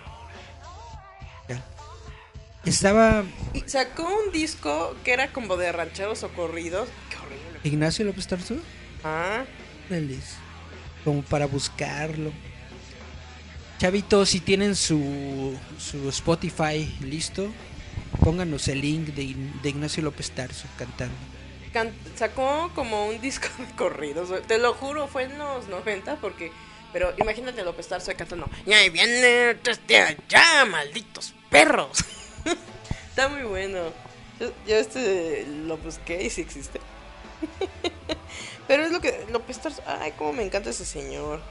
Estaba 2.66 3.24
Y 3.54 3.62
sacó 3.68 4.04
un 4.04 4.32
disco 4.34 4.96
que 5.04 5.14
era 5.14 5.32
como 5.32 5.56
de 5.56 5.72
rancheros 5.72 6.24
o 6.24 6.30
corridos. 6.30 6.90
Qué 7.10 7.16
horrible. 7.16 7.60
Ignacio 7.64 8.06
López 8.06 8.28
Tarso. 8.28 8.56
Ah, 9.04 9.44
Órales, 9.90 10.36
Como 11.06 11.22
para 11.24 11.46
buscarlo. 11.48 12.32
Chavitos, 13.80 14.30
si 14.30 14.42
tienen 14.42 14.76
su, 14.76 15.58
su 15.80 16.10
Spotify 16.10 16.94
listo, 17.00 17.50
pónganos 18.24 18.68
el 18.68 18.82
link 18.82 19.08
de, 19.16 19.36
de 19.64 19.70
Ignacio 19.70 20.04
López 20.04 20.30
Tarso 20.32 20.68
cantando. 20.78 21.16
Sacó 22.16 22.72
como 22.76 23.08
un 23.08 23.20
disco 23.22 23.48
de 23.58 23.76
corridos. 23.76 24.30
Te 24.48 24.58
lo 24.58 24.74
juro, 24.74 25.08
fue 25.08 25.24
en 25.24 25.38
los 25.38 25.68
90 25.68 26.18
porque... 26.18 26.52
Pero 26.92 27.14
imagínate 27.18 27.64
López 27.64 27.88
Tarso 27.88 28.12
cantando. 28.18 28.50
Y 28.66 28.74
ahí 28.74 28.90
viene 28.90 29.54
desde 29.64 30.00
allá, 30.00 30.66
malditos 30.66 31.36
perros. 31.52 32.04
Está 33.10 33.28
muy 33.28 33.44
bueno. 33.44 33.94
Yo, 34.40 34.52
yo 34.68 34.76
este 34.76 35.46
lo 35.66 35.78
busqué 35.78 36.24
y 36.24 36.30
sí 36.32 36.42
existe. 36.42 36.80
Pero 38.68 38.84
es 38.84 38.92
lo 38.92 39.02
que 39.02 39.26
López 39.32 39.60
Tarso... 39.60 39.84
Ay, 39.86 40.14
cómo 40.18 40.34
me 40.34 40.44
encanta 40.44 40.72
ese 40.72 40.86
señor. 40.86 41.42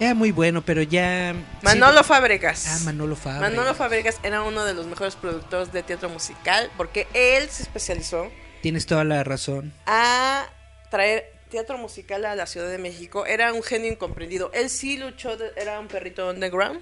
Era 0.00 0.12
muy 0.14 0.32
bueno, 0.32 0.60
pero 0.60 0.82
ya... 0.82 1.34
Manolo 1.62 2.00
sí- 2.02 2.08
Fábregas. 2.08 2.66
Ah, 2.66 2.78
Manolo 2.84 3.14
Fábregas. 3.14 3.50
Manolo 3.50 3.74
Fábregas 3.74 4.18
era 4.22 4.42
uno 4.42 4.64
de 4.64 4.74
los 4.74 4.86
mejores 4.86 5.14
productores 5.14 5.72
de 5.72 5.82
teatro 5.82 6.08
musical 6.08 6.70
porque 6.76 7.06
él 7.14 7.48
se 7.48 7.62
especializó 7.62 8.28
Tienes 8.64 8.86
toda 8.86 9.04
la 9.04 9.22
razón. 9.24 9.74
a 9.84 10.48
traer 10.90 11.30
teatro 11.50 11.76
musical 11.76 12.24
a 12.24 12.34
la 12.34 12.46
Ciudad 12.46 12.70
de 12.70 12.78
México. 12.78 13.26
Era 13.26 13.52
un 13.52 13.62
genio 13.62 13.92
incomprendido. 13.92 14.50
Él 14.54 14.70
sí 14.70 14.96
luchó, 14.96 15.36
era 15.56 15.78
un 15.78 15.86
perrito 15.86 16.30
underground, 16.30 16.80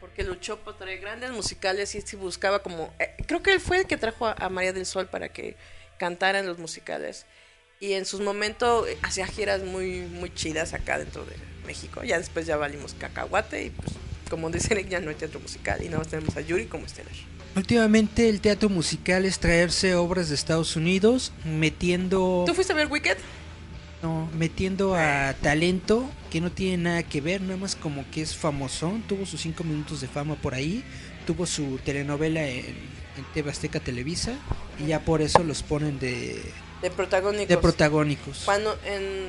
porque 0.00 0.24
luchó 0.24 0.60
por 0.60 0.78
traer 0.78 0.98
grandes 0.98 1.30
musicales 1.30 1.94
y 1.94 2.00
sí 2.00 2.16
buscaba 2.16 2.62
como... 2.62 2.94
eh, 2.98 3.14
creo 3.26 3.42
que 3.42 3.52
él 3.52 3.60
fue 3.60 3.80
el 3.80 3.86
que 3.86 3.98
trajo 3.98 4.28
a, 4.28 4.48
María 4.48 4.72
del 4.72 4.86
Sol 4.86 5.08
para 5.08 5.28
que 5.28 5.56
cantara 5.98 6.38
en 6.38 6.46
los 6.46 6.56
musicales. 6.56 7.26
Y 7.80 7.92
en 7.92 8.06
sus 8.06 8.22
momentos 8.22 8.88
eh, 8.88 8.96
hacía 9.02 9.26
giras 9.26 9.62
muy, 9.62 10.00
muy 10.00 10.32
chidas 10.32 10.72
acá 10.72 10.98
dentro 10.98 11.26
de 11.26 11.36
México. 11.66 12.02
Ya 12.02 12.16
después 12.16 12.46
ya 12.46 12.56
valimos 12.56 12.94
cacahuate 12.94 13.64
y 13.64 13.68
pues 13.68 13.90
como 14.30 14.48
dice 14.48 14.72
Eric 14.72 14.88
ya 14.88 15.00
no 15.00 15.10
hay 15.10 15.16
teatro 15.16 15.38
musical 15.38 15.82
y 15.82 15.84
nada 15.84 15.98
más 15.98 16.08
tenemos 16.08 16.34
a 16.38 16.40
Yuri 16.40 16.64
como 16.64 16.86
estelar. 16.86 17.12
Últimamente 17.56 18.28
el 18.28 18.40
teatro 18.40 18.68
musical 18.68 19.24
es 19.24 19.38
traerse 19.40 19.94
obras 19.96 20.28
de 20.28 20.34
Estados 20.36 20.76
Unidos, 20.76 21.32
metiendo, 21.44 22.44
¿Tú 22.46 22.54
fuiste 22.54 22.72
a 22.72 22.76
ver 22.76 22.86
Wicked? 22.88 23.16
no, 24.02 24.28
metiendo 24.34 24.94
a 24.94 25.34
talento 25.42 26.08
que 26.30 26.40
no 26.40 26.50
tiene 26.50 26.78
nada 26.84 27.02
que 27.02 27.20
ver, 27.20 27.42
nada 27.42 27.56
más 27.58 27.76
como 27.76 28.08
que 28.10 28.22
es 28.22 28.34
famosón, 28.36 29.02
tuvo 29.02 29.26
sus 29.26 29.40
cinco 29.42 29.62
minutos 29.64 30.00
de 30.00 30.08
fama 30.08 30.36
por 30.36 30.54
ahí, 30.54 30.82
tuvo 31.26 31.44
su 31.44 31.78
telenovela 31.84 32.46
en, 32.46 32.64
en 32.66 33.24
TV 33.34 33.50
Azteca 33.50 33.80
Televisa 33.80 34.34
y 34.78 34.86
ya 34.86 35.00
por 35.00 35.20
eso 35.20 35.42
los 35.42 35.62
ponen 35.62 35.98
de, 35.98 36.40
De 36.80 36.90
protagónicos. 36.90 37.48
de 37.48 37.58
protagónicos. 37.58 38.42
Cuando 38.46 38.78
en 38.86 39.28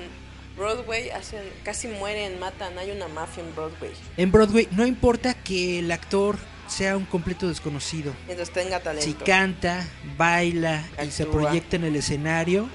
Broadway 0.55 1.09
hacen, 1.09 1.41
casi 1.63 1.87
mueren, 1.89 2.39
matan, 2.39 2.77
hay 2.77 2.91
una 2.91 3.07
mafia 3.09 3.43
en 3.43 3.53
Broadway. 3.55 3.91
En 4.15 4.31
Broadway 4.31 4.67
no 4.71 4.85
importa 4.85 5.33
que 5.33 5.79
el 5.79 5.91
actor 5.91 6.37
sea 6.71 6.95
un 6.95 7.05
completo 7.05 7.47
desconocido. 7.47 8.13
Mientras 8.25 8.49
tenga 8.49 8.79
talento. 8.79 9.05
Si 9.05 9.13
canta, 9.13 9.85
baila 10.17 10.83
y 11.05 11.11
se 11.11 11.25
proyecta 11.25 11.75
en 11.75 11.83
el 11.83 11.95
escenario, 11.95 12.69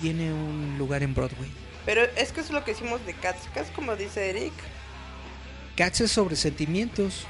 tiene 0.00 0.32
un 0.32 0.76
lugar 0.78 1.02
en 1.02 1.14
Broadway. 1.14 1.50
Pero 1.84 2.02
es 2.16 2.32
que 2.32 2.40
es 2.40 2.50
lo 2.50 2.64
que 2.64 2.72
hicimos 2.72 3.04
de 3.06 3.14
Cats. 3.14 3.48
Cats, 3.54 3.70
como 3.70 3.94
dice 3.94 4.30
Eric, 4.30 4.52
Cats 5.76 6.00
es 6.00 6.10
sobre 6.10 6.34
sentimientos. 6.34 7.26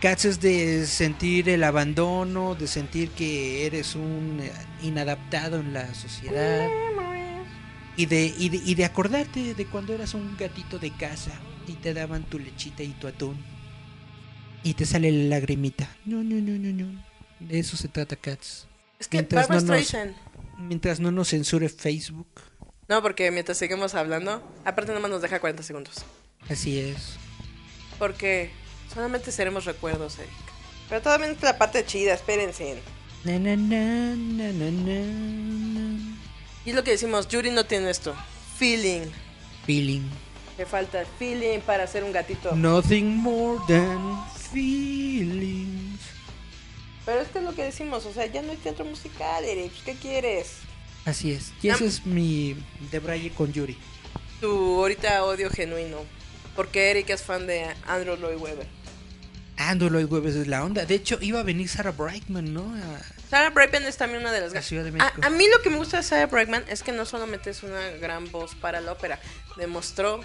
Cats 0.00 0.24
es 0.24 0.40
de 0.40 0.86
sentir 0.86 1.48
el 1.48 1.64
abandono, 1.64 2.54
de 2.54 2.66
sentir 2.66 3.10
que 3.10 3.66
eres 3.66 3.94
un 3.94 4.40
eh, 4.40 4.52
inadaptado 4.82 5.58
en 5.58 5.72
la 5.72 5.92
sociedad. 5.94 6.68
Y 7.96 8.06
de, 8.06 8.34
y, 8.38 8.48
de, 8.48 8.56
y 8.64 8.74
de 8.74 8.84
acordarte 8.84 9.54
de 9.54 9.66
cuando 9.66 9.92
eras 9.92 10.14
un 10.14 10.36
gatito 10.36 10.78
de 10.78 10.90
casa 10.92 11.32
y 11.66 11.74
te 11.74 11.92
daban 11.92 12.22
tu 12.22 12.38
lechita 12.38 12.82
y 12.82 12.88
tu 12.88 13.06
atún. 13.06 13.36
Y 14.64 14.74
te 14.74 14.86
sale 14.86 15.10
la 15.10 15.36
lagrimita. 15.36 15.88
No, 16.04 16.22
no, 16.22 16.36
no, 16.36 16.52
no, 16.58 16.84
no. 16.84 17.04
De 17.40 17.58
eso 17.58 17.76
se 17.76 17.88
trata 17.88 18.16
Cats. 18.16 18.66
es 18.98 19.08
que 19.08 19.18
Mientras 19.18 19.48
no 19.50 19.60
nos-. 19.60 19.96
Mientras 20.58 21.00
no 21.00 21.10
nos 21.10 21.28
censure 21.28 21.68
Facebook. 21.68 22.28
No, 22.88 23.02
porque 23.02 23.30
mientras 23.30 23.58
seguimos 23.58 23.94
hablando, 23.94 24.42
aparte 24.64 24.90
nada 24.90 25.00
más 25.00 25.10
nos 25.10 25.22
deja 25.22 25.40
40 25.40 25.62
segundos. 25.62 26.04
Así 26.48 26.78
es. 26.78 27.16
Porque 27.98 28.50
solamente 28.92 29.32
seremos 29.32 29.64
recuerdos, 29.64 30.18
Eric. 30.18 30.30
Pero 30.88 31.02
todavía 31.02 31.28
es 31.28 31.42
la 31.42 31.58
parte 31.58 31.84
chida, 31.86 32.14
espérense. 32.14 32.80
Na. 33.24 33.32
Y 36.64 36.70
es 36.70 36.74
lo 36.76 36.84
que 36.84 36.90
decimos, 36.92 37.28
Yuri 37.28 37.50
no 37.50 37.64
tiene 37.64 37.90
esto. 37.90 38.14
Feeling. 38.58 39.06
Feeling. 39.66 40.02
Le 40.58 40.66
falta 40.66 41.04
feeling 41.18 41.60
para 41.60 41.86
ser 41.86 42.04
un 42.04 42.12
gatito. 42.12 42.54
Nothing 42.54 43.16
more 43.16 43.58
than 43.66 44.22
feelings. 44.50 46.00
Pero 47.04 47.20
es 47.20 47.28
que 47.28 47.38
es 47.38 47.44
lo 47.44 47.54
que 47.54 47.64
decimos, 47.64 48.06
o 48.06 48.12
sea, 48.12 48.26
ya 48.26 48.42
no 48.42 48.52
hay 48.52 48.58
teatro 48.58 48.84
musical, 48.84 49.44
Eric. 49.44 49.72
¿Qué 49.84 49.94
quieres? 49.94 50.58
Así 51.04 51.32
es. 51.32 51.52
Y 51.62 51.68
ese 51.68 51.86
es 51.86 52.06
mi 52.06 52.56
debraye 52.92 53.30
con 53.32 53.52
Yuri. 53.52 53.76
Tu 54.40 54.48
ahorita 54.78 55.24
odio 55.24 55.50
genuino. 55.50 55.98
Porque 56.54 56.90
Eric 56.90 57.10
es 57.10 57.22
fan 57.22 57.46
de 57.46 57.64
Andrew 57.86 58.14
Lloyd 58.16 58.36
Webber. 58.36 58.66
Andrew 59.56 59.88
Lloyd 59.90 60.04
Webber 60.12 60.36
es 60.36 60.46
la 60.46 60.62
onda. 60.64 60.84
De 60.84 60.94
hecho, 60.94 61.18
iba 61.22 61.40
a 61.40 61.42
venir 61.42 61.68
Sarah 61.68 61.92
Brightman, 61.92 62.52
¿no? 62.52 62.74
A- 62.74 63.00
Sarah 63.30 63.50
Brightman 63.50 63.84
es 63.84 63.96
también 63.96 64.20
una 64.20 64.30
de 64.32 64.42
las 64.42 64.52
La 64.52 64.60
Ciudad 64.62 64.82
de 64.84 64.90
a, 64.90 64.92
México. 64.92 65.20
a 65.22 65.30
mí 65.30 65.46
lo 65.48 65.62
que 65.62 65.70
me 65.70 65.78
gusta 65.78 65.96
de 65.96 66.02
Sarah 66.02 66.26
Brightman 66.26 66.64
es 66.68 66.82
que 66.82 66.92
no 66.92 67.06
solamente 67.06 67.48
es 67.50 67.62
una 67.62 67.80
gran 68.00 68.30
voz 68.30 68.54
para 68.54 68.80
la 68.82 68.92
ópera, 68.92 69.18
demostró 69.56 70.20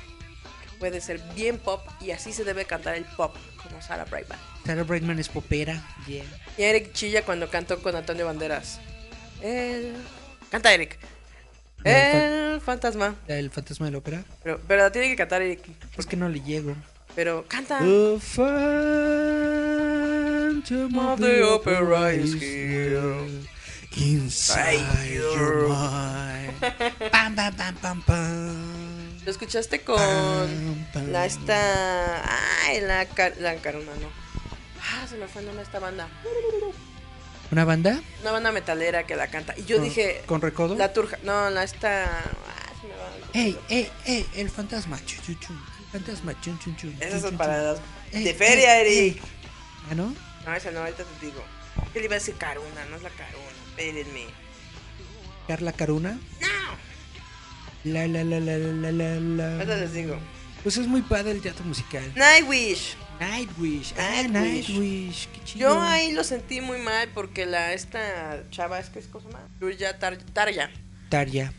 puede 0.80 1.01
ser 1.01 1.19
bien 1.36 1.57
pop 1.57 1.82
y 2.01 2.11
así 2.11 2.34
se 2.34 2.43
debe 2.43 2.65
cantar 2.65 2.95
el 2.95 3.05
pop 3.05 3.36
como 3.61 3.82
Sarah 3.82 4.05
Brightman. 4.05 4.39
Sarah 4.65 4.84
Brightman 4.84 5.19
es 5.19 5.30
popera. 5.30 5.82
Yeah. 6.07 6.23
Y 6.57 6.63
Eric 6.63 6.93
chilla 6.93 7.23
cuando 7.23 7.49
cantó 7.49 7.82
con 7.82 7.95
Antonio 7.95 8.25
Banderas. 8.25 8.80
El... 9.41 9.93
Canta 10.49 10.73
Eric. 10.73 10.97
El 11.84 12.59
fantasma. 12.61 13.15
El 13.28 13.49
fantasma 13.49 13.86
de 13.86 13.91
la 13.91 13.97
ópera. 13.99 14.23
Pero, 14.43 14.59
pero 14.67 14.84
la 14.84 14.91
tiene 14.91 15.09
que 15.09 15.15
cantar 15.15 15.41
Eric. 15.41 15.61
Es 15.97 16.05
que 16.05 16.17
no 16.17 16.28
le 16.30 16.41
llego. 16.41 16.75
Pero 17.15 17.45
canta. 17.47 17.80
The 17.80 18.19
Phantom 18.19 18.78
Of 20.97 21.19
the 21.19 21.43
opera 21.43 22.13
is 22.13 22.34
here. 22.34 23.28
Inside 23.97 25.09
your 25.11 25.67
mind. 25.69 26.53
Pam, 27.11 27.36
pam, 27.36 27.53
pam, 27.55 27.75
pam, 27.82 28.01
pam. 28.03 28.86
Lo 29.28 29.32
escuchaste 29.32 29.82
con 29.82 29.97
Pam, 29.97 30.86
pam. 30.93 31.11
la 31.11 31.25
esta. 31.25 32.63
Ay, 32.65 32.80
la, 32.80 33.05
ca- 33.07 33.34
la 33.41 33.55
carona, 33.57 33.91
no. 33.99 34.07
Ah, 34.82 35.05
se 35.05 35.17
me 35.17 35.28
fue 35.28 35.41
el 35.41 35.47
nombre 35.47 35.63
de 35.63 35.67
esta 35.67 35.80
banda. 35.80 36.07
¿Una 37.51 37.65
banda? 37.65 37.99
Una 38.21 38.32
banda 38.32 38.53
metalera 38.53 39.05
que 39.05 39.17
la 39.17 39.28
canta. 39.28 39.53
Y 39.57 39.65
yo 39.65 39.75
¿Con- 39.80 39.84
dije. 39.86 40.23
¿Con 40.25 40.39
recodo? 40.39 40.75
La 40.75 40.93
turja. 40.93 41.17
No, 41.23 41.49
la 41.49 41.65
esta. 41.65 42.05
Ah, 42.05 42.71
se 42.82 42.88
me 42.88 42.93
va. 42.95 43.09
¡Ey, 43.34 43.59
ey, 43.67 43.91
ey! 44.05 44.25
El 44.36 44.49
fantasma. 44.49 44.97
Chu, 45.05 45.17
chu, 45.21 45.34
chu. 45.34 45.51
El 45.51 45.86
fantasma. 45.91 46.39
Chun, 46.39 46.57
chun, 46.59 46.78
chun. 46.78 46.95
Esas 47.01 47.19
son 47.19 47.32
chun, 47.32 47.38
para 47.38 47.55
chun. 47.57 47.63
las. 47.65 47.80
Ey, 48.13 48.23
De 48.23 48.34
feria, 48.34 48.80
ey, 48.80 48.88
Eric. 49.09 49.15
ey. 49.17 49.21
¿Ah, 49.91 49.95
no? 49.95 50.15
No, 50.45 50.55
esa 50.55 50.71
no, 50.71 50.80
ahorita 50.80 51.03
te 51.03 51.25
digo. 51.25 51.43
¿Qué 51.91 51.99
le 51.99 52.05
iba 52.05 52.15
a 52.15 52.19
decir 52.19 52.36
Caruna? 52.38 52.86
No 52.89 52.95
es 52.95 53.03
la 53.03 53.09
Caruna. 53.09 53.51
Espérenme. 53.71 54.28
¿Carla 55.49 55.73
Caruna? 55.73 56.11
No. 56.39 56.47
La, 57.93 58.07
la, 58.07 58.23
la, 58.23 58.39
la, 58.39 58.57
la, 58.57 58.91
la, 58.91 59.19
la. 59.19 59.63
Les 59.75 59.93
digo. 59.93 60.17
Pues 60.63 60.77
es 60.77 60.88
muy 60.88 61.01
padre 61.01 61.31
el 61.31 61.41
teatro 61.41 61.63
musical. 61.65 62.03
Nightwish. 62.15 62.95
Nightwish. 63.19 63.93
Ah, 63.97 64.23
Nightwish. 64.27 64.69
Nightwish. 64.69 65.27
Qué 65.33 65.43
chido. 65.45 65.59
Yo 65.69 65.81
ahí 65.81 66.11
lo 66.11 66.23
sentí 66.23 66.61
muy 66.61 66.79
mal 66.79 67.09
porque 67.13 67.45
la 67.45 67.73
esta 67.73 68.43
chava 68.51 68.79
es 68.79 68.89
que 68.89 68.99
es 68.99 69.07
cosa 69.07 69.29
más. 69.29 69.41
Yuya 69.61 69.97
Tar- 69.99 70.17
Tarja. 70.33 70.69
Tarja. 71.09 71.53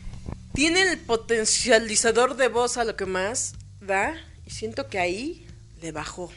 Tiene 0.53 0.81
el 0.83 0.97
potencializador 0.99 2.35
de 2.35 2.47
voz 2.49 2.77
a 2.77 2.83
lo 2.83 2.95
que 2.95 3.05
más 3.05 3.55
da 3.81 4.13
y 4.45 4.51
siento 4.51 4.87
que 4.87 4.99
ahí 4.99 5.47
le 5.81 5.91
bajó. 5.91 6.31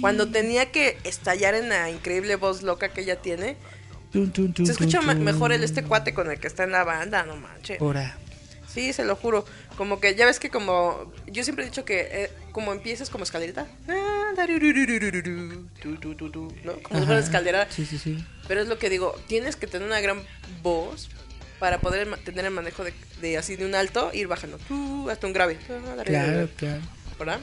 Cuando 0.00 0.28
tenía 0.32 0.72
que 0.72 0.98
estallar 1.04 1.54
en 1.54 1.68
la 1.68 1.90
increíble 1.90 2.36
voz 2.36 2.62
loca 2.62 2.88
que 2.88 3.02
ella 3.02 3.20
tiene, 3.22 3.56
se 4.12 4.72
escucha 4.72 5.00
mejor 5.02 5.52
el 5.52 5.62
este 5.62 5.84
cuate 5.84 6.12
con 6.14 6.30
el 6.30 6.40
que 6.40 6.46
está 6.48 6.64
en 6.64 6.72
la 6.72 6.82
banda, 6.84 7.24
no 7.24 7.36
manches. 7.36 7.80
Ahora. 7.80 8.18
Sí, 8.72 8.92
se 8.92 9.04
lo 9.04 9.16
juro. 9.16 9.44
Como 9.76 9.98
que 10.00 10.14
ya 10.14 10.26
ves 10.26 10.38
que 10.38 10.48
como 10.50 11.12
yo 11.26 11.42
siempre 11.44 11.64
he 11.64 11.68
dicho 11.68 11.84
que 11.84 12.08
eh, 12.10 12.30
como 12.52 12.72
empiezas 12.72 13.10
como 13.10 13.24
escalerita, 13.24 13.66
¿no? 16.64 16.76
Como 16.82 17.02
Ajá. 17.02 17.18
escalera. 17.18 17.66
Sí, 17.70 17.84
sí, 17.84 17.98
sí. 17.98 18.24
Pero 18.46 18.60
es 18.62 18.68
lo 18.68 18.78
que 18.78 18.88
digo, 18.90 19.14
tienes 19.26 19.56
que 19.56 19.66
tener 19.66 19.86
una 19.86 20.00
gran 20.00 20.22
voz 20.62 21.08
para 21.58 21.78
poder 21.80 22.08
tener 22.24 22.44
el 22.46 22.52
manejo 22.52 22.84
de, 23.20 23.36
así 23.36 23.56
de 23.56 23.66
un 23.66 23.74
alto, 23.74 24.10
ir 24.14 24.28
bajando, 24.28 24.58
hasta 25.10 25.26
un 25.26 25.32
grave. 25.32 25.58
Claro, 26.04 26.48
claro. 26.56 26.80
¿Verdad? 27.18 27.40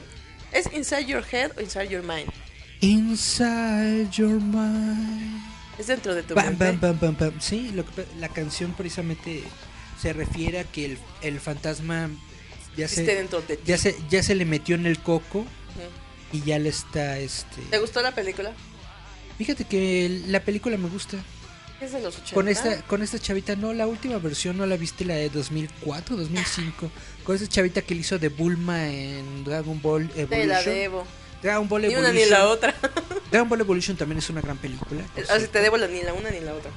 ¿Es 0.52 0.68
inside 0.72 1.04
your 1.06 1.22
head 1.30 1.52
o 1.56 1.60
inside 1.60 1.88
your 1.88 2.02
mind? 2.02 2.28
Inside 2.80 4.08
your 4.12 4.40
mind. 4.40 5.40
Es 5.78 5.86
dentro 5.86 6.14
de 6.14 6.22
tu 6.22 6.34
mente. 6.34 6.78
Sí, 7.40 7.70
lo 7.74 7.84
que- 7.84 8.06
la 8.18 8.28
canción 8.28 8.72
precisamente 8.72 9.42
se 10.00 10.12
refiere 10.12 10.60
a 10.60 10.64
que 10.64 10.84
el, 10.84 10.98
el 11.22 11.40
fantasma 11.40 12.10
ya 12.76 12.86
se, 12.88 13.02
dentro 13.04 13.40
de 13.42 13.58
ya 13.64 13.76
se 13.78 13.96
ya 14.08 14.22
se 14.22 14.34
le 14.34 14.44
metió 14.44 14.74
en 14.76 14.86
el 14.86 14.98
coco 15.00 15.44
y 16.32 16.42
ya 16.42 16.58
le 16.58 16.68
está 16.68 17.18
este. 17.18 17.62
¿Te 17.70 17.78
gustó 17.78 18.02
la 18.02 18.14
película? 18.14 18.52
Fíjate 19.38 19.64
que 19.64 20.22
la 20.26 20.40
película 20.40 20.76
me 20.76 20.88
gusta. 20.88 21.16
Es 21.80 21.92
de 21.92 22.00
los 22.00 22.16
80. 22.16 22.34
Con 22.34 22.48
esta 22.48 22.82
con 22.82 23.02
esta 23.02 23.18
chavita 23.18 23.54
no 23.56 23.72
la 23.72 23.86
última 23.86 24.18
versión 24.18 24.56
no 24.56 24.66
la 24.66 24.76
viste 24.76 25.04
la 25.04 25.14
de 25.14 25.30
2004, 25.30 26.16
2005. 26.16 26.90
Con 27.24 27.36
esta 27.36 27.46
chavita 27.48 27.82
que 27.82 27.94
le 27.94 28.00
hizo 28.00 28.18
de 28.18 28.28
Bulma 28.28 28.88
en 28.88 29.44
Dragon 29.44 29.80
Ball 29.80 30.10
Evolution. 30.16 30.48
la 30.48 30.62
debo. 30.62 31.06
Dragon 31.40 31.68
Ball 31.68 31.82
Ni 31.82 31.88
Evolution. 31.92 32.16
una 32.16 32.24
ni 32.24 32.30
la 32.30 32.48
otra. 32.48 32.74
Dragon 33.30 33.48
Ball 33.48 33.60
Evolution 33.60 33.96
también 33.96 34.18
es 34.18 34.28
una 34.28 34.40
gran 34.40 34.58
película. 34.58 35.02
Así 35.14 35.24
cierto. 35.26 35.48
te 35.50 35.60
debo 35.60 35.76
la, 35.76 35.86
ni 35.86 36.02
la 36.02 36.12
una 36.14 36.30
ni 36.30 36.40
la 36.40 36.52
otra. 36.54 36.72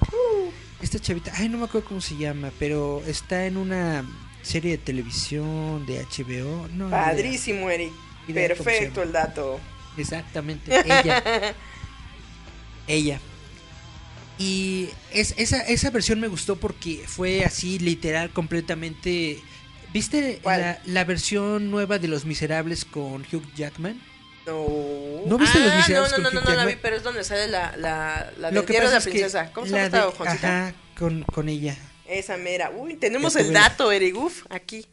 Esta 0.82 1.00
chavita, 1.00 1.32
ay, 1.36 1.48
no 1.48 1.60
me 1.60 1.66
acuerdo 1.66 1.88
cómo 1.88 2.02
se 2.02 2.18
llama, 2.18 2.52
pero 2.58 3.04
está 3.06 3.46
en 3.46 3.58
una 3.58 4.04
serie 4.42 4.72
de 4.72 4.78
televisión 4.80 5.86
de 5.86 6.04
HBO. 6.04 6.68
No. 6.70 6.90
Padrísimo, 6.90 7.70
Eric. 7.70 7.92
Perfecto 8.28 9.04
el 9.04 9.12
dato. 9.12 9.60
Exactamente, 9.98 10.72
ella. 10.86 11.54
ella. 12.88 13.20
Y 14.38 14.90
es, 15.14 15.36
esa, 15.38 15.62
esa 15.62 15.92
versión 15.92 16.20
me 16.20 16.28
gustó 16.28 16.56
porque 16.56 17.04
fue 17.06 17.44
así, 17.46 17.78
literal, 17.80 18.32
completamente... 18.32 19.40
¿Viste 19.94 20.40
la, 20.44 20.80
la 20.86 21.04
versión 21.04 21.70
nueva 21.70 22.00
de 22.00 22.08
Los 22.08 22.26
Miserables 22.26 22.86
con 22.86 23.24
Hugh 23.24 23.54
Jackman? 23.56 24.02
No. 24.46 25.22
¿No 25.26 25.38
viste 25.38 25.60
Los 25.60 25.72
ah, 25.72 25.78
Miserables 25.78 26.12
No, 26.12 26.18
no, 26.18 26.24
con 26.24 26.34
no, 26.34 26.40
Hugh 26.42 26.50
no, 26.50 26.56
la 26.56 26.66
vi, 26.66 26.76
pero 26.82 26.96
es 26.96 27.04
donde 27.04 27.24
sale 27.24 27.48
la, 27.48 27.76
la, 27.78 28.32
la 28.38 28.52
Lo 28.52 28.66
que 28.66 28.74
de 28.74 28.88
la 28.88 28.98
es 28.98 29.04
que 29.04 29.12
princesa. 29.12 29.52
¿Cómo 29.54 29.68
se 29.68 29.74
la 29.74 29.78
llama 29.78 29.98
esta 29.98 30.08
ojoncita? 30.08 30.68
Ajá, 30.68 30.76
con, 30.98 31.24
con 31.24 31.50
ella. 31.50 31.78
Esa 32.08 32.38
mera. 32.38 32.72
Uy, 32.72 32.96
tenemos 32.96 33.36
el 33.36 33.54
dato, 33.54 33.92
Eriguf, 33.92 34.46
aquí. 34.50 34.86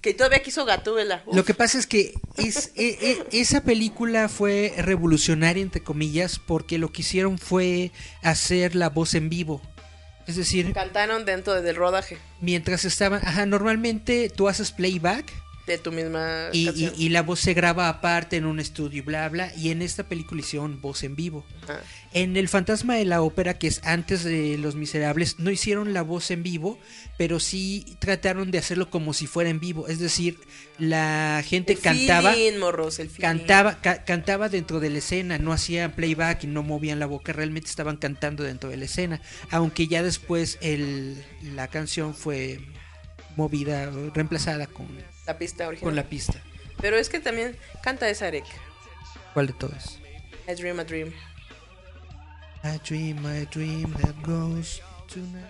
Que 0.00 0.14
todavía 0.14 0.42
quiso 0.42 0.64
Gatúbela. 0.64 1.22
Uf. 1.26 1.36
Lo 1.36 1.44
que 1.44 1.54
pasa 1.54 1.78
es 1.78 1.86
que 1.86 2.14
es, 2.36 2.72
e- 2.76 2.98
e- 3.00 3.40
esa 3.40 3.62
película 3.62 4.28
fue 4.28 4.74
revolucionaria, 4.78 5.62
entre 5.62 5.82
comillas, 5.82 6.38
porque 6.38 6.78
lo 6.78 6.90
que 6.90 7.02
hicieron 7.02 7.38
fue 7.38 7.92
hacer 8.22 8.74
la 8.74 8.88
voz 8.90 9.14
en 9.14 9.28
vivo. 9.28 9.62
Es 10.26 10.36
decir, 10.36 10.72
Cantaron 10.74 11.24
dentro 11.24 11.62
del 11.62 11.74
rodaje 11.74 12.18
mientras 12.40 12.84
estaban... 12.84 13.26
Ajá, 13.26 13.46
normalmente 13.46 14.28
tú 14.28 14.48
haces 14.48 14.72
playback 14.72 15.24
de 15.72 15.78
tu 15.78 15.92
misma 15.92 16.48
y, 16.52 16.62
y- 16.62 16.64
canción. 16.66 16.94
y 16.96 17.08
la 17.10 17.22
voz 17.22 17.40
se 17.40 17.54
graba 17.54 17.88
aparte 17.88 18.36
en 18.36 18.44
un 18.46 18.60
estudio 18.60 18.98
y 18.98 19.00
bla, 19.02 19.28
bla. 19.28 19.52
Y 19.56 19.70
en 19.70 19.82
esta 19.82 20.04
película 20.04 20.40
hicieron 20.40 20.80
voz 20.80 21.02
en 21.04 21.14
vivo. 21.16 21.44
Ah. 21.68 21.78
En 22.14 22.36
El 22.36 22.48
Fantasma 22.48 22.94
de 22.96 23.04
la 23.04 23.20
Ópera, 23.22 23.58
que 23.58 23.66
es 23.66 23.80
antes 23.84 24.24
de 24.24 24.56
Los 24.58 24.74
Miserables, 24.76 25.38
no 25.38 25.50
hicieron 25.50 25.92
la 25.92 26.02
voz 26.02 26.30
en 26.30 26.42
vivo, 26.42 26.78
pero 27.18 27.38
sí 27.38 27.84
trataron 27.98 28.50
de 28.50 28.58
hacerlo 28.58 28.88
como 28.90 29.12
si 29.12 29.26
fuera 29.26 29.50
en 29.50 29.60
vivo. 29.60 29.88
Es 29.88 29.98
decir, 29.98 30.38
la 30.78 31.42
gente 31.46 31.74
El 31.74 31.80
cantaba... 31.80 32.32
feeling, 32.32 32.58
morros, 32.58 32.98
el 32.98 33.10
cantaba 33.10 33.80
ca- 33.82 34.04
cantaba 34.04 34.48
dentro 34.48 34.80
de 34.80 34.88
la 34.90 34.98
escena, 34.98 35.36
no 35.38 35.52
hacían 35.52 35.92
playback 35.92 36.44
y 36.44 36.46
no 36.46 36.62
movían 36.62 36.98
la 36.98 37.06
boca, 37.06 37.32
realmente 37.34 37.68
estaban 37.68 37.98
cantando 37.98 38.42
dentro 38.42 38.70
de 38.70 38.78
la 38.78 38.86
escena, 38.86 39.20
aunque 39.50 39.86
ya 39.86 40.02
después 40.02 40.56
el, 40.62 41.22
la 41.54 41.68
canción 41.68 42.14
fue 42.14 42.60
movida, 43.36 43.90
reemplazada 44.14 44.66
con, 44.66 44.86
La 45.28 45.38
pista 45.38 45.68
original. 45.68 45.84
con 45.90 45.94
la 45.96 46.04
pista. 46.08 46.42
Pero 46.80 46.96
es 46.96 47.08
que 47.08 47.20
también 47.20 47.56
canta 47.82 48.08
esa 48.08 48.28
Eric. 48.28 48.44
¿Cuál 49.34 49.46
de 49.48 49.52
todas? 49.52 49.98
I 50.48 50.54
Dream 50.54 50.80
a 50.80 50.84
Dream. 50.84 51.12
I 52.64 52.78
dream, 52.88 53.18
I 53.26 53.44
dream 53.54 53.92
that 53.94 54.14
goes 54.24 54.80
tonight. 55.06 55.44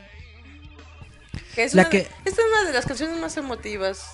Es 1.56 1.74
La 1.74 1.82
una, 1.82 1.90
que- 1.90 2.08
Esta 2.24 2.42
es 2.42 2.46
una 2.52 2.64
de 2.68 2.72
las 2.72 2.86
canciones 2.86 3.18
más 3.20 3.36
emotivas. 3.36 4.04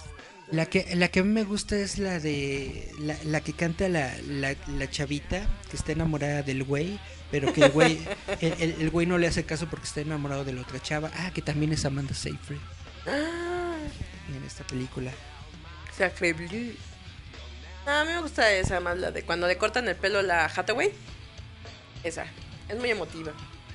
La 0.51 0.67
que, 0.67 0.95
la 0.95 1.09
que 1.09 1.21
a 1.21 1.25
mí 1.25 1.31
me 1.33 1.45
gusta 1.45 1.77
es 1.77 1.99
la 1.99 2.21
de 2.21 2.93
la, 2.99 3.17
la 3.25 3.41
que 3.41 3.55
canta 3.55 3.89
la, 3.89 4.15
la, 4.29 4.55
la 4.67 4.91
chavita 4.91 5.47
que 5.71 5.77
está 5.77 5.93
enamorada 5.93 6.43
del 6.43 6.63
güey, 6.65 7.01
pero 7.31 7.53
que 7.55 7.63
el 7.65 7.71
güey 7.71 7.99
el, 8.43 8.53
el- 8.61 8.77
el 8.83 8.91
güey 8.91 9.07
no 9.07 9.17
le 9.17 9.27
hace 9.27 9.45
caso 9.45 9.67
porque 9.71 9.87
está 9.87 10.03
enamorado 10.03 10.45
de 10.45 10.53
la 10.53 10.61
otra 10.61 10.79
chava. 10.81 11.11
Ah, 11.17 11.31
que 11.35 11.41
también 11.41 11.73
es 11.73 11.85
Amanda 11.87 12.13
Seyfried 12.15 12.59
Ah, 13.07 13.79
en 14.37 14.45
esta 14.45 14.65
película. 14.67 15.11
Sacré 15.97 16.33
Bleu. 16.33 16.73
Ah, 17.87 18.01
a 18.01 18.05
mí 18.05 18.13
me 18.13 18.21
gusta 18.23 18.51
esa 18.53 18.81
más, 18.81 18.97
la 18.99 19.11
de 19.11 19.23
cuando 19.23 19.47
le 19.47 19.57
cortan 19.59 19.87
el 19.89 19.97
pelo 19.97 20.21
a 20.21 20.23
la 20.23 20.47
Hathaway. 20.47 20.91
Esa. 22.03 22.25
Es 22.69 22.79
muy 22.79 22.91
emotiva. 22.91 23.33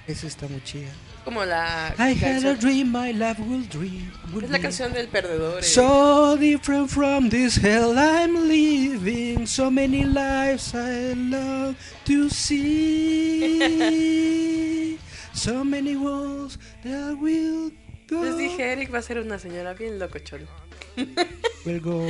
Esa 0.07 0.25
está 0.27 0.47
muy 0.47 0.63
chida. 0.63 0.89
Como 1.23 1.45
la 1.45 1.93
I 1.99 2.13
had 2.13 2.17
a 2.17 2.19
canción. 2.55 2.59
dream, 2.59 2.91
my 2.91 3.11
love 3.13 3.37
will 3.39 3.67
dream. 3.69 4.11
will 4.33 4.43
Es 4.45 4.49
la 4.49 4.59
canción 4.59 4.91
del 4.93 5.07
perdedor. 5.09 5.59
eh. 5.59 5.63
So 5.63 6.35
different 6.37 6.89
from 6.89 7.29
this 7.29 7.55
hell 7.57 7.95
I'm 7.97 8.47
living. 8.47 9.45
So 9.45 9.69
many 9.69 10.05
lives 10.05 10.73
I 10.73 11.13
love 11.13 11.75
to 12.05 12.29
see. 12.29 13.59
So 15.33 15.63
many 15.63 15.95
walls 15.95 16.57
that 16.83 17.15
will 17.17 17.71
go. 18.09 18.23
Les 18.25 18.35
dije, 18.37 18.71
Eric 18.73 18.91
va 18.93 18.97
a 18.99 19.01
ser 19.01 19.19
una 19.19 19.39
señora 19.39 19.73
bien 19.73 19.97
locochona. 19.99 20.43
Will 20.43 20.68
go. 21.81 22.07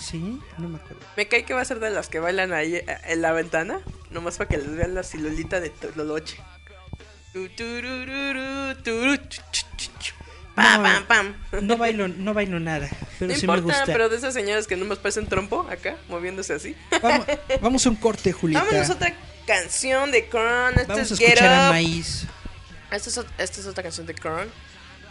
¿Sí? 0.00 0.40
No 0.58 0.68
me 0.68 0.78
acuerdo. 0.78 1.00
Me 1.16 1.28
cae 1.28 1.44
que 1.44 1.54
va 1.54 1.60
a 1.60 1.64
ser 1.64 1.80
de 1.80 1.90
las 1.90 2.08
que 2.08 2.18
bailan 2.18 2.52
ahí 2.52 2.76
eh, 2.76 2.86
en 3.08 3.22
la 3.22 3.32
ventana. 3.32 3.80
Nomás 4.10 4.38
para 4.38 4.48
que 4.48 4.56
les 4.56 4.74
vean 4.74 4.94
la 4.94 5.02
silulita 5.02 5.60
de 5.60 5.70
Tololoche. 5.70 6.38
Pam, 10.54 10.82
No. 10.82 10.82
pam, 10.82 11.34
pam. 11.50 11.66
No 11.66 11.76
bailo, 11.78 12.08
no 12.08 12.34
bailo 12.34 12.60
nada. 12.60 12.88
Pero 13.18 13.32
no 13.32 13.38
sí 13.38 13.46
me 13.46 13.60
gusta. 13.60 13.84
pero 13.86 14.08
de 14.08 14.16
esas 14.16 14.34
señoras 14.34 14.66
que 14.66 14.76
nomás 14.76 14.98
parecen 14.98 15.26
trompo 15.26 15.66
acá, 15.70 15.96
moviéndose 16.08 16.52
así. 16.52 16.76
Vamos, 17.02 17.26
vamos 17.62 17.86
a 17.86 17.90
un 17.90 17.96
corte, 17.96 18.32
Julieta. 18.32 18.64
Vámonos 18.64 18.90
a 18.90 18.92
otra 18.92 19.14
canción 19.46 20.10
de 20.10 20.28
Vamos 20.32 21.10
a 21.10 21.14
es 21.14 21.18
Get 21.18 21.40
a. 21.40 21.70
Maíz. 21.70 22.26
Esta 22.90 23.08
es, 23.08 23.20
esta 23.38 23.60
es 23.60 23.66
otra 23.66 23.82
canción 23.82 24.06
de 24.06 24.14
Korn. 24.14 24.48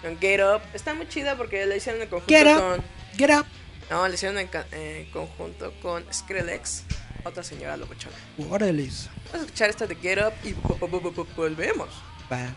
Con 0.02 0.18
Get 0.20 0.42
Up. 0.42 0.62
Está 0.74 0.94
muy 0.94 1.08
chida 1.08 1.36
porque 1.36 1.66
la 1.66 1.76
hicieron 1.76 2.02
en 2.02 2.10
conjunto 2.10 2.34
Get 2.34 2.48
up, 2.48 2.60
con. 2.60 2.84
get 3.18 3.30
up. 3.32 3.46
No, 3.90 4.08
la 4.08 4.14
hicieron 4.14 4.38
en, 4.40 5.06
conjunto 5.12 5.74
con 5.82 6.04
Skrillex. 6.12 6.84
Otra 7.24 7.44
señora 7.44 7.78
locochona. 7.78 8.16
Órale. 8.50 8.84
Vamos 8.86 9.34
a 9.34 9.38
escuchar 9.46 9.70
esta 9.70 9.86
de 9.86 9.96
Get 9.96 10.18
Up 10.20 10.34
y 10.44 10.54
vo- 10.54 10.80
vo- 10.80 10.90
vo- 11.02 11.14
vo- 11.14 11.28
volvemos. 11.36 11.90
Va. 12.32 12.54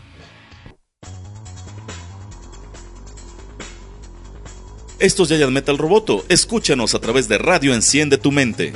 Esto 4.97 5.23
es 5.23 5.29
Giant 5.29 5.51
Metal 5.51 5.77
Roboto. 5.77 6.23
Escúchanos 6.29 6.95
a 6.95 6.99
través 6.99 7.27
de 7.27 7.37
Radio 7.37 7.73
Enciende 7.73 8.17
tu 8.17 8.31
Mente. 8.31 8.73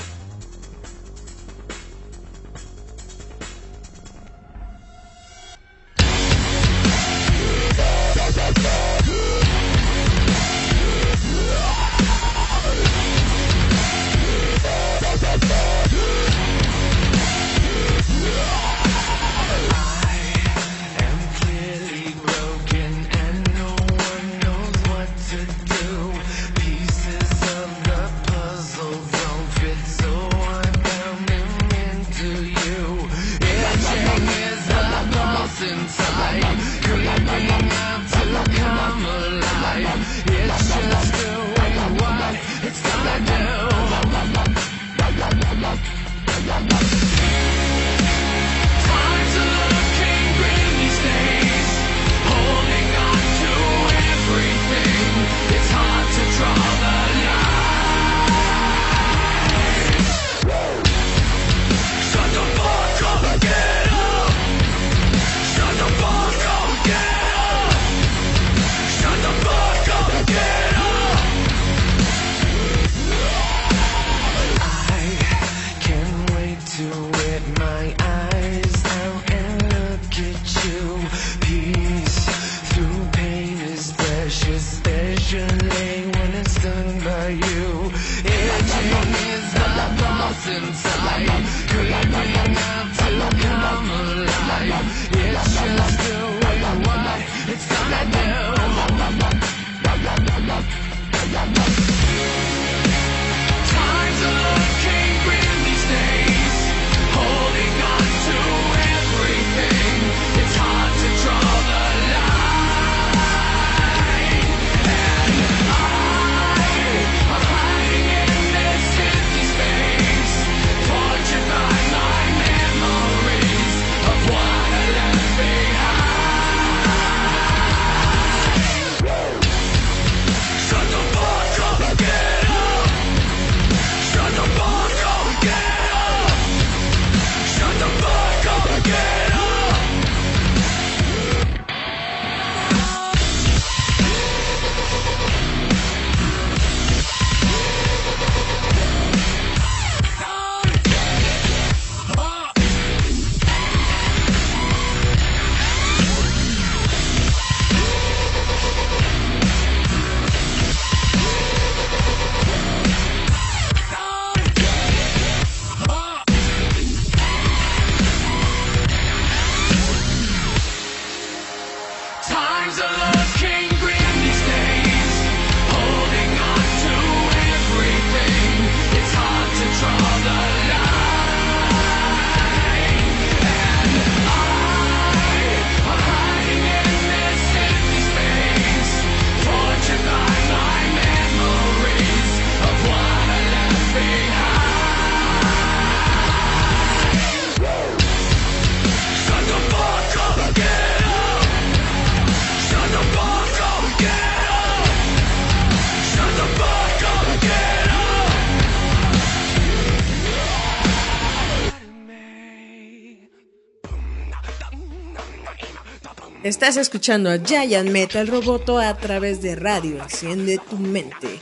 Estás 216.50 216.78
escuchando 216.78 217.30
a 217.30 217.38
Giant 217.38 217.91
Metal 217.91 218.26
Roboto 218.26 218.80
a 218.80 218.97
través 218.97 219.39
de 219.39 219.56
radio. 219.56 220.02
Enciende 220.02 220.60
tu 220.68 220.78
mente. 220.78 221.38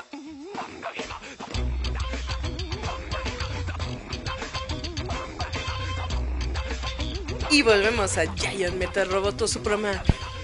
Y 7.50 7.62
volvemos 7.62 8.18
a 8.18 8.26
Giant 8.36 8.76
Metal 8.76 9.10
Roboto, 9.10 9.48
su 9.48 9.62
programa 9.64 10.04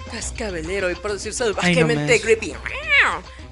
cascabelero 0.09 0.89
y 0.89 0.95
por 0.95 1.11
decir 1.11 1.33
salvajemente 1.33 2.13
más. 2.13 2.21
creepy. 2.21 2.53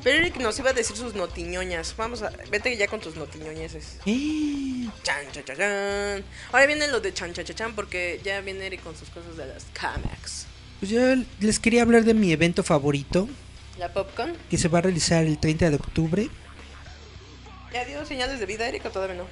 Pero 0.04 0.18
Eric 0.18 0.38
nos 0.38 0.58
iba 0.60 0.70
a 0.70 0.74
decir 0.74 0.96
sus 0.96 1.14
notiñoñas. 1.14 1.94
Vamos 1.98 2.22
a. 2.22 2.32
Vete 2.50 2.78
ya 2.78 2.88
con 2.88 3.02
tus 3.02 3.18
notiñoñeses. 3.18 3.98
Eh, 4.06 4.88
Chan, 5.04 5.26
chan, 5.34 5.44
chan, 5.44 5.58
chan. 5.58 6.24
Ahora 6.54 6.66
viene 6.68 6.88
lo 6.88 7.02
de 7.02 7.14
chan, 7.14 7.34
chan, 7.34 7.44
chan, 7.44 7.56
chan, 7.58 7.76
porque 7.76 8.22
ya 8.24 8.40
viene 8.40 8.66
Eric 8.66 8.82
con 8.82 8.96
sus 8.96 9.10
cosas 9.10 9.36
de 9.36 9.46
las 9.48 9.66
Camex. 9.74 10.48
Pues 10.82 10.92
yo 10.92 11.00
les 11.40 11.60
quería 11.60 11.84
hablar 11.84 12.04
de 12.06 12.16
mi 12.16 12.32
evento 12.32 12.64
favorito, 12.64 13.30
La 13.78 13.94
Popcorn. 13.94 14.34
que 14.50 14.58
se 14.58 14.68
va 14.68 14.80
a 14.80 14.82
realizar 14.82 15.24
el 15.24 15.38
30 15.38 15.70
de 15.70 15.76
octubre. 15.76 16.28
¿Ya 17.72 17.86
dio 17.86 18.04
señales 18.04 18.40
de 18.40 18.48
vida, 18.48 18.68
Eric, 18.68 18.84
o 18.88 18.90
todavía 18.90 19.16
no? 19.16 19.28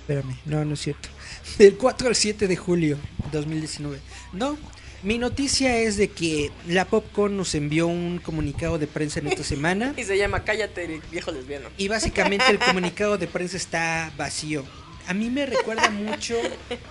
Espérame, 0.00 0.36
no, 0.44 0.62
no 0.66 0.74
es 0.74 0.80
cierto. 0.80 1.08
Del 1.58 1.76
4 1.78 2.08
al 2.08 2.14
7 2.14 2.46
de 2.46 2.56
julio 2.56 2.98
2019. 3.32 3.98
No, 4.34 4.58
mi 5.02 5.16
noticia 5.16 5.78
es 5.78 5.96
de 5.96 6.08
que 6.08 6.52
la 6.68 6.84
Popcorn 6.84 7.34
nos 7.34 7.54
envió 7.54 7.86
un 7.86 8.18
comunicado 8.18 8.76
de 8.78 8.86
prensa 8.86 9.20
en 9.20 9.28
esta 9.28 9.42
semana. 9.42 9.94
Y 9.98 10.04
se 10.04 10.18
llama 10.18 10.44
Cállate, 10.44 11.00
viejo 11.10 11.32
lesbiano. 11.32 11.70
Y 11.78 11.88
básicamente 11.88 12.44
el 12.50 12.58
comunicado 12.58 13.16
de 13.16 13.26
prensa 13.26 13.56
está 13.56 14.12
vacío. 14.18 14.64
A 15.06 15.14
mí 15.14 15.30
me 15.30 15.46
recuerda 15.46 15.88
mucho 15.88 16.36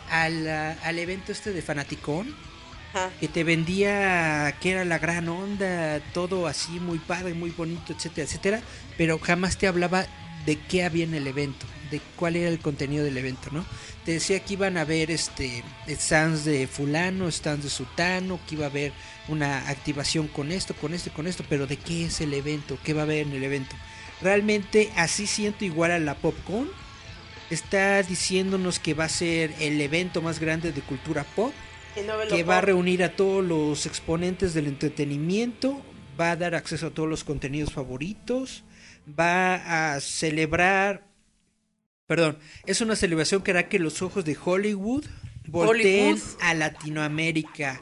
al, 0.09 0.47
al 0.47 0.99
evento 0.99 1.31
este 1.31 1.53
de 1.53 1.61
Fanaticón, 1.61 2.35
Que 3.19 3.27
te 3.27 3.43
vendía 3.43 4.55
que 4.61 4.71
era 4.71 4.85
la 4.85 4.99
gran 4.99 5.27
onda, 5.29 5.99
todo 6.13 6.47
así 6.47 6.79
muy 6.79 6.99
padre, 6.99 7.33
muy 7.33 7.49
bonito, 7.49 7.93
etcétera, 7.93 8.27
etcétera, 8.27 8.61
pero 8.97 9.17
jamás 9.19 9.57
te 9.57 9.67
hablaba 9.67 10.05
de 10.45 10.57
qué 10.59 10.83
había 10.83 11.05
en 11.05 11.13
el 11.13 11.27
evento, 11.27 11.65
de 11.89 12.01
cuál 12.15 12.35
era 12.35 12.49
el 12.49 12.59
contenido 12.59 13.03
del 13.03 13.17
evento, 13.17 13.49
¿no? 13.51 13.65
Te 14.05 14.13
decía 14.13 14.39
que 14.41 14.53
iban 14.53 14.77
a 14.77 14.81
haber 14.81 15.09
este 15.09 15.63
stands 15.87 16.43
de 16.43 16.67
fulano, 16.67 17.31
stands 17.31 17.63
de 17.63 17.69
sutano, 17.69 18.39
que 18.47 18.55
iba 18.55 18.65
a 18.65 18.69
haber 18.69 18.91
una 19.27 19.69
activación 19.69 20.27
con 20.27 20.51
esto, 20.51 20.73
con 20.75 20.93
esto, 20.93 21.11
con 21.13 21.27
esto, 21.27 21.45
pero 21.47 21.67
de 21.67 21.77
qué 21.77 22.05
es 22.05 22.19
el 22.21 22.33
evento, 22.33 22.77
qué 22.83 22.93
va 22.93 23.01
a 23.01 23.05
haber 23.05 23.25
en 23.27 23.33
el 23.33 23.43
evento. 23.43 23.75
Realmente 24.21 24.91
así 24.95 25.27
siento 25.27 25.65
igual 25.65 25.91
a 25.91 25.99
la 25.99 26.15
Popcorn. 26.15 26.69
Está 27.49 28.01
diciéndonos 28.03 28.79
que 28.79 28.93
va 28.93 29.05
a 29.05 29.09
ser 29.09 29.53
el 29.59 29.79
evento 29.79 30.21
más 30.21 30.39
grande 30.39 30.71
de 30.71 30.81
cultura 30.81 31.23
pop 31.23 31.53
Y 31.53 31.62
no 32.01 32.13
que 32.27 32.43
va 32.43 32.57
a 32.57 32.61
reunir 32.61 33.03
a 33.03 33.15
todos 33.15 33.45
los 33.45 33.85
exponentes 33.85 34.53
del 34.53 34.67
entretenimiento, 34.67 35.81
va 36.19 36.31
a 36.31 36.35
dar 36.35 36.55
acceso 36.55 36.87
a 36.87 36.89
todos 36.89 37.07
los 37.07 37.23
contenidos 37.23 37.71
favoritos, 37.71 38.63
va 39.07 39.93
a 39.93 39.99
celebrar, 39.99 41.05
perdón, 42.07 42.39
es 42.65 42.81
una 42.81 42.95
celebración 42.95 43.43
que 43.43 43.51
hará 43.51 43.69
que 43.69 43.79
los 43.79 44.01
ojos 44.01 44.25
de 44.25 44.37
Hollywood 44.43 45.05
volteen 45.47 46.13
Hollywood. 46.13 46.41
a 46.41 46.53
Latinoamérica. 46.53 47.81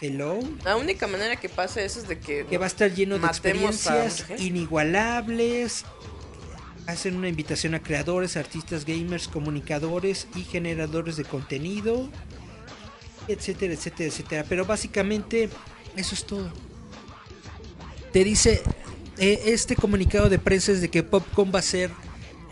Hello. 0.00 0.38
La 0.64 0.76
única 0.76 1.06
manera 1.06 1.36
que 1.36 1.50
pase 1.50 1.84
eso 1.84 2.00
es 2.00 2.08
de 2.08 2.18
que. 2.18 2.46
Que 2.46 2.56
va 2.56 2.64
a 2.64 2.68
estar 2.68 2.90
lleno 2.94 3.18
de 3.18 3.26
experiencias 3.26 4.24
inigualables. 4.38 5.84
Hacen 6.86 7.16
una 7.16 7.28
invitación 7.28 7.74
a 7.74 7.82
creadores, 7.82 8.36
artistas, 8.38 8.86
gamers, 8.86 9.28
comunicadores 9.28 10.26
y 10.34 10.42
generadores 10.42 11.16
de 11.16 11.24
contenido, 11.24 12.08
etcétera, 13.32 13.74
etcétera, 13.74 14.08
etcétera. 14.08 14.44
Pero 14.48 14.64
básicamente 14.64 15.48
eso 15.96 16.14
es 16.14 16.24
todo. 16.24 16.52
Te 18.12 18.24
dice, 18.24 18.62
eh, 19.18 19.42
este 19.46 19.76
comunicado 19.76 20.28
de 20.28 20.38
prensa 20.38 20.72
es 20.72 20.80
de 20.80 20.90
que 20.90 21.02
Popcorn 21.02 21.52
va 21.54 21.60
a 21.60 21.62
ser 21.62 21.90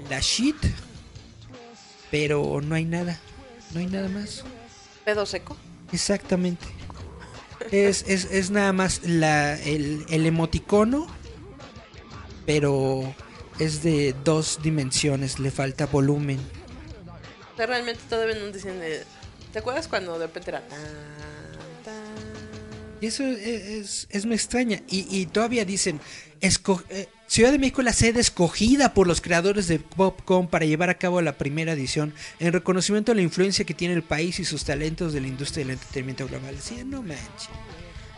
la 0.08 0.20
shit, 0.20 0.56
pero 2.10 2.60
no 2.62 2.74
hay 2.74 2.84
nada, 2.84 3.18
no 3.74 3.80
hay 3.80 3.86
nada 3.86 4.08
más. 4.08 4.44
Pedo 5.04 5.26
seco. 5.26 5.56
Exactamente. 5.92 6.66
Es, 7.72 8.04
es, 8.06 8.26
es 8.30 8.50
nada 8.50 8.72
más 8.72 9.02
la, 9.04 9.60
el, 9.60 10.06
el 10.08 10.26
emoticono, 10.26 11.06
pero 12.46 13.14
es 13.58 13.82
de 13.82 14.14
dos 14.24 14.60
dimensiones, 14.62 15.38
le 15.40 15.50
falta 15.50 15.86
volumen. 15.86 16.38
O 17.54 17.56
sea, 17.56 17.66
realmente 17.66 18.00
todavía 18.08 18.36
no 18.36 18.52
dicen. 18.52 18.80
De- 19.48 19.52
¿Te 19.52 19.58
acuerdas 19.60 19.88
cuando 19.88 20.18
de 20.18 20.26
repente 20.26 20.50
era. 20.50 20.60
tan, 20.68 20.78
tan? 21.84 21.94
Y 23.00 23.06
eso 23.06 23.22
es, 23.24 23.38
es, 23.38 24.06
es 24.10 24.26
me 24.26 24.34
extraña. 24.34 24.82
Y, 24.88 25.06
y 25.16 25.26
todavía 25.26 25.64
dicen, 25.64 26.00
esco- 26.40 26.82
eh, 26.90 27.08
Ciudad 27.28 27.52
de 27.52 27.58
México 27.58 27.82
es 27.82 27.84
la 27.84 27.92
sede 27.92 28.20
escogida 28.20 28.94
por 28.94 29.06
los 29.06 29.20
creadores 29.20 29.68
de 29.68 29.78
Popcorn 29.78 30.48
para 30.48 30.64
llevar 30.64 30.88
a 30.88 30.96
cabo 30.98 31.20
la 31.20 31.34
primera 31.36 31.72
edición 31.72 32.14
en 32.40 32.52
reconocimiento 32.54 33.12
a 33.12 33.14
la 33.14 33.20
influencia 33.20 33.66
que 33.66 33.74
tiene 33.74 33.92
el 33.94 34.02
país 34.02 34.40
y 34.40 34.46
sus 34.46 34.64
talentos 34.64 35.12
de 35.12 35.20
la 35.20 35.26
industria 35.28 35.64
del 35.64 35.74
entretenimiento 35.74 36.26
global. 36.26 36.56
Sí, 36.58 36.82
no 36.86 37.02
manches. 37.02 37.50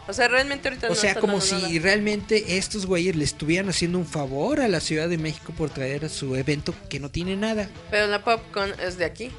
O 0.07 0.13
sea, 0.13 0.29
realmente 0.29 0.69
ahorita 0.69 0.87
O 0.87 0.91
no 0.91 0.95
sea, 0.97 1.15
como 1.17 1.41
si 1.41 1.55
nada. 1.57 1.69
realmente 1.83 2.57
estos 2.57 2.87
güeyes 2.87 3.17
le 3.17 3.25
estuvieran 3.25 3.69
haciendo 3.69 3.99
un 3.99 4.07
favor 4.07 4.61
a 4.61 4.69
la 4.69 4.81
Ciudad 4.81 5.09
de 5.09 5.19
México 5.19 5.53
por 5.57 5.71
traer 5.71 6.05
a 6.05 6.09
su 6.09 6.35
evento 6.37 6.73
que 6.89 7.01
no 7.01 7.11
tiene 7.11 7.37
nada. 7.37 7.69
Pero 7.91 8.07
la 8.07 8.25
Popcorn 8.25 8.73
es 8.81 8.97
de 8.97 9.05
aquí. 9.05 9.31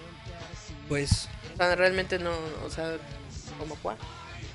Pues, 0.90 1.30
sea, 1.68 1.76
realmente 1.76 2.20
no. 2.20 2.32
O 2.66 2.70
sea, 2.70 2.98
como 3.60 3.76
cuál. 3.76 3.98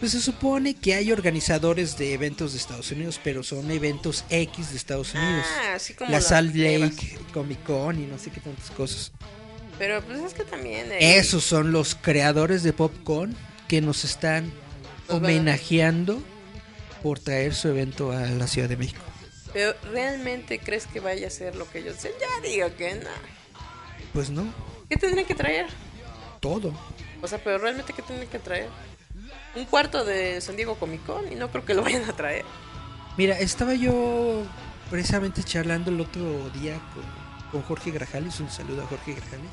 pues 0.01 0.13
se 0.13 0.21
supone 0.21 0.75
que 0.75 0.95
hay 0.95 1.13
organizadores 1.13 1.97
de 1.99 2.13
eventos 2.15 2.53
de 2.53 2.59
Estados 2.59 2.91
Unidos, 2.91 3.21
pero 3.23 3.43
son 3.43 3.71
eventos 3.71 4.25
X 4.31 4.71
de 4.71 4.77
Estados 4.77 5.15
Unidos. 5.15 5.47
Ah, 5.65 5.75
así 5.77 5.95
como. 5.95 6.11
la 6.11 6.21
Salt. 6.21 6.55
Lake, 6.55 7.19
Comic 7.33 7.63
Con 7.65 8.03
y 8.03 8.07
no 8.07 8.19
sé 8.19 8.31
qué 8.31 8.41
tantas 8.41 8.71
cosas. 8.71 9.13
Pero 9.79 10.03
pues 10.03 10.21
es 10.21 10.33
que 10.35 10.45
también. 10.45 10.91
eh, 10.93 11.19
Esos 11.19 11.45
son 11.45 11.71
los 11.73 11.95
creadores 11.95 12.63
de 12.63 12.73
Popcorn 12.73 13.37
que 13.69 13.81
nos 13.83 14.05
están 14.05 14.51
homenajeando 15.09 16.23
por 17.03 17.19
traer 17.21 17.55
su 17.55 17.69
evento 17.69 18.11
a 18.13 18.23
la 18.27 18.47
Ciudad 18.47 18.69
de 18.69 18.77
México. 18.77 19.01
Pero 19.53 19.75
realmente 19.93 20.59
crees 20.59 20.87
que 20.87 21.01
vaya 21.01 21.27
a 21.29 21.31
ser 21.31 21.57
lo 21.57 21.71
que 21.71 21.79
ellos 21.81 21.97
dicen. 21.97 22.13
Ya 22.21 22.49
digo 22.49 22.75
que 22.77 22.95
no. 22.97 23.11
Pues 24.13 24.31
no, 24.31 24.45
¿Qué 24.89 24.97
tendrían 24.97 25.27
que 25.27 25.35
traer? 25.35 25.67
Todo. 26.41 26.73
O 27.23 27.29
sea, 27.29 27.39
pero 27.43 27.59
realmente 27.59 27.93
¿qué 27.93 28.03
tendrían 28.03 28.31
que 28.31 28.39
traer? 28.39 28.69
Un 29.55 29.65
cuarto 29.65 30.05
de 30.05 30.41
San 30.41 30.57
Diego 30.57 30.77
Comic 30.77 31.05
Con 31.05 31.31
y 31.33 31.35
no 31.35 31.51
creo 31.51 31.65
que 31.65 31.75
lo 31.75 31.83
vayan 31.83 32.09
a 32.09 32.15
traer. 32.15 32.45
Mira, 33.17 33.39
estaba 33.39 33.75
yo 33.75 34.43
precisamente 34.91 35.43
charlando 35.43 35.91
el 35.91 36.01
otro 36.01 36.51
día 36.51 36.79
con, 36.95 37.51
con 37.51 37.63
Jorge 37.63 37.91
Grajales, 37.91 38.39
un 38.41 38.51
saludo 38.51 38.83
a 38.83 38.87
Jorge 38.87 39.15
Grajales, 39.15 39.51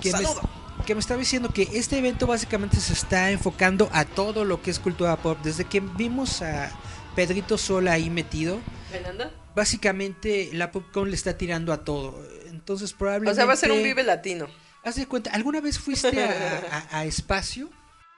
que 0.00 0.12
me, 0.12 0.84
que 0.84 0.94
me 0.94 1.00
estaba 1.00 1.18
diciendo 1.18 1.50
que 1.50 1.68
este 1.72 1.98
evento 1.98 2.26
básicamente 2.26 2.76
se 2.78 2.92
está 2.92 3.30
enfocando 3.30 3.88
a 3.92 4.04
todo 4.04 4.44
lo 4.44 4.60
que 4.62 4.70
es 4.70 4.78
cultura 4.78 5.16
pop. 5.16 5.38
Desde 5.42 5.64
que 5.64 5.80
vimos 5.80 6.42
a 6.42 6.70
Pedrito 7.14 7.56
Sola 7.56 7.92
ahí 7.92 8.10
metido, 8.10 8.58
¿Fernanda? 8.90 9.30
básicamente 9.54 10.50
la 10.52 10.70
Popcorn 10.70 11.10
le 11.10 11.16
está 11.16 11.36
tirando 11.36 11.72
a 11.72 11.84
todo. 11.84 12.22
Entonces 12.50 12.92
probablemente... 12.92 13.32
O 13.32 13.34
sea, 13.34 13.46
va 13.46 13.54
a 13.54 13.56
ser 13.56 13.72
un 13.72 13.82
Vive 13.82 14.02
Latino. 14.02 14.48
Haz 14.84 14.96
de 14.96 15.06
cuenta, 15.06 15.30
¿alguna 15.30 15.60
vez 15.60 15.78
fuiste 15.78 16.22
a, 16.24 16.86
a- 16.90 16.98
a 16.98 17.04
Espacio? 17.04 17.70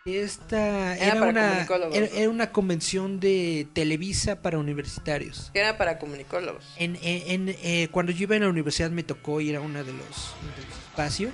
Esta 0.06 0.96
Era 0.98 1.12
era, 1.16 1.22
una, 1.22 1.66
era, 1.92 2.30
una 2.30 2.52
convención 2.52 3.20
de 3.20 3.66
Televisa 3.72 4.40
para 4.42 4.58
universitarios. 4.58 5.50
Era 5.54 5.76
para 5.78 5.98
comunicólogos. 5.98 6.64
En, 6.76 6.96
en- 7.02 7.48
en, 7.48 7.56
eh, 7.62 7.88
cuando 7.90 8.12
yo 8.12 8.24
iba 8.24 8.36
en 8.36 8.42
la 8.42 8.48
universidad 8.48 8.90
me 8.90 9.02
tocó 9.02 9.40
ir 9.40 9.56
a 9.56 9.60
una 9.60 9.82
de 9.82 9.92
los, 9.92 10.00
de 10.00 10.66
los 10.66 10.78
espacios, 10.90 11.32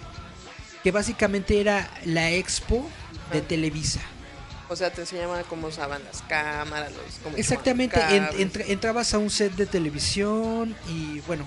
que 0.83 0.91
básicamente 0.91 1.61
era 1.61 1.89
la 2.05 2.31
expo 2.31 2.89
de. 3.33 3.41
Televisa. 3.41 4.01
O 4.68 4.76
sea, 4.76 4.91
te 4.93 5.01
enseñaban 5.01 5.43
cómo 5.49 5.66
usaban 5.66 6.01
las 6.05 6.22
cámaras, 6.22 6.93
los 6.93 7.37
Exactamente, 7.37 8.01
entrabas 8.68 9.14
a 9.14 9.18
un 9.18 9.28
set 9.31 9.53
de 9.55 9.66
televisión 9.66 10.76
y 10.89 11.18
bueno, 11.26 11.45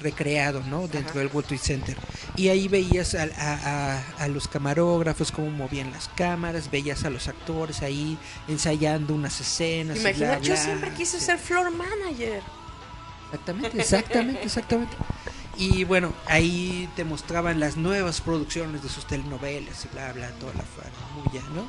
recreado, 0.00 0.62
¿no? 0.68 0.88
Dentro 0.88 1.10
Ajá. 1.10 1.18
del 1.20 1.28
World 1.28 1.46
Trade 1.48 1.62
Center. 1.62 1.96
Y 2.36 2.48
ahí 2.48 2.68
veías 2.68 3.14
a, 3.14 3.22
a- 3.22 3.96
a- 3.98 4.24
a 4.24 4.28
los 4.28 4.48
camarógrafos, 4.48 5.30
cómo 5.32 5.50
movían 5.50 5.90
las 5.92 6.08
cámaras, 6.08 6.70
veías 6.70 7.04
a 7.04 7.10
los 7.10 7.28
actores 7.28 7.82
ahí 7.82 8.18
ensayando 8.48 9.14
unas 9.14 9.40
escenas. 9.40 9.98
Imagina, 10.00 10.38
yo 10.40 10.56
siempre 10.56 10.90
quise 10.94 11.18
Sí. 11.18 11.26
ser 11.26 11.38
floor 11.38 11.70
manager. 11.70 12.42
Exactamente, 13.32 13.80
exactamente, 13.80 14.42
exactamente. 14.44 14.96
Y 15.56 15.84
bueno, 15.84 16.12
ahí 16.26 16.88
te 16.96 17.04
mostraban 17.04 17.60
las 17.60 17.76
nuevas 17.76 18.20
producciones 18.20 18.82
de 18.82 18.88
sus 18.88 19.06
telenovelas 19.06 19.84
y 19.84 19.88
bla, 19.88 20.12
bla, 20.12 20.30
toda 20.38 20.54
la 20.54 20.62
farambulla, 20.64 21.42
¿no? 21.54 21.68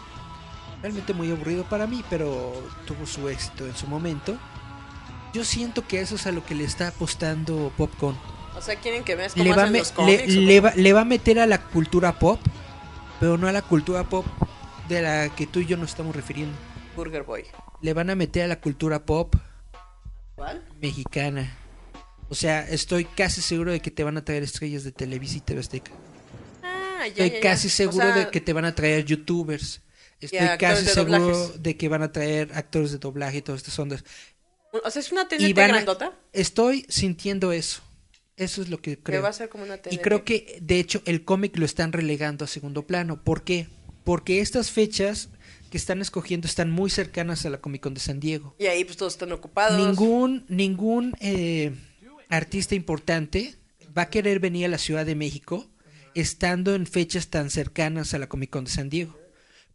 Realmente 0.82 1.14
muy 1.14 1.30
aburrido 1.30 1.64
para 1.66 1.86
mí, 1.86 2.04
pero 2.10 2.54
tuvo 2.88 3.06
su 3.06 3.28
éxito 3.30 3.68
en 3.68 3.76
su 3.76 3.88
momento. 3.88 4.38
Yo 5.34 5.44
siento 5.46 5.88
que 5.88 6.02
eso 6.02 6.16
es 6.16 6.28
a 6.28 6.32
lo 6.32 6.46
que 6.46 6.56
le 6.56 6.64
está 6.66 6.90
apostando 6.90 7.72
Popcorn. 7.78 8.18
O 8.56 8.62
sea, 8.62 8.76
quieren 8.76 9.04
que 9.04 9.16
veas 9.16 9.34
cómo 9.34 9.46
Le 9.46 9.52
va, 9.52 9.64
hacen 9.64 9.78
los 9.78 9.92
cómics. 9.92 10.24
¿o 10.24 10.28
le 10.28 10.60
va, 10.60 10.74
le 10.76 10.94
va 10.94 11.02
a 11.02 11.06
meter 11.06 11.40
a 11.40 11.48
la 11.48 11.62
cultura 11.62 12.20
pop, 12.20 12.40
pero 13.20 13.38
no 13.38 13.48
a 13.48 13.52
la 13.52 13.62
cultura 13.62 14.04
pop 14.10 14.26
de 14.90 15.02
la 15.02 15.30
que 15.36 15.48
tú 15.48 15.60
y 15.62 15.66
yo 15.66 15.78
nos 15.78 15.92
estamos 15.92 16.16
refiriendo. 16.16 16.56
Burger 16.96 17.24
Boy. 17.24 17.46
Le 17.82 17.94
van 17.94 18.10
a 18.10 18.16
meter 18.16 18.44
a 18.44 18.48
la 18.48 18.60
cultura 18.60 19.06
pop 19.06 19.34
¿Cuál? 20.36 20.62
mexicana. 20.82 21.58
O 22.30 22.36
sea, 22.36 22.68
estoy 22.68 23.06
casi 23.06 23.42
seguro 23.42 23.72
de 23.72 23.80
que 23.82 23.92
te 23.92 24.04
van 24.04 24.18
a 24.18 24.26
traer 24.26 24.44
estrellas 24.44 24.84
de 24.84 24.92
Televisa 24.92 25.38
y 25.38 25.42
TV 25.42 25.60
Azteca. 25.62 25.92
Ah, 26.64 27.08
ya, 27.08 27.08
Estoy 27.08 27.30
ya, 27.30 27.36
ya. 27.36 27.40
casi 27.42 27.68
O 27.68 27.72
seguro 27.72 28.06
sea, 28.06 28.16
de 28.16 28.30
que 28.30 28.42
te 28.42 28.54
van 28.54 28.66
a 28.66 28.76
traer 28.76 29.06
youtubers. 29.06 29.82
Estoy 30.20 30.40
casi 30.60 30.86
de 30.86 30.92
seguro 30.92 31.20
doblajes. 31.20 31.64
de 31.64 31.78
que 31.78 31.90
van 31.90 32.04
a 32.04 32.12
traer 32.12 32.52
actores 32.54 32.92
de 32.92 33.00
doblaje 33.00 33.38
y 33.38 33.42
todas 33.42 33.62
estas 33.62 33.78
ondas. 33.80 34.04
O 34.72 34.90
sea, 34.90 35.00
es 35.02 35.12
una 35.12 35.28
TNT 35.28 35.58
a- 35.60 35.68
grandota. 35.68 36.14
Estoy 36.34 36.86
sintiendo 36.90 37.52
eso. 37.52 37.82
Eso 38.38 38.62
es 38.62 38.70
lo 38.70 38.82
que 38.82 38.96
Que 38.98 39.04
creo. 39.04 39.22
va 39.22 39.30
a 39.30 39.34
ser 39.34 39.50
como 39.50 39.64
una 39.66 39.78
TNT. 39.78 39.94
Y 39.94 39.98
creo 40.00 40.24
que, 40.24 40.58
de 40.62 40.80
hecho, 40.80 41.02
el 41.06 41.24
cómic 41.26 41.58
lo 41.58 41.66
están 41.66 41.92
relegando 41.92 42.46
a 42.46 42.48
segundo 42.48 42.88
plano. 42.88 43.22
¿Por 43.24 43.44
qué? 43.44 43.68
Porque 44.04 44.40
estas 44.40 44.72
fechas 44.72 45.30
que 45.70 45.78
están 45.78 46.02
escogiendo 46.02 46.48
están 46.48 46.72
muy 46.72 46.90
cercanas 46.90 47.46
a 47.46 47.50
la 47.50 47.60
Comic 47.62 47.82
Con 47.82 47.94
de 47.94 48.00
San 48.00 48.20
Diego. 48.20 48.56
Y 48.60 48.66
ahí 48.66 48.84
pues 48.84 48.98
todos 48.98 49.14
están 49.14 49.32
ocupados. 49.32 49.78
Ningún, 49.78 50.46
ningún 50.50 51.14
eh, 51.22 51.74
artista 52.30 52.76
importante 52.76 53.56
va 53.96 54.04
a 54.04 54.10
querer 54.10 54.40
venir 54.40 54.66
a 54.66 54.70
la 54.70 54.78
Ciudad 54.78 55.06
de 55.06 55.16
México 55.16 55.68
estando 56.16 56.76
en 56.76 56.88
fechas 56.88 57.28
tan 57.28 57.50
cercanas 57.50 58.14
a 58.14 58.20
la 58.20 58.28
Comic 58.28 58.50
Con 58.50 58.66
de 58.66 58.72
San 58.72 58.90
Diego. 58.90 59.18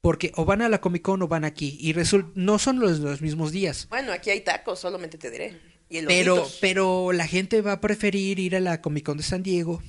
Porque 0.07 0.31
o 0.37 0.45
van 0.45 0.63
a 0.63 0.69
la 0.69 0.81
Comic 0.81 1.03
Con 1.03 1.21
o 1.23 1.27
van 1.27 1.45
aquí. 1.45 1.77
Y 1.81 1.93
result- 1.93 2.31
no 2.37 2.61
son 2.61 2.79
los, 2.79 3.01
los 3.01 3.21
mismos 3.21 3.51
días. 3.51 3.89
Bueno, 3.91 4.13
aquí 4.13 4.31
hay 4.31 4.41
tacos, 4.41 4.79
solamente 4.79 5.19
te 5.19 5.33
diré. 5.33 5.59
Y 5.91 6.03
Pero, 6.03 6.49
pero 6.61 7.11
la 7.11 7.27
gente 7.27 7.61
va 7.61 7.73
a 7.73 7.81
preferir 7.81 8.39
ir 8.39 8.55
a 8.55 8.61
la 8.61 8.81
Comic 8.81 9.05
Con 9.05 9.17
de 9.17 9.25
San 9.25 9.43
Diego. 9.43 9.83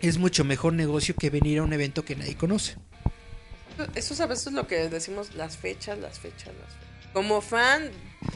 Es 0.00 0.16
mucho 0.16 0.42
mejor 0.42 0.72
negocio 0.72 1.14
que 1.14 1.28
venir 1.28 1.58
a 1.58 1.64
un 1.64 1.74
evento 1.74 2.02
que 2.06 2.16
nadie 2.16 2.34
conoce. 2.34 2.76
Eso 3.94 4.14
es 4.14 4.20
a 4.22 4.26
veces 4.26 4.54
lo 4.54 4.66
que 4.66 4.88
decimos, 4.88 5.34
las 5.34 5.58
fechas, 5.58 5.98
las 5.98 6.18
fechas, 6.18 6.54
las 6.58 6.72
fechas. 6.72 7.12
Como 7.12 7.42
fan, 7.42 7.90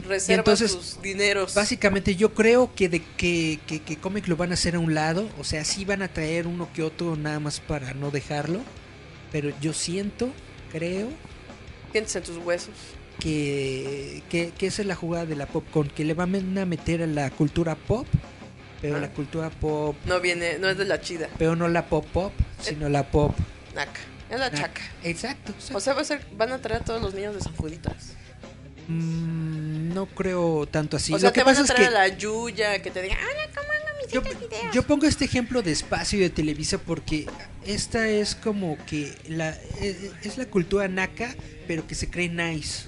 reserva 0.06 0.40
entonces, 0.40 0.72
tus 0.72 1.00
dineros. 1.00 1.54
Básicamente 1.54 2.14
yo 2.14 2.34
creo 2.34 2.74
que 2.74 2.90
de 2.90 3.02
que, 3.16 3.58
que, 3.66 3.80
que 3.80 3.96
Comic 3.96 4.28
lo 4.28 4.36
van 4.36 4.50
a 4.50 4.54
hacer 4.54 4.74
a 4.74 4.80
un 4.80 4.92
lado, 4.92 5.30
o 5.38 5.44
sea, 5.44 5.64
sí 5.64 5.86
van 5.86 6.02
a 6.02 6.08
traer 6.08 6.46
uno 6.46 6.68
que 6.74 6.82
otro 6.82 7.16
nada 7.16 7.40
más 7.40 7.58
para 7.58 7.94
no 7.94 8.10
dejarlo, 8.10 8.60
pero 9.32 9.50
yo 9.62 9.72
siento, 9.72 10.30
creo 10.72 11.08
Sientes 11.92 12.14
en 12.16 12.22
tus 12.22 12.36
huesos. 12.38 12.74
que, 13.18 14.22
que, 14.30 14.50
que 14.50 14.66
esa 14.66 14.82
es 14.82 14.88
la 14.88 14.94
jugada 14.94 15.26
de 15.26 15.36
la 15.36 15.46
popcorn, 15.46 15.88
que 15.90 16.04
le 16.04 16.14
van 16.14 16.56
a 16.58 16.64
meter 16.66 17.02
a 17.02 17.06
la 17.06 17.30
cultura 17.30 17.74
pop, 17.74 18.06
pero 18.80 18.96
Ah. 18.96 19.00
la 19.00 19.10
cultura 19.10 19.50
pop, 19.50 19.96
No 20.04 20.20
viene, 20.20 20.58
no 20.58 20.68
es 20.68 20.76
de 20.78 20.84
la 20.84 21.00
chida. 21.00 21.28
pero 21.38 21.56
no 21.56 21.66
la 21.68 21.86
pop 21.86 22.06
pop, 22.12 22.32
sino 22.60 22.88
la 22.88 23.10
pop. 23.10 23.34
Naca. 23.74 24.00
Es 24.30 24.38
la 24.38 24.50
chaca. 24.50 24.82
Exacto. 25.04 25.52
exacto. 25.52 25.76
O 25.78 25.80
sea, 25.80 25.94
va 25.94 26.02
a 26.02 26.04
ser, 26.04 26.20
van 26.36 26.52
a 26.52 26.58
traer 26.60 26.82
a 26.82 26.84
todos 26.84 27.00
los 27.00 27.14
niños 27.14 27.34
de 27.34 27.40
San 27.40 27.56
Juditas. 27.56 28.12
Mm, 28.88 29.92
no 29.94 30.06
creo 30.06 30.66
tanto 30.66 30.96
así. 30.96 31.12
o 31.14 31.18
sea, 31.18 31.28
Lo 31.30 31.32
que 31.32 31.40
te 31.40 31.44
van 31.44 31.54
pasa 31.56 31.72
a 31.72 31.74
es 31.76 31.80
que 31.80 31.86
a 31.86 31.90
la 31.90 32.08
Yuya, 32.08 32.80
que 32.82 32.90
te 32.90 33.02
diga, 33.02 33.16
hola, 33.16 33.50
¿cómo 33.54 33.68
yo, 34.72 34.82
pongo 34.82 35.06
este 35.06 35.24
ejemplo 35.24 35.62
de 35.62 35.72
espacio 35.72 36.18
y 36.18 36.22
de 36.22 36.30
Televisa 36.30 36.78
porque 36.78 37.26
esta 37.66 38.08
es 38.08 38.34
como 38.34 38.76
que 38.86 39.14
la 39.28 39.50
eh, 39.80 40.10
es 40.22 40.38
la 40.38 40.46
cultura 40.46 40.88
naca, 40.88 41.34
pero 41.66 41.86
que 41.86 41.94
se 41.94 42.08
cree 42.08 42.28
nice. 42.28 42.84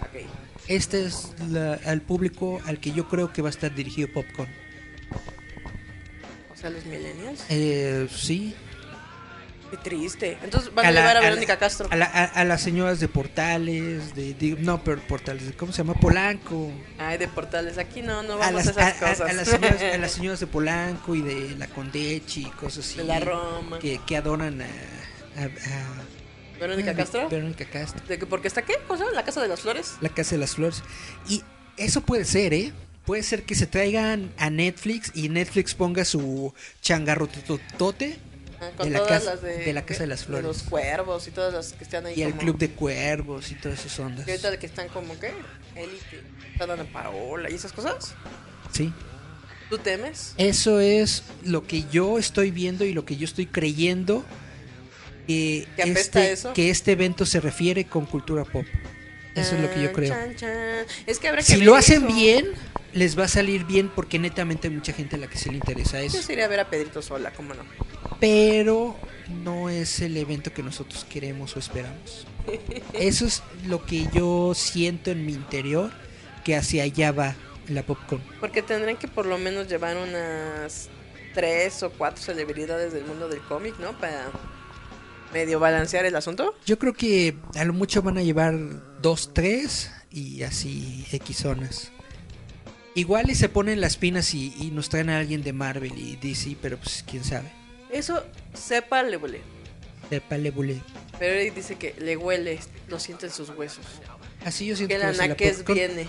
Ok. 0.00 0.26
Este 0.68 1.04
es 1.04 1.32
la- 1.50 1.74
al 1.84 2.00
público 2.02 2.60
al 2.66 2.78
que 2.80 2.92
yo 2.92 3.08
creo 3.08 3.32
que 3.32 3.42
va 3.42 3.48
a 3.48 3.50
estar 3.50 3.74
dirigido 3.74 4.08
Popcorn. 4.12 4.50
O 6.52 6.56
sea, 6.56 6.70
los 6.70 6.84
millennials. 6.86 7.44
Eh, 7.48 8.08
sí. 8.14 8.54
Qué 9.72 9.78
triste. 9.78 10.36
Entonces 10.44 10.72
van 10.74 10.84
a, 10.84 10.90
llevar 10.92 11.16
a 11.16 11.20
Verónica 11.20 11.58
Castro. 11.58 11.88
A, 11.90 11.96
la- 11.96 12.04
a- 12.04 12.44
las 12.44 12.60
señoras 12.60 13.00
de 13.00 13.08
Portales, 13.08 14.14
de, 14.14 14.34
de- 14.34 14.56
no, 14.60 14.84
pero 14.84 15.00
Portales, 15.08 15.54
¿cómo 15.56 15.72
se 15.72 15.78
llama? 15.78 15.94
Polanco. 15.94 16.70
Ay, 16.98 17.16
de 17.16 17.26
portales. 17.26 17.78
Aquí 17.78 18.02
no, 18.02 18.22
no 18.22 18.36
vamos 18.36 18.48
a, 18.48 18.52
las, 18.52 18.66
esas 18.76 18.92
cosas. 18.94 19.20
a 19.22 19.32
las 19.32 19.48
señoras, 19.48 19.82
a 19.82 19.96
las 19.96 20.12
señoras 20.18 20.40
de 20.40 20.46
Polanco 20.46 21.14
y 21.14 21.22
de 21.22 21.56
la 21.56 21.68
Condechi 21.68 22.42
y 22.42 22.50
cosas 22.50 22.84
así. 22.84 22.98
De 22.98 23.04
la 23.04 23.18
Roma. 23.20 23.78
Que, 23.78 23.98
que 24.06 24.16
adoran 24.18 24.60
a, 24.60 24.66
Verónica 26.60 26.94
Castro. 26.94 27.28
Verónica 27.30 27.64
Castro. 27.64 28.04
¿De 28.06 28.18
que 28.18 28.26
porque 28.26 28.48
está 28.48 28.62
qué? 28.62 28.74
¿Cosa? 28.86 29.04
¿La 29.14 29.24
Casa 29.24 29.40
de 29.40 29.48
las 29.48 29.60
Flores? 29.60 29.94
La 30.02 30.10
Casa 30.10 30.34
de 30.34 30.38
las 30.40 30.54
Flores. 30.54 30.82
Y 31.28 31.42
eso 31.78 32.02
puede 32.02 32.24
ser, 32.26 32.52
¿eh? 32.54 32.72
Puede 33.06 33.22
ser 33.22 33.42
que 33.44 33.54
se 33.54 33.66
traigan 33.66 34.30
a 34.36 34.48
Netflix 34.50 35.10
y 35.14 35.28
Netflix 35.28 35.74
ponga 35.74 36.04
su 36.04 36.54
changarrototote 36.82 38.18
con 38.70 38.86
de 38.86 38.92
la, 38.92 38.98
todas 39.00 39.12
casa, 39.24 39.34
las 39.34 39.42
de, 39.42 39.56
de 39.58 39.72
la 39.72 39.84
Casa 39.84 40.00
de 40.00 40.06
las 40.06 40.24
Flores. 40.24 40.44
los 40.44 40.62
cuervos 40.62 41.26
y 41.28 41.30
todas 41.32 41.52
las 41.52 41.72
que 41.72 41.84
están 41.84 42.06
ahí. 42.06 42.14
y 42.16 42.22
el 42.22 42.30
como- 42.30 42.40
Club 42.42 42.58
de 42.58 42.70
Cuervos 42.70 43.50
y 43.50 43.54
todas 43.56 43.84
esas 43.84 43.98
ondas. 43.98 44.26
Ahorita 44.28 44.56
que 44.58 44.66
están 44.66 44.88
como, 44.88 45.18
¿qué? 45.18 45.32
Élite. 45.76 46.22
Dana 46.58 46.84
Paola 46.84 47.50
y 47.50 47.54
esas 47.54 47.72
cosas. 47.72 48.14
Sí. 48.72 48.92
¿Tú 49.68 49.78
temes? 49.78 50.34
Eso 50.36 50.80
es 50.80 51.24
lo 51.44 51.66
que 51.66 51.84
yo 51.90 52.18
estoy 52.18 52.50
viendo 52.50 52.84
y 52.84 52.92
lo 52.92 53.04
que 53.04 53.16
yo 53.16 53.24
estoy 53.24 53.46
creyendo 53.46 54.24
que, 55.26 55.66
¿Que 55.76 55.82
este, 55.92 56.32
eso? 56.32 56.52
que 56.52 56.70
este 56.70 56.92
evento 56.92 57.24
se 57.26 57.40
refiere 57.40 57.86
con 57.86 58.06
cultura 58.06 58.44
pop. 58.44 58.64
Eso 59.34 59.54
es 59.56 59.62
lo 59.62 59.72
que 59.72 59.82
yo 59.82 59.92
creo. 59.92 60.10
chan, 60.10 60.36
chan. 60.36 60.84
Es 61.06 61.18
que 61.18 61.28
habrá 61.28 61.40
que 61.42 61.54
Si 61.54 61.60
lo 61.62 61.74
hacen 61.74 62.04
eso. 62.04 62.14
bien, 62.14 62.46
les 62.92 63.18
va 63.18 63.24
a 63.24 63.28
salir 63.28 63.64
bien 63.64 63.88
porque 63.88 64.18
netamente 64.18 64.68
hay 64.68 64.74
mucha 64.74 64.92
gente 64.92 65.16
a 65.16 65.18
la 65.18 65.26
que 65.26 65.38
se 65.38 65.48
le 65.48 65.54
interesa 65.56 65.98
Yo 66.00 66.06
eso. 66.06 66.22
sí 66.22 66.32
iría 66.34 66.44
a 66.44 66.48
ver 66.48 66.60
a 66.60 66.68
Pedrito 66.68 67.00
sola, 67.00 67.32
¿cómo 67.32 67.54
no? 67.54 67.62
Pero 68.22 68.94
no 69.42 69.68
es 69.68 70.00
el 70.00 70.16
evento 70.16 70.52
que 70.54 70.62
nosotros 70.62 71.04
queremos 71.10 71.56
o 71.56 71.58
esperamos. 71.58 72.24
Eso 72.92 73.26
es 73.26 73.42
lo 73.66 73.84
que 73.84 74.06
yo 74.14 74.54
siento 74.54 75.10
en 75.10 75.26
mi 75.26 75.32
interior, 75.32 75.90
que 76.44 76.54
hacia 76.54 76.84
allá 76.84 77.10
va 77.10 77.34
la 77.66 77.82
popcorn. 77.82 78.22
Porque 78.38 78.62
tendrán 78.62 78.96
que 78.96 79.08
por 79.08 79.26
lo 79.26 79.38
menos 79.38 79.66
llevar 79.66 79.96
unas 79.96 80.88
tres 81.34 81.82
o 81.82 81.90
cuatro 81.90 82.22
celebridades 82.22 82.92
del 82.92 83.04
mundo 83.06 83.28
del 83.28 83.40
cómic, 83.40 83.76
¿no? 83.80 83.98
Para 83.98 84.30
medio 85.32 85.58
balancear 85.58 86.04
el 86.04 86.14
asunto. 86.14 86.54
Yo 86.64 86.78
creo 86.78 86.92
que 86.92 87.36
a 87.56 87.64
lo 87.64 87.72
mucho 87.72 88.02
van 88.02 88.18
a 88.18 88.22
llevar 88.22 88.54
dos, 89.00 89.34
tres 89.34 89.90
y 90.12 90.44
así 90.44 91.04
X 91.10 91.38
zonas. 91.38 91.90
Igual 92.94 93.30
y 93.30 93.34
se 93.34 93.48
ponen 93.48 93.80
las 93.80 93.96
pinas 93.96 94.32
y, 94.32 94.54
y 94.60 94.70
nos 94.70 94.90
traen 94.90 95.10
a 95.10 95.18
alguien 95.18 95.42
de 95.42 95.52
Marvel 95.52 95.98
y 95.98 96.14
DC, 96.22 96.56
pero 96.62 96.76
pues 96.76 97.04
quién 97.04 97.24
sabe. 97.24 97.61
Eso, 97.92 98.24
sepa, 98.54 99.02
le 99.02 99.16
huele. 99.18 99.40
Sepa, 100.08 100.36
le 100.38 100.50
bule. 100.50 100.80
Pero 101.18 101.38
él 101.38 101.54
dice 101.54 101.76
que 101.76 101.94
le 101.98 102.16
huele, 102.16 102.58
lo 102.88 102.98
siente 102.98 103.26
en 103.26 103.32
sus 103.32 103.50
huesos. 103.50 103.84
Así 104.44 104.66
yo 104.66 104.76
siento 104.76 104.94
Que 104.94 105.00
que 105.00 105.06
va 105.06 105.12
la 105.12 105.74
viene. 105.74 106.06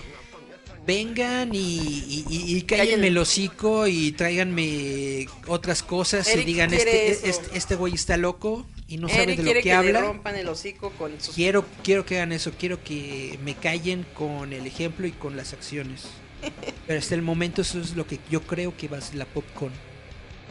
Vengan 0.86 1.54
y, 1.56 1.60
y, 1.60 2.26
y- 2.30 2.58
y 2.58 2.62
cállenme 2.64 3.08
el 3.08 3.18
hocico 3.18 3.88
y 3.88 4.12
tráiganme 4.12 5.28
otras 5.48 5.82
cosas 5.82 6.28
y 6.28 6.32
Eric 6.32 6.46
digan, 6.46 6.74
este, 6.74 7.30
este, 7.30 7.58
este 7.58 7.76
güey 7.76 7.94
está 7.94 8.18
loco 8.18 8.66
y 8.90 8.98
no 8.98 9.08
sabe 9.08 9.24
Eric 9.24 9.38
de 9.38 9.44
lo 9.44 9.54
que, 9.54 9.60
que, 9.60 9.64
le 9.70 9.74
habla. 9.74 10.02
rompan 10.02 10.36
el 10.36 10.50
hocico 10.50 10.90
con 10.92 11.22
sus... 11.22 11.36
Quiero, 11.36 11.66
quiero 11.84 12.06
que 12.06 12.18
hagan 12.18 12.34
eso, 12.34 12.52
quiero 12.60 12.84
que 12.84 13.40
me 13.46 13.56
callen 13.56 14.06
con 14.14 14.52
el 14.52 14.68
ejemplo 14.68 15.08
y 15.08 15.14
con 15.14 15.38
las 15.38 15.54
acciones. 15.54 16.04
Pero 16.88 17.00
hasta 17.00 17.16
el 17.16 17.22
momento 17.22 17.62
eso 17.62 17.80
es 17.80 17.96
lo 17.96 18.06
que 18.06 18.20
yo 18.30 18.42
creo 18.42 18.76
que 18.76 18.90
va 18.90 18.98
a 18.98 19.02
ser 19.02 19.16
la 19.16 19.26
popcorn. 19.26 19.74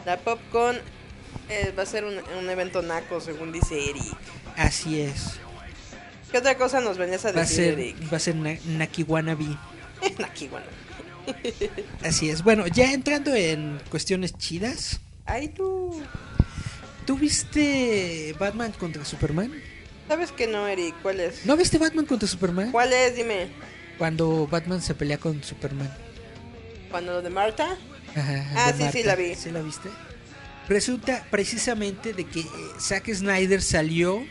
La 0.03 0.17
Popcorn 0.17 0.79
eh, 1.49 1.73
va 1.77 1.83
a 1.83 1.85
ser 1.85 2.05
un, 2.05 2.15
un 2.39 2.49
evento 2.49 2.81
naco, 2.81 3.19
según 3.21 3.51
dice 3.51 3.89
Eric. 3.89 4.03
Así 4.57 5.01
es. 5.01 5.33
¿Qué 6.31 6.37
otra 6.39 6.57
cosa 6.57 6.79
nos 6.81 6.97
venías 6.97 7.23
a 7.25 7.31
Va 7.31 7.41
decir, 7.41 7.55
ser, 7.57 7.73
Eric? 7.79 8.11
va 8.13 8.17
a 8.17 8.19
ser 8.19 8.35
na- 8.35 8.57
Naki 8.65 9.03
Wannabe. 9.03 9.45
Así 12.03 12.29
es. 12.29 12.43
Bueno, 12.43 12.67
ya 12.67 12.91
entrando 12.91 13.33
en 13.33 13.79
cuestiones 13.89 14.37
chidas. 14.37 14.99
Ay, 15.25 15.49
tú. 15.49 16.01
¿Tú 17.05 17.17
viste 17.17 18.35
Batman 18.39 18.71
contra 18.73 19.03
Superman? 19.05 19.51
¿Sabes 20.07 20.31
que 20.31 20.47
no, 20.47 20.67
Eric? 20.67 20.95
¿Cuál 21.01 21.19
es? 21.21 21.45
¿No 21.45 21.55
viste 21.55 21.77
Batman 21.77 22.05
contra 22.05 22.27
Superman? 22.27 22.71
¿Cuál 22.71 22.91
es? 22.93 23.15
Dime. 23.15 23.47
Cuando 23.97 24.47
Batman 24.47 24.81
se 24.81 24.95
pelea 24.95 25.17
con 25.17 25.41
Superman. 25.43 25.91
¿Cuando 26.91 27.13
lo 27.13 27.21
de 27.21 27.29
Marta? 27.29 27.77
Ajá, 28.15 28.45
Ah, 28.55 28.71
de 28.73 28.85
sí, 28.91 28.99
sí, 28.99 29.03
la 29.03 29.15
vi. 29.15 29.35
¿Sí 29.35 29.49
la 29.51 29.61
viste? 29.61 29.89
Resulta 30.69 31.25
precisamente 31.29 32.13
de 32.13 32.25
que 32.25 32.41
eh, 32.41 32.47
Zack 32.79 33.13
Snyder 33.13 33.61
salió 33.61 34.23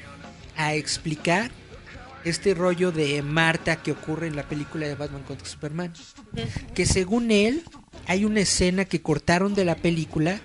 a 0.56 0.74
explicar 0.74 1.50
este 2.24 2.54
rollo 2.54 2.92
de 2.92 3.22
Marta 3.22 3.82
que 3.82 3.92
ocurre 3.92 4.28
en 4.28 4.36
la 4.36 4.48
película 4.48 4.86
de 4.86 4.94
Batman 4.94 5.22
contra 5.22 5.46
Superman. 5.46 5.92
Que 6.74 6.86
según 6.86 7.30
él, 7.30 7.64
hay 8.06 8.24
una 8.24 8.40
escena 8.40 8.84
que 8.84 9.02
cortaron 9.02 9.54
de 9.54 9.64
la 9.64 9.76
película 9.76 10.40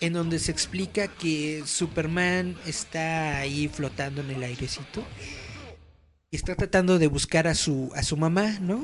en 0.00 0.12
donde 0.12 0.38
se 0.38 0.50
explica 0.50 1.08
que 1.08 1.62
Superman 1.64 2.56
está 2.66 3.38
ahí 3.38 3.68
flotando 3.68 4.20
en 4.20 4.30
el 4.30 4.42
airecito. 4.42 5.04
Y 6.30 6.36
está 6.36 6.54
tratando 6.54 6.98
de 6.98 7.06
buscar 7.06 7.46
a 7.46 7.54
su, 7.54 7.90
a 7.94 8.02
su 8.02 8.16
mamá, 8.16 8.58
¿no? 8.60 8.82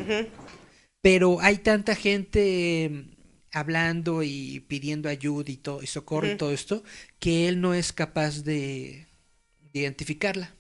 Pero 1.01 1.41
hay 1.41 1.59
tanta 1.59 1.95
gente 1.95 3.18
hablando 3.53 4.23
y 4.23 4.61
pidiendo 4.69 5.09
ayuda 5.09 5.51
y 5.51 5.57
todo, 5.57 5.83
y 5.83 5.87
socorro 5.87 6.33
y 6.33 6.37
todo 6.37 6.53
esto, 6.53 6.83
que 7.19 7.49
él 7.49 7.61
no 7.61 7.75
es 7.75 7.93
capaz 7.93 8.43
de, 8.45 9.07
de 9.73 9.81
identificarla. 9.81 10.55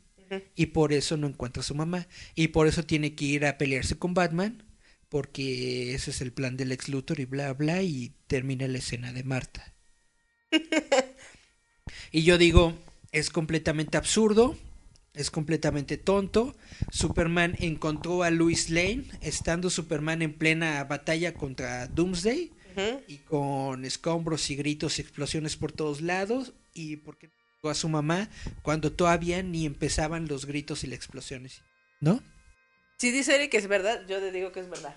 Y 0.54 0.66
por 0.66 0.92
eso 0.92 1.16
no 1.16 1.26
encuentra 1.26 1.60
a 1.62 1.64
su 1.64 1.74
mamá. 1.74 2.06
Y 2.34 2.48
por 2.48 2.66
eso 2.66 2.84
tiene 2.84 3.14
que 3.14 3.24
ir 3.24 3.46
a 3.46 3.58
pelearse 3.58 3.98
con 3.98 4.14
Batman. 4.14 4.62
Porque 5.08 5.94
ese 5.94 6.10
es 6.10 6.20
el 6.20 6.32
plan 6.32 6.56
del 6.56 6.72
ex 6.72 6.88
Luthor 6.88 7.20
y 7.20 7.24
bla 7.24 7.52
bla. 7.54 7.82
Y 7.82 8.14
termina 8.26 8.68
la 8.68 8.78
escena 8.78 9.12
de 9.12 9.24
Marta. 9.24 9.74
y 12.12 12.22
yo 12.22 12.38
digo, 12.38 12.74
es 13.12 13.30
completamente 13.30 13.96
absurdo. 13.96 14.56
Es 15.14 15.30
completamente 15.30 15.96
tonto. 15.96 16.56
Superman 16.90 17.56
encontró 17.58 18.22
a 18.22 18.30
Lois 18.30 18.70
Lane. 18.70 19.04
Estando 19.22 19.70
Superman 19.70 20.22
en 20.22 20.34
plena 20.34 20.84
batalla 20.84 21.34
contra 21.34 21.86
Doomsday. 21.86 22.52
Y 23.06 23.18
con 23.18 23.84
escombros 23.84 24.50
y 24.50 24.56
gritos 24.56 24.98
y 24.98 25.02
explosiones 25.02 25.56
por 25.56 25.72
todos 25.72 26.00
lados. 26.00 26.52
Y 26.74 26.96
porque 26.96 27.30
a 27.64 27.74
su 27.74 27.88
mamá 27.88 28.28
cuando 28.62 28.92
todavía 28.92 29.42
ni 29.42 29.66
empezaban 29.66 30.28
los 30.28 30.46
gritos 30.46 30.84
y 30.84 30.86
las 30.86 30.96
explosiones. 30.96 31.62
¿No? 32.00 32.22
Si 32.98 33.10
dice 33.10 33.34
Eric 33.34 33.50
que 33.50 33.58
es 33.58 33.68
verdad, 33.68 34.06
yo 34.08 34.20
le 34.20 34.30
digo 34.30 34.52
que 34.52 34.60
es 34.60 34.70
verdad. 34.70 34.96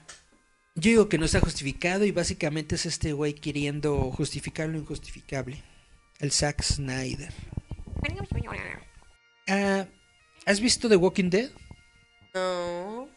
Yo 0.76 0.90
digo 0.90 1.10
que 1.10 1.18
no 1.18 1.26
está 1.26 1.40
justificado 1.40 2.06
y 2.06 2.12
básicamente 2.12 2.76
es 2.76 2.86
este 2.86 3.14
güey 3.14 3.34
queriendo 3.34 4.12
justificar 4.12 4.70
lo 4.70 4.78
injustificable. 4.78 5.62
El 6.20 6.32
Zack 6.32 6.64
Snyder. 6.64 7.34
Ah, 9.48 9.86
¿Has 10.46 10.60
visto 10.62 10.88
The 10.88 10.96
Walking 10.96 11.30
Dead? 11.30 11.52
No. 12.34 13.10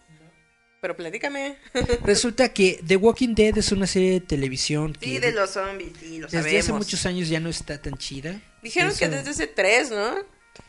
Pero 0.84 0.96
platícame. 0.96 1.56
Resulta 2.04 2.50
que 2.52 2.78
The 2.86 2.96
Walking 2.96 3.34
Dead 3.34 3.56
es 3.56 3.72
una 3.72 3.86
serie 3.86 4.10
de 4.10 4.20
televisión 4.20 4.92
que 4.92 5.06
Sí, 5.06 5.18
de 5.18 5.32
los 5.32 5.48
zombies, 5.48 5.92
sí, 5.98 6.18
lo 6.18 6.26
desde 6.26 6.42
sabemos. 6.42 6.62
hace 6.62 6.72
muchos 6.74 7.06
años 7.06 7.28
ya 7.30 7.40
no 7.40 7.48
está 7.48 7.80
tan 7.80 7.94
chida. 7.96 8.38
Dijeron 8.62 8.92
que 8.94 9.08
desde 9.08 9.30
ese 9.30 9.46
3, 9.46 9.90
¿no? 9.92 10.14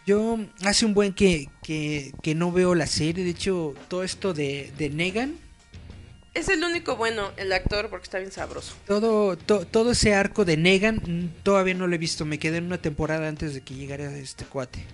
Yo 0.07 0.39
hace 0.63 0.85
un 0.85 0.93
buen 0.93 1.11
que, 1.11 1.49
que, 1.63 2.13
que 2.23 2.33
no 2.33 2.53
veo 2.53 2.75
la 2.75 2.87
serie. 2.87 3.25
De 3.25 3.31
hecho, 3.31 3.73
todo 3.89 4.05
esto 4.05 4.33
de, 4.33 4.71
de 4.77 4.89
Negan, 4.89 5.37
Es 6.33 6.47
el 6.47 6.63
único 6.63 6.95
bueno, 6.95 7.31
el 7.35 7.51
actor, 7.51 7.89
porque 7.89 8.05
está 8.05 8.19
bien 8.19 8.31
sabroso. 8.31 8.73
todo, 8.87 9.35
to- 9.37 9.67
todo 9.67 9.91
ese 9.91 10.13
arco 10.13 10.45
de 10.45 10.55
Negan, 10.55 10.95
mm, 11.05 11.43
todavía 11.43 11.73
no 11.73 11.87
lo 11.87 11.95
he 11.95 11.97
visto. 11.97 12.23
Me 12.23 12.39
quedé 12.39 12.59
en 12.59 12.67
una 12.67 12.81
temporada 12.81 13.27
antes 13.27 13.53
de 13.53 13.59
que 13.59 13.73
llegara 13.73 14.15
este 14.17 14.45
cuate. 14.45 14.85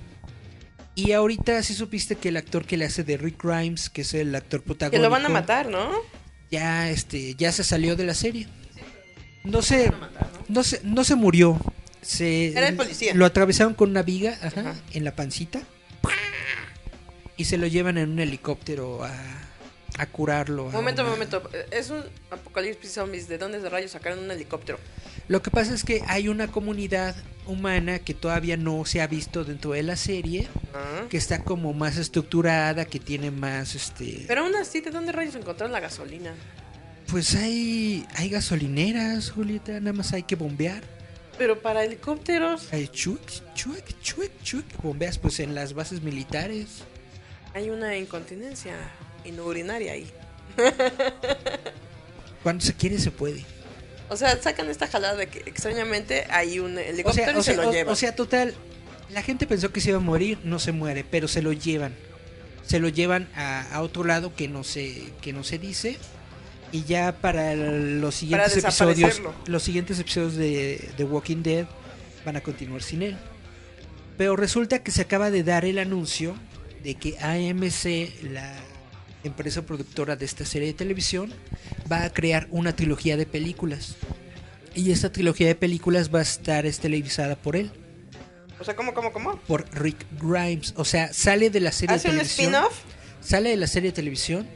Y 0.96 1.14
ahorita 1.14 1.62
sí 1.64 1.74
supiste 1.74 2.16
que 2.16 2.30
el 2.30 2.38
actor 2.38 2.66
que 2.66 2.76
le 2.78 2.86
hace 2.86 3.04
de 3.04 3.18
Rick 3.18 3.42
Grimes, 3.44 3.90
que 3.90 4.02
es 4.02 4.14
el 4.14 4.36
actor 4.36 4.60
Que 4.62 4.66
protagónico, 4.68 5.02
lo 5.04 5.10
van 5.10 5.26
a 5.26 5.30
matar, 5.30 5.70
¿no? 5.70 5.90
ya 6.52 6.90
este 6.90 7.34
ya 7.36 7.52
se 7.54 7.64
salió 7.64 7.96
de 7.96 8.04
la 8.06 8.14
serie. 8.14 8.48
No 9.46 9.62
se 9.62 9.92
no 10.50 10.64
se 10.64 10.82
no 10.84 11.04
se 11.06 11.16
murió. 11.16 11.58
Se 12.02 12.50
Era 12.50 12.68
el 12.68 12.76
policía. 12.76 13.14
Lo 13.16 13.26
atravesaron 13.26 13.74
con 13.74 13.90
una 13.92 14.02
viga, 14.04 14.38
ajá, 14.42 14.62
Ajá. 14.62 14.76
en 14.92 15.04
la 15.06 15.16
pancita. 15.16 15.62
Y 17.38 17.46
se 17.46 17.58
lo 17.58 17.68
llevan 17.68 17.98
en 17.98 18.12
un 18.12 18.20
helicóptero 18.20 19.04
a, 19.04 19.14
a 19.98 20.06
curarlo. 20.08 20.70
a 20.70 20.72
Momento, 20.74 21.02
una- 21.04 21.12
momento. 21.12 21.50
Es 21.72 21.90
un 21.90 22.04
apocalipsis 22.30 22.92
zombies. 22.92 23.28
¿De 23.28 23.38
dónde 23.38 23.60
de 23.60 23.70
rayos 23.70 23.92
sacaron 23.92 24.20
un 24.20 24.30
helicóptero? 24.32 24.78
Lo 25.28 25.42
que 25.42 25.52
pasa 25.52 25.74
es 25.74 25.84
que 25.84 26.02
hay 26.08 26.28
una 26.28 26.48
comunidad 26.48 27.16
humana 27.48 28.00
que 28.00 28.14
todavía 28.14 28.58
no 28.58 28.86
se 28.86 29.02
ha 29.02 29.08
visto 29.08 29.44
dentro 29.44 29.72
de 29.72 29.84
la 29.84 29.96
serie, 29.96 30.48
que 31.10 31.18
está 31.18 31.44
como 31.44 31.74
más 31.74 31.98
estructurada, 31.98 32.86
que 32.86 33.00
tiene 33.00 33.32
más 33.32 33.76
este 33.76 34.26
Pero 34.28 34.44
aún 34.44 34.56
así, 34.56 34.82
¿de 34.82 34.92
dónde 34.92 35.12
rayos 35.12 35.36
encontraron 35.36 35.72
la 35.72 35.80
gasolina? 35.80 36.34
pues 37.08 37.36
hay 37.36 38.06
hay 38.16 38.30
gasolineras, 38.30 39.32
Julieta, 39.32 39.74
nada 39.82 39.92
más 39.92 40.14
hay 40.14 40.24
que 40.24 40.36
bombear. 40.36 40.82
Pero 41.38 41.60
para 41.60 41.84
helicópteros 41.84 42.72
Hay 42.72 42.88
chuc, 42.88 43.20
chuc, 43.54 43.84
chuc, 44.02 44.30
chuc, 44.44 44.64
bombeas 44.82 45.18
pues 45.18 45.40
en 45.40 45.54
las 45.56 45.74
bases 45.74 46.02
militares. 46.02 46.84
hay 47.54 47.70
una 47.70 47.98
incontinencia 47.98 48.76
urinaria 49.44 49.94
ahí. 49.94 50.10
Cuando 52.44 52.64
se 52.64 52.74
quiere 52.74 52.98
se 53.00 53.12
puede. 53.12 53.44
O 54.12 54.18
sea, 54.18 54.40
sacan 54.42 54.70
esta 54.70 54.88
jalada 54.88 55.16
de 55.16 55.28
que 55.28 55.40
extrañamente 55.50 56.28
hay 56.30 56.60
un 56.60 56.78
O 56.78 56.80
helicóptero 56.80 57.14
sea, 57.14 57.38
o 57.38 57.40
y 57.40 57.44
se 57.44 57.56
sea, 57.56 57.64
lo 57.64 57.72
llevan. 57.72 57.94
o 57.94 57.96
sea, 57.96 58.14
total, 58.14 58.54
la 59.10 59.24
gente 59.24 59.48
pensó 59.48 59.72
que 59.72 59.80
se 59.80 59.90
iba 59.90 59.98
a 60.00 60.02
morir, 60.02 60.38
no 60.44 60.60
se 60.60 60.74
muere, 60.74 61.06
pero 61.10 61.28
se 61.28 61.42
lo 61.42 61.54
llevan. 61.54 61.96
Se 62.66 62.80
lo 62.80 62.90
llevan 62.90 63.30
a, 63.36 63.62
a 63.74 63.82
otro 63.82 64.04
lado 64.04 64.36
que 64.36 64.48
no 64.48 64.64
se 64.64 65.14
que 65.22 65.34
no 65.34 65.44
se 65.44 65.58
dice 65.58 65.98
y 66.72 66.84
ya 66.84 67.18
para 67.22 67.56
los 67.56 68.16
siguientes 68.16 68.58
episodios, 68.58 69.22
los 69.46 69.64
siguientes 69.64 70.00
episodios 70.00 70.36
de 70.36 70.90
The 70.98 71.04
Walking 71.04 71.44
Dead 71.44 71.66
van 72.26 72.36
a 72.36 72.42
continuar 72.42 72.82
sin 72.84 73.02
él. 73.02 73.18
Pero 74.18 74.36
resulta 74.36 74.80
que 74.84 74.92
se 74.92 75.02
acaba 75.02 75.32
de 75.32 75.44
dar 75.44 75.66
el 75.66 75.80
anuncio 75.80 76.36
de 76.84 76.96
que 76.96 77.18
AMC, 77.20 78.24
la 78.32 78.54
empresa 79.24 79.62
productora 79.64 80.16
de 80.16 80.26
esta 80.26 80.46
serie 80.46 80.70
de 80.70 80.74
televisión, 80.74 81.34
va 81.92 82.04
a 82.04 82.10
crear 82.12 82.48
una 82.52 82.76
trilogía 82.76 83.18
de 83.18 83.26
películas. 83.26 83.96
Y 84.74 84.92
esta 84.92 85.12
trilogía 85.12 85.48
de 85.48 85.56
películas 85.56 86.14
va 86.14 86.20
a 86.20 86.24
estar 86.24 86.66
es 86.66 86.80
televisada 86.80 87.36
por 87.36 87.56
él, 87.56 87.72
o 88.62 88.64
sea, 88.64 88.76
¿cómo, 88.76 88.94
cómo, 88.94 89.12
cómo? 89.12 89.38
por 89.48 89.66
Rick 89.74 90.06
Grimes. 90.22 90.76
O 90.78 90.86
sea, 90.86 91.12
sale 91.14 91.50
de 91.50 91.60
la 91.60 91.72
serie 91.72 91.94
de 91.94 91.96
¿Hace 91.96 92.10
un 92.10 92.18
televisión. 92.18 92.54
spin-off? 92.54 92.80
Sale 93.20 93.50
de 93.50 93.58
la 93.58 93.66
serie 93.66 93.90
de 93.90 93.96
televisión, 93.96 94.48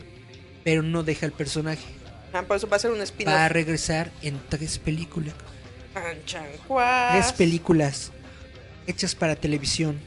pero 0.64 0.84
no 0.84 1.02
deja 1.02 1.26
el 1.26 1.32
personaje. 1.32 1.84
Ah, 2.32 2.44
por 2.44 2.56
eso 2.56 2.70
va 2.70 2.76
a 2.76 2.80
ser 2.80 2.92
un 2.92 3.02
spin-off. 3.02 3.34
Va 3.34 3.46
a 3.46 3.50
regresar 3.50 4.12
en 4.22 4.40
tres 4.48 4.78
películas. 4.78 5.34
Tres 6.28 7.34
películas 7.34 8.12
hechas 8.86 9.16
para 9.16 9.36
televisión. 9.36 10.00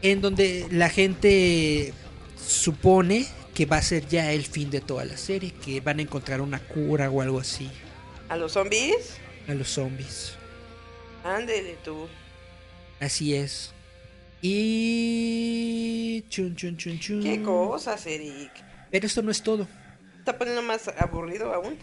En 0.00 0.22
donde 0.22 0.66
la 0.70 0.88
gente 0.88 1.92
supone 2.42 3.26
que 3.54 3.66
va 3.66 3.76
a 3.78 3.82
ser 3.82 4.06
ya 4.08 4.32
el 4.32 4.44
fin 4.44 4.70
de 4.70 4.80
toda 4.80 5.04
la 5.04 5.16
serie, 5.16 5.52
que 5.52 5.80
van 5.80 5.98
a 6.00 6.02
encontrar 6.02 6.40
una 6.40 6.58
cura 6.60 7.08
o 7.10 7.20
algo 7.20 7.38
así 7.40 7.70
¿A 8.28 8.36
los 8.36 8.52
zombies? 8.52 9.16
a 9.48 9.54
los 9.54 9.68
zombies. 9.68 10.34
Ándele 11.22 11.76
tú. 11.84 12.08
Así 13.00 13.34
es. 13.34 13.72
Y 14.42 16.22
chun 16.28 16.54
chun 16.56 16.76
chun 16.76 16.98
chun. 16.98 17.22
¿Qué 17.22 17.42
cosas, 17.42 18.06
Eric? 18.06 18.50
Pero 18.90 19.06
esto 19.06 19.22
no 19.22 19.30
es 19.30 19.42
todo. 19.42 19.66
¿Está 20.18 20.36
poniendo 20.38 20.62
más 20.62 20.88
aburrido 20.98 21.52
aún? 21.52 21.78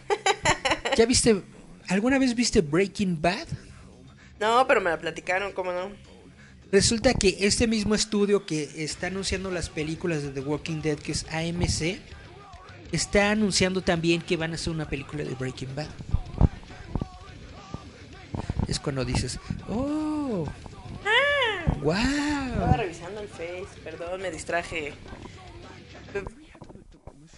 ¿Ya 0.96 1.06
viste 1.06 1.42
alguna 1.88 2.18
vez 2.18 2.34
viste 2.34 2.60
Breaking 2.60 3.20
Bad? 3.20 3.46
no, 4.40 4.66
pero 4.66 4.80
me 4.80 4.90
la 4.90 4.98
platicaron, 4.98 5.52
¿cómo 5.52 5.72
no? 5.72 5.90
Resulta 6.72 7.12
que 7.12 7.36
este 7.40 7.66
mismo 7.66 7.94
estudio 7.94 8.46
que 8.46 8.82
está 8.82 9.08
anunciando 9.08 9.50
las 9.50 9.68
películas 9.68 10.22
de 10.22 10.30
The 10.30 10.40
Walking 10.40 10.80
Dead, 10.80 10.98
que 10.98 11.12
es 11.12 11.26
AMC, 11.30 12.00
está 12.92 13.30
anunciando 13.30 13.82
también 13.82 14.22
que 14.22 14.38
van 14.38 14.52
a 14.52 14.54
hacer 14.54 14.72
una 14.72 14.88
película 14.88 15.22
de 15.22 15.34
Breaking 15.34 15.74
Bad. 15.76 15.88
Es 18.68 18.80
cuando 18.80 19.04
dices, 19.04 19.38
oh, 19.68 20.46
Estaba 21.66 22.66
wow. 22.66 22.76
revisando 22.78 23.20
el 23.20 23.28
Face, 23.28 23.80
perdón, 23.84 24.22
me 24.22 24.30
distraje. 24.30 24.94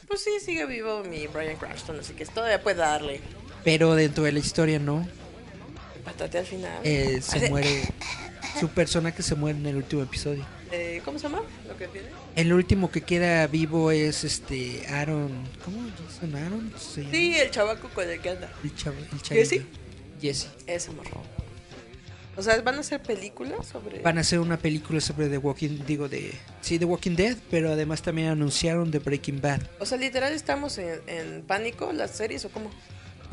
Pues 0.07 0.23
sí, 0.23 0.31
sigue 0.45 0.65
vivo 0.67 1.03
mi 1.03 1.27
Brian 1.27 1.57
Cranston, 1.57 1.99
así 1.99 2.13
que 2.13 2.25
todavía 2.27 2.63
puede 2.63 2.77
darle. 2.77 3.21
Pero 3.65 3.97
dentro 3.97 4.23
de 4.23 4.31
la 4.31 4.39
historia 4.39 4.79
no, 4.79 5.05
Patate 6.05 6.39
al 6.39 6.47
final. 6.47 6.81
Eh, 6.85 7.21
se 7.23 7.49
muere, 7.49 7.83
su 8.59 8.69
personaje 8.69 9.23
se 9.23 9.35
muere 9.35 9.59
en 9.59 9.67
el 9.67 9.77
último 9.77 10.03
episodio. 10.03 10.45
Eh, 10.73 11.01
¿Cómo 11.05 11.19
se 11.19 11.25
llama? 11.25 11.43
Lo 11.69 11.77
que 11.77 11.87
tiene. 11.89 12.09
El 12.35 12.53
último 12.53 12.91
que 12.91 13.01
queda 13.03 13.47
vivo 13.47 13.91
es 13.91 14.25
este 14.25 14.87
Aaron, 14.89 15.31
¿cómo? 15.65 15.87
Jason 16.09 16.35
Aaron 16.35 16.73
se 16.79 17.03
llama? 17.03 17.13
Sí, 17.13 17.37
el 17.37 17.51
chavaco 17.51 17.89
con 17.91 18.09
el 18.09 18.21
que 18.21 18.31
anda. 18.31 18.53
El 18.63 18.75
chavo, 18.75 18.97
el 18.99 19.23
¿Jesse? 19.23 19.63
Jesse. 20.21 20.49
Ese 20.67 20.91
morro. 20.91 21.23
O 22.37 22.43
sea, 22.43 22.61
¿van 22.63 22.75
a 22.75 22.81
hacer 22.81 23.01
películas 23.01 23.67
sobre...? 23.67 24.01
Van 24.01 24.19
a 24.19 24.23
hacer 24.23 24.41
una 24.41 24.57
película 24.57 25.01
sobre 25.01 25.29
The 25.29 25.39
Walking, 25.39 25.85
digo 25.87 26.09
de, 26.09 26.33
sí, 26.63 26.81
The 26.81 26.85
Walking 26.85 27.15
Dead, 27.15 27.37
pero 27.49 27.71
además 27.71 28.03
también 28.03 28.29
anunciaron 28.29 28.91
The 28.91 28.99
Breaking 28.99 29.41
Bad. 29.41 29.61
O 29.79 29.87
sea, 29.87 29.99
literal 29.99 30.33
estamos 30.33 30.77
en, 30.79 31.01
en 31.07 31.43
pánico 31.43 31.93
las 31.93 32.11
series 32.11 32.45
o 32.45 32.49
cómo? 32.49 32.71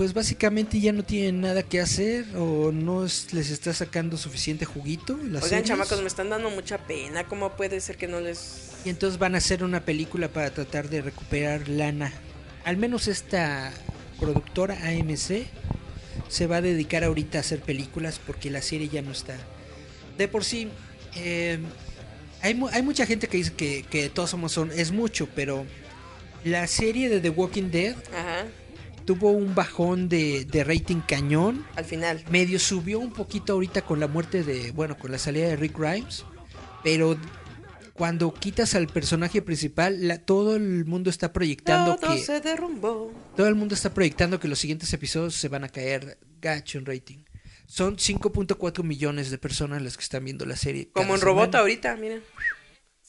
Pues 0.01 0.15
básicamente 0.15 0.79
ya 0.79 0.91
no 0.93 1.03
tienen 1.03 1.41
nada 1.41 1.61
que 1.61 1.79
hacer 1.79 2.25
o 2.35 2.71
no 2.71 3.05
es- 3.05 3.31
les 3.35 3.51
está 3.51 3.71
sacando 3.71 4.17
suficiente 4.17 4.65
juguito. 4.65 5.13
Las 5.15 5.43
Oigan, 5.43 5.49
series. 5.59 5.67
chamacos, 5.67 6.01
me 6.01 6.07
están 6.07 6.27
dando 6.31 6.49
mucha 6.49 6.79
pena. 6.79 7.27
¿Cómo 7.27 7.51
puede 7.55 7.79
ser 7.81 7.97
que 7.97 8.07
no 8.07 8.19
les... 8.19 8.71
Y 8.83 8.89
entonces 8.89 9.19
van 9.19 9.35
a 9.35 9.37
hacer 9.37 9.63
una 9.63 9.85
película 9.85 10.27
para 10.27 10.49
tratar 10.51 10.89
de 10.89 11.03
recuperar 11.03 11.69
lana. 11.69 12.11
Al 12.63 12.77
menos 12.77 13.07
esta 13.07 13.71
productora 14.19 14.75
AMC 14.87 15.45
se 16.29 16.47
va 16.47 16.55
a 16.55 16.61
dedicar 16.61 17.03
ahorita 17.03 17.37
a 17.37 17.41
hacer 17.41 17.59
películas 17.59 18.19
porque 18.25 18.49
la 18.49 18.63
serie 18.63 18.89
ya 18.89 19.03
no 19.03 19.11
está. 19.11 19.35
De 20.17 20.27
por 20.27 20.43
sí, 20.43 20.67
eh, 21.15 21.59
hay, 22.41 22.55
mu- 22.55 22.69
hay 22.69 22.81
mucha 22.81 23.05
gente 23.05 23.27
que 23.27 23.37
dice 23.37 23.53
que, 23.53 23.85
que 23.87 24.09
todos 24.09 24.31
somos 24.31 24.51
son, 24.51 24.71
es 24.71 24.91
mucho, 24.91 25.29
pero 25.35 25.63
la 26.43 26.65
serie 26.65 27.07
de 27.07 27.19
The 27.21 27.29
Walking 27.29 27.69
Dead 27.69 27.95
Ajá, 28.17 28.45
tuvo 29.13 29.31
un 29.31 29.53
bajón 29.55 30.07
de, 30.09 30.45
de 30.45 30.63
rating 30.63 31.01
cañón. 31.07 31.65
al 31.75 31.85
final. 31.85 32.23
Medio 32.29 32.59
subió 32.59 32.99
un 32.99 33.11
poquito 33.11 33.53
ahorita 33.53 33.81
con 33.81 33.99
la 33.99 34.07
muerte 34.07 34.43
de, 34.43 34.71
bueno, 34.71 34.97
con 34.97 35.11
la 35.11 35.17
salida 35.17 35.47
de 35.47 35.55
Rick 35.57 35.77
Grimes, 35.77 36.23
pero 36.83 37.17
cuando 37.93 38.33
quitas 38.33 38.73
al 38.75 38.87
personaje 38.87 39.41
principal, 39.41 40.07
la- 40.07 40.17
todo 40.19 40.55
el 40.55 40.85
mundo 40.85 41.09
está 41.09 41.33
proyectando 41.33 41.97
Todo 41.97 42.13
que 42.15 42.19
se 42.19 42.39
derrumbó. 42.39 43.11
todo 43.35 43.47
el 43.47 43.55
mundo 43.55 43.75
está 43.75 43.93
proyectando 43.93 44.39
que 44.39 44.47
los 44.47 44.59
siguientes 44.59 44.91
episodios 44.93 45.35
se 45.35 45.49
van 45.49 45.63
a 45.65 45.69
caer 45.69 46.17
gacho 46.41 46.77
en 46.77 46.85
rating. 46.85 47.17
Son 47.67 47.97
5.4 47.97 48.83
millones 48.83 49.29
de 49.29 49.37
personas 49.37 49.81
las 49.81 49.97
que 49.97 50.03
están 50.03 50.23
viendo 50.25 50.45
la 50.45 50.55
serie. 50.55 50.89
Como 50.93 51.15
en 51.15 51.21
robot 51.21 51.53
ahorita, 51.55 51.95
miren. 51.97 52.21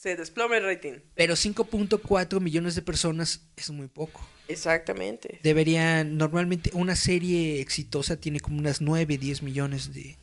Se 0.03 0.17
desploma 0.17 0.57
el 0.57 0.63
rating. 0.65 0.95
Pero 1.15 1.35
5.4 1.35 2.41
millones 2.41 2.75
de 2.75 2.81
personas 2.81 3.39
es 3.55 3.69
muy 3.69 3.87
poco. 3.87 4.19
Exactamente. 4.49 5.39
Deberían, 5.43 6.17
normalmente 6.17 6.71
una 6.73 6.97
serie 6.97 7.61
exitosa 7.61 8.17
tiene 8.17 8.41
como 8.41 8.57
unas 8.59 8.81
9, 8.81 9.17
10 9.17 9.41
millones 9.43 9.93
de, 9.93 10.17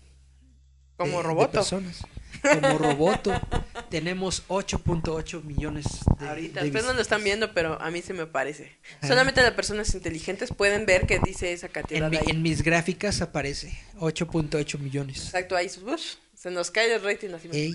Como 0.98 1.12
de- 1.12 1.16
de 1.16 1.22
roboto. 1.22 1.52
personas. 1.52 2.02
Como 2.42 2.76
Roboto 2.78 3.32
tenemos 3.90 4.44
8.8 4.48 5.42
millones 5.44 5.86
de 6.18 6.28
Ahorita, 6.28 6.60
de 6.60 6.66
ustedes 6.68 6.84
no 6.86 6.92
lo 6.92 7.00
están 7.00 7.24
viendo, 7.24 7.52
pero 7.54 7.80
a 7.80 7.90
mí 7.90 8.02
se 8.02 8.12
me 8.12 8.26
parece. 8.26 8.76
Ah. 9.00 9.08
Solamente 9.08 9.40
las 9.42 9.52
personas 9.52 9.94
inteligentes 9.94 10.50
pueden 10.52 10.84
ver 10.86 11.06
que 11.06 11.18
dice 11.24 11.52
esa 11.54 11.68
cantidad 11.70 12.04
En, 12.04 12.10
mi- 12.10 12.16
ahí. 12.18 12.24
en 12.28 12.42
mis 12.42 12.62
gráficas 12.62 13.20
aparece 13.22 13.76
8.8 13.98 14.78
millones. 14.78 15.24
Exacto, 15.24 15.56
ahí 15.56 15.66
ush, 15.66 16.16
se 16.34 16.50
nos 16.50 16.70
cae 16.70 16.94
el 16.94 17.02
rating 17.02 17.30
así. 17.30 17.48
Ey, 17.52 17.72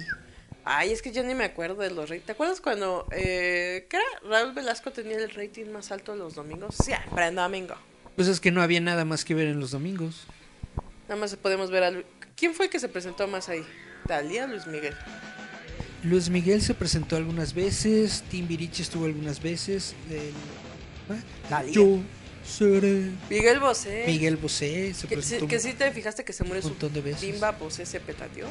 Ay, 0.67 0.91
es 0.91 1.01
que 1.03 1.11
yo 1.11 1.23
ni 1.23 1.35
me 1.35 1.43
acuerdo 1.43 1.75
de 1.83 1.91
los 1.91 2.09
ratings. 2.09 2.25
¿Te 2.25 2.31
acuerdas 2.31 2.59
cuando 2.59 3.07
eh, 3.11 3.85
¿qué 3.89 3.97
era? 3.97 4.05
Raúl 4.27 4.53
Velasco 4.53 4.91
tenía 4.91 5.17
el 5.17 5.29
rating 5.29 5.65
más 5.67 5.91
alto 5.91 6.15
los 6.15 6.33
domingos? 6.35 6.75
Siempre 6.83 7.27
en 7.27 7.35
domingo. 7.35 7.75
pues 8.15 8.27
es 8.27 8.39
que 8.39 8.49
no 8.51 8.61
había 8.63 8.81
nada 8.81 9.05
más 9.05 9.23
que 9.25 9.35
ver 9.35 9.47
en 9.47 9.59
los 9.59 9.71
domingos. 9.71 10.25
Nada 11.07 11.21
más 11.21 11.35
podemos 11.35 11.69
ver 11.69 11.83
a 11.83 11.91
Lu- 11.91 12.03
¿Quién 12.35 12.53
fue 12.55 12.69
que 12.69 12.79
se 12.79 12.89
presentó 12.89 13.27
más 13.27 13.47
ahí? 13.47 13.63
¿Talía 14.07 14.45
o 14.45 14.47
Luis 14.47 14.65
Miguel? 14.67 14.95
Luis 16.03 16.29
Miguel 16.29 16.61
se 16.61 16.73
presentó 16.73 17.15
algunas 17.15 17.53
veces, 17.53 18.23
Timbiriche 18.29 18.81
estuvo 18.83 19.05
algunas 19.05 19.41
veces. 19.41 19.93
el- 20.09 20.33
¿ah? 21.15 21.19
Talía. 21.49 21.73
Yo 21.73 21.99
seré. 22.43 23.11
Miguel 23.29 23.59
Bosé. 23.59 24.03
Miguel 24.07 24.37
Bosé 24.37 24.93
se 24.93 25.07
Que, 25.07 25.15
sí- 25.15 25.21
presentó. 25.21 25.47
que 25.47 25.59
sí 25.59 25.73
te 25.73 25.91
fijaste 25.91 26.23
que 26.23 26.33
se 26.33 26.43
murió 26.43 26.57
un 26.57 26.63
su 26.63 26.69
montón 26.69 26.93
de 26.93 27.01
veces. 27.01 27.21
Bimba 27.21 27.51
Bosé 27.51 27.85
se 27.85 27.99
petateó. 27.99 28.47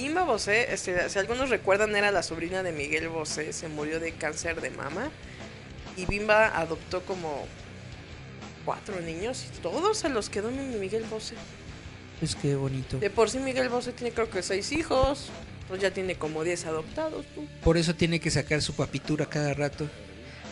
Bimba 0.00 0.24
Bosé, 0.24 0.72
este, 0.72 1.10
si 1.10 1.18
algunos 1.18 1.50
recuerdan, 1.50 1.94
era 1.94 2.10
la 2.10 2.22
sobrina 2.22 2.62
de 2.62 2.72
Miguel 2.72 3.08
Bosé, 3.10 3.52
se 3.52 3.68
murió 3.68 4.00
de 4.00 4.12
cáncer 4.12 4.62
de 4.62 4.70
mama. 4.70 5.10
Y 5.94 6.06
Bimba 6.06 6.58
adoptó 6.58 7.02
como 7.02 7.46
cuatro 8.64 8.98
niños 9.00 9.44
y 9.44 9.60
todos 9.60 9.98
se 9.98 10.08
los 10.08 10.30
quedó 10.30 10.50
mi 10.50 10.62
Miguel 10.78 11.04
Bosé. 11.04 11.34
Es 12.22 12.34
que 12.34 12.54
bonito. 12.54 12.98
De 12.98 13.10
por 13.10 13.28
sí 13.28 13.40
Miguel 13.40 13.68
Bosé 13.68 13.92
tiene 13.92 14.14
creo 14.14 14.30
que 14.30 14.42
seis 14.42 14.72
hijos, 14.72 15.28
pues 15.68 15.82
ya 15.82 15.90
tiene 15.90 16.14
como 16.14 16.44
diez 16.44 16.64
adoptados. 16.64 17.26
tú. 17.34 17.46
Por 17.62 17.76
eso 17.76 17.94
tiene 17.94 18.20
que 18.20 18.30
sacar 18.30 18.62
su 18.62 18.74
papitura 18.74 19.26
cada 19.26 19.52
rato. 19.52 19.86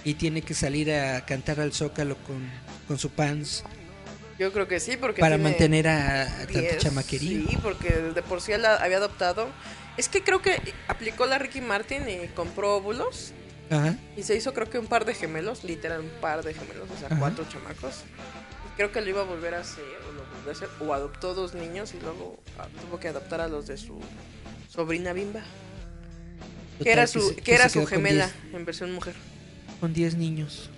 Y 0.04 0.14
tiene 0.14 0.42
que 0.42 0.54
salir 0.54 0.92
a 0.92 1.24
cantar 1.24 1.58
al 1.58 1.72
zócalo 1.72 2.16
con, 2.18 2.48
con 2.86 2.98
su 2.98 3.10
pants 3.10 3.64
Yo 4.38 4.52
creo 4.52 4.68
que 4.68 4.78
sí, 4.80 4.96
porque 4.96 5.20
para 5.20 5.36
mantener 5.36 5.88
a, 5.88 6.22
a 6.22 6.36
tanto 6.46 6.60
diez, 6.60 6.78
chamaquerío. 6.78 7.48
Sí, 7.48 7.58
porque 7.62 7.88
de 7.90 8.22
por 8.22 8.40
sí 8.40 8.52
la 8.56 8.76
había 8.76 8.98
adoptado. 8.98 9.48
Es 9.96 10.08
que 10.08 10.22
creo 10.22 10.40
que 10.40 10.60
aplicó 10.86 11.26
la 11.26 11.38
Ricky 11.38 11.60
Martin 11.60 12.08
y 12.08 12.28
compró 12.28 12.76
óvulos. 12.76 13.32
Ajá. 13.70 13.96
Y 14.16 14.22
se 14.22 14.36
hizo 14.36 14.54
creo 14.54 14.70
que 14.70 14.78
un 14.78 14.86
par 14.86 15.04
de 15.04 15.14
gemelos, 15.14 15.64
literal 15.64 16.00
un 16.00 16.10
par 16.20 16.42
de 16.44 16.54
gemelos, 16.54 16.88
o 16.90 16.96
sea, 16.98 17.08
Ajá. 17.08 17.18
cuatro 17.18 17.44
chamacos. 17.48 18.02
Y 18.72 18.76
creo 18.76 18.92
que 18.92 19.00
lo 19.00 19.08
iba 19.10 19.20
a 19.22 19.24
volver 19.24 19.54
a 19.54 19.60
hacer, 19.60 19.84
o 20.08 20.12
lo 20.12 20.24
volvió 20.24 20.50
a 20.50 20.52
hacer, 20.52 20.68
o 20.80 20.94
adoptó 20.94 21.34
dos 21.34 21.54
niños 21.54 21.92
y 21.94 22.00
luego 22.00 22.38
ah, 22.58 22.68
tuvo 22.80 23.00
que 23.00 23.08
adoptar 23.08 23.40
a 23.40 23.48
los 23.48 23.66
de 23.66 23.76
su 23.76 23.98
sobrina 24.70 25.12
Bimba. 25.12 25.40
que 26.82 26.92
era 26.92 27.06
su, 27.08 27.20
se- 27.30 27.34
que 27.36 27.54
era 27.54 27.68
su 27.68 27.84
gemela 27.86 28.26
10 28.44 28.54
en 28.54 28.64
versión 28.64 28.92
mujer. 28.92 29.14
Con 29.80 29.92
10 29.92 30.14
niños. 30.16 30.70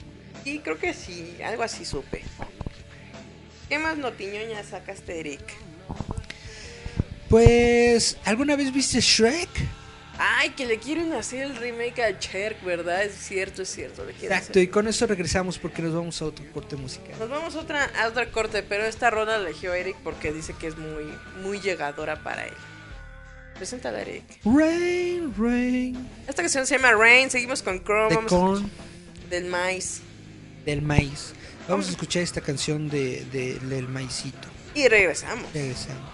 Y 0.47 0.61
creo 0.61 0.79
que 0.79 0.95
sí, 0.95 1.37
algo 1.45 1.63
así 1.63 1.85
supe. 1.85 2.23
¿Qué 3.71 3.79
más 3.79 3.97
notiñoña 3.97 4.63
sacaste, 4.65 5.21
Eric? 5.21 5.41
Pues, 7.29 8.19
¿alguna 8.25 8.57
vez 8.57 8.73
viste 8.73 9.01
Shrek? 9.01 9.49
Ay, 10.19 10.51
que 10.51 10.67
le 10.67 10.79
quieren 10.79 11.13
hacer 11.13 11.43
el 11.45 11.57
remake 11.57 12.01
a 12.01 12.19
Cherk, 12.19 12.63
¿verdad? 12.65 13.05
Es 13.05 13.15
cierto, 13.15 13.63
es 13.63 13.71
cierto. 13.71 14.05
Le 14.05 14.11
Exacto, 14.11 14.51
hacer. 14.51 14.63
y 14.65 14.67
con 14.67 14.89
eso 14.89 15.07
regresamos 15.07 15.57
porque 15.59 15.81
nos 15.83 15.95
vamos 15.95 16.21
a 16.21 16.27
otro 16.27 16.45
corte 16.53 16.75
musical. 16.77 17.15
Nos 17.19 17.31
vamos 17.31 17.55
a 17.55 17.61
otra, 17.61 17.85
a 17.85 18.09
otra 18.09 18.31
corte, 18.33 18.63
pero 18.65 18.85
esta 18.85 19.09
rola 19.09 19.39
la 19.39 19.49
eligió 19.49 19.73
Eric 19.73 19.97
porque 20.03 20.33
dice 20.33 20.53
que 20.61 20.67
es 20.67 20.77
muy, 20.77 21.05
muy 21.43 21.61
llegadora 21.61 22.23
para 22.25 22.47
él. 22.47 22.55
Preséntala, 23.55 24.01
Eric. 24.01 24.25
Rain, 24.45 25.33
Rain. 25.39 26.09
Esta 26.27 26.43
canción 26.43 26.67
se 26.67 26.77
llama 26.77 26.93
Rain, 26.93 27.31
seguimos 27.31 27.63
con 27.63 27.83
Chrome. 27.85 28.15
Vamos 28.17 28.33
Corn 28.33 28.71
del 29.31 29.45
maíz. 29.45 30.01
del 30.67 30.83
maíz. 30.83 31.35
Vamos 31.71 31.87
a 31.87 31.91
escuchar 31.93 32.23
esta 32.23 32.41
canción 32.41 32.89
de, 32.89 33.25
de- 33.33 33.59
del 33.61 33.89
maicito. 33.89 34.49
Y 34.75 34.89
regresamos. 34.89 35.47
Regresamos. 35.55 36.11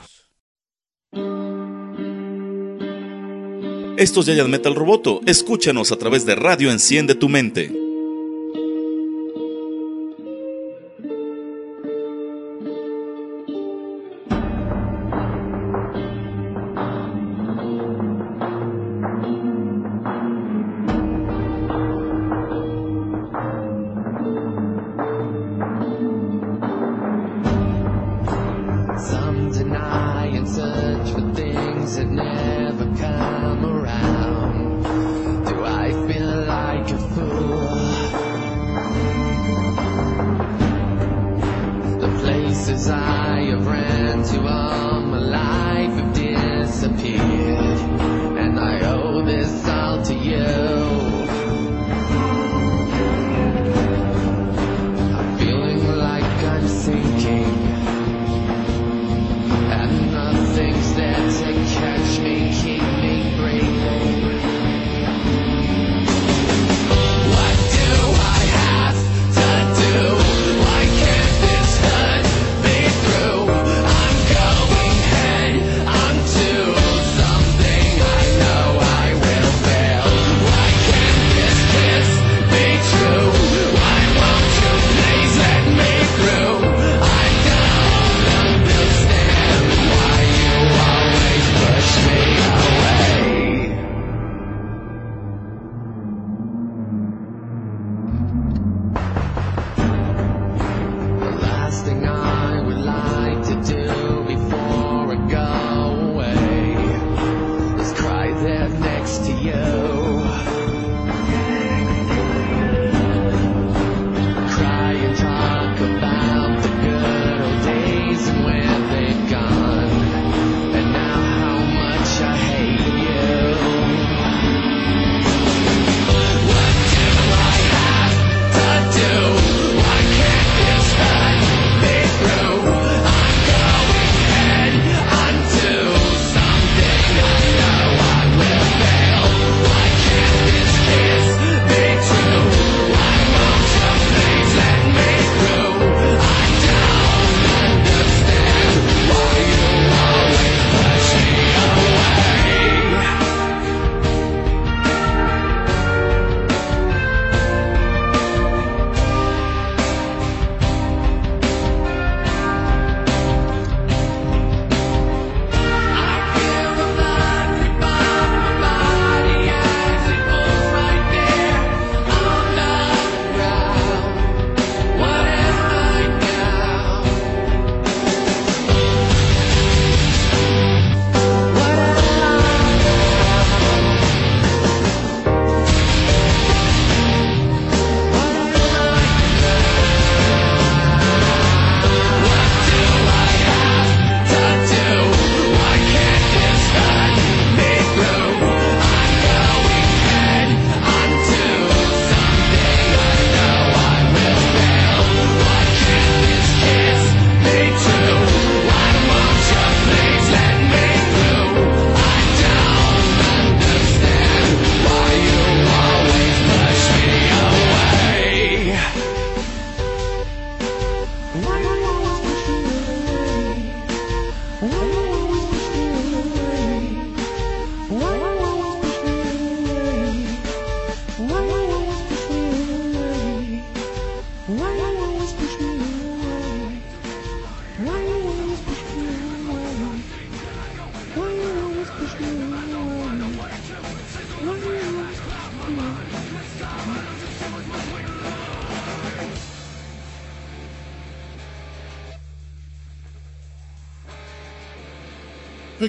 Esto 3.98 4.20
es 4.20 4.26
Giant 4.26 4.50
Metal 4.50 4.74
Roboto. 4.74 5.22
Escúchanos 5.26 5.90
a 5.92 5.96
través 5.96 6.26
de 6.26 6.34
Radio 6.34 6.70
Enciende 6.70 7.14
tu 7.14 7.30
Mente. 7.30 7.72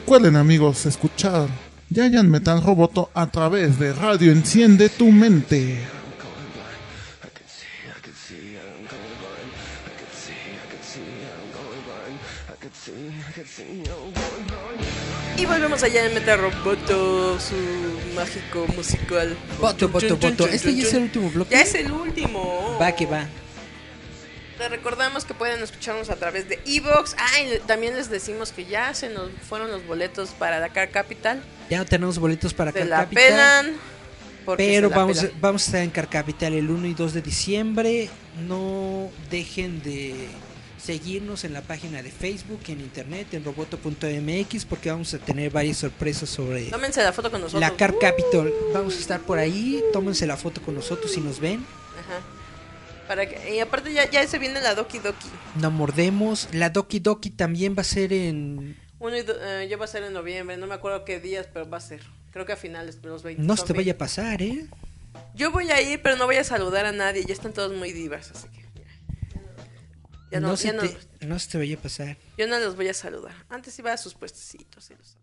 Recuerden 0.07 0.37
amigos 0.37 0.85
escuchar 0.85 1.49
Giant 1.93 2.29
Metal 2.29 2.63
Roboto 2.63 3.09
a 3.13 3.27
través 3.27 3.77
de 3.77 3.91
Radio 3.91 4.31
Enciende 4.31 4.87
tu 4.87 5.11
Mente. 5.11 5.79
Y 15.37 15.45
volvemos 15.45 15.83
allá 15.83 16.05
en 16.05 16.13
Meta 16.13 16.37
Roboto, 16.37 17.37
su 17.41 17.55
mágico 18.15 18.65
musical. 18.77 19.35
Voto, 19.59 19.89
voto, 19.89 20.15
voto. 20.15 20.47
Este 20.47 20.73
ya 20.73 20.83
es 20.83 20.93
el 20.93 21.03
último 21.03 21.29
bloque. 21.31 21.51
Ya 21.53 21.61
es 21.63 21.75
el 21.75 21.91
último. 21.91 22.77
Va 22.81 22.93
que 22.93 23.05
va. 23.05 23.27
Pueden 25.47 25.63
escucharnos 25.63 26.09
a 26.09 26.17
través 26.17 26.49
de 26.49 26.59
Evox. 26.65 27.15
Ah, 27.17 27.39
y 27.39 27.59
también 27.59 27.95
les 27.95 28.09
decimos 28.09 28.51
que 28.51 28.65
ya 28.65 28.93
se 28.93 29.07
nos 29.07 29.31
fueron 29.47 29.71
los 29.71 29.87
boletos 29.87 30.31
para 30.31 30.59
Dakar 30.59 30.89
Capital. 30.89 31.41
Ya 31.69 31.77
no 31.77 31.85
tenemos 31.85 32.19
boletos 32.19 32.53
para 32.53 32.73
Se 32.73 32.79
Car 32.79 32.87
la 32.89 32.97
Capital, 32.97 33.23
pelan. 33.23 33.73
Pero 34.57 34.89
la 34.89 34.95
vamos, 34.97 35.19
pelan. 35.19 35.33
vamos 35.39 35.61
a 35.61 35.65
estar 35.67 35.81
en 35.83 35.89
Car 35.89 36.09
Capital 36.09 36.51
el 36.51 36.69
1 36.69 36.87
y 36.87 36.93
2 36.93 37.13
de 37.13 37.21
diciembre. 37.21 38.09
No 38.45 39.09
dejen 39.31 39.81
de 39.83 40.27
seguirnos 40.83 41.45
en 41.45 41.53
la 41.53 41.61
página 41.61 42.03
de 42.03 42.11
Facebook, 42.11 42.59
en 42.67 42.81
internet, 42.81 43.27
en 43.33 43.45
roboto.mx, 43.45 44.65
porque 44.65 44.91
vamos 44.91 45.13
a 45.13 45.19
tener 45.19 45.49
varias 45.49 45.77
sorpresas 45.77 46.29
sobre 46.29 46.63
Tómense 46.65 47.01
la 47.01 47.13
foto 47.13 47.31
con 47.31 47.39
nosotros. 47.39 47.61
la 47.61 47.73
Car 47.77 47.97
Capital. 47.97 48.51
Vamos 48.73 48.97
a 48.97 48.99
estar 48.99 49.21
por 49.21 49.39
ahí. 49.39 49.81
Tómense 49.93 50.27
la 50.27 50.35
foto 50.35 50.61
con 50.61 50.75
nosotros 50.75 51.09
si 51.09 51.21
nos 51.21 51.39
ven. 51.39 51.65
Ajá. 51.97 52.36
Para 53.07 53.27
que, 53.27 53.55
y 53.55 53.59
aparte 53.59 53.93
ya, 53.93 54.09
ya 54.09 54.27
se 54.27 54.37
viene 54.37 54.59
la 54.61 54.75
Doki 54.75 54.99
Doki. 54.99 55.27
No 55.55 55.71
mordemos. 55.71 56.49
La 56.53 56.69
Doki 56.69 56.99
Doki 56.99 57.29
también 57.29 57.75
va 57.77 57.81
a 57.81 57.85
ser 57.85 58.11
en. 58.13 58.77
Uno 58.99 59.15
y 59.15 59.21
do- 59.21 59.37
eh, 59.39 59.67
ya 59.69 59.77
va 59.77 59.85
a 59.85 59.87
ser 59.87 60.03
en 60.03 60.13
noviembre, 60.13 60.57
no 60.57 60.67
me 60.67 60.73
acuerdo 60.73 61.05
qué 61.05 61.19
días, 61.19 61.47
pero 61.53 61.69
va 61.69 61.77
a 61.77 61.81
ser. 61.81 62.01
Creo 62.31 62.45
que 62.45 62.53
a 62.53 62.57
finales, 62.57 62.99
los 63.03 63.23
20. 63.23 63.41
No 63.43 63.55
se 63.55 63.63
te 63.65 63.73
vaya 63.73 63.91
a 63.91 63.95
20. 63.95 63.97
pasar, 63.97 64.41
¿eh? 64.41 64.67
Yo 65.35 65.51
voy 65.51 65.71
a 65.71 65.81
ir, 65.81 66.01
pero 66.01 66.15
no 66.17 66.25
voy 66.25 66.35
a 66.35 66.43
saludar 66.43 66.85
a 66.85 66.91
nadie. 66.91 67.23
Ya 67.25 67.33
están 67.33 67.53
todos 67.53 67.71
muy 67.73 67.91
divas, 67.93 68.29
así 68.31 68.47
que. 68.49 68.61
Ya, 68.61 70.31
Ya 70.31 70.39
no, 70.41 70.47
no, 70.49 70.53
ya 70.55 70.57
se 70.57 70.73
no- 70.73 70.81
te, 70.81 71.25
no 71.25 71.39
se 71.39 71.49
te 71.49 71.57
vaya 71.59 71.75
a 71.77 71.79
pasar. 71.79 72.17
yo 72.37 72.47
no 72.47 72.59
los 72.59 72.75
voy 72.75 72.89
a 72.89 72.93
saludar. 72.93 73.33
Antes 73.49 73.77
iba 73.79 73.93
a 73.93 73.97
sus 73.97 74.13
puestecitos 74.15 74.91
y 74.91 74.95
los 74.95 75.17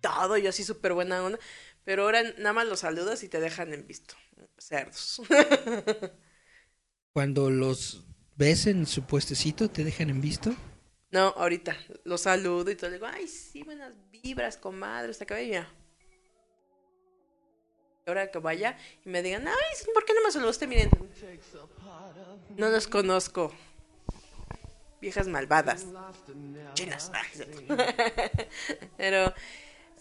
todo, 0.00 0.36
yo 0.36 0.50
así 0.50 0.64
súper 0.64 0.92
buena 0.94 1.22
onda. 1.22 1.38
Pero 1.84 2.02
ahora 2.04 2.22
nada 2.38 2.52
más 2.52 2.66
los 2.66 2.80
saludas 2.80 3.22
y 3.22 3.28
te 3.28 3.38
dejan 3.40 3.72
en 3.72 3.86
visto. 3.86 4.14
Cerdos. 4.58 5.20
Cuando 7.12 7.50
los 7.50 8.04
ves 8.36 8.66
en 8.66 8.86
su 8.86 9.02
puestecito, 9.04 9.68
te 9.68 9.84
dejan 9.84 10.10
en 10.10 10.20
visto. 10.20 10.54
no, 11.10 11.28
ahorita 11.36 11.76
los 12.04 12.22
saludo 12.22 12.70
y 12.70 12.76
todo. 12.76 12.90
Digo, 12.90 13.06
ay, 13.06 13.26
sí, 13.26 13.62
buenas 13.62 13.92
vibras, 14.10 14.56
comadre. 14.56 15.10
Hasta 15.10 15.26
que 15.26 15.34
vaya. 15.34 15.68
Ahora 18.06 18.30
que 18.30 18.38
vaya 18.38 18.78
y 19.04 19.08
me 19.10 19.22
digan, 19.22 19.46
ay, 19.46 19.54
¿por 19.92 20.04
qué 20.04 20.14
no 20.14 20.22
me 20.24 20.32
saludaste? 20.32 20.66
Miren, 20.66 20.88
no 22.56 22.68
los 22.70 22.86
conozco. 22.86 23.52
Viejas 25.00 25.28
malvadas. 25.28 25.86
Chinas. 26.74 27.12
Pero, 28.96 29.32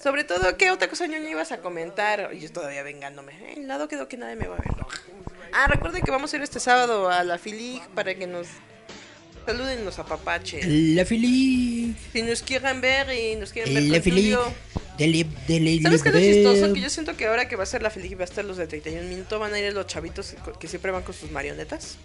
sobre 0.02 0.24
todo, 0.24 0.58
¿qué 0.58 0.72
otra 0.72 0.88
cosa 0.90 1.08
ñoña 1.08 1.30
ibas 1.30 1.52
a 1.52 1.60
comentar? 1.60 2.32
Y 2.34 2.40
yo 2.40 2.52
todavía 2.52 2.84
vengándome. 2.84 3.34
Eh, 3.34 3.54
el 3.58 3.68
lado 3.68 3.88
quedó 3.88 4.08
que 4.08 4.18
nadie 4.18 4.36
me 4.36 4.48
va 4.48 4.56
a 4.56 4.60
ver. 4.60 4.86
Ah, 5.54 5.68
recuerden 5.68 6.04
que 6.04 6.12
vamos 6.12 6.34
a 6.34 6.38
ir 6.38 6.44
este 6.44 6.60
sábado 6.60 7.10
a 7.10 7.24
la 7.24 7.38
Filig 7.38 7.82
para 7.96 8.14
que 8.16 8.28
nos 8.28 8.48
saluden 9.46 9.86
los 9.86 9.98
apapachen. 9.98 10.96
La 10.96 11.06
fili. 11.06 11.96
Si 12.12 12.22
nos 12.22 12.42
quieren 12.44 12.82
ver 12.82 13.08
y 13.14 13.36
nos 13.38 13.54
quieren 13.54 13.74
ver 13.74 13.84
La 13.84 13.96
con 13.96 14.04
fili. 14.04 14.22
Julio. 14.34 14.54
Dele, 14.98 15.28
dele, 15.48 15.80
¿Sabes 15.82 16.02
qué 16.02 16.10
es 16.10 16.16
lo 16.16 16.22
chistoso? 16.22 16.74
Que 16.74 16.82
yo 16.82 16.90
siento 16.90 17.16
que 17.16 17.28
ahora 17.28 17.48
que 17.48 17.56
va 17.56 17.64
a 17.64 17.68
ser 17.68 17.84
la 17.84 17.92
Filig 17.92 18.14
y 18.14 18.16
va 18.16 18.22
a 18.22 18.26
estar 18.26 18.44
los 18.44 18.58
de 18.58 18.66
31 18.68 19.08
minutos, 19.08 19.40
van 19.40 19.54
a 19.54 19.60
ir 19.60 19.72
los 19.72 19.86
chavitos 19.86 20.36
que 20.60 20.68
siempre 20.68 20.92
van 20.92 21.04
con 21.04 21.14
sus 21.14 21.32
marionetas. 21.32 21.98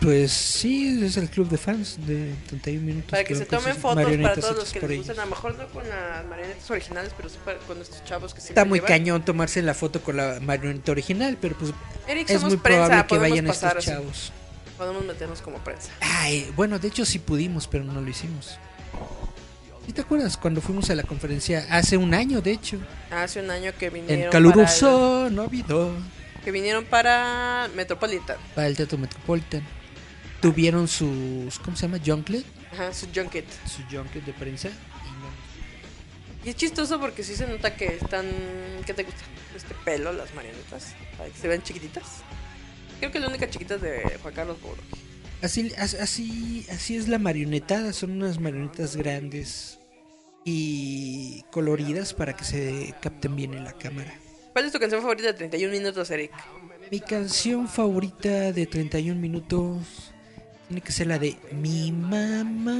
Pues 0.00 0.32
sí, 0.32 1.02
es 1.02 1.16
el 1.16 1.30
club 1.30 1.48
de 1.48 1.56
fans 1.56 1.96
de 2.06 2.34
31 2.48 2.84
minutos. 2.84 3.10
Para 3.10 3.24
que 3.24 3.34
se 3.34 3.46
tomen 3.46 3.74
fotos 3.76 4.04
para 4.04 4.34
todos 4.34 4.56
los 4.56 4.72
que 4.72 4.86
les 4.86 4.98
gustan. 4.98 5.18
A 5.20 5.24
lo 5.24 5.30
mejor 5.30 5.56
no 5.56 5.66
con 5.68 5.88
las 5.88 6.24
marionetas 6.26 6.70
originales, 6.70 7.12
pero 7.16 7.28
sí 7.30 7.36
para- 7.44 7.58
con 7.60 7.80
estos 7.80 8.04
chavos 8.04 8.34
que 8.34 8.40
siempre 8.40 8.60
Está 8.60 8.68
muy 8.68 8.80
llevan. 8.80 8.88
cañón 8.92 9.24
tomarse 9.24 9.62
la 9.62 9.72
foto 9.72 10.02
con 10.02 10.16
la 10.18 10.40
marioneta 10.42 10.92
original, 10.92 11.38
pero 11.40 11.56
pues 11.56 11.72
Eric, 12.06 12.28
es 12.28 12.42
muy 12.42 12.56
prensa, 12.58 12.86
probable 12.86 13.06
que 13.06 13.18
vayan 13.18 13.46
estos 13.46 13.72
así. 13.72 13.86
chavos. 13.86 14.32
Podemos 14.76 15.04
meternos 15.04 15.40
como 15.40 15.58
prensa. 15.58 15.90
Ay, 16.00 16.52
bueno, 16.56 16.78
de 16.78 16.88
hecho 16.88 17.04
sí 17.06 17.18
pudimos, 17.20 17.66
pero 17.68 17.84
no 17.84 18.00
lo 18.00 18.08
hicimos. 18.10 18.58
¿Sí 19.86 19.92
te 19.92 20.00
acuerdas 20.00 20.36
cuando 20.36 20.60
fuimos 20.60 20.90
a 20.90 20.94
la 20.96 21.04
conferencia 21.04 21.66
hace 21.70 21.96
un 21.96 22.12
año, 22.12 22.40
de 22.40 22.52
hecho? 22.52 22.78
Hace 23.10 23.40
un 23.40 23.50
año 23.50 23.70
que 23.78 23.90
vinieron. 23.90 24.24
En 24.24 24.30
Caluruso, 24.30 25.28
no 25.30 25.42
habido. 25.42 25.88
el- 25.96 26.42
que 26.44 26.50
vinieron 26.50 26.84
para 26.84 27.70
Metropolitan. 27.74 28.36
Para 28.54 28.66
el 28.66 28.76
Teatro 28.76 28.98
Metropolitan. 28.98 29.62
Tuvieron 30.44 30.88
sus, 30.88 31.58
¿cómo 31.60 31.74
se 31.74 31.86
llama? 31.86 31.98
Junklet, 32.04 32.44
Ajá, 32.70 32.92
su 32.92 33.06
junket. 33.14 33.46
su 33.66 33.80
junket 33.84 34.22
de 34.26 34.32
prensa. 34.34 34.68
y 36.44 36.50
es 36.50 36.56
chistoso 36.56 37.00
porque 37.00 37.22
sí 37.24 37.34
se 37.34 37.46
nota 37.46 37.74
que 37.74 37.86
están. 37.96 38.26
¿Qué 38.84 38.92
te 38.92 39.04
gusta? 39.04 39.22
Este 39.56 39.74
pelo, 39.86 40.12
las 40.12 40.34
marionetas. 40.34 40.94
Para 41.16 41.30
que 41.30 41.38
se 41.38 41.48
vean 41.48 41.62
chiquititas. 41.62 42.04
Creo 42.98 43.10
que 43.10 43.20
la 43.20 43.28
única 43.28 43.48
chiquita 43.48 43.76
es 43.76 43.80
de 43.80 44.18
Juan 44.20 44.34
Carlos 44.34 44.60
Boroqui. 44.60 44.82
Así, 45.40 45.72
as- 45.78 45.94
así, 45.94 46.66
así 46.70 46.96
es 46.96 47.08
la 47.08 47.18
marionetada, 47.18 47.94
son 47.94 48.10
unas 48.10 48.38
marionetas 48.38 48.96
grandes 48.96 49.78
y 50.44 51.42
coloridas 51.52 52.12
para 52.12 52.36
que 52.36 52.44
se 52.44 52.94
capten 53.00 53.34
bien 53.34 53.54
en 53.54 53.64
la 53.64 53.72
cámara. 53.72 54.12
¿Cuál 54.52 54.66
es 54.66 54.72
tu 54.72 54.78
canción 54.78 55.00
favorita 55.00 55.28
de 55.28 55.34
31 55.34 55.72
minutos, 55.72 56.10
Eric? 56.10 56.32
Mi 56.90 57.00
canción 57.00 57.66
favorita 57.66 58.52
de 58.52 58.66
31 58.66 59.18
minutos 59.18 60.12
tiene 60.68 60.80
que 60.80 60.92
ser 60.92 61.06
la 61.08 61.18
de 61.18 61.36
Mi 61.52 61.92
mamá 61.92 62.74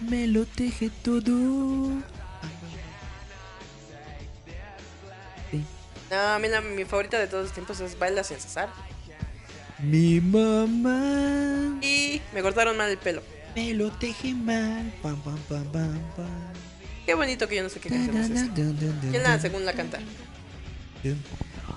me 0.00 0.26
lo 0.28 0.46
teje 0.46 0.90
todo. 1.02 1.90
Sí. 5.50 5.64
No, 6.10 6.16
a 6.16 6.38
mí 6.38 6.48
la- 6.48 6.60
mi 6.60 6.84
favorita 6.84 7.18
de 7.18 7.26
todos 7.26 7.44
los 7.44 7.52
tiempos 7.52 7.80
es 7.80 7.98
Baila 7.98 8.22
sin 8.24 8.38
cesar. 8.38 8.68
Mi 9.80 10.20
mamá 10.20 11.78
Y 11.82 12.20
me 12.34 12.42
cortaron 12.42 12.76
mal 12.76 12.90
el 12.90 12.98
pelo. 12.98 13.22
me 13.54 13.74
lo 13.74 13.90
teje 13.90 14.34
mal. 14.34 14.92
Pam, 15.02 15.20
pam, 15.22 15.36
pam, 15.48 15.64
pam, 15.72 15.98
pam. 16.16 16.26
Qué 17.06 17.14
bonito 17.14 17.48
que 17.48 17.56
yo 17.56 17.62
no 17.62 17.68
sé 17.68 17.80
qué 17.80 17.88
canción 17.88 18.16
es 18.16 18.30
esa. 18.30 18.52
¿Quién 18.54 19.22
la 19.22 19.38
según 19.40 19.64
la 19.64 19.72
canta? 19.72 19.98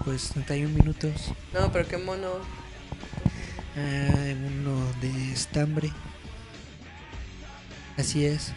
Pues 0.06 0.30
31 0.30 0.74
minutos. 0.78 1.32
No, 1.54 1.72
pero 1.72 1.88
qué 1.88 1.98
mono. 1.98 2.30
Ah, 3.76 4.34
uno 4.60 4.94
de 5.02 5.32
estambre. 5.34 5.92
Así 7.98 8.26
es. 8.26 8.54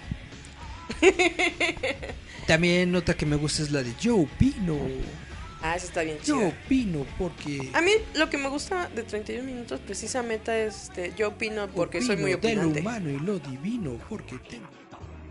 También 2.46 2.94
otra 2.94 3.14
que 3.14 3.26
me 3.26 3.36
gusta 3.36 3.62
es 3.62 3.70
la 3.70 3.82
de 3.82 3.92
Yo 4.00 4.16
opino. 4.16 4.76
Ah, 5.62 5.76
esa 5.76 5.86
está 5.86 6.02
bien 6.02 6.18
Yo 6.24 6.36
chida. 6.38 6.48
opino 6.48 7.06
porque 7.16 7.70
A 7.72 7.80
mí 7.80 7.90
lo 8.14 8.28
que 8.28 8.36
me 8.36 8.48
gusta 8.50 8.88
de 8.94 9.02
31 9.02 9.44
minutos 9.44 9.80
precisamente 9.80 10.66
es 10.66 10.84
este, 10.84 11.14
yo 11.16 11.28
opino 11.28 11.68
porque 11.68 12.02
soy 12.02 12.16
muy 12.18 12.34
opino 12.34 12.50
de 12.50 12.56
lo 12.56 12.68
opinante. 12.70 12.80
humano 12.80 13.10
y 13.10 13.18
lo 13.18 13.38
divino 13.38 13.98
porque 14.10 14.36
tengo 14.50 14.68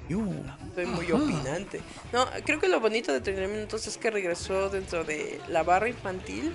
yo. 0.09 0.25
Soy 0.73 0.87
muy 0.87 1.05
Ajá. 1.05 1.15
opinante. 1.15 1.81
No, 2.11 2.25
creo 2.45 2.59
que 2.59 2.67
lo 2.67 2.79
bonito 2.79 3.13
de 3.13 3.21
31 3.21 3.53
minutos 3.53 3.85
es 3.85 3.97
que 3.97 4.09
regresó 4.09 4.69
dentro 4.71 5.03
de 5.03 5.39
la 5.49 5.61
barra 5.61 5.87
infantil 5.87 6.51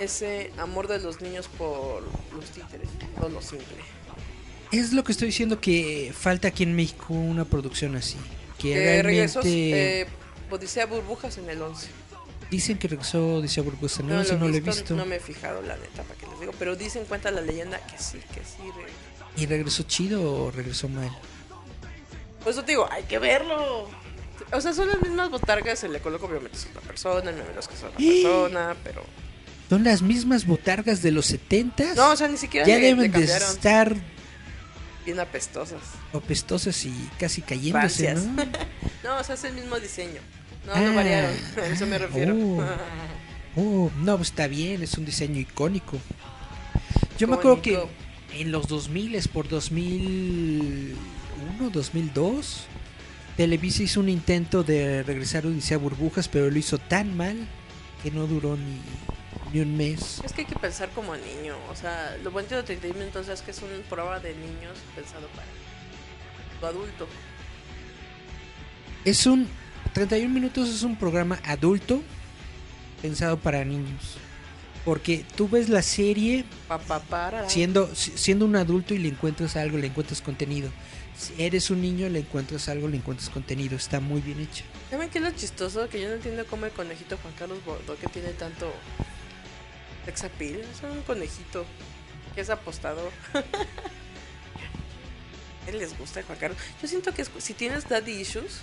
ese 0.00 0.52
amor 0.58 0.88
de 0.88 0.98
los 1.00 1.20
niños 1.20 1.48
por 1.58 2.02
los 2.34 2.44
títeres, 2.50 2.88
no 3.20 3.28
lo 3.28 3.40
simple. 3.42 3.76
Es 4.72 4.92
lo 4.92 5.04
que 5.04 5.12
estoy 5.12 5.26
diciendo 5.28 5.60
que 5.60 6.12
falta 6.18 6.48
aquí 6.48 6.62
en 6.64 6.74
México 6.74 7.14
una 7.14 7.44
producción 7.44 7.94
así. 7.96 8.16
Que 8.58 8.72
Que 8.74 9.02
regresó 9.02 9.40
realmente 9.42 10.00
eh, 10.02 10.06
Odisea 10.50 10.86
Burbujas 10.86 11.38
en 11.38 11.48
el 11.50 11.60
11. 11.62 11.88
dicen 12.50 12.78
que 12.78 12.88
regresó 12.88 13.40
dice 13.42 13.60
Burbusa, 13.60 14.02
no, 14.02 14.14
No, 14.14 14.20
eso 14.20 14.34
lo, 14.34 14.40
no 14.40 14.46
he 14.46 14.48
lo 14.50 14.56
he 14.56 14.60
visto, 14.60 14.94
no 14.96 15.04
me 15.06 15.16
he 15.16 15.20
fijado 15.20 15.60
la 15.62 15.76
neta, 15.76 16.02
para 16.02 16.18
que 16.18 16.26
les 16.26 16.40
digo, 16.40 16.52
pero 16.58 16.76
dicen 16.76 17.04
cuenta 17.04 17.30
la 17.30 17.40
leyenda 17.40 17.78
que 17.86 17.98
sí, 17.98 18.18
que 18.32 18.40
sí. 18.40 18.62
re- 18.76 19.42
¿Y 19.42 19.46
regresó 19.46 19.82
chido 19.84 20.22
o 20.44 20.50
regresó 20.50 20.88
mal? 20.88 21.10
Por 22.42 22.52
eso 22.52 22.62
te 22.62 22.72
digo, 22.72 22.86
hay 22.90 23.02
que 23.04 23.18
verlo. 23.18 23.88
O 24.52 24.60
sea, 24.60 24.72
son 24.72 24.88
las 24.88 25.00
mismas 25.00 25.30
botargas, 25.30 25.78
se 25.78 25.88
le 25.88 26.00
coloca 26.00 26.26
obviamente 26.26 26.56
es 26.58 26.66
otra 26.66 26.80
persona, 26.82 27.32
no 27.32 27.44
me 27.44 27.54
los 27.54 27.66
que 27.68 27.74
es 27.74 27.82
otra 27.82 27.96
¡Eh! 27.98 28.22
persona, 28.22 28.76
pero... 28.84 29.02
Son 29.74 29.82
las 29.82 30.02
mismas 30.02 30.46
botargas 30.46 31.02
de 31.02 31.10
los 31.10 31.26
70 31.26 31.94
No, 31.96 32.12
o 32.12 32.16
sea, 32.16 32.28
ni 32.28 32.36
siquiera 32.36 32.64
ya 32.64 32.76
le, 32.76 32.82
le 32.82 32.86
deben 32.94 33.10
de 33.10 33.24
estar 33.24 33.92
Bien 35.04 35.18
apestosas. 35.18 35.80
apestosas 36.12 36.84
y 36.84 36.92
casi 37.18 37.42
cayéndose. 37.42 38.14
¿no? 38.14 38.22
No, 39.02 39.16
o 39.18 39.24
sea, 39.24 39.34
es 39.34 39.42
el 39.42 39.54
mismo 39.54 39.76
diseño. 39.80 40.20
No, 40.64 40.72
Ah. 40.74 40.80
no 40.80 40.94
variaron. 40.94 41.32
A 41.60 41.66
eso 41.66 41.86
me 41.86 41.98
refiero. 41.98 42.36
Oh. 42.36 42.62
Oh, 43.56 43.90
no, 43.98 44.16
pues 44.16 44.28
está 44.30 44.46
bien, 44.46 44.80
es 44.84 44.96
un 44.96 45.04
diseño 45.04 45.40
icónico. 45.40 45.98
Yo 47.18 47.26
me 47.28 47.34
acuerdo 47.34 47.60
que 47.62 47.84
en 48.32 48.50
los 48.52 48.66
2000, 48.68 49.20
por 49.32 49.48
2001, 49.48 51.70
2002. 51.70 52.66
Televisa 53.36 53.82
hizo 53.82 53.98
un 54.00 54.08
intento 54.08 54.62
de 54.62 55.02
regresar 55.02 55.44
a 55.44 55.48
Odisea 55.48 55.76
Burbujas, 55.78 56.28
pero 56.28 56.48
lo 56.48 56.56
hizo 56.58 56.78
tan 56.78 57.16
mal 57.16 57.36
que 58.04 58.12
no 58.12 58.26
duró 58.28 58.56
ni, 58.56 58.78
ni 59.54 59.60
un 59.60 59.76
mes. 59.76 60.20
Es 60.24 60.32
que 60.32 60.42
hay 60.42 60.46
que 60.46 60.56
pensar 60.56 60.90
como 60.90 61.14
niño. 61.16 61.56
O 61.70 61.76
sea, 61.76 62.16
lo 62.22 62.30
bueno 62.32 62.48
de 62.48 62.62
31 62.64 62.98
minutos 62.98 63.28
es 63.28 63.40
que 63.40 63.52
es 63.52 63.62
un 63.62 63.70
programa 63.88 64.18
de 64.18 64.34
niños 64.34 64.76
pensado 64.94 65.28
para 65.28 65.46
tu 66.60 66.66
adulto. 66.66 67.06
Es 69.04 69.26
un 69.26 69.48
31 69.92 70.32
minutos 70.34 70.68
es 70.70 70.82
un 70.82 70.96
programa 70.96 71.38
adulto 71.44 72.02
pensado 73.00 73.38
para 73.38 73.64
niños. 73.64 74.16
Porque 74.84 75.24
tú 75.36 75.48
ves 75.48 75.68
la 75.70 75.82
serie 75.82 76.44
Pa, 76.68 76.78
pa, 76.78 77.00
para. 77.00 77.48
siendo 77.48 77.94
si- 77.94 78.12
siendo 78.18 78.44
un 78.44 78.56
adulto 78.56 78.92
y 78.92 78.98
le 78.98 79.08
encuentras 79.08 79.56
algo, 79.56 79.78
le 79.78 79.86
encuentras 79.86 80.20
contenido. 80.20 80.68
Si 81.16 81.32
eres 81.40 81.70
un 81.70 81.80
niño, 81.80 82.08
le 82.08 82.18
encuentras 82.18 82.68
algo, 82.68 82.88
le 82.88 82.96
encuentras 82.96 83.30
contenido. 83.30 83.76
Está 83.76 84.00
muy 84.00 84.20
bien 84.20 84.40
hecho. 84.40 84.64
¿Saben 84.90 85.08
qué 85.10 85.18
es 85.18 85.24
lo 85.24 85.30
chistoso? 85.30 85.88
Que 85.88 86.00
yo 86.02 86.08
no 86.08 86.14
entiendo 86.14 86.44
cómo 86.46 86.66
el 86.66 86.72
conejito 86.72 87.16
Juan 87.22 87.32
Carlos 87.38 87.64
Bordo 87.64 87.96
que 87.96 88.08
tiene 88.08 88.30
tanto 88.30 88.70
sex 90.04 90.24
appeal. 90.24 90.60
Es 90.60 90.82
un 90.82 91.02
conejito 91.02 91.64
que 92.34 92.40
es 92.42 92.50
apostador. 92.50 93.10
¿Qué 95.66 95.72
les 95.72 95.96
gusta 95.98 96.22
Juan 96.22 96.38
Carlos? 96.38 96.58
Yo 96.82 96.88
siento 96.88 97.12
que 97.14 97.22
es- 97.22 97.30
si 97.38 97.54
tienes 97.54 97.88
daddy 97.88 98.12
issues, 98.12 98.60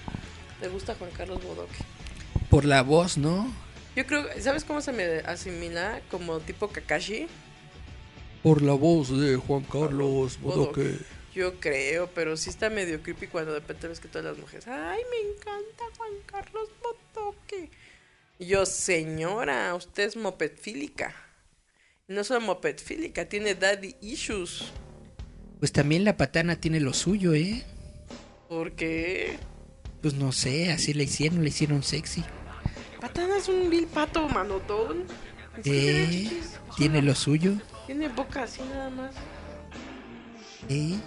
te 0.59 0.68
gusta 0.68 0.93
Juan 0.95 1.09
Carlos 1.11 1.43
Bodoque. 1.43 1.76
Por 2.49 2.65
la 2.65 2.84
voz, 2.84 3.18
¿no? 3.18 3.51
Yo 3.95 4.05
creo, 4.05 4.26
¿sabes 4.39 4.63
cómo 4.63 4.81
se 4.81 4.91
me 4.91 5.03
asimila? 5.26 6.01
Como 6.11 6.39
tipo 6.39 6.68
Kakashi. 6.69 7.27
Por 8.43 8.61
la 8.61 8.73
voz 8.73 9.09
de 9.19 9.35
Juan 9.38 9.63
Carlos 9.63 10.39
Bodoque. 10.39 10.81
Bodoque. 10.84 10.97
Yo 11.34 11.59
creo, 11.59 12.07
pero 12.13 12.35
sí 12.38 12.49
está 12.49 12.69
medio 12.69 13.01
creepy 13.01 13.27
cuando 13.27 13.53
de 13.53 13.59
repente 13.61 13.88
ves 13.88 13.99
que 14.01 14.09
todas 14.09 14.26
las 14.26 14.38
mujeres, 14.38 14.68
ay, 14.68 15.01
me 15.09 15.30
encanta 15.31 15.84
Juan 15.97 16.11
Carlos 16.26 16.69
Bodoque. 17.15 17.69
Yo, 18.38 18.65
señora, 18.65 19.73
usted 19.76 20.03
es 20.03 20.15
mopedfílica. 20.18 21.15
No 22.12 22.26
solo 22.26 22.42
mopedfílica, 22.42 23.24
tiene 23.30 23.56
daddy 23.56 23.96
issues. 24.02 24.66
Pues 25.60 25.72
también 25.72 26.04
la 26.04 26.18
patana 26.18 26.58
tiene 26.58 26.82
lo 26.82 26.94
suyo, 26.94 27.34
¿eh? 27.34 27.64
Porque 28.50 29.38
Pues 30.02 30.16
no 30.16 30.34
sé, 30.34 30.74
así 30.74 30.94
le 30.94 31.06
hicieron, 31.06 31.42
le 31.42 31.50
hicieron 31.50 31.84
sexy. 31.84 32.24
Patana 33.00 33.38
es 33.38 33.48
un 33.48 33.70
vil 33.70 33.88
pato 33.88 34.28
manotón. 34.28 35.06
Eh, 35.64 36.30
tiene 36.76 37.02
lo 37.02 37.16
suyo. 37.16 37.54
Tiene 37.86 38.10
boca 38.10 38.44
así 38.44 38.62
nada 38.62 38.90
más. 38.90 39.16
Eh. 40.68 40.98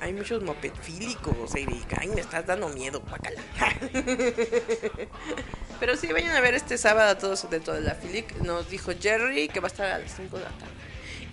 Hay 0.00 0.12
muchos 0.12 0.42
mopedfílicos, 0.42 1.54
Erika. 1.54 1.98
Ay, 2.00 2.08
me 2.08 2.20
estás 2.20 2.46
dando 2.46 2.68
miedo, 2.68 3.00
guácala. 3.00 3.40
Pero 5.80 5.96
sí, 5.96 6.12
vayan 6.12 6.36
a 6.36 6.40
ver 6.40 6.54
este 6.54 6.78
sábado 6.78 7.10
a 7.10 7.18
todos 7.18 7.48
dentro 7.50 7.74
de 7.74 7.80
la 7.80 7.94
Filic. 7.94 8.36
Nos 8.36 8.68
dijo 8.70 8.92
Jerry 8.98 9.48
que 9.48 9.60
va 9.60 9.68
a 9.68 9.70
estar 9.70 9.86
a 9.86 9.98
las 9.98 10.14
5 10.14 10.36
de 10.36 10.44
la 10.44 10.50
tarde. 10.50 10.80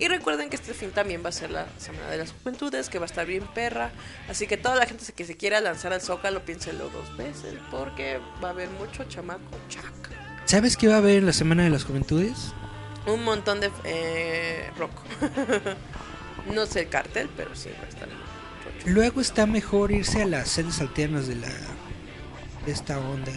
Y 0.00 0.06
recuerden 0.06 0.48
que 0.48 0.56
este 0.56 0.74
fin 0.74 0.90
también 0.92 1.24
va 1.24 1.30
a 1.30 1.32
ser 1.32 1.50
la 1.50 1.66
Semana 1.78 2.08
de 2.08 2.18
las 2.18 2.32
Juventudes, 2.32 2.88
que 2.88 2.98
va 2.98 3.04
a 3.04 3.06
estar 3.06 3.26
bien 3.26 3.44
perra. 3.48 3.90
Así 4.28 4.46
que 4.46 4.56
toda 4.56 4.76
la 4.76 4.86
gente 4.86 5.04
que 5.12 5.24
se 5.24 5.36
quiera 5.36 5.60
lanzar 5.60 5.92
al 5.92 6.00
Zócalo, 6.00 6.44
piénselo 6.44 6.88
dos 6.88 7.16
veces, 7.16 7.54
porque 7.70 8.20
va 8.42 8.48
a 8.48 8.52
haber 8.52 8.68
mucho 8.70 9.04
chamaco. 9.04 9.42
¿Sabes 10.44 10.76
qué 10.76 10.86
va 10.88 10.94
a 10.94 10.98
haber 10.98 11.18
en 11.18 11.26
la 11.26 11.32
Semana 11.32 11.64
de 11.64 11.70
las 11.70 11.84
Juventudes? 11.84 12.52
Un 13.06 13.24
montón 13.24 13.60
de 13.60 13.70
eh, 13.84 14.70
rock. 14.78 14.92
no 16.54 16.64
sé 16.66 16.80
el 16.80 16.88
cartel, 16.88 17.28
pero 17.36 17.54
sí 17.56 17.70
va 17.78 17.84
a 17.84 17.88
estar. 17.88 18.08
Luego 18.86 19.20
está 19.20 19.46
mejor 19.46 19.92
irse 19.92 20.22
a 20.22 20.26
las 20.26 20.48
sedes 20.48 20.80
alternas 20.80 21.26
de 21.28 21.36
la 21.36 21.48
de 22.66 22.72
esta 22.72 22.98
onda. 22.98 23.32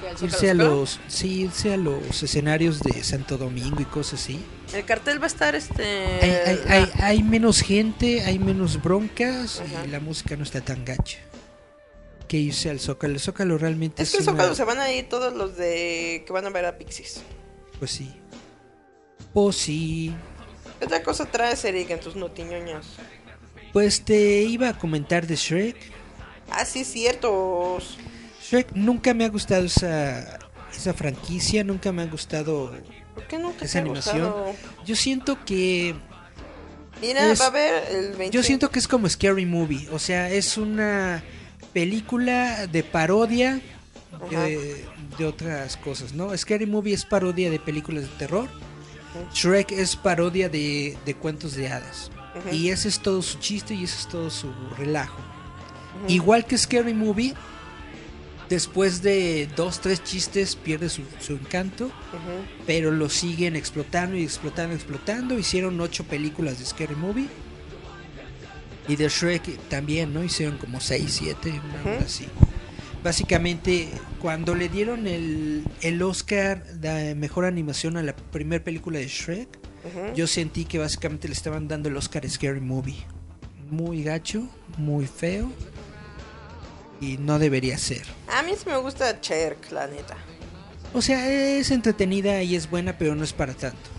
¿Que 0.00 0.08
al 0.08 0.22
Irse 0.24 0.50
a 0.50 0.54
los 0.54 1.00
sí, 1.08 1.42
irse 1.42 1.72
a 1.74 1.76
los 1.76 2.22
escenarios 2.22 2.80
de 2.80 3.02
Santo 3.02 3.38
Domingo 3.38 3.80
y 3.80 3.84
cosas 3.86 4.20
así. 4.20 4.44
El 4.74 4.84
cartel 4.84 5.20
va 5.20 5.24
a 5.24 5.28
estar 5.28 5.54
este. 5.54 5.84
Hay, 5.84 6.30
hay, 6.30 6.60
hay, 6.68 6.92
hay 7.00 7.22
menos 7.22 7.60
gente, 7.62 8.22
hay 8.22 8.38
menos 8.38 8.82
broncas 8.82 9.60
Ajá. 9.60 9.86
y 9.86 9.88
la 9.88 10.00
música 10.00 10.36
no 10.36 10.42
está 10.42 10.60
tan 10.60 10.84
gacha. 10.84 11.18
Que 12.28 12.36
irse 12.38 12.68
al 12.70 12.80
Zócalo. 12.80 13.14
El 13.14 13.20
Zócalo 13.20 13.56
realmente 13.58 14.02
Es 14.02 14.08
es, 14.10 14.16
que 14.16 14.22
el 14.22 14.28
una- 14.28 14.32
Zócalo 14.42 14.54
se 14.54 14.64
van 14.64 14.78
a 14.80 14.90
ir 14.92 15.08
todos 15.08 15.32
los 15.34 15.56
de 15.56 16.24
que 16.26 16.32
van 16.32 16.44
a 16.46 16.50
ver 16.50 16.64
a 16.66 16.76
Pixies. 16.76 17.22
Pues 17.78 17.90
sí. 17.92 18.12
Pues 19.32 19.56
sí. 19.56 20.14
¿Qué 20.78 20.84
otra 20.86 21.02
cosa 21.02 21.24
traes, 21.26 21.64
Eric, 21.64 21.90
en 21.90 22.00
tus 22.00 22.16
notiñoñas? 22.16 22.86
Pues 23.76 24.00
te 24.00 24.40
iba 24.44 24.70
a 24.70 24.78
comentar 24.78 25.26
de 25.26 25.36
Shrek. 25.36 25.76
Ah, 26.50 26.64
sí, 26.64 26.82
cierto. 26.82 27.76
Shrek 28.42 28.72
nunca 28.72 29.12
me 29.12 29.26
ha 29.26 29.28
gustado 29.28 29.66
esa, 29.66 30.38
esa 30.74 30.94
franquicia, 30.94 31.62
nunca 31.62 31.92
me 31.92 32.00
ha 32.00 32.06
gustado 32.06 32.72
¿Por 33.14 33.26
qué 33.26 33.38
nunca 33.38 33.66
esa 33.66 33.80
animación. 33.80 34.30
gustado? 34.32 34.54
Yo 34.86 34.96
siento 34.96 35.44
que 35.44 35.94
Mira, 37.02 37.30
Es- 37.30 37.38
va 37.38 37.44
a 37.44 37.48
haber 37.48 37.84
el 37.94 38.12
20. 38.16 38.30
yo 38.34 38.42
siento 38.42 38.70
que 38.70 38.78
es 38.78 38.88
como 38.88 39.10
Scary 39.10 39.44
Movie, 39.44 39.90
o 39.92 39.98
sea, 39.98 40.30
es 40.30 40.56
una 40.56 41.22
película 41.74 42.66
de 42.68 42.82
parodia 42.82 43.60
de, 44.30 44.86
de 45.18 45.24
otras 45.26 45.76
cosas, 45.76 46.14
¿no? 46.14 46.34
Scary 46.34 46.64
Movie 46.64 46.94
es 46.94 47.04
parodia 47.04 47.50
de 47.50 47.58
películas 47.58 48.04
de 48.04 48.16
terror. 48.16 48.48
Shrek 49.34 49.72
es 49.72 49.96
parodia 49.96 50.48
de, 50.48 50.96
de 51.04 51.14
cuentos 51.14 51.54
de 51.56 51.68
hadas. 51.68 52.10
Y 52.52 52.70
ese 52.70 52.88
es 52.88 53.00
todo 53.00 53.22
su 53.22 53.38
chiste 53.38 53.74
y 53.74 53.84
ese 53.84 53.98
es 54.00 54.08
todo 54.08 54.30
su 54.30 54.52
relajo. 54.76 55.20
Igual 56.08 56.44
que 56.44 56.58
Scary 56.58 56.94
Movie, 56.94 57.34
después 58.48 59.02
de 59.02 59.48
dos, 59.56 59.80
tres 59.80 60.04
chistes 60.04 60.54
pierde 60.56 60.88
su, 60.88 61.02
su 61.20 61.32
encanto, 61.32 61.90
pero 62.66 62.90
lo 62.90 63.08
siguen 63.08 63.56
explotando 63.56 64.16
y 64.16 64.22
explotando, 64.24 64.74
explotando. 64.74 65.38
Hicieron 65.38 65.80
ocho 65.80 66.04
películas 66.04 66.58
de 66.58 66.66
Scary 66.66 66.94
Movie. 66.94 67.28
Y 68.88 68.94
de 68.94 69.08
Shrek 69.08 69.68
también, 69.68 70.14
¿no? 70.14 70.22
Hicieron 70.22 70.58
como 70.58 70.80
seis, 70.80 71.14
siete, 71.18 71.60
una 71.84 71.98
así. 72.04 72.26
Básicamente, 73.02 73.88
cuando 74.20 74.54
le 74.54 74.68
dieron 74.68 75.08
el, 75.08 75.64
el 75.80 76.02
Oscar 76.02 76.64
de 76.64 77.16
Mejor 77.16 77.46
Animación 77.46 77.96
a 77.96 78.02
la 78.02 78.14
primera 78.14 78.62
película 78.62 79.00
de 79.00 79.08
Shrek, 79.08 79.48
Yo 80.14 80.26
sentí 80.26 80.64
que 80.64 80.78
básicamente 80.78 81.28
le 81.28 81.34
estaban 81.34 81.68
dando 81.68 81.88
el 81.88 81.96
Oscar 81.96 82.24
a 82.24 82.28
Scary 82.28 82.60
Movie. 82.60 83.04
Muy 83.70 84.02
gacho, 84.02 84.48
muy 84.78 85.06
feo. 85.06 85.50
Y 87.00 87.18
no 87.18 87.38
debería 87.38 87.76
ser. 87.78 88.02
A 88.32 88.42
mí 88.42 88.52
sí 88.56 88.68
me 88.68 88.76
gusta 88.78 89.20
Cherk, 89.20 89.70
la 89.70 89.86
neta. 89.86 90.16
O 90.94 91.02
sea, 91.02 91.28
es 91.28 91.70
entretenida 91.70 92.42
y 92.42 92.56
es 92.56 92.70
buena, 92.70 92.96
pero 92.96 93.14
no 93.14 93.24
es 93.24 93.32
para 93.32 93.52
tanto. 93.52 93.90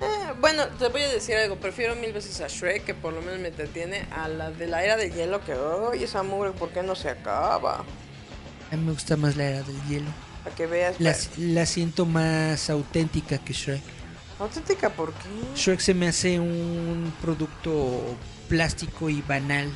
Eh, 0.00 0.32
bueno, 0.40 0.68
te 0.78 0.88
voy 0.88 1.02
a 1.02 1.08
decir 1.08 1.34
algo. 1.36 1.56
Prefiero 1.56 1.96
mil 1.96 2.12
veces 2.12 2.40
a 2.40 2.46
Shrek, 2.46 2.84
que 2.84 2.94
por 2.94 3.12
lo 3.12 3.22
menos 3.22 3.40
me 3.40 3.48
entretiene, 3.48 4.06
a 4.12 4.28
la 4.28 4.50
de 4.50 4.66
la 4.68 4.84
era 4.84 4.96
de 4.96 5.10
hielo, 5.10 5.44
que, 5.44 5.52
ay, 5.52 6.04
esa 6.04 6.22
mugre, 6.22 6.52
¿por 6.52 6.70
qué 6.70 6.82
no 6.82 6.94
se 6.94 7.08
acaba? 7.08 7.84
A 8.70 8.76
mí 8.76 8.84
me 8.84 8.92
gusta 8.92 9.16
más 9.16 9.36
la 9.36 9.46
era 9.46 9.62
del 9.62 9.82
hielo. 9.88 10.10
Para 10.44 10.54
que 10.54 10.66
veas. 10.66 11.00
La, 11.00 11.12
pues, 11.12 11.30
la 11.38 11.66
siento 11.66 12.06
más 12.06 12.70
auténtica 12.70 13.38
que 13.38 13.52
Shrek. 13.52 13.82
Auténtica, 14.40 14.90
¿por 14.90 15.12
qué? 15.12 15.28
Shrek 15.54 15.80
se 15.80 15.94
me 15.94 16.08
hace 16.08 16.40
un 16.40 17.12
producto 17.20 18.16
plástico 18.48 19.10
y 19.10 19.20
banal. 19.22 19.70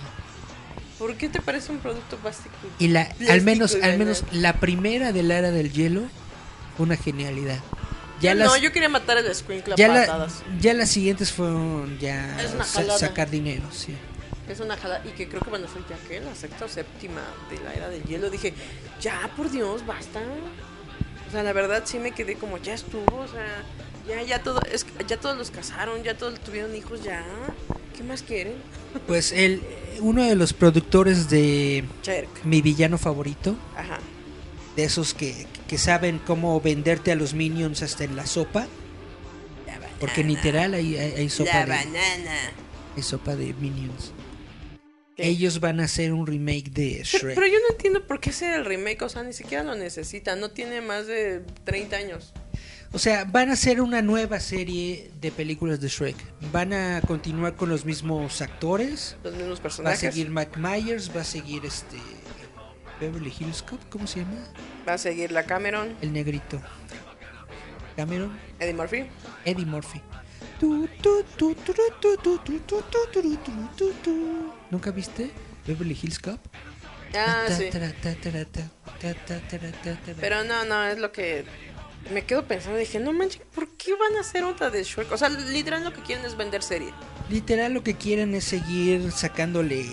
¿Por 0.99 1.16
qué 1.16 1.28
te 1.28 1.41
parece 1.41 1.70
un 1.73 1.78
producto 1.78 2.16
plástico? 2.16 2.55
Y 2.78 2.89
la, 2.89 3.05
Plástico 3.07 3.32
al 3.32 3.43
menos, 3.43 3.77
y 3.77 3.82
al 3.82 3.99
menos 3.99 4.24
la 4.32 4.55
primera 4.55 5.12
de 5.12 5.23
la 5.23 5.39
era 5.39 5.51
del 5.51 5.70
hielo, 5.73 6.03
fue 6.77 6.86
una 6.86 6.97
genialidad. 6.97 7.59
Ya 8.20 8.35
no, 8.35 8.45
las, 8.45 8.61
yo 8.62 8.73
quería 8.73 8.89
matar 8.89 9.19
el 9.19 9.35
squinkle 9.35 9.74
ya, 9.77 9.89
la- 9.89 10.28
ya 10.59 10.73
las 10.73 10.89
siguientes 10.89 11.31
fueron 11.32 11.99
ya 11.99 12.35
sa- 12.65 12.65
jalada. 12.81 12.99
sacar 12.99 13.28
dinero, 13.28 13.65
sí. 13.70 13.95
Es 14.49 14.61
una 14.61 14.77
jala 14.77 15.03
y 15.05 15.11
que 15.11 15.28
creo 15.28 15.43
que 15.43 15.51
van 15.51 15.65
a 15.65 15.69
ser 15.69 15.82
ya 15.91 15.97
que 16.09 16.20
la 16.20 16.35
sexta 16.35 16.65
o 16.65 16.69
séptima 16.69 17.20
de 17.51 17.59
la 17.65 17.74
era 17.74 17.89
del 17.89 18.03
hielo. 18.05 18.31
Dije, 18.31 18.55
ya 19.01 19.31
por 19.36 19.51
Dios, 19.51 19.85
basta. 19.85 20.20
O 21.28 21.31
sea, 21.32 21.43
la 21.43 21.53
verdad 21.53 21.82
sí 21.85 21.99
me 21.99 22.12
quedé 22.12 22.36
como, 22.36 22.57
ya 22.59 22.74
estuvo, 22.74 23.16
o 23.16 23.28
sea, 23.28 23.62
ya, 24.09 24.22
ya 24.22 24.43
todo, 24.43 24.60
es, 24.70 24.86
ya 25.06 25.18
todos 25.18 25.36
los 25.36 25.51
casaron, 25.51 26.02
ya 26.02 26.16
todos 26.16 26.39
tuvieron 26.40 26.74
hijos, 26.74 27.02
ya. 27.02 27.24
¿Qué 27.97 28.02
más 28.02 28.22
quieren? 28.22 28.55
Pues 29.09 29.32
el, 29.32 29.60
uno 30.01 30.22
de 30.22 30.36
los 30.36 30.52
productores 30.52 31.28
de 31.28 31.82
Cherk. 32.02 32.44
mi 32.44 32.62
villano 32.62 32.97
favorito, 32.97 33.56
Ajá. 33.76 33.98
de 34.76 34.85
esos 34.85 35.14
que, 35.14 35.48
que 35.66 35.78
saben 35.78 36.20
cómo 36.24 36.60
venderte 36.60 37.10
a 37.10 37.16
los 37.16 37.35
minions 37.35 37.82
hasta 37.82 38.05
en 38.05 38.14
la 38.14 38.24
sopa, 38.24 38.68
porque 39.98 40.22
literal 40.22 40.74
hay, 40.74 40.97
hay, 40.97 41.12
hay 41.14 41.28
sopa 41.28 41.51
La 41.52 41.60
de, 41.60 41.66
banana. 41.85 42.52
hay 42.97 43.02
sopa 43.02 43.35
de 43.35 43.52
minions. 43.55 44.12
¿Qué? 45.16 45.26
Ellos 45.28 45.59
van 45.59 45.81
a 45.81 45.85
hacer 45.85 46.12
un 46.12 46.24
remake 46.26 46.70
de 46.70 47.02
Pero, 47.10 47.18
Shrek. 47.24 47.35
pero 47.35 47.47
yo 47.48 47.59
no 47.59 47.74
entiendo 47.74 48.06
por 48.06 48.20
qué 48.20 48.31
hacer 48.31 48.55
el 48.55 48.64
remake, 48.64 49.02
o 49.02 49.09
sea, 49.09 49.24
ni 49.24 49.32
siquiera 49.32 49.64
lo 49.64 49.74
necesita, 49.74 50.36
no 50.36 50.51
tiene 50.52 50.81
más 50.82 51.06
de 51.09 51.43
30 51.64 51.97
años. 51.97 52.32
O 52.95 52.99
sea, 53.01 53.25
van 53.25 53.51
a 53.51 53.55
hacer 53.55 53.81
una 53.81 54.03
nueva 54.03 54.39
serie 54.39 55.11
de 55.21 55.33
películas 55.33 55.81
de 55.81 55.89
Shrek. 55.89 56.15
Van 56.53 56.73
a 56.73 57.01
continuar 57.01 57.57
con 57.57 57.69
los 57.69 57.85
mismos 57.85 58.41
actores. 58.41 59.16
Los 59.25 59.35
mismos 59.35 59.59
personajes. 59.59 60.05
Va 60.05 60.09
a 60.09 60.12
seguir 60.12 60.31
Mike 60.31 60.57
Myers, 60.57 61.11
va 61.15 61.23
a 61.23 61.25
seguir 61.25 61.66
este. 61.66 61.97
Beverly 63.01 63.35
Hills 63.37 63.65
Cop, 63.65 63.81
¿cómo 63.91 64.07
se 64.07 64.21
llama? 64.21 64.37
Va 64.89 64.93
a 64.93 64.99
seguir 64.99 65.33
la 65.33 65.43
Cameron. 65.43 65.97
El 66.03 66.12
negrito. 66.12 66.62
Cameron. 67.97 68.39
Eddie 68.61 68.75
Murphy. 68.75 69.07
Eddie 69.45 69.66
Murphy. 69.66 70.01
¿Nunca 74.71 74.91
viste 74.93 75.33
Beverly 75.66 75.99
Hills 76.01 76.21
Cop? 76.21 76.39
Ah, 77.16 77.47
sí. 77.49 77.71
Pero 80.21 80.45
no, 80.45 80.65
no, 80.65 80.85
es 80.85 80.99
lo 80.99 81.11
que 81.11 81.45
me 82.12 82.24
quedo 82.24 82.44
pensando. 82.44 82.78
Dije, 82.78 82.98
no 83.01 83.12
manches, 83.12 83.43
¿por 83.55 83.68
qué 83.70 83.93
van 83.93 84.16
a 84.16 84.20
hacer 84.20 84.44
otra 84.44 84.70
de 84.70 84.82
Shrek? 84.82 85.10
O 85.12 85.16
sea, 85.16 85.28
literal 85.28 85.85
lo 85.85 85.93
que 85.93 86.02
quieren 86.02 86.24
es 86.24 86.36
vender 86.36 86.62
serie. 86.62 86.93
Literal 87.31 87.72
lo 87.72 87.82
que 87.82 87.94
quieren 87.94 88.35
es 88.35 88.44
seguir 88.44 89.10
sacándole 89.12 89.86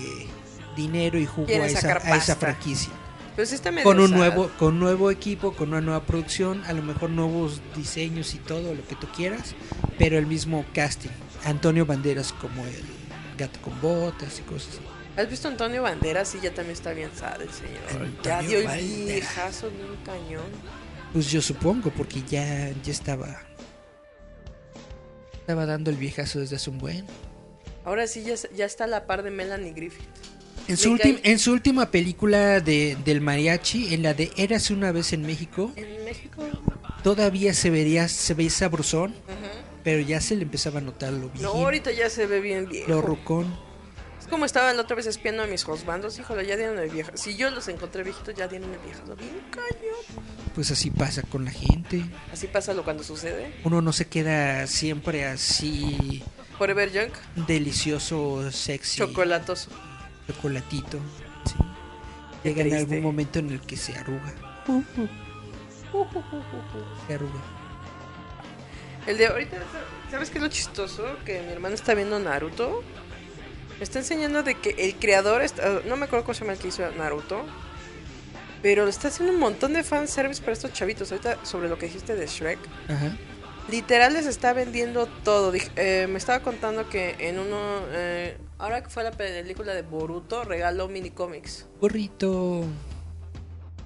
dinero 0.75 1.17
y 1.17 1.25
jugo 1.25 1.47
a 1.49 1.65
esa, 1.65 1.97
a 1.97 2.15
esa 2.17 2.35
franquicia. 2.35 2.91
Pero 3.35 3.45
sí 3.45 3.55
está 3.55 3.71
medio 3.71 3.83
Con 3.85 3.99
un 3.99 4.09
sad. 4.09 4.17
nuevo, 4.17 4.51
con 4.59 4.79
nuevo 4.79 5.09
equipo, 5.09 5.53
con 5.53 5.69
una 5.69 5.81
nueva 5.81 6.03
producción, 6.03 6.63
a 6.65 6.73
lo 6.73 6.81
mejor 6.81 7.09
nuevos 7.09 7.61
diseños 7.75 8.33
y 8.33 8.39
todo 8.39 8.73
lo 8.73 8.85
que 8.85 8.95
tú 8.95 9.07
quieras, 9.15 9.55
pero 9.97 10.17
el 10.17 10.25
mismo 10.25 10.65
casting. 10.73 11.09
Antonio 11.45 11.85
Banderas 11.85 12.33
como 12.33 12.65
el 12.65 12.83
gato 13.37 13.59
con 13.61 13.79
botas 13.81 14.39
y 14.39 14.41
cosas 14.43 14.73
así. 14.75 14.81
¿Has 15.17 15.29
visto 15.29 15.47
a 15.47 15.51
Antonio 15.51 15.81
Banderas? 15.81 16.29
Sí, 16.29 16.39
ya 16.41 16.53
también 16.53 16.75
está 16.75 16.91
bien 16.93 17.09
sad 17.15 17.41
el 17.41 17.51
señor. 17.51 18.09
ya 18.21 18.39
Antonio 18.39 18.59
dio 18.59 18.71
el 18.71 19.05
viejazo 19.05 19.69
bien 19.71 19.95
cañón. 20.05 20.43
Pues 21.13 21.29
yo 21.31 21.41
supongo, 21.41 21.91
porque 21.91 22.21
ya, 22.29 22.69
ya 22.83 22.91
estaba. 22.91 23.41
Estaba 25.33 25.65
dando 25.65 25.89
el 25.89 25.97
viejazo 25.97 26.39
desde 26.39 26.55
hace 26.55 26.69
un 26.69 26.77
buen. 26.77 27.05
Ahora 27.83 28.07
sí 28.07 28.23
ya, 28.23 28.35
ya 28.55 28.65
está 28.65 28.85
a 28.85 28.87
la 28.87 29.05
par 29.07 29.23
de 29.23 29.31
Melanie 29.31 29.73
Griffith. 29.73 30.05
En 30.67 30.77
su, 30.77 30.91
ultim- 30.95 31.19
en 31.23 31.39
su 31.39 31.51
última 31.51 31.89
película 31.91 32.59
de, 32.61 32.95
del 33.03 33.19
mariachi, 33.19 33.93
en 33.93 34.03
la 34.03 34.13
de 34.13 34.31
Érase 34.37 34.73
una 34.73 34.91
vez 34.91 35.11
en 35.11 35.23
México, 35.23 35.71
En 35.75 36.05
México. 36.05 36.43
todavía 37.03 37.53
se 37.53 37.69
vería, 37.71 38.07
se 38.07 38.35
veía 38.35 38.51
sabrosón, 38.51 39.13
pero 39.83 39.99
ya 40.01 40.21
se 40.21 40.35
le 40.35 40.43
empezaba 40.43 40.77
a 40.79 40.81
notar 40.83 41.11
lo 41.13 41.27
No, 41.27 41.31
bien, 41.33 41.45
ahorita 41.65 41.91
ya 41.91 42.09
se 42.09 42.27
ve 42.27 42.39
bien 42.39 42.69
viejo. 42.69 42.89
lo 42.89 43.01
rucón. 43.01 43.53
Como 44.31 44.45
estaba 44.45 44.71
la 44.73 44.81
otra 44.81 44.95
vez 44.95 45.05
espiando 45.07 45.43
a 45.43 45.45
mis 45.45 45.67
husbandos. 45.67 46.17
Híjole, 46.17 46.45
ya 46.47 46.55
dieron 46.55 46.79
el 46.79 46.89
viejo. 46.89 47.11
Si 47.15 47.35
yo 47.35 47.51
los 47.51 47.67
encontré 47.67 48.01
viejitos, 48.01 48.33
ya 48.33 48.47
dieron. 48.47 48.71
Bien 48.71 49.41
cañón. 49.51 50.25
Pues 50.55 50.71
así 50.71 50.89
pasa 50.89 51.21
con 51.21 51.43
la 51.45 51.51
gente. 51.51 52.05
Así 52.31 52.47
pasa 52.47 52.73
lo 52.73 52.83
cuando 52.85 53.03
sucede. 53.03 53.53
Uno 53.65 53.81
no 53.81 53.91
se 53.91 54.07
queda 54.07 54.65
siempre 54.67 55.25
así 55.25 56.23
Forever 56.57 56.91
Young, 56.91 57.11
delicioso, 57.47 58.49
sexy, 58.51 58.99
chocolatoso. 58.99 59.69
chocolatito. 60.27 60.97
sí. 61.45 61.55
Llega 62.43 62.61
en 62.63 62.73
algún 62.75 63.01
momento 63.01 63.39
en 63.39 63.49
el 63.51 63.59
que 63.61 63.75
se 63.75 63.97
arruga. 63.97 64.33
Se 67.07 67.13
arruga. 67.13 67.41
El 69.07 69.17
de 69.17 69.27
ahorita, 69.27 69.57
¿sabes 70.09 70.29
qué 70.29 70.37
es 70.37 70.43
lo 70.43 70.49
chistoso? 70.49 71.03
Que 71.25 71.41
mi 71.41 71.51
hermano 71.51 71.75
está 71.75 71.93
viendo 71.95 72.17
Naruto. 72.19 72.83
Me 73.81 73.85
está 73.85 73.97
enseñando 73.97 74.43
de 74.43 74.53
que 74.53 74.75
el 74.77 74.93
creador, 74.97 75.41
está- 75.41 75.81
no 75.87 75.95
me 75.97 76.05
acuerdo 76.05 76.23
cómo 76.23 76.35
se 76.35 76.41
llama 76.41 76.53
el 76.53 76.59
que 76.59 76.67
hizo 76.67 76.87
Naruto, 76.91 77.43
pero 78.61 78.87
está 78.87 79.07
haciendo 79.07 79.33
un 79.33 79.39
montón 79.39 79.73
de 79.73 79.81
fanservice 79.83 80.39
para 80.39 80.53
estos 80.53 80.71
chavitos. 80.71 81.11
Ahorita, 81.11 81.43
sobre 81.43 81.67
lo 81.67 81.79
que 81.79 81.87
dijiste 81.87 82.13
de 82.15 82.27
Shrek, 82.27 82.59
Ajá. 82.87 83.17
literal 83.71 84.13
les 84.13 84.27
está 84.27 84.53
vendiendo 84.53 85.07
todo. 85.23 85.51
Eh, 85.77 86.05
me 86.07 86.19
estaba 86.19 86.41
contando 86.43 86.89
que 86.89 87.15
en 87.17 87.39
uno, 87.39 87.79
eh, 87.89 88.37
ahora 88.59 88.83
que 88.83 88.91
fue 88.91 89.01
la 89.03 89.09
película 89.13 89.73
de 89.73 89.81
Boruto, 89.81 90.43
regaló 90.43 90.87
mini 90.87 91.09
cómics. 91.09 91.65
Burrito. 91.79 92.63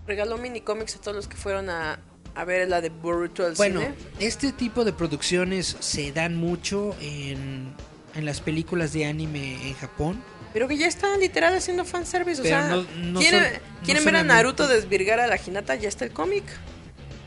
Regaló 0.06 0.38
mini 0.38 0.60
cómics 0.60 0.98
a 0.98 1.00
todos 1.00 1.16
los 1.16 1.30
que 1.30 1.38
fueron 1.38 1.70
a, 1.70 2.02
a 2.36 2.44
ver 2.44 2.68
la 2.68 2.82
de 2.82 2.90
Boruto 2.90 3.46
al 3.46 3.54
Bueno, 3.56 3.80
cine. 3.80 3.96
este 4.20 4.52
tipo 4.52 4.84
de 4.84 4.92
producciones 4.92 5.78
se 5.80 6.12
dan 6.12 6.36
mucho 6.36 6.98
en, 7.00 7.74
en 8.16 8.26
las 8.26 8.42
películas 8.42 8.94
de 8.94 9.06
anime 9.06 9.68
en 9.68 9.74
Japón. 9.76 10.24
Pero 10.54 10.68
que 10.70 10.78
ya 10.78 10.88
están 10.88 11.20
literal 11.20 11.54
haciendo 11.56 11.84
fanservice. 11.86 12.42
O 12.42 12.44
Pero 12.44 12.58
sea, 12.58 12.68
no- 12.70 12.86
no 13.12 13.20
¿quieren, 13.20 13.44
son- 13.44 13.54
no 13.54 13.84
quieren 13.86 14.06
ver 14.06 14.16
a 14.16 14.24
Naruto 14.24 14.68
desvirgar 14.68 15.20
a 15.20 15.28
la 15.28 15.38
Hinata? 15.46 15.76
Ya 15.76 15.90
está 15.90 16.06
el 16.06 16.12
cómic. 16.12 16.44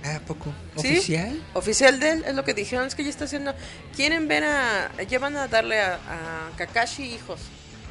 ¿A 0.04 0.20
poco? 0.20 0.52
¿Sí? 0.80 0.92
¿Oficial? 0.96 1.42
Oficial 1.54 2.00
de 2.00 2.10
él, 2.12 2.24
es 2.26 2.34
lo 2.34 2.44
que 2.44 2.54
dijeron. 2.54 2.86
Es 2.86 2.94
que 2.94 3.04
ya 3.04 3.10
está 3.10 3.24
haciendo. 3.24 3.54
Quieren 3.94 4.28
ver 4.28 4.44
a. 4.44 4.90
Ya 5.08 5.18
van 5.18 5.36
a 5.36 5.48
darle 5.48 5.80
a, 5.80 5.94
a 5.96 6.56
Kakashi 6.56 7.02
hijos. 7.02 7.40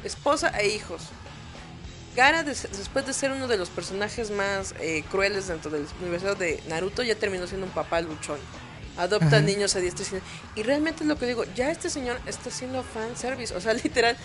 Esposa 0.02 0.48
e 0.58 0.68
hijos. 0.68 1.02
Gara, 2.16 2.42
des- 2.42 2.66
después 2.76 3.06
de 3.06 3.12
ser 3.12 3.30
uno 3.30 3.46
de 3.46 3.58
los 3.58 3.68
personajes 3.68 4.30
más 4.32 4.74
eh, 4.80 5.04
crueles 5.10 5.46
dentro 5.46 5.70
del 5.70 5.86
universo 6.00 6.34
de 6.34 6.60
Naruto, 6.68 7.02
ya 7.04 7.14
terminó 7.14 7.46
siendo 7.46 7.66
un 7.66 7.72
papá 7.72 8.00
luchón. 8.00 8.38
Adopta 8.98 9.26
Ajá. 9.26 9.40
niños 9.40 9.74
a 9.76 9.80
diestra 9.80 10.02
y 10.02 10.06
siniestra. 10.06 10.32
Y 10.56 10.62
realmente 10.64 11.04
es 11.04 11.08
lo 11.08 11.16
que 11.18 11.26
digo, 11.26 11.44
ya 11.54 11.70
este 11.70 11.88
señor 11.88 12.20
está 12.26 12.50
haciendo 12.50 12.82
fanservice. 12.82 13.54
O 13.54 13.60
sea, 13.60 13.72
literal, 13.84 14.16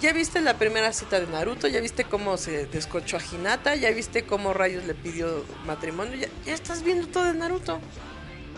ya 0.00 0.12
viste 0.12 0.40
la 0.40 0.56
primera 0.56 0.92
cita 0.92 1.20
de 1.20 1.26
Naruto, 1.26 1.68
ya 1.68 1.80
viste 1.80 2.04
cómo 2.04 2.36
se 2.36 2.66
descochó 2.66 3.16
a 3.18 3.20
Hinata, 3.22 3.74
ya 3.76 3.90
viste 3.90 4.24
cómo 4.24 4.54
Rayos 4.54 4.84
le 4.84 4.94
pidió 4.94 5.44
matrimonio, 5.66 6.14
ya, 6.16 6.28
ya 6.46 6.54
estás 6.54 6.82
viendo 6.82 7.06
todo 7.08 7.24
de 7.24 7.34
Naruto. 7.34 7.80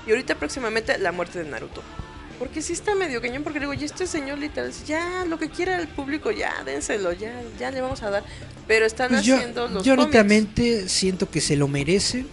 Y 0.07 0.11
ahorita 0.11 0.37
próximamente 0.37 0.97
la 0.99 1.11
muerte 1.13 1.43
de 1.43 1.51
Naruto. 1.51 1.83
Porque 2.39 2.61
sí 2.61 2.75
está 2.75 2.95
medio 2.95 3.23
cañón, 3.23 3.43
porque 3.43 3.59
digo, 3.61 3.73
ya 3.73 3.87
este 3.87 4.07
señor 4.07 4.39
literal, 4.39 4.71
ya 4.87 5.25
lo 5.25 5.39
que 5.39 5.49
quiera 5.49 5.81
el 5.81 5.89
público, 5.89 6.31
ya 6.31 6.53
dénselo, 6.65 7.13
ya, 7.15 7.33
ya 7.59 7.71
le 7.71 7.81
vamos 7.81 8.03
a 8.03 8.11
dar. 8.11 8.25
Pero 8.69 8.85
están 8.85 9.09
Pues 9.09 9.25
yo, 9.25 9.37
haciendo 9.37 9.69
los 9.69 9.85
yo 9.85 9.97
cómics, 9.97 10.15
honestamente 10.17 10.89
siento 10.91 11.31
que 11.31 11.41
se 11.41 11.57
lo 11.57 11.67
merece. 11.67 12.27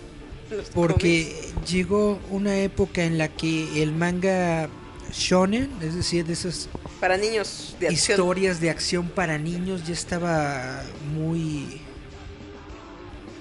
Porque 0.73 1.35
llegó 1.69 2.19
una 2.29 2.57
época 2.57 3.03
en 3.03 3.17
la 3.17 3.27
que 3.29 3.81
el 3.83 3.91
manga 3.93 4.69
shonen, 5.11 5.69
es 5.81 5.95
decir, 5.95 6.25
de 6.25 6.33
esas 6.33 6.69
para 6.99 7.17
niños 7.17 7.75
de 7.79 7.87
acción. 7.89 8.19
historias 8.19 8.59
de 8.61 8.69
acción 8.69 9.09
para 9.09 9.37
niños, 9.37 9.85
ya 9.87 9.93
estaba 9.93 10.83
muy... 11.15 11.81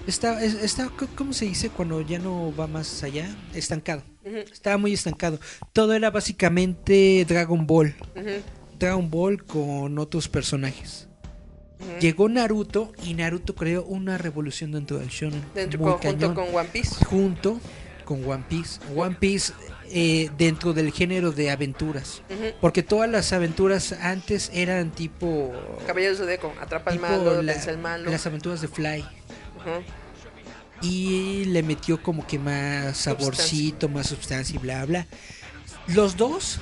Está, 0.07 0.43
es- 0.43 0.55
está, 0.55 0.91
¿cómo 1.15 1.33
se 1.33 1.45
dice 1.45 1.71
cuando 1.71 2.01
ya 2.01 2.19
no 2.19 2.55
va 2.57 2.67
más 2.67 3.03
allá? 3.05 3.35
Estancado. 3.55 4.03
Estaba 4.25 4.77
muy 4.77 4.93
estancado. 4.93 5.39
Todo 5.73 5.95
era 5.95 6.11
básicamente 6.11 7.25
Dragon 7.29 7.67
Ball. 7.67 7.95
Dragon 8.79 9.09
Ball 9.11 9.45
con 9.45 9.99
otros 9.99 10.29
personajes. 10.29 11.07
Llegó 12.01 12.29
Naruto 12.29 12.93
y 13.05 13.15
Naruto 13.15 13.55
creó 13.55 13.85
una 13.85 14.19
revolución 14.19 14.73
dentro 14.73 14.99
del 14.99 15.09
shonen. 15.09 15.43
Dentro, 15.55 15.79
Muy 15.81 15.93
con- 15.93 16.01
junto 16.01 16.35
con 16.35 16.55
One 16.55 16.69
Piece. 16.73 17.05
junto 17.05 17.61
con 18.05 18.25
One 18.29 18.45
Piece. 18.49 18.81
One 18.97 19.17
Piece 19.19 19.53
eh, 19.91 20.31
dentro 20.39 20.73
del 20.73 20.91
género 20.93 21.33
de 21.33 21.51
aventuras. 21.51 22.23
Porque 22.61 22.83
todas 22.83 23.09
las 23.11 23.33
aventuras 23.33 23.93
antes 23.93 24.51
eran 24.55 24.91
tipo... 24.91 25.53
Caballero 25.87 26.17
Zodíaco, 26.17 26.53
atrapa 26.61 26.91
al 26.93 26.99
malo, 26.99 27.43
la- 27.43 27.53
al 27.53 27.79
malo. 27.79 28.11
las 28.11 28.27
aventuras 28.27 28.61
de 28.61 28.69
Fly. 28.69 29.05
Y 30.81 31.45
le 31.47 31.63
metió 31.63 32.03
como 32.03 32.27
que 32.27 32.39
más 32.39 32.97
saborcito, 32.97 33.89
más 33.89 34.09
sustancia 34.09 34.57
y 34.57 34.59
bla, 34.59 34.85
bla. 34.85 35.07
Los 35.89 36.17
dos, 36.17 36.61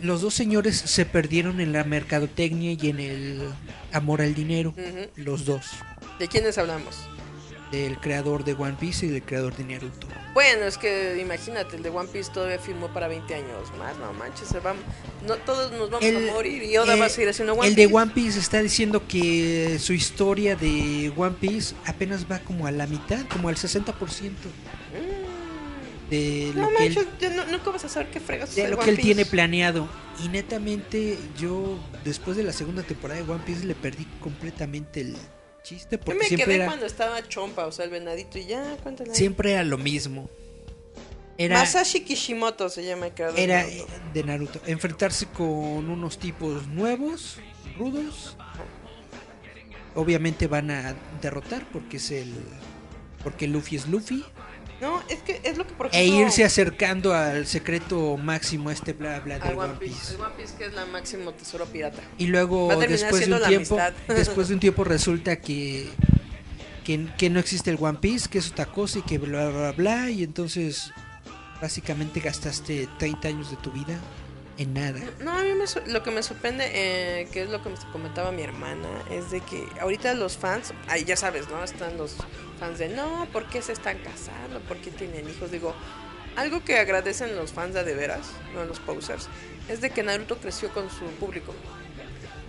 los 0.00 0.22
dos 0.22 0.34
señores 0.34 0.76
se 0.76 1.04
perdieron 1.04 1.60
en 1.60 1.72
la 1.72 1.84
mercadotecnia 1.84 2.72
y 2.80 2.88
en 2.88 3.00
el 3.00 3.42
amor 3.92 4.22
al 4.22 4.34
dinero. 4.34 4.74
Los 5.16 5.44
dos. 5.44 5.66
¿De 6.18 6.26
quiénes 6.28 6.56
hablamos? 6.58 6.96
Del 7.70 7.98
creador 7.98 8.44
de 8.44 8.52
One 8.54 8.76
Piece 8.78 9.06
y 9.06 9.08
del 9.10 9.22
creador 9.22 9.54
de 9.56 9.64
Naruto. 9.64 10.06
Bueno, 10.34 10.64
es 10.66 10.78
que 10.78 11.18
imagínate, 11.20 11.76
el 11.76 11.82
de 11.82 11.90
One 11.90 12.08
Piece 12.08 12.30
todavía 12.32 12.58
firmó 12.58 12.88
para 12.92 13.08
20 13.08 13.34
años 13.34 13.70
más, 13.78 13.96
no 13.98 14.12
manches, 14.12 14.48
se 14.48 14.60
va, 14.60 14.74
no, 15.26 15.34
todos 15.38 15.72
nos 15.72 15.90
vamos 15.90 16.04
El- 16.04 16.28
a 16.28 16.32
morir 16.32 16.62
y 16.62 16.76
Oda 16.76 16.94
eh, 16.96 17.00
va 17.00 17.06
a 17.06 17.08
seguir 17.08 17.28
haciendo 17.30 17.54
One 17.54 17.68
el 17.68 17.74
de 17.74 17.82
Piece. 17.88 17.94
One 17.96 18.12
Piece 18.14 18.38
está 18.38 18.60
diciendo 18.62 19.02
que 19.08 19.78
su 19.80 19.92
historia 19.94 20.54
de 20.54 21.12
One 21.16 21.36
Piece 21.40 21.74
apenas 21.86 22.26
va 22.30 22.38
como 22.38 22.66
a 22.66 22.70
la 22.70 22.86
mitad, 22.86 23.24
como 23.28 23.48
al 23.48 23.56
60% 23.56 23.94
Mm. 23.94 24.75
De 26.10 26.52
lo 26.54 26.62
No 26.62 26.76
que 26.76 26.86
él, 26.86 26.94
manches, 26.96 27.34
no- 27.36 27.46
nunca 27.46 27.70
vas 27.70 27.84
a 27.84 27.88
saber 27.88 28.10
qué 28.10 28.20
fregas 28.20 28.54
de 28.54 28.68
lo 28.68 28.76
One 28.76 28.84
que 28.84 28.90
él 28.90 28.96
Piece. 28.96 29.06
tiene 29.14 29.24
planeado. 29.26 29.88
Y 30.24 30.28
netamente 30.28 31.18
yo 31.38 31.78
después 32.04 32.36
de 32.36 32.42
la 32.44 32.52
segunda 32.52 32.82
temporada 32.82 33.20
de 33.22 33.30
One 33.30 33.42
Piece 33.44 33.64
le 33.66 33.74
perdí 33.74 34.04
completamente 34.20 35.00
el 35.02 35.16
chiste 35.62 35.96
Yo 35.98 36.04
porque 36.04 36.20
me 36.20 36.26
siempre 36.26 36.44
quedé 36.46 36.54
era, 36.56 36.66
cuando 36.66 36.86
estaba 36.86 37.26
Chompa, 37.28 37.66
o 37.66 37.72
sea, 37.72 37.84
el 37.84 37.90
venadito, 37.90 38.38
y 38.38 38.46
ya, 38.46 38.76
cuéntale. 38.82 39.14
siempre 39.14 39.52
era 39.52 39.64
lo 39.64 39.78
mismo. 39.78 40.30
Era, 41.38 41.58
Masashi 41.58 42.00
Kishimoto 42.00 42.68
se 42.70 42.82
llama 42.84 43.08
el 43.08 43.12
creador. 43.12 43.38
era 43.38 43.64
de 43.66 43.74
Naruto. 43.76 43.92
de 44.14 44.24
Naruto. 44.24 44.60
Enfrentarse 44.66 45.26
con 45.26 45.46
unos 45.90 46.18
tipos 46.18 46.66
nuevos, 46.68 47.36
rudos. 47.76 48.36
Obviamente 49.94 50.46
van 50.46 50.70
a 50.70 50.94
derrotar 51.20 51.66
porque 51.72 51.96
es 51.98 52.10
el. 52.10 52.32
Porque 53.22 53.48
Luffy 53.48 53.76
es 53.76 53.86
Luffy. 53.88 54.24
No, 54.80 55.02
es 55.08 55.20
que 55.20 55.40
es 55.44 55.56
lo 55.56 55.66
que 55.66 55.74
por 55.74 55.86
E 55.86 55.88
ejemplo... 56.02 56.26
irse 56.26 56.44
acercando 56.44 57.14
al 57.14 57.46
secreto 57.46 58.16
máximo 58.16 58.70
este 58.70 58.92
bla 58.92 59.20
bla 59.20 59.38
del 59.38 59.56
One 59.56 59.70
One 59.70 59.78
Piece. 59.78 59.94
Piece. 59.94 60.14
El 60.14 60.20
One 60.20 60.34
Piece 60.36 60.54
que 60.56 60.66
es 60.66 60.74
la 60.74 60.86
máximo 60.86 61.32
tesoro 61.32 61.64
pirata. 61.66 62.02
Y 62.18 62.26
luego 62.26 62.68
después 62.76 63.26
de 63.26 63.34
un 63.34 63.42
tiempo, 63.42 63.78
después 64.08 64.48
de 64.48 64.54
un 64.54 64.60
tiempo 64.60 64.84
resulta 64.84 65.36
que, 65.36 65.88
que 66.84 67.06
que 67.16 67.30
no 67.30 67.40
existe 67.40 67.70
el 67.70 67.78
One 67.80 67.98
Piece, 68.00 68.28
que 68.28 68.38
es 68.38 68.50
otra 68.50 68.66
cosa 68.66 68.98
y 68.98 69.02
que 69.02 69.18
bla 69.18 69.48
bla 69.48 69.72
bla 69.72 70.10
y 70.10 70.22
entonces 70.22 70.92
básicamente 71.60 72.20
gastaste 72.20 72.88
30 72.98 73.28
años 73.28 73.50
de 73.50 73.56
tu 73.56 73.70
vida 73.70 73.98
en 74.58 74.74
nada. 74.74 75.00
No, 75.20 75.32
a 75.32 75.42
mí 75.42 75.50
me 75.52 75.92
lo 75.92 76.02
que 76.02 76.10
me 76.10 76.22
sorprende, 76.22 76.64
eh, 76.72 77.28
que 77.32 77.42
es 77.42 77.50
lo 77.50 77.62
que 77.62 77.70
me 77.70 77.76
comentaba 77.92 78.32
mi 78.32 78.42
hermana, 78.42 78.88
es 79.10 79.30
de 79.30 79.40
que 79.40 79.66
ahorita 79.80 80.14
los 80.14 80.36
fans, 80.36 80.72
ahí 80.88 81.04
ya 81.04 81.16
sabes, 81.16 81.48
¿no? 81.48 81.62
Están 81.62 81.96
los 81.96 82.16
fans 82.56 82.78
de, 82.78 82.88
no, 82.88 83.26
¿por 83.32 83.48
qué 83.48 83.62
se 83.62 83.72
están 83.72 83.98
casando? 83.98 84.60
¿Por 84.60 84.78
qué 84.78 84.90
tienen 84.90 85.28
hijos? 85.28 85.50
Digo, 85.50 85.74
algo 86.36 86.62
que 86.64 86.78
agradecen 86.78 87.36
los 87.36 87.52
fans 87.52 87.74
de, 87.74 87.84
de 87.84 87.94
veras, 87.94 88.32
no 88.54 88.64
los 88.64 88.78
posers, 88.80 89.28
es 89.68 89.80
de 89.80 89.90
que 89.90 90.02
Naruto 90.02 90.36
creció 90.38 90.70
con 90.70 90.90
su 90.90 91.04
público. 91.20 91.54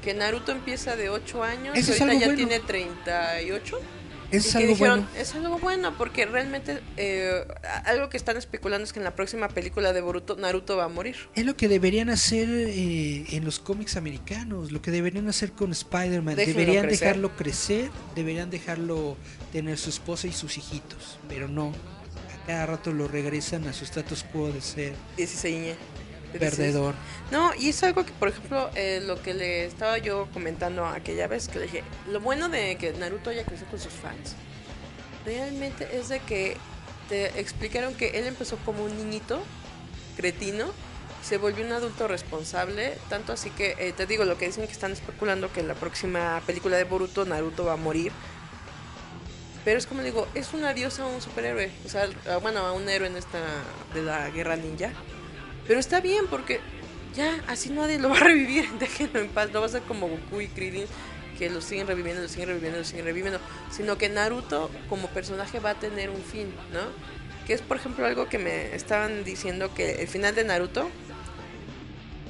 Que 0.04 0.14
Naruto 0.14 0.52
empieza 0.52 0.96
de 0.96 1.10
8 1.10 1.44
años 1.44 1.76
y 1.76 1.80
es 1.80 1.90
ahorita 1.90 2.14
ya 2.14 2.28
bueno. 2.28 2.36
tiene 2.36 2.60
38. 2.60 3.80
Es 4.32 4.56
algo 4.56 4.70
dijeron, 4.70 5.00
bueno. 5.00 5.22
Es 5.22 5.36
algo 5.36 5.58
bueno 5.60 5.98
porque 5.98 6.26
realmente 6.26 6.82
eh, 6.98 7.46
algo 7.86 8.10
que 8.10 8.18
están 8.18 8.38
especulando 8.38 8.84
es 8.84 8.94
que 8.94 9.00
en 9.00 9.06
la 9.06 9.16
próxima 9.16 9.48
película 9.48 9.94
de 9.94 10.02
Boruto 10.02 10.36
Naruto 10.36 10.76
va 10.78 10.86
a 10.86 10.90
morir. 10.90 11.16
Es 11.36 11.46
lo 11.46 11.56
que 11.56 11.68
deberían 11.68 12.10
hacer 12.10 12.50
eh, 12.50 13.26
en 13.30 13.46
los 13.46 13.60
cómics 13.60 13.96
americanos, 13.96 14.72
lo 14.72 14.82
que 14.82 14.92
deberían 14.92 15.28
hacer 15.28 15.52
con 15.54 15.72
Spider-Man. 15.72 16.36
Deberían 16.36 16.86
crecer. 16.86 17.08
dejarlo 17.08 17.36
crecer, 17.36 17.90
deberían 18.16 18.50
dejarlo 18.50 19.18
tener 19.52 19.78
su 19.78 19.90
esposa 19.90 20.28
y 20.28 20.34
sus 20.34 20.58
hijitos, 20.58 21.20
pero 21.30 21.48
no. 21.48 21.72
A 22.34 22.48
cada 22.48 22.66
rato 22.66 22.92
lo 22.92 23.08
regresan 23.08 23.68
a 23.68 23.74
su 23.74 23.86
status 23.86 24.24
quo 24.24 24.52
de 24.52 24.62
ser 24.62 24.94
16 25.18 25.76
perdedor. 26.40 26.96
No, 27.32 27.54
y 27.56 27.70
es 27.70 27.84
algo 27.84 28.06
que, 28.06 28.12
por 28.14 28.30
ejemplo, 28.30 28.70
eh, 28.76 29.02
lo 29.06 29.22
que 29.22 29.34
le 29.34 29.66
estaba 29.66 29.98
yo 29.98 30.28
comentando 30.34 30.86
aquella 30.86 31.28
vez, 31.28 31.48
que 31.48 31.60
le 31.60 31.66
dije, 31.66 31.84
lo 32.10 32.20
bueno 32.20 32.50
de 32.50 32.78
que 32.78 32.94
Naruto 32.94 33.30
haya 33.30 33.44
crecido 33.44 33.70
con 33.70 33.80
sus 33.80 33.94
fans, 33.94 34.36
realmente 35.26 35.88
es 35.94 36.10
de 36.10 36.20
que 36.20 36.58
te 37.10 37.40
explicaron 37.40 37.94
que 37.96 38.20
él 38.20 38.28
empezó 38.28 38.58
como 38.58 38.84
un 38.84 38.98
niñito 38.98 39.42
cretino, 40.16 40.66
se 41.24 41.38
volvió 41.38 41.66
un 41.66 41.72
adulto 41.74 42.08
responsable, 42.08 42.98
tanto 43.10 43.34
así 43.34 43.50
que, 43.50 43.76
eh, 43.80 43.94
te 43.96 44.06
digo, 44.06 44.24
lo 44.24 44.38
que 44.38 44.48
dicen 44.48 44.66
que 44.66 44.72
están 44.72 44.92
especulando 44.92 45.52
que 45.52 45.60
en 45.60 45.68
la 45.68 45.74
próxima 45.74 46.42
película 46.46 46.78
de 46.78 46.86
Boruto, 46.86 47.26
Naruto 47.26 47.66
va 47.66 47.74
a 47.74 47.78
morir. 47.78 48.12
Pero 49.66 49.78
es 49.78 49.86
como 49.86 50.02
digo, 50.02 50.28
es 50.34 50.54
un 50.54 50.64
adiós 50.64 50.98
a 51.00 51.06
un 51.06 51.22
superhéroe, 51.22 51.70
o 51.86 51.90
sea, 51.90 52.08
bueno, 52.42 52.62
a 52.62 52.72
un 52.72 52.88
héroe 52.88 53.10
en 53.10 53.18
esta 53.18 53.40
de 53.94 54.02
la 54.02 54.30
guerra 54.30 54.56
ninja. 54.56 54.92
Pero 55.68 55.80
está 55.80 56.00
bien 56.00 56.26
porque 56.30 56.60
ya 57.16 57.44
así 57.48 57.70
nadie 57.70 58.00
lo 58.00 58.10
va 58.10 58.18
a 58.18 58.20
revivir, 58.24 58.70
déjenlo 58.80 59.20
en 59.20 59.30
paz, 59.30 59.52
no 59.52 59.60
va 59.60 59.66
a 59.66 59.70
ser 59.70 59.82
como 59.84 60.08
Goku 60.08 60.42
y 60.42 60.48
Krillin 60.48 60.86
que 61.38 61.50
lo 61.50 61.62
siguen 61.62 61.86
reviviendo, 61.86 62.24
lo 62.24 62.28
siguen 62.28 62.50
reviviendo, 62.50 62.80
lo 62.80 62.84
siguen 62.84 63.06
reviviendo, 63.06 63.40
sino 63.70 63.98
que 63.98 64.10
Naruto 64.10 64.72
como 64.90 65.08
personaje 65.10 65.60
va 65.60 65.72
a 65.72 65.80
tener 65.80 66.10
un 66.10 66.24
fin, 66.24 66.48
¿no? 66.74 66.80
Que 67.46 67.54
es 67.54 67.62
por 67.62 67.78
ejemplo 67.78 68.06
algo 68.06 68.28
que 68.28 68.40
me 68.40 68.76
estaban 68.76 69.24
diciendo 69.24 69.72
que 69.74 70.02
el 70.02 70.08
final 70.08 70.34
de 70.34 70.44
Naruto 70.44 70.90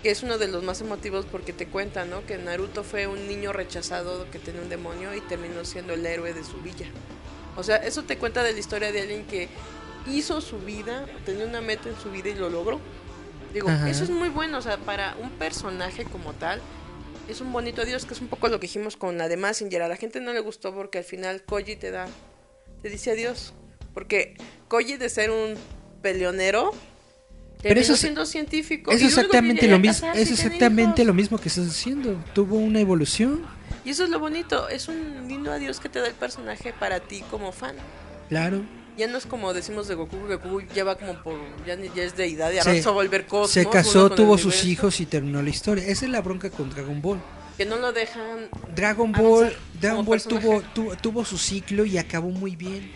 que 0.04 0.12
es 0.12 0.24
uno 0.24 0.38
de 0.38 0.48
los 0.48 0.64
más 0.64 0.82
emotivos 0.82 1.26
porque 1.26 1.54
te 1.54 1.68
cuenta, 1.68 2.06
¿no? 2.06 2.26
Que 2.26 2.38
Naruto 2.38 2.84
fue 2.84 3.08
un 3.08 3.28
niño 3.28 3.54
rechazado 3.54 4.30
que 4.30 4.40
tenía 4.40 4.62
un 4.62 4.70
demonio 4.70 5.14
y 5.16 5.22
terminó 5.22 5.66
siendo 5.66 5.94
el 5.94 6.06
héroe 6.06 6.34
de 6.34 6.44
su 6.44 6.58
villa. 6.62 6.88
O 7.56 7.64
sea, 7.64 7.78
eso 7.78 8.04
te 8.04 8.18
cuenta 8.18 8.44
de 8.44 8.54
la 8.54 8.60
historia 8.60 8.92
de 8.92 9.02
alguien 9.02 9.26
que 9.26 9.50
hizo 10.08 10.42
su 10.42 10.60
vida, 10.60 11.06
tenía 11.26 11.46
una 11.46 11.62
meta 11.62 11.90
en 11.90 12.00
su 12.00 12.12
vida 12.12 12.30
y 12.30 12.36
lo 12.36 12.50
logró. 12.50 12.80
Digo, 13.54 13.70
Ajá. 13.70 13.90
eso 13.90 14.04
es 14.04 14.10
muy 14.10 14.30
bueno, 14.30 14.58
o 14.58 14.62
sea, 14.62 14.78
para 14.78 15.16
un 15.22 15.30
personaje 15.32 16.04
como 16.06 16.34
tal, 16.34 16.62
es 17.30 17.42
un 17.42 17.52
bonito 17.52 17.82
adiós, 17.82 18.06
que 18.06 18.14
es 18.14 18.22
un 18.22 18.28
poco 18.28 18.48
lo 18.48 18.60
que 18.60 18.68
dijimos 18.68 18.96
con 18.98 19.18
la 19.18 19.28
de 19.28 19.38
Massinger. 19.38 19.82
A 19.82 19.88
la 19.88 19.96
gente 19.96 20.20
no 20.22 20.34
le 20.34 20.40
gustó 20.40 20.74
porque 20.74 21.00
al 21.00 21.04
final 21.04 21.44
Koji 21.44 21.76
te 21.76 21.92
da, 21.92 22.08
te 22.82 22.90
dice 22.90 23.12
adiós. 23.12 23.54
Porque 23.94 24.36
Koji 24.68 24.98
de 24.98 25.10
ser 25.10 25.32
un 25.32 25.56
peleonero, 26.02 26.72
Pero 27.64 27.80
eso 27.80 27.94
es- 27.94 28.00
siendo 28.00 28.26
científico. 28.26 28.92
Es 28.92 29.02
único 29.02 29.16
que 29.16 29.22
exactamente 29.22 29.68
lo 29.68 29.80
mismo, 29.80 30.12
es 30.14 30.30
exactamente 30.32 31.02
hijos. 31.02 31.08
lo 31.08 31.14
mismo 31.16 31.38
que 31.40 31.50
estás 31.50 31.68
haciendo. 31.68 32.24
Tuvo 32.34 32.58
una 32.58 32.80
evolución, 32.80 33.44
Y 33.84 33.90
eso 33.92 34.04
es 34.04 34.10
lo 34.10 34.20
bonito, 34.20 34.68
es 34.70 34.88
un 34.90 35.28
lindo 35.28 35.52
adiós 35.52 35.80
que 35.80 35.88
te 35.90 36.00
da 36.00 36.08
el 36.08 36.14
personaje 36.14 36.74
para 36.74 37.00
ti 37.00 37.24
como 37.32 37.52
fan. 37.52 37.76
claro. 38.30 38.62
Ya 38.98 39.08
no 39.08 39.18
es 39.18 39.26
como 39.26 39.54
decimos 39.54 39.88
de 39.88 39.96
Goku, 39.96 40.18
Goku 40.28 40.62
ya 40.74 40.84
va 40.84 40.96
como 40.98 41.14
por, 41.22 41.36
ya, 41.66 41.76
ya 41.76 42.04
es 42.04 42.16
deidad, 42.18 42.52
y 42.52 42.60
Se- 42.62 42.88
a 42.88 42.92
volver 42.92 43.26
cosmos. 43.28 43.52
Se 43.52 43.68
casó, 43.70 44.10
tuvo 44.10 44.38
sus 44.38 44.66
hijos 44.66 45.00
y 45.00 45.06
terminó 45.06 45.42
la 45.42 45.50
historia. 45.50 45.86
Esa 45.86 46.06
es 46.06 46.12
la 46.12 46.22
bronca 46.22 46.50
con 46.50 46.70
Dragon 46.70 47.02
Ball. 47.02 47.22
Que 47.58 47.66
no 47.66 47.78
lo 47.78 47.92
dejan 47.92 48.50
Dragon 48.76 49.12
Ball, 49.12 49.56
Dragon 49.80 50.06
Ball 50.06 50.22
tuvo, 50.22 50.62
tuvo, 50.74 50.96
tuvo 50.96 51.26
su 51.26 51.38
ciclo 51.38 51.86
y 51.86 51.98
acabó 51.98 52.30
muy 52.30 52.56
bien. 52.56 52.92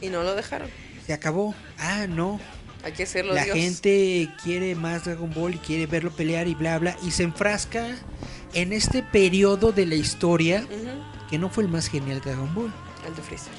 y 0.00 0.08
no 0.08 0.22
lo 0.22 0.34
dejaron. 0.34 0.68
Se 1.06 1.12
acabó. 1.12 1.54
Ah, 1.78 2.06
no. 2.08 2.40
Hay 2.84 2.92
que 2.92 3.04
hacerlo 3.04 3.32
La 3.34 3.44
Dios. 3.44 3.56
gente 3.56 4.28
quiere 4.42 4.74
más 4.74 5.04
Dragon 5.04 5.32
Ball 5.32 5.54
y 5.54 5.58
quiere 5.58 5.86
verlo 5.86 6.10
pelear 6.10 6.48
y 6.48 6.54
bla 6.54 6.78
bla. 6.78 6.96
Y 7.04 7.12
se 7.12 7.22
enfrasca 7.22 7.96
en 8.54 8.72
este 8.72 9.02
periodo 9.02 9.70
de 9.72 9.86
la 9.86 9.94
historia 9.94 10.66
que 11.30 11.38
no 11.38 11.48
fue 11.48 11.62
el 11.64 11.70
más 11.70 11.88
genial 11.88 12.20
de 12.20 12.30
Dragon 12.30 12.52
Ball. 12.54 12.72
El 13.06 13.14
de 13.14 13.22
Freezer. 13.22 13.52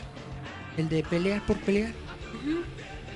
El 0.78 0.90
de 0.90 1.04
pelear 1.04 1.46
por 1.46 1.58
pelear. 1.60 1.94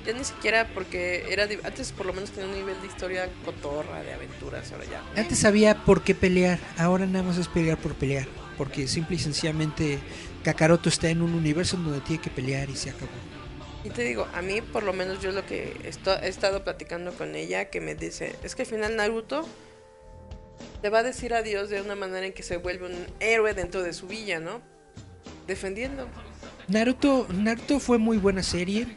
Ya 0.05 0.13
ni 0.13 0.23
siquiera 0.23 0.69
porque 0.73 1.25
era 1.29 1.47
antes 1.63 1.91
por 1.91 2.05
lo 2.05 2.13
menos 2.13 2.31
tenía 2.31 2.49
un 2.49 2.55
nivel 2.55 2.79
de 2.81 2.87
historia 2.87 3.29
cotorra, 3.43 4.03
de 4.03 4.13
aventuras, 4.13 4.71
ahora 4.71 4.85
ya. 4.85 5.03
Antes 5.19 5.39
sabía 5.39 5.83
por 5.83 6.01
qué 6.01 6.15
pelear, 6.15 6.59
ahora 6.77 7.05
nada 7.05 7.23
más 7.23 7.37
es 7.37 7.47
pelear 7.47 7.77
por 7.77 7.93
pelear. 7.95 8.27
Porque 8.57 8.87
simple 8.87 9.17
y 9.17 9.19
sencillamente 9.19 9.99
Kakaroto 10.43 10.89
está 10.89 11.09
en 11.09 11.21
un 11.21 11.33
universo 11.33 11.77
donde 11.77 11.99
tiene 12.01 12.21
que 12.21 12.29
pelear 12.29 12.69
y 12.69 12.75
se 12.75 12.89
acabó. 12.89 13.11
Y 13.83 13.89
te 13.89 14.03
digo, 14.03 14.27
a 14.33 14.41
mí 14.41 14.61
por 14.61 14.83
lo 14.83 14.93
menos 14.93 15.21
yo 15.21 15.31
lo 15.31 15.45
que 15.45 15.75
he 15.83 16.27
estado 16.27 16.63
platicando 16.63 17.11
con 17.13 17.35
ella, 17.35 17.69
que 17.69 17.81
me 17.81 17.95
dice, 17.95 18.35
es 18.43 18.55
que 18.55 18.63
al 18.63 18.67
final 18.67 18.95
Naruto 18.95 19.47
te 20.81 20.89
va 20.89 20.99
a 20.99 21.03
decir 21.03 21.33
adiós 21.33 21.69
de 21.69 21.81
una 21.81 21.95
manera 21.95 22.25
en 22.25 22.33
que 22.33 22.43
se 22.43 22.57
vuelve 22.57 22.87
un 22.87 23.07
héroe 23.19 23.53
dentro 23.53 23.83
de 23.83 23.93
su 23.93 24.07
villa, 24.07 24.39
¿no? 24.39 24.61
Defendiendo. 25.47 26.07
Naruto, 26.67 27.27
Naruto 27.33 27.79
fue 27.79 27.97
muy 27.97 28.17
buena 28.17 28.43
serie. 28.43 28.87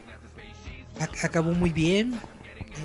Ac- 0.99 1.23
acabó 1.23 1.51
muy 1.53 1.69
bien. 1.71 2.13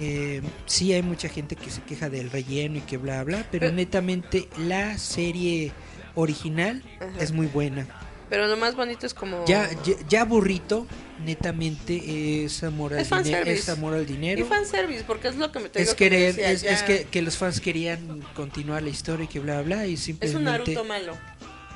Eh, 0.01 0.43
sí 0.67 0.93
hay 0.93 1.03
mucha 1.03 1.29
gente 1.29 1.57
que 1.57 1.71
se 1.71 1.81
queja 1.83 2.09
del 2.11 2.31
relleno 2.31 2.79
y 2.79 2.81
que 2.81 2.97
bla 2.97 3.23
bla, 3.25 3.47
pero 3.51 3.67
Pero- 3.67 3.73
netamente 3.73 4.49
la 4.59 4.99
serie 4.99 5.73
original 6.15 6.83
Ajá. 7.01 7.11
es 7.21 7.33
muy 7.33 7.47
buena. 7.47 7.87
Pero 8.29 8.49
lo 8.49 8.57
más 8.57 8.75
bonito 8.75 9.07
es 9.07 9.15
como... 9.15 9.45
Ya, 9.47 9.71
ya, 9.85 9.95
ya 10.09 10.25
burrito, 10.25 10.89
netamente 11.25 12.45
es 12.45 12.65
amor 12.65 12.93
al, 12.95 12.99
Es 12.99 13.13
es 13.13 13.69
amor 13.69 13.95
al 13.95 14.03
Y 14.03 14.07
dinero. 14.07 14.45
fanservice, 14.47 15.05
porque 15.07 15.29
es 15.29 15.37
lo 15.37 15.53
que 15.53 15.61
me 15.61 15.69
te 15.69 15.81
Es 15.81 15.91
que 15.91 16.11
querer, 16.11 16.35
decía, 16.35 16.51
es, 16.51 16.63
ya- 16.63 16.71
es 16.73 16.83
que, 16.83 17.05
que 17.05 17.23
los 17.23 17.37
fans 17.37 17.61
querían 17.61 18.23
continuar 18.35 18.83
la 18.83 18.89
historia 18.91 19.25
y 19.25 19.29
que 19.29 19.39
bla 19.39 19.63
bla 19.63 19.87
y 19.87 19.95
Es 19.95 20.01
un 20.01 20.05
simplemente 20.07 20.43
Naruto 20.51 20.85
malo. 20.85 21.17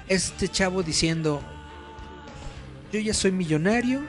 este 0.08 0.48
chavo 0.48 0.82
diciendo 0.82 1.40
yo 2.92 3.00
ya 3.00 3.14
soy 3.14 3.32
millonario, 3.32 4.02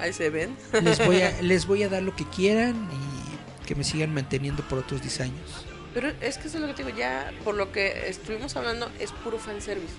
Ahí 0.00 0.12
se 0.12 0.28
ven. 0.28 0.56
les 0.82 1.04
voy 1.04 1.22
a, 1.22 1.30
les 1.42 1.66
voy 1.66 1.82
a 1.84 1.88
dar 1.88 2.02
lo 2.02 2.14
que 2.16 2.28
quieran 2.28 2.88
y 2.92 3.66
que 3.66 3.74
me 3.74 3.84
sigan 3.84 4.12
manteniendo 4.12 4.62
por 4.64 4.78
otros 4.78 5.00
10 5.00 5.20
años. 5.20 5.66
Pero 5.94 6.08
es 6.20 6.38
que 6.38 6.48
eso 6.48 6.56
es 6.58 6.60
lo 6.62 6.66
que 6.66 6.74
te 6.74 6.84
digo, 6.84 6.96
ya 6.96 7.30
por 7.44 7.54
lo 7.54 7.70
que 7.70 8.08
estuvimos 8.08 8.56
hablando, 8.56 8.90
es 8.98 9.12
puro 9.12 9.38
fanservice. 9.38 9.94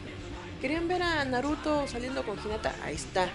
¿Querían 0.61 0.87
ver 0.87 1.01
a 1.01 1.23
Naruto 1.25 1.87
saliendo 1.87 2.23
con 2.23 2.37
Hinata? 2.43 2.75
Ahí 2.83 2.95
está. 2.95 3.29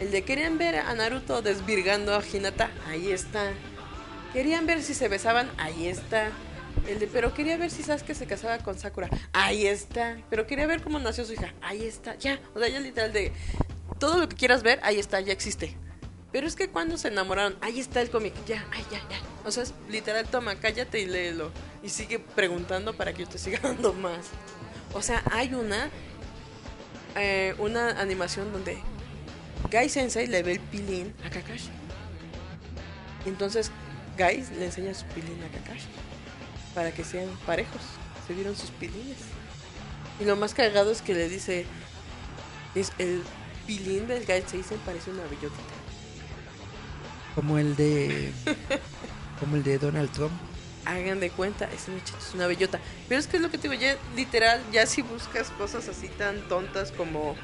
El 0.00 0.10
de 0.10 0.22
querían 0.22 0.58
ver 0.58 0.76
a 0.76 0.94
Naruto 0.94 1.40
desvirgando 1.42 2.14
a 2.14 2.22
Hinata, 2.24 2.70
ahí 2.88 3.10
está. 3.10 3.52
Querían 4.32 4.66
ver 4.66 4.82
si 4.82 4.94
se 4.94 5.08
besaban, 5.08 5.50
ahí 5.56 5.88
está. 5.88 6.30
El 6.88 6.98
de, 6.98 7.06
pero 7.06 7.34
quería 7.34 7.56
ver 7.56 7.70
si 7.70 7.82
Sasuke 7.82 8.14
se 8.14 8.26
casaba 8.26 8.58
con 8.58 8.78
Sakura, 8.78 9.08
ahí 9.32 9.66
está. 9.66 10.18
Pero 10.30 10.46
quería 10.46 10.66
ver 10.66 10.82
cómo 10.82 10.98
nació 10.98 11.24
su 11.24 11.32
hija, 11.32 11.54
ahí 11.62 11.84
está. 11.84 12.16
Ya, 12.16 12.40
o 12.54 12.58
sea, 12.58 12.68
ya 12.68 12.80
literal 12.80 13.12
de 13.12 13.32
todo 13.98 14.18
lo 14.18 14.28
que 14.28 14.36
quieras 14.36 14.62
ver, 14.62 14.80
ahí 14.82 14.98
está, 14.98 15.20
ya 15.20 15.32
existe. 15.32 15.76
Pero 16.32 16.46
es 16.46 16.54
que 16.54 16.68
cuando 16.68 16.96
se 16.96 17.08
enamoraron, 17.08 17.56
ahí 17.60 17.80
está 17.80 18.00
el 18.00 18.10
cómic, 18.10 18.32
ya, 18.46 18.64
ay, 18.72 18.84
ya, 18.90 18.98
ya. 19.10 19.20
O 19.44 19.50
sea, 19.50 19.64
es 19.64 19.74
literal, 19.88 20.26
toma, 20.26 20.56
cállate 20.56 21.00
y 21.00 21.06
léelo. 21.06 21.50
Y 21.82 21.88
sigue 21.88 22.18
preguntando 22.18 22.94
para 22.94 23.12
que 23.12 23.24
yo 23.24 23.28
te 23.28 23.38
siga 23.38 23.58
dando 23.62 23.92
más. 23.92 24.26
O 24.92 25.02
sea, 25.02 25.22
hay 25.30 25.54
una, 25.54 25.90
eh, 27.16 27.54
una 27.58 28.00
animación 28.00 28.52
donde 28.52 28.78
Gai 29.70 29.88
Sensei 29.88 30.26
le 30.26 30.42
ve 30.42 30.52
el 30.52 30.60
pilín 30.60 31.14
a 31.24 31.30
Kakashi. 31.30 31.70
Entonces 33.26 33.70
Gai 34.16 34.44
le 34.58 34.66
enseña 34.66 34.94
su 34.94 35.04
pilín 35.06 35.38
a 35.42 35.58
Kakashi. 35.58 35.88
Para 36.74 36.92
que 36.92 37.04
sean 37.04 37.28
parejos. 37.46 37.82
Se 38.26 38.34
vieron 38.34 38.56
sus 38.56 38.70
pilines. 38.70 39.18
Y 40.20 40.24
lo 40.24 40.36
más 40.36 40.54
cagado 40.54 40.90
es 40.90 41.02
que 41.02 41.14
le 41.14 41.28
dice, 41.28 41.66
es 42.74 42.92
el 42.98 43.22
pilín 43.66 44.06
del 44.06 44.24
Gai 44.24 44.42
Sensei 44.46 44.78
parece 44.84 45.10
una 45.10 45.22
bellotita. 45.24 45.74
Como 47.34 47.58
el 47.58 47.76
de. 47.76 48.32
Como 49.40 49.56
el 49.56 49.62
de 49.62 49.78
Donald 49.78 50.12
Trump. 50.12 50.32
Hagan 50.84 51.20
de 51.20 51.30
cuenta, 51.30 51.68
ese 51.72 51.90
muchacho 51.90 52.18
es 52.18 52.34
una 52.34 52.46
bellota. 52.46 52.80
Pero 53.08 53.20
es 53.20 53.26
que 53.26 53.36
es 53.36 53.42
lo 53.42 53.50
que 53.50 53.58
te 53.58 53.68
digo, 53.68 53.80
ya 53.80 53.96
literal, 54.16 54.62
ya 54.72 54.86
si 54.86 55.02
buscas 55.02 55.50
cosas 55.50 55.88
así 55.88 56.08
tan 56.08 56.40
tontas 56.48 56.90
como 56.92 57.36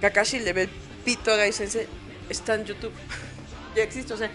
Kakashi 0.00 0.40
le 0.40 0.52
ve 0.52 0.62
el 0.62 0.70
pito 1.04 1.32
a 1.32 1.36
Gai 1.36 1.52
Sensei, 1.52 1.86
está 2.28 2.54
en 2.54 2.64
YouTube. 2.64 2.92
ya 3.76 3.82
existe, 3.82 4.14
o 4.14 4.16
sea, 4.16 4.30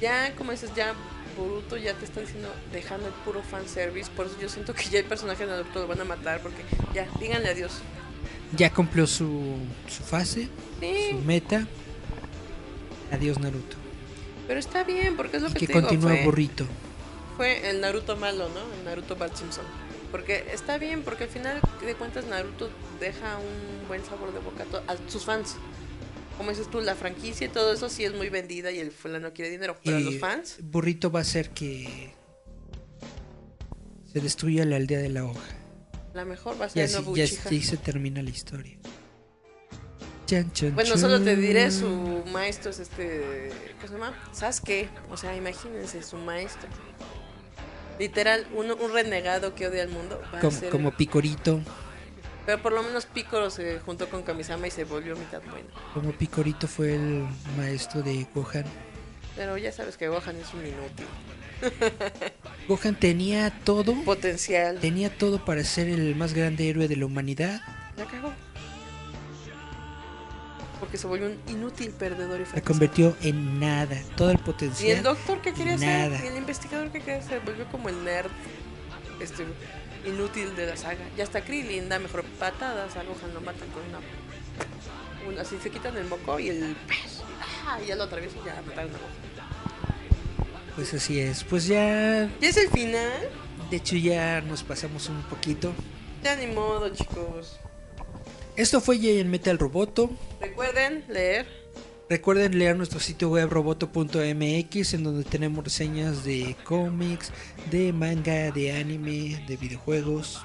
ya 0.00 0.34
como 0.36 0.52
dices, 0.52 0.70
ya 0.74 0.94
Boruto 1.36 1.76
ya 1.76 1.94
te 1.94 2.04
está 2.04 2.20
diciendo, 2.20 2.48
dejando 2.72 3.08
el 3.08 3.12
puro 3.24 3.42
fanservice. 3.42 4.10
Por 4.10 4.26
eso 4.26 4.36
yo 4.40 4.48
siento 4.48 4.72
que 4.74 4.84
ya 4.88 4.98
el 5.00 5.04
personaje 5.04 5.44
de 5.44 5.50
Naruto 5.52 5.80
lo 5.80 5.86
van 5.86 6.00
a 6.00 6.04
matar, 6.04 6.40
porque 6.40 6.62
ya, 6.94 7.06
díganle 7.20 7.48
adiós. 7.50 7.72
Ya 8.56 8.72
cumplió 8.72 9.06
su, 9.06 9.56
su 9.88 10.02
fase, 10.02 10.48
Sí, 10.80 11.08
su 11.10 11.18
meta. 11.18 11.66
Adiós, 13.12 13.38
Naruto. 13.38 13.76
pero 14.46 14.58
está 14.60 14.84
bien, 14.84 15.16
porque 15.16 15.36
es 15.36 15.42
lo 15.42 15.48
Y 15.50 15.52
que, 15.52 15.58
que 15.60 15.66
te 15.66 15.72
digo. 15.74 15.88
continúe 15.88 16.08
Fue, 16.10 16.24
burrito. 16.24 16.66
fue 17.36 17.70
el 17.70 17.80
Naruto 17.80 18.16
malo, 18.16 18.48
¿no? 18.48 18.60
El 18.78 18.84
Naruto 18.84 19.16
Bart 19.16 19.34
Simpson. 19.36 19.64
Porque 20.10 20.46
está 20.52 20.78
bien, 20.78 21.02
porque 21.02 21.24
al 21.24 21.30
final 21.30 21.60
de 21.84 21.94
cuentas 21.94 22.24
Naruto 22.26 22.70
deja 23.00 23.38
un 23.38 23.88
buen 23.88 24.04
sabor 24.04 24.32
de 24.32 24.38
boca 24.40 24.64
a 24.88 24.96
sus 25.10 25.24
fans. 25.24 25.56
Como 26.36 26.50
dices 26.50 26.70
tú, 26.70 26.80
la 26.80 26.94
franquicia 26.94 27.46
y 27.46 27.50
todo 27.50 27.72
eso 27.72 27.88
sí 27.88 28.04
es 28.04 28.12
muy 28.14 28.28
vendida 28.28 28.70
y 28.70 28.78
el 28.78 28.90
fulano 28.92 29.32
quiere 29.32 29.50
dinero. 29.50 29.76
Pero 29.84 29.98
los 30.00 30.14
Y 30.14 30.18
fans, 30.18 30.58
Burrito 30.62 31.10
va 31.10 31.20
a 31.20 31.22
hacer 31.22 31.50
que 31.50 32.12
se 34.12 34.20
destruya 34.20 34.64
la 34.64 34.76
aldea 34.76 34.98
de 34.98 35.08
la 35.08 35.24
hoja. 35.24 35.40
la 36.14 36.24
mejor 36.24 36.60
va 36.60 36.66
a 36.66 36.68
Y 36.68 36.70
ser 36.72 36.84
así, 36.84 36.92
ya, 36.94 37.00
Nobuchiha. 37.00 37.42
así 37.44 37.62
se 37.62 37.76
termina 37.76 38.22
la 38.22 38.30
historia. 38.30 38.76
Chan, 40.26 40.50
chan, 40.52 40.74
Bueno, 40.74 40.96
solo 40.98 41.22
te 41.22 41.36
diré, 41.36 41.70
su 41.70 42.24
maestro 42.32 42.70
es 42.70 42.80
este... 42.80 43.50
¿Cómo 43.76 43.86
se 43.88 43.92
llama? 43.94 44.28
Sasuke. 44.32 44.88
O 45.10 45.16
sea, 45.16 45.36
imagínense, 45.36 46.02
su 46.02 46.16
maestro. 46.16 46.68
Literal, 47.98 48.46
un, 48.54 48.70
un 48.72 48.92
renegado 48.92 49.54
que 49.54 49.68
odia 49.68 49.82
al 49.82 49.88
mundo. 49.88 50.20
Va 50.34 50.38
a 50.38 50.40
Como, 50.40 50.58
ser- 50.58 50.70
como 50.70 50.90
Picorito. 50.96 51.60
Pero 52.46 52.62
por 52.62 52.72
lo 52.72 52.82
menos 52.82 53.06
Piccolo 53.06 53.50
se 53.50 53.80
juntó 53.80 54.08
con 54.08 54.22
Kamisama 54.22 54.68
y 54.68 54.70
se 54.70 54.84
volvió 54.84 55.16
mitad 55.16 55.42
bueno. 55.50 55.68
Como 55.92 56.12
Picorito 56.12 56.68
fue 56.68 56.94
el 56.94 57.26
maestro 57.56 58.02
de 58.02 58.26
Gohan. 58.34 58.64
Pero 59.34 59.58
ya 59.58 59.72
sabes 59.72 59.96
que 59.96 60.08
Gohan 60.08 60.36
es 60.36 60.54
un 60.54 60.60
inútil. 60.64 61.06
Gohan 62.68 62.94
tenía 62.98 63.50
todo. 63.64 63.94
Potencial. 64.04 64.78
Tenía 64.80 65.10
todo 65.10 65.44
para 65.44 65.64
ser 65.64 65.88
el 65.88 66.14
más 66.14 66.32
grande 66.34 66.68
héroe 66.68 66.86
de 66.88 66.96
la 66.96 67.06
humanidad. 67.06 67.60
La 67.96 68.04
cagó. 68.06 68.32
Porque 70.78 70.98
se 70.98 71.06
volvió 71.06 71.26
un 71.26 71.38
inútil 71.48 71.90
perdedor 71.90 72.36
y 72.36 72.44
La 72.44 72.46
fracasado. 72.46 72.64
convirtió 72.64 73.16
en 73.22 73.58
nada. 73.58 73.96
Todo 74.16 74.30
el 74.30 74.36
Y 74.36 74.42
potencial. 74.42 74.96
el 74.98 75.02
doctor 75.02 75.40
que 75.40 75.52
quería 75.54 75.76
Nada. 75.78 76.16
ser, 76.18 76.24
y 76.26 76.28
el 76.28 76.36
investigador 76.36 76.90
que 76.92 77.00
quería 77.00 77.22
ser, 77.22 77.40
volvió 77.40 77.66
como 77.72 77.88
el 77.88 78.04
nerd 78.04 78.30
este 79.20 79.44
inútil 80.06 80.54
de 80.56 80.66
la 80.66 80.76
saga. 80.76 81.04
Ya 81.16 81.24
hasta 81.24 81.42
Krillin 81.44 81.88
da 81.88 81.98
mejor 81.98 82.24
patadas, 82.38 82.96
a 82.96 83.02
Gohan 83.02 83.34
lo 83.34 83.40
matan 83.40 83.68
con 83.70 83.82
una, 83.88 83.98
una- 85.28 85.42
así 85.42 85.56
se 85.62 85.70
quitan 85.70 85.96
el 85.96 86.04
moco 86.06 86.38
y 86.38 86.48
el 86.50 86.76
¡ah! 87.66 87.78
y 87.82 87.86
ya 87.88 87.96
lo 87.96 88.04
atraviesa 88.04 88.36
y 88.42 88.46
ya 88.46 88.62
mataron 88.66 88.94
a 88.94 88.98
Gohan. 88.98 89.26
Pues 90.74 90.92
así 90.94 91.18
es. 91.20 91.42
Pues 91.44 91.66
ya. 91.66 92.28
Ya 92.40 92.48
es 92.48 92.56
el 92.56 92.68
final. 92.70 93.28
De 93.70 93.78
hecho, 93.78 93.96
ya 93.96 94.40
nos 94.42 94.62
pasamos 94.62 95.08
un 95.08 95.22
poquito. 95.22 95.72
Ya 96.22 96.36
ni 96.36 96.46
modo, 96.48 96.88
chicos. 96.90 97.58
Esto 98.56 98.80
fue 98.80 98.98
Giant 98.98 99.28
Metal 99.30 99.58
Roboto. 99.58 100.10
Recuerden 100.40 101.04
leer. 101.08 101.65
Recuerden 102.08 102.56
leer 102.56 102.76
nuestro 102.76 103.00
sitio 103.00 103.30
web 103.30 103.50
roboto.mx 103.50 104.94
en 104.94 105.02
donde 105.02 105.24
tenemos 105.24 105.64
reseñas 105.64 106.24
de 106.24 106.56
cómics, 106.62 107.32
de 107.70 107.92
manga, 107.92 108.52
de 108.52 108.72
anime, 108.72 109.44
de 109.48 109.56
videojuegos. 109.56 110.40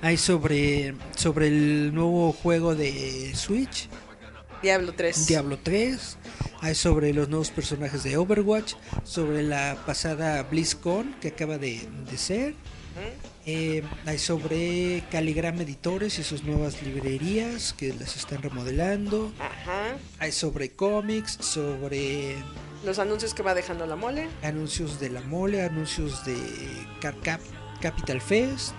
Hay 0.00 0.16
sobre, 0.16 0.94
sobre 1.14 1.48
el 1.48 1.94
nuevo 1.94 2.32
juego 2.32 2.74
de 2.74 3.34
Switch, 3.34 3.88
Diablo 4.62 4.94
3. 4.94 5.26
Diablo 5.26 5.58
3. 5.62 6.16
Hay 6.62 6.74
sobre 6.74 7.12
los 7.12 7.28
nuevos 7.28 7.50
personajes 7.50 8.02
de 8.02 8.16
Overwatch, 8.16 8.76
sobre 9.04 9.42
la 9.42 9.76
pasada 9.84 10.42
BlizzCon 10.44 11.16
que 11.20 11.28
acaba 11.28 11.58
de, 11.58 11.86
de 12.10 12.16
ser. 12.16 12.54
Eh, 13.46 13.82
hay 14.06 14.18
sobre 14.18 15.04
Caligram 15.10 15.60
Editores 15.60 16.18
y 16.18 16.22
sus 16.24 16.44
nuevas 16.44 16.82
librerías 16.82 17.74
que 17.74 17.92
las 17.92 18.16
están 18.16 18.40
remodelando. 18.42 19.32
Ajá. 19.38 19.96
Hay 20.18 20.32
sobre 20.32 20.70
cómics, 20.70 21.36
sobre 21.40 22.36
Los 22.84 22.98
anuncios 22.98 23.34
que 23.34 23.42
va 23.42 23.54
dejando 23.54 23.86
la 23.86 23.96
mole. 23.96 24.28
anuncios 24.42 24.98
de 24.98 25.10
la 25.10 25.20
mole, 25.20 25.62
anuncios 25.62 26.24
de 26.24 26.36
Car 27.02 27.14
Cap- 27.22 27.40
Capital 27.82 28.22
Fest, 28.22 28.72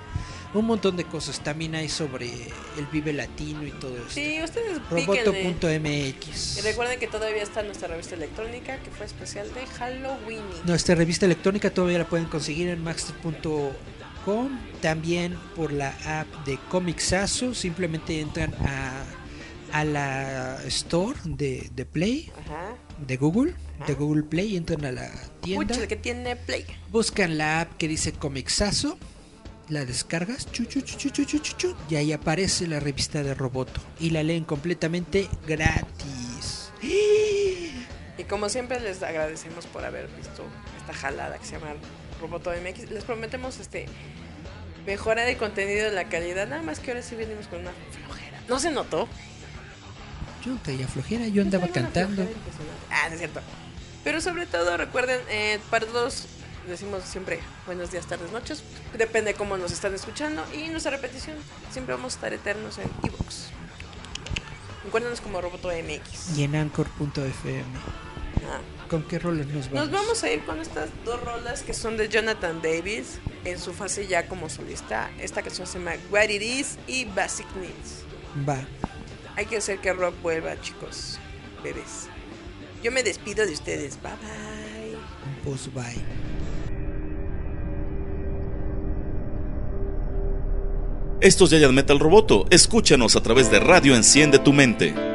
un 0.56 0.66
montón 0.66 0.98
de 0.98 1.04
cosas. 1.04 1.42
También 1.44 1.76
hay 1.76 1.88
sobre 1.90 2.26
el 2.26 2.86
Vive 2.92 3.14
Latino 3.14 3.68
y 3.68 3.72
todo 3.72 3.96
eso. 3.98 4.10
Sí, 4.10 4.40
ustedes. 4.44 4.80
Roboto.mx. 4.90 6.64
Recuerden 6.64 7.00
que 7.00 7.08
todavía 7.08 7.44
está 7.44 7.62
nuestra 7.62 7.88
revista 7.88 8.16
electrónica 8.16 8.78
que 8.82 8.90
fue 8.90 9.06
especial 9.06 9.48
de 9.54 9.66
Halloween. 9.68 10.42
Nuestra 10.66 10.96
revista 10.96 11.28
electrónica 11.28 11.70
todavía 11.70 12.00
la 12.00 12.08
pueden 12.08 12.26
conseguir 12.26 12.70
en 12.70 12.84
también 14.82 15.38
por 15.56 15.72
la 15.72 15.90
app 16.06 16.28
de 16.46 16.58
Comixazo, 16.70 17.54
simplemente 17.54 18.20
entran 18.20 18.54
a, 18.66 19.04
a 19.72 19.86
la 19.86 20.64
store 20.66 21.18
de, 21.26 21.70
de 21.74 21.86
Play, 21.86 22.32
de 23.06 23.18
Google, 23.18 23.56
de 23.88 23.94
Google 23.94 24.24
Play, 24.24 24.58
entran 24.58 24.86
a 24.86 24.92
la 24.92 25.12
tienda. 25.42 25.88
Que 25.88 25.96
tiene 25.96 26.36
Play. 26.36 26.66
Buscan 26.92 27.38
la 27.38 27.62
app 27.62 27.78
que 27.78 27.88
dice 27.88 28.14
Comixazo, 28.14 28.98
la 29.70 29.86
descargas, 29.86 30.48
y 31.90 31.96
ahí 31.96 32.12
aparece 32.14 32.68
la 32.68 32.80
revista 32.80 33.24
de 33.24 33.34
Roboto. 33.34 33.82
Y 34.00 34.12
la 34.12 34.24
leen 34.24 34.44
completamente 34.44 35.28
gratis. 35.48 36.72
Y 36.82 38.24
como 38.24 38.50
siempre 38.50 38.80
les 38.80 39.04
agradecemos 39.04 39.66
por 39.68 39.84
haber 39.84 40.08
visto 40.16 40.44
esta 40.78 40.94
jalada 40.94 41.38
que 41.38 41.46
se 41.46 41.54
llama 41.54 41.74
Roboto 42.26 42.52
MX. 42.52 42.90
Les 42.90 43.04
prometemos 43.04 43.60
este 43.60 43.86
mejorar 44.86 45.28
el 45.28 45.38
contenido 45.38 45.86
de 45.86 45.92
la 45.92 46.06
calidad. 46.10 46.48
Nada 46.48 46.62
más 46.62 46.80
que 46.80 46.92
ahora 46.92 47.04
sí 47.04 47.16
venimos 47.16 47.48
con 47.48 47.60
una 47.60 47.72
flojera. 47.92 48.42
¿No 48.48 48.60
se 48.60 48.72
notó? 48.72 49.08
Yo 50.44 50.52
no 50.52 50.60
traía 50.62 50.88
flojera, 50.88 51.28
yo 51.28 51.42
andaba 51.42 51.68
cantando. 51.68 52.28
Ah, 52.92 53.08
no 53.08 53.14
es 53.14 53.20
cierto. 53.20 53.42
Pero 54.04 54.22
sobre 54.22 54.46
todo 54.46 54.78
recuerden, 54.78 55.20
eh, 55.30 55.60
para 55.70 55.86
todos 55.86 56.28
decimos 56.68 57.04
siempre 57.04 57.40
buenos 57.66 57.92
días, 57.92 58.08
tardes, 58.08 58.32
noches. 58.32 58.64
Depende 58.98 59.34
de 59.34 59.38
cómo 59.38 59.58
nos 59.58 59.72
están 59.72 59.94
escuchando. 59.94 60.44
Y 60.54 60.70
nuestra 60.70 60.92
repetición, 60.92 61.36
siempre 61.72 61.96
vamos 61.96 62.14
a 62.14 62.16
estar 62.18 62.34
eternos 62.34 62.78
en 62.78 62.90
Evox. 63.04 63.50
Encuérdenos 64.86 65.22
como 65.22 65.42
Roboto 65.42 65.70
MX. 65.70 66.38
y 66.38 66.44
en 66.44 66.56
anchor.fm. 66.56 67.64
Ah. 68.48 68.60
¿Con 68.90 69.04
qué 69.04 69.20
roles 69.20 69.48
nos 69.48 69.70
vamos? 69.72 69.90
Nos 69.90 69.92
vamos 69.92 70.24
a 70.24 70.32
ir 70.32 70.44
con 70.46 70.60
estas 70.60 70.90
dos 71.04 71.22
rolas 71.24 71.64
que 71.64 71.74
son 71.74 71.98
de 71.98 72.08
Jonathan 72.08 72.62
Davis 72.62 73.20
en 73.44 73.60
su 73.60 73.74
fase 73.74 74.08
ya 74.08 74.28
como 74.28 74.50
solista. 74.50 75.10
Esta 75.20 75.42
canción 75.42 75.66
se 75.66 75.80
llama 75.80 75.94
What 76.12 76.30
It 76.30 76.42
Is 76.42 76.78
y 76.88 77.06
Basic 77.06 77.48
Needs. 77.56 78.04
Va. 78.48 78.60
Hay 79.36 79.48
que 79.48 79.58
hacer 79.58 79.80
que 79.80 79.90
el 79.90 79.98
rock 79.98 80.16
vuelva, 80.22 80.60
chicos, 80.62 81.20
bebés. 81.64 82.10
Yo 82.84 82.92
me 82.92 83.02
despido 83.02 83.46
de 83.46 83.54
ustedes. 83.54 84.00
Bye 84.02 84.12
bye. 84.22 84.98
Pues 85.44 85.74
bye. 85.74 86.04
Esto 91.22 91.46
es 91.46 91.50
Giant 91.50 91.74
Metal 91.74 92.00
Roboto. 92.00 92.46
Escúchanos 92.52 93.16
a 93.16 93.24
través 93.24 93.50
de 93.50 93.60
Radio 93.60 93.96
Enciende 93.96 94.38
tu 94.38 94.54
Mente. 94.54 95.15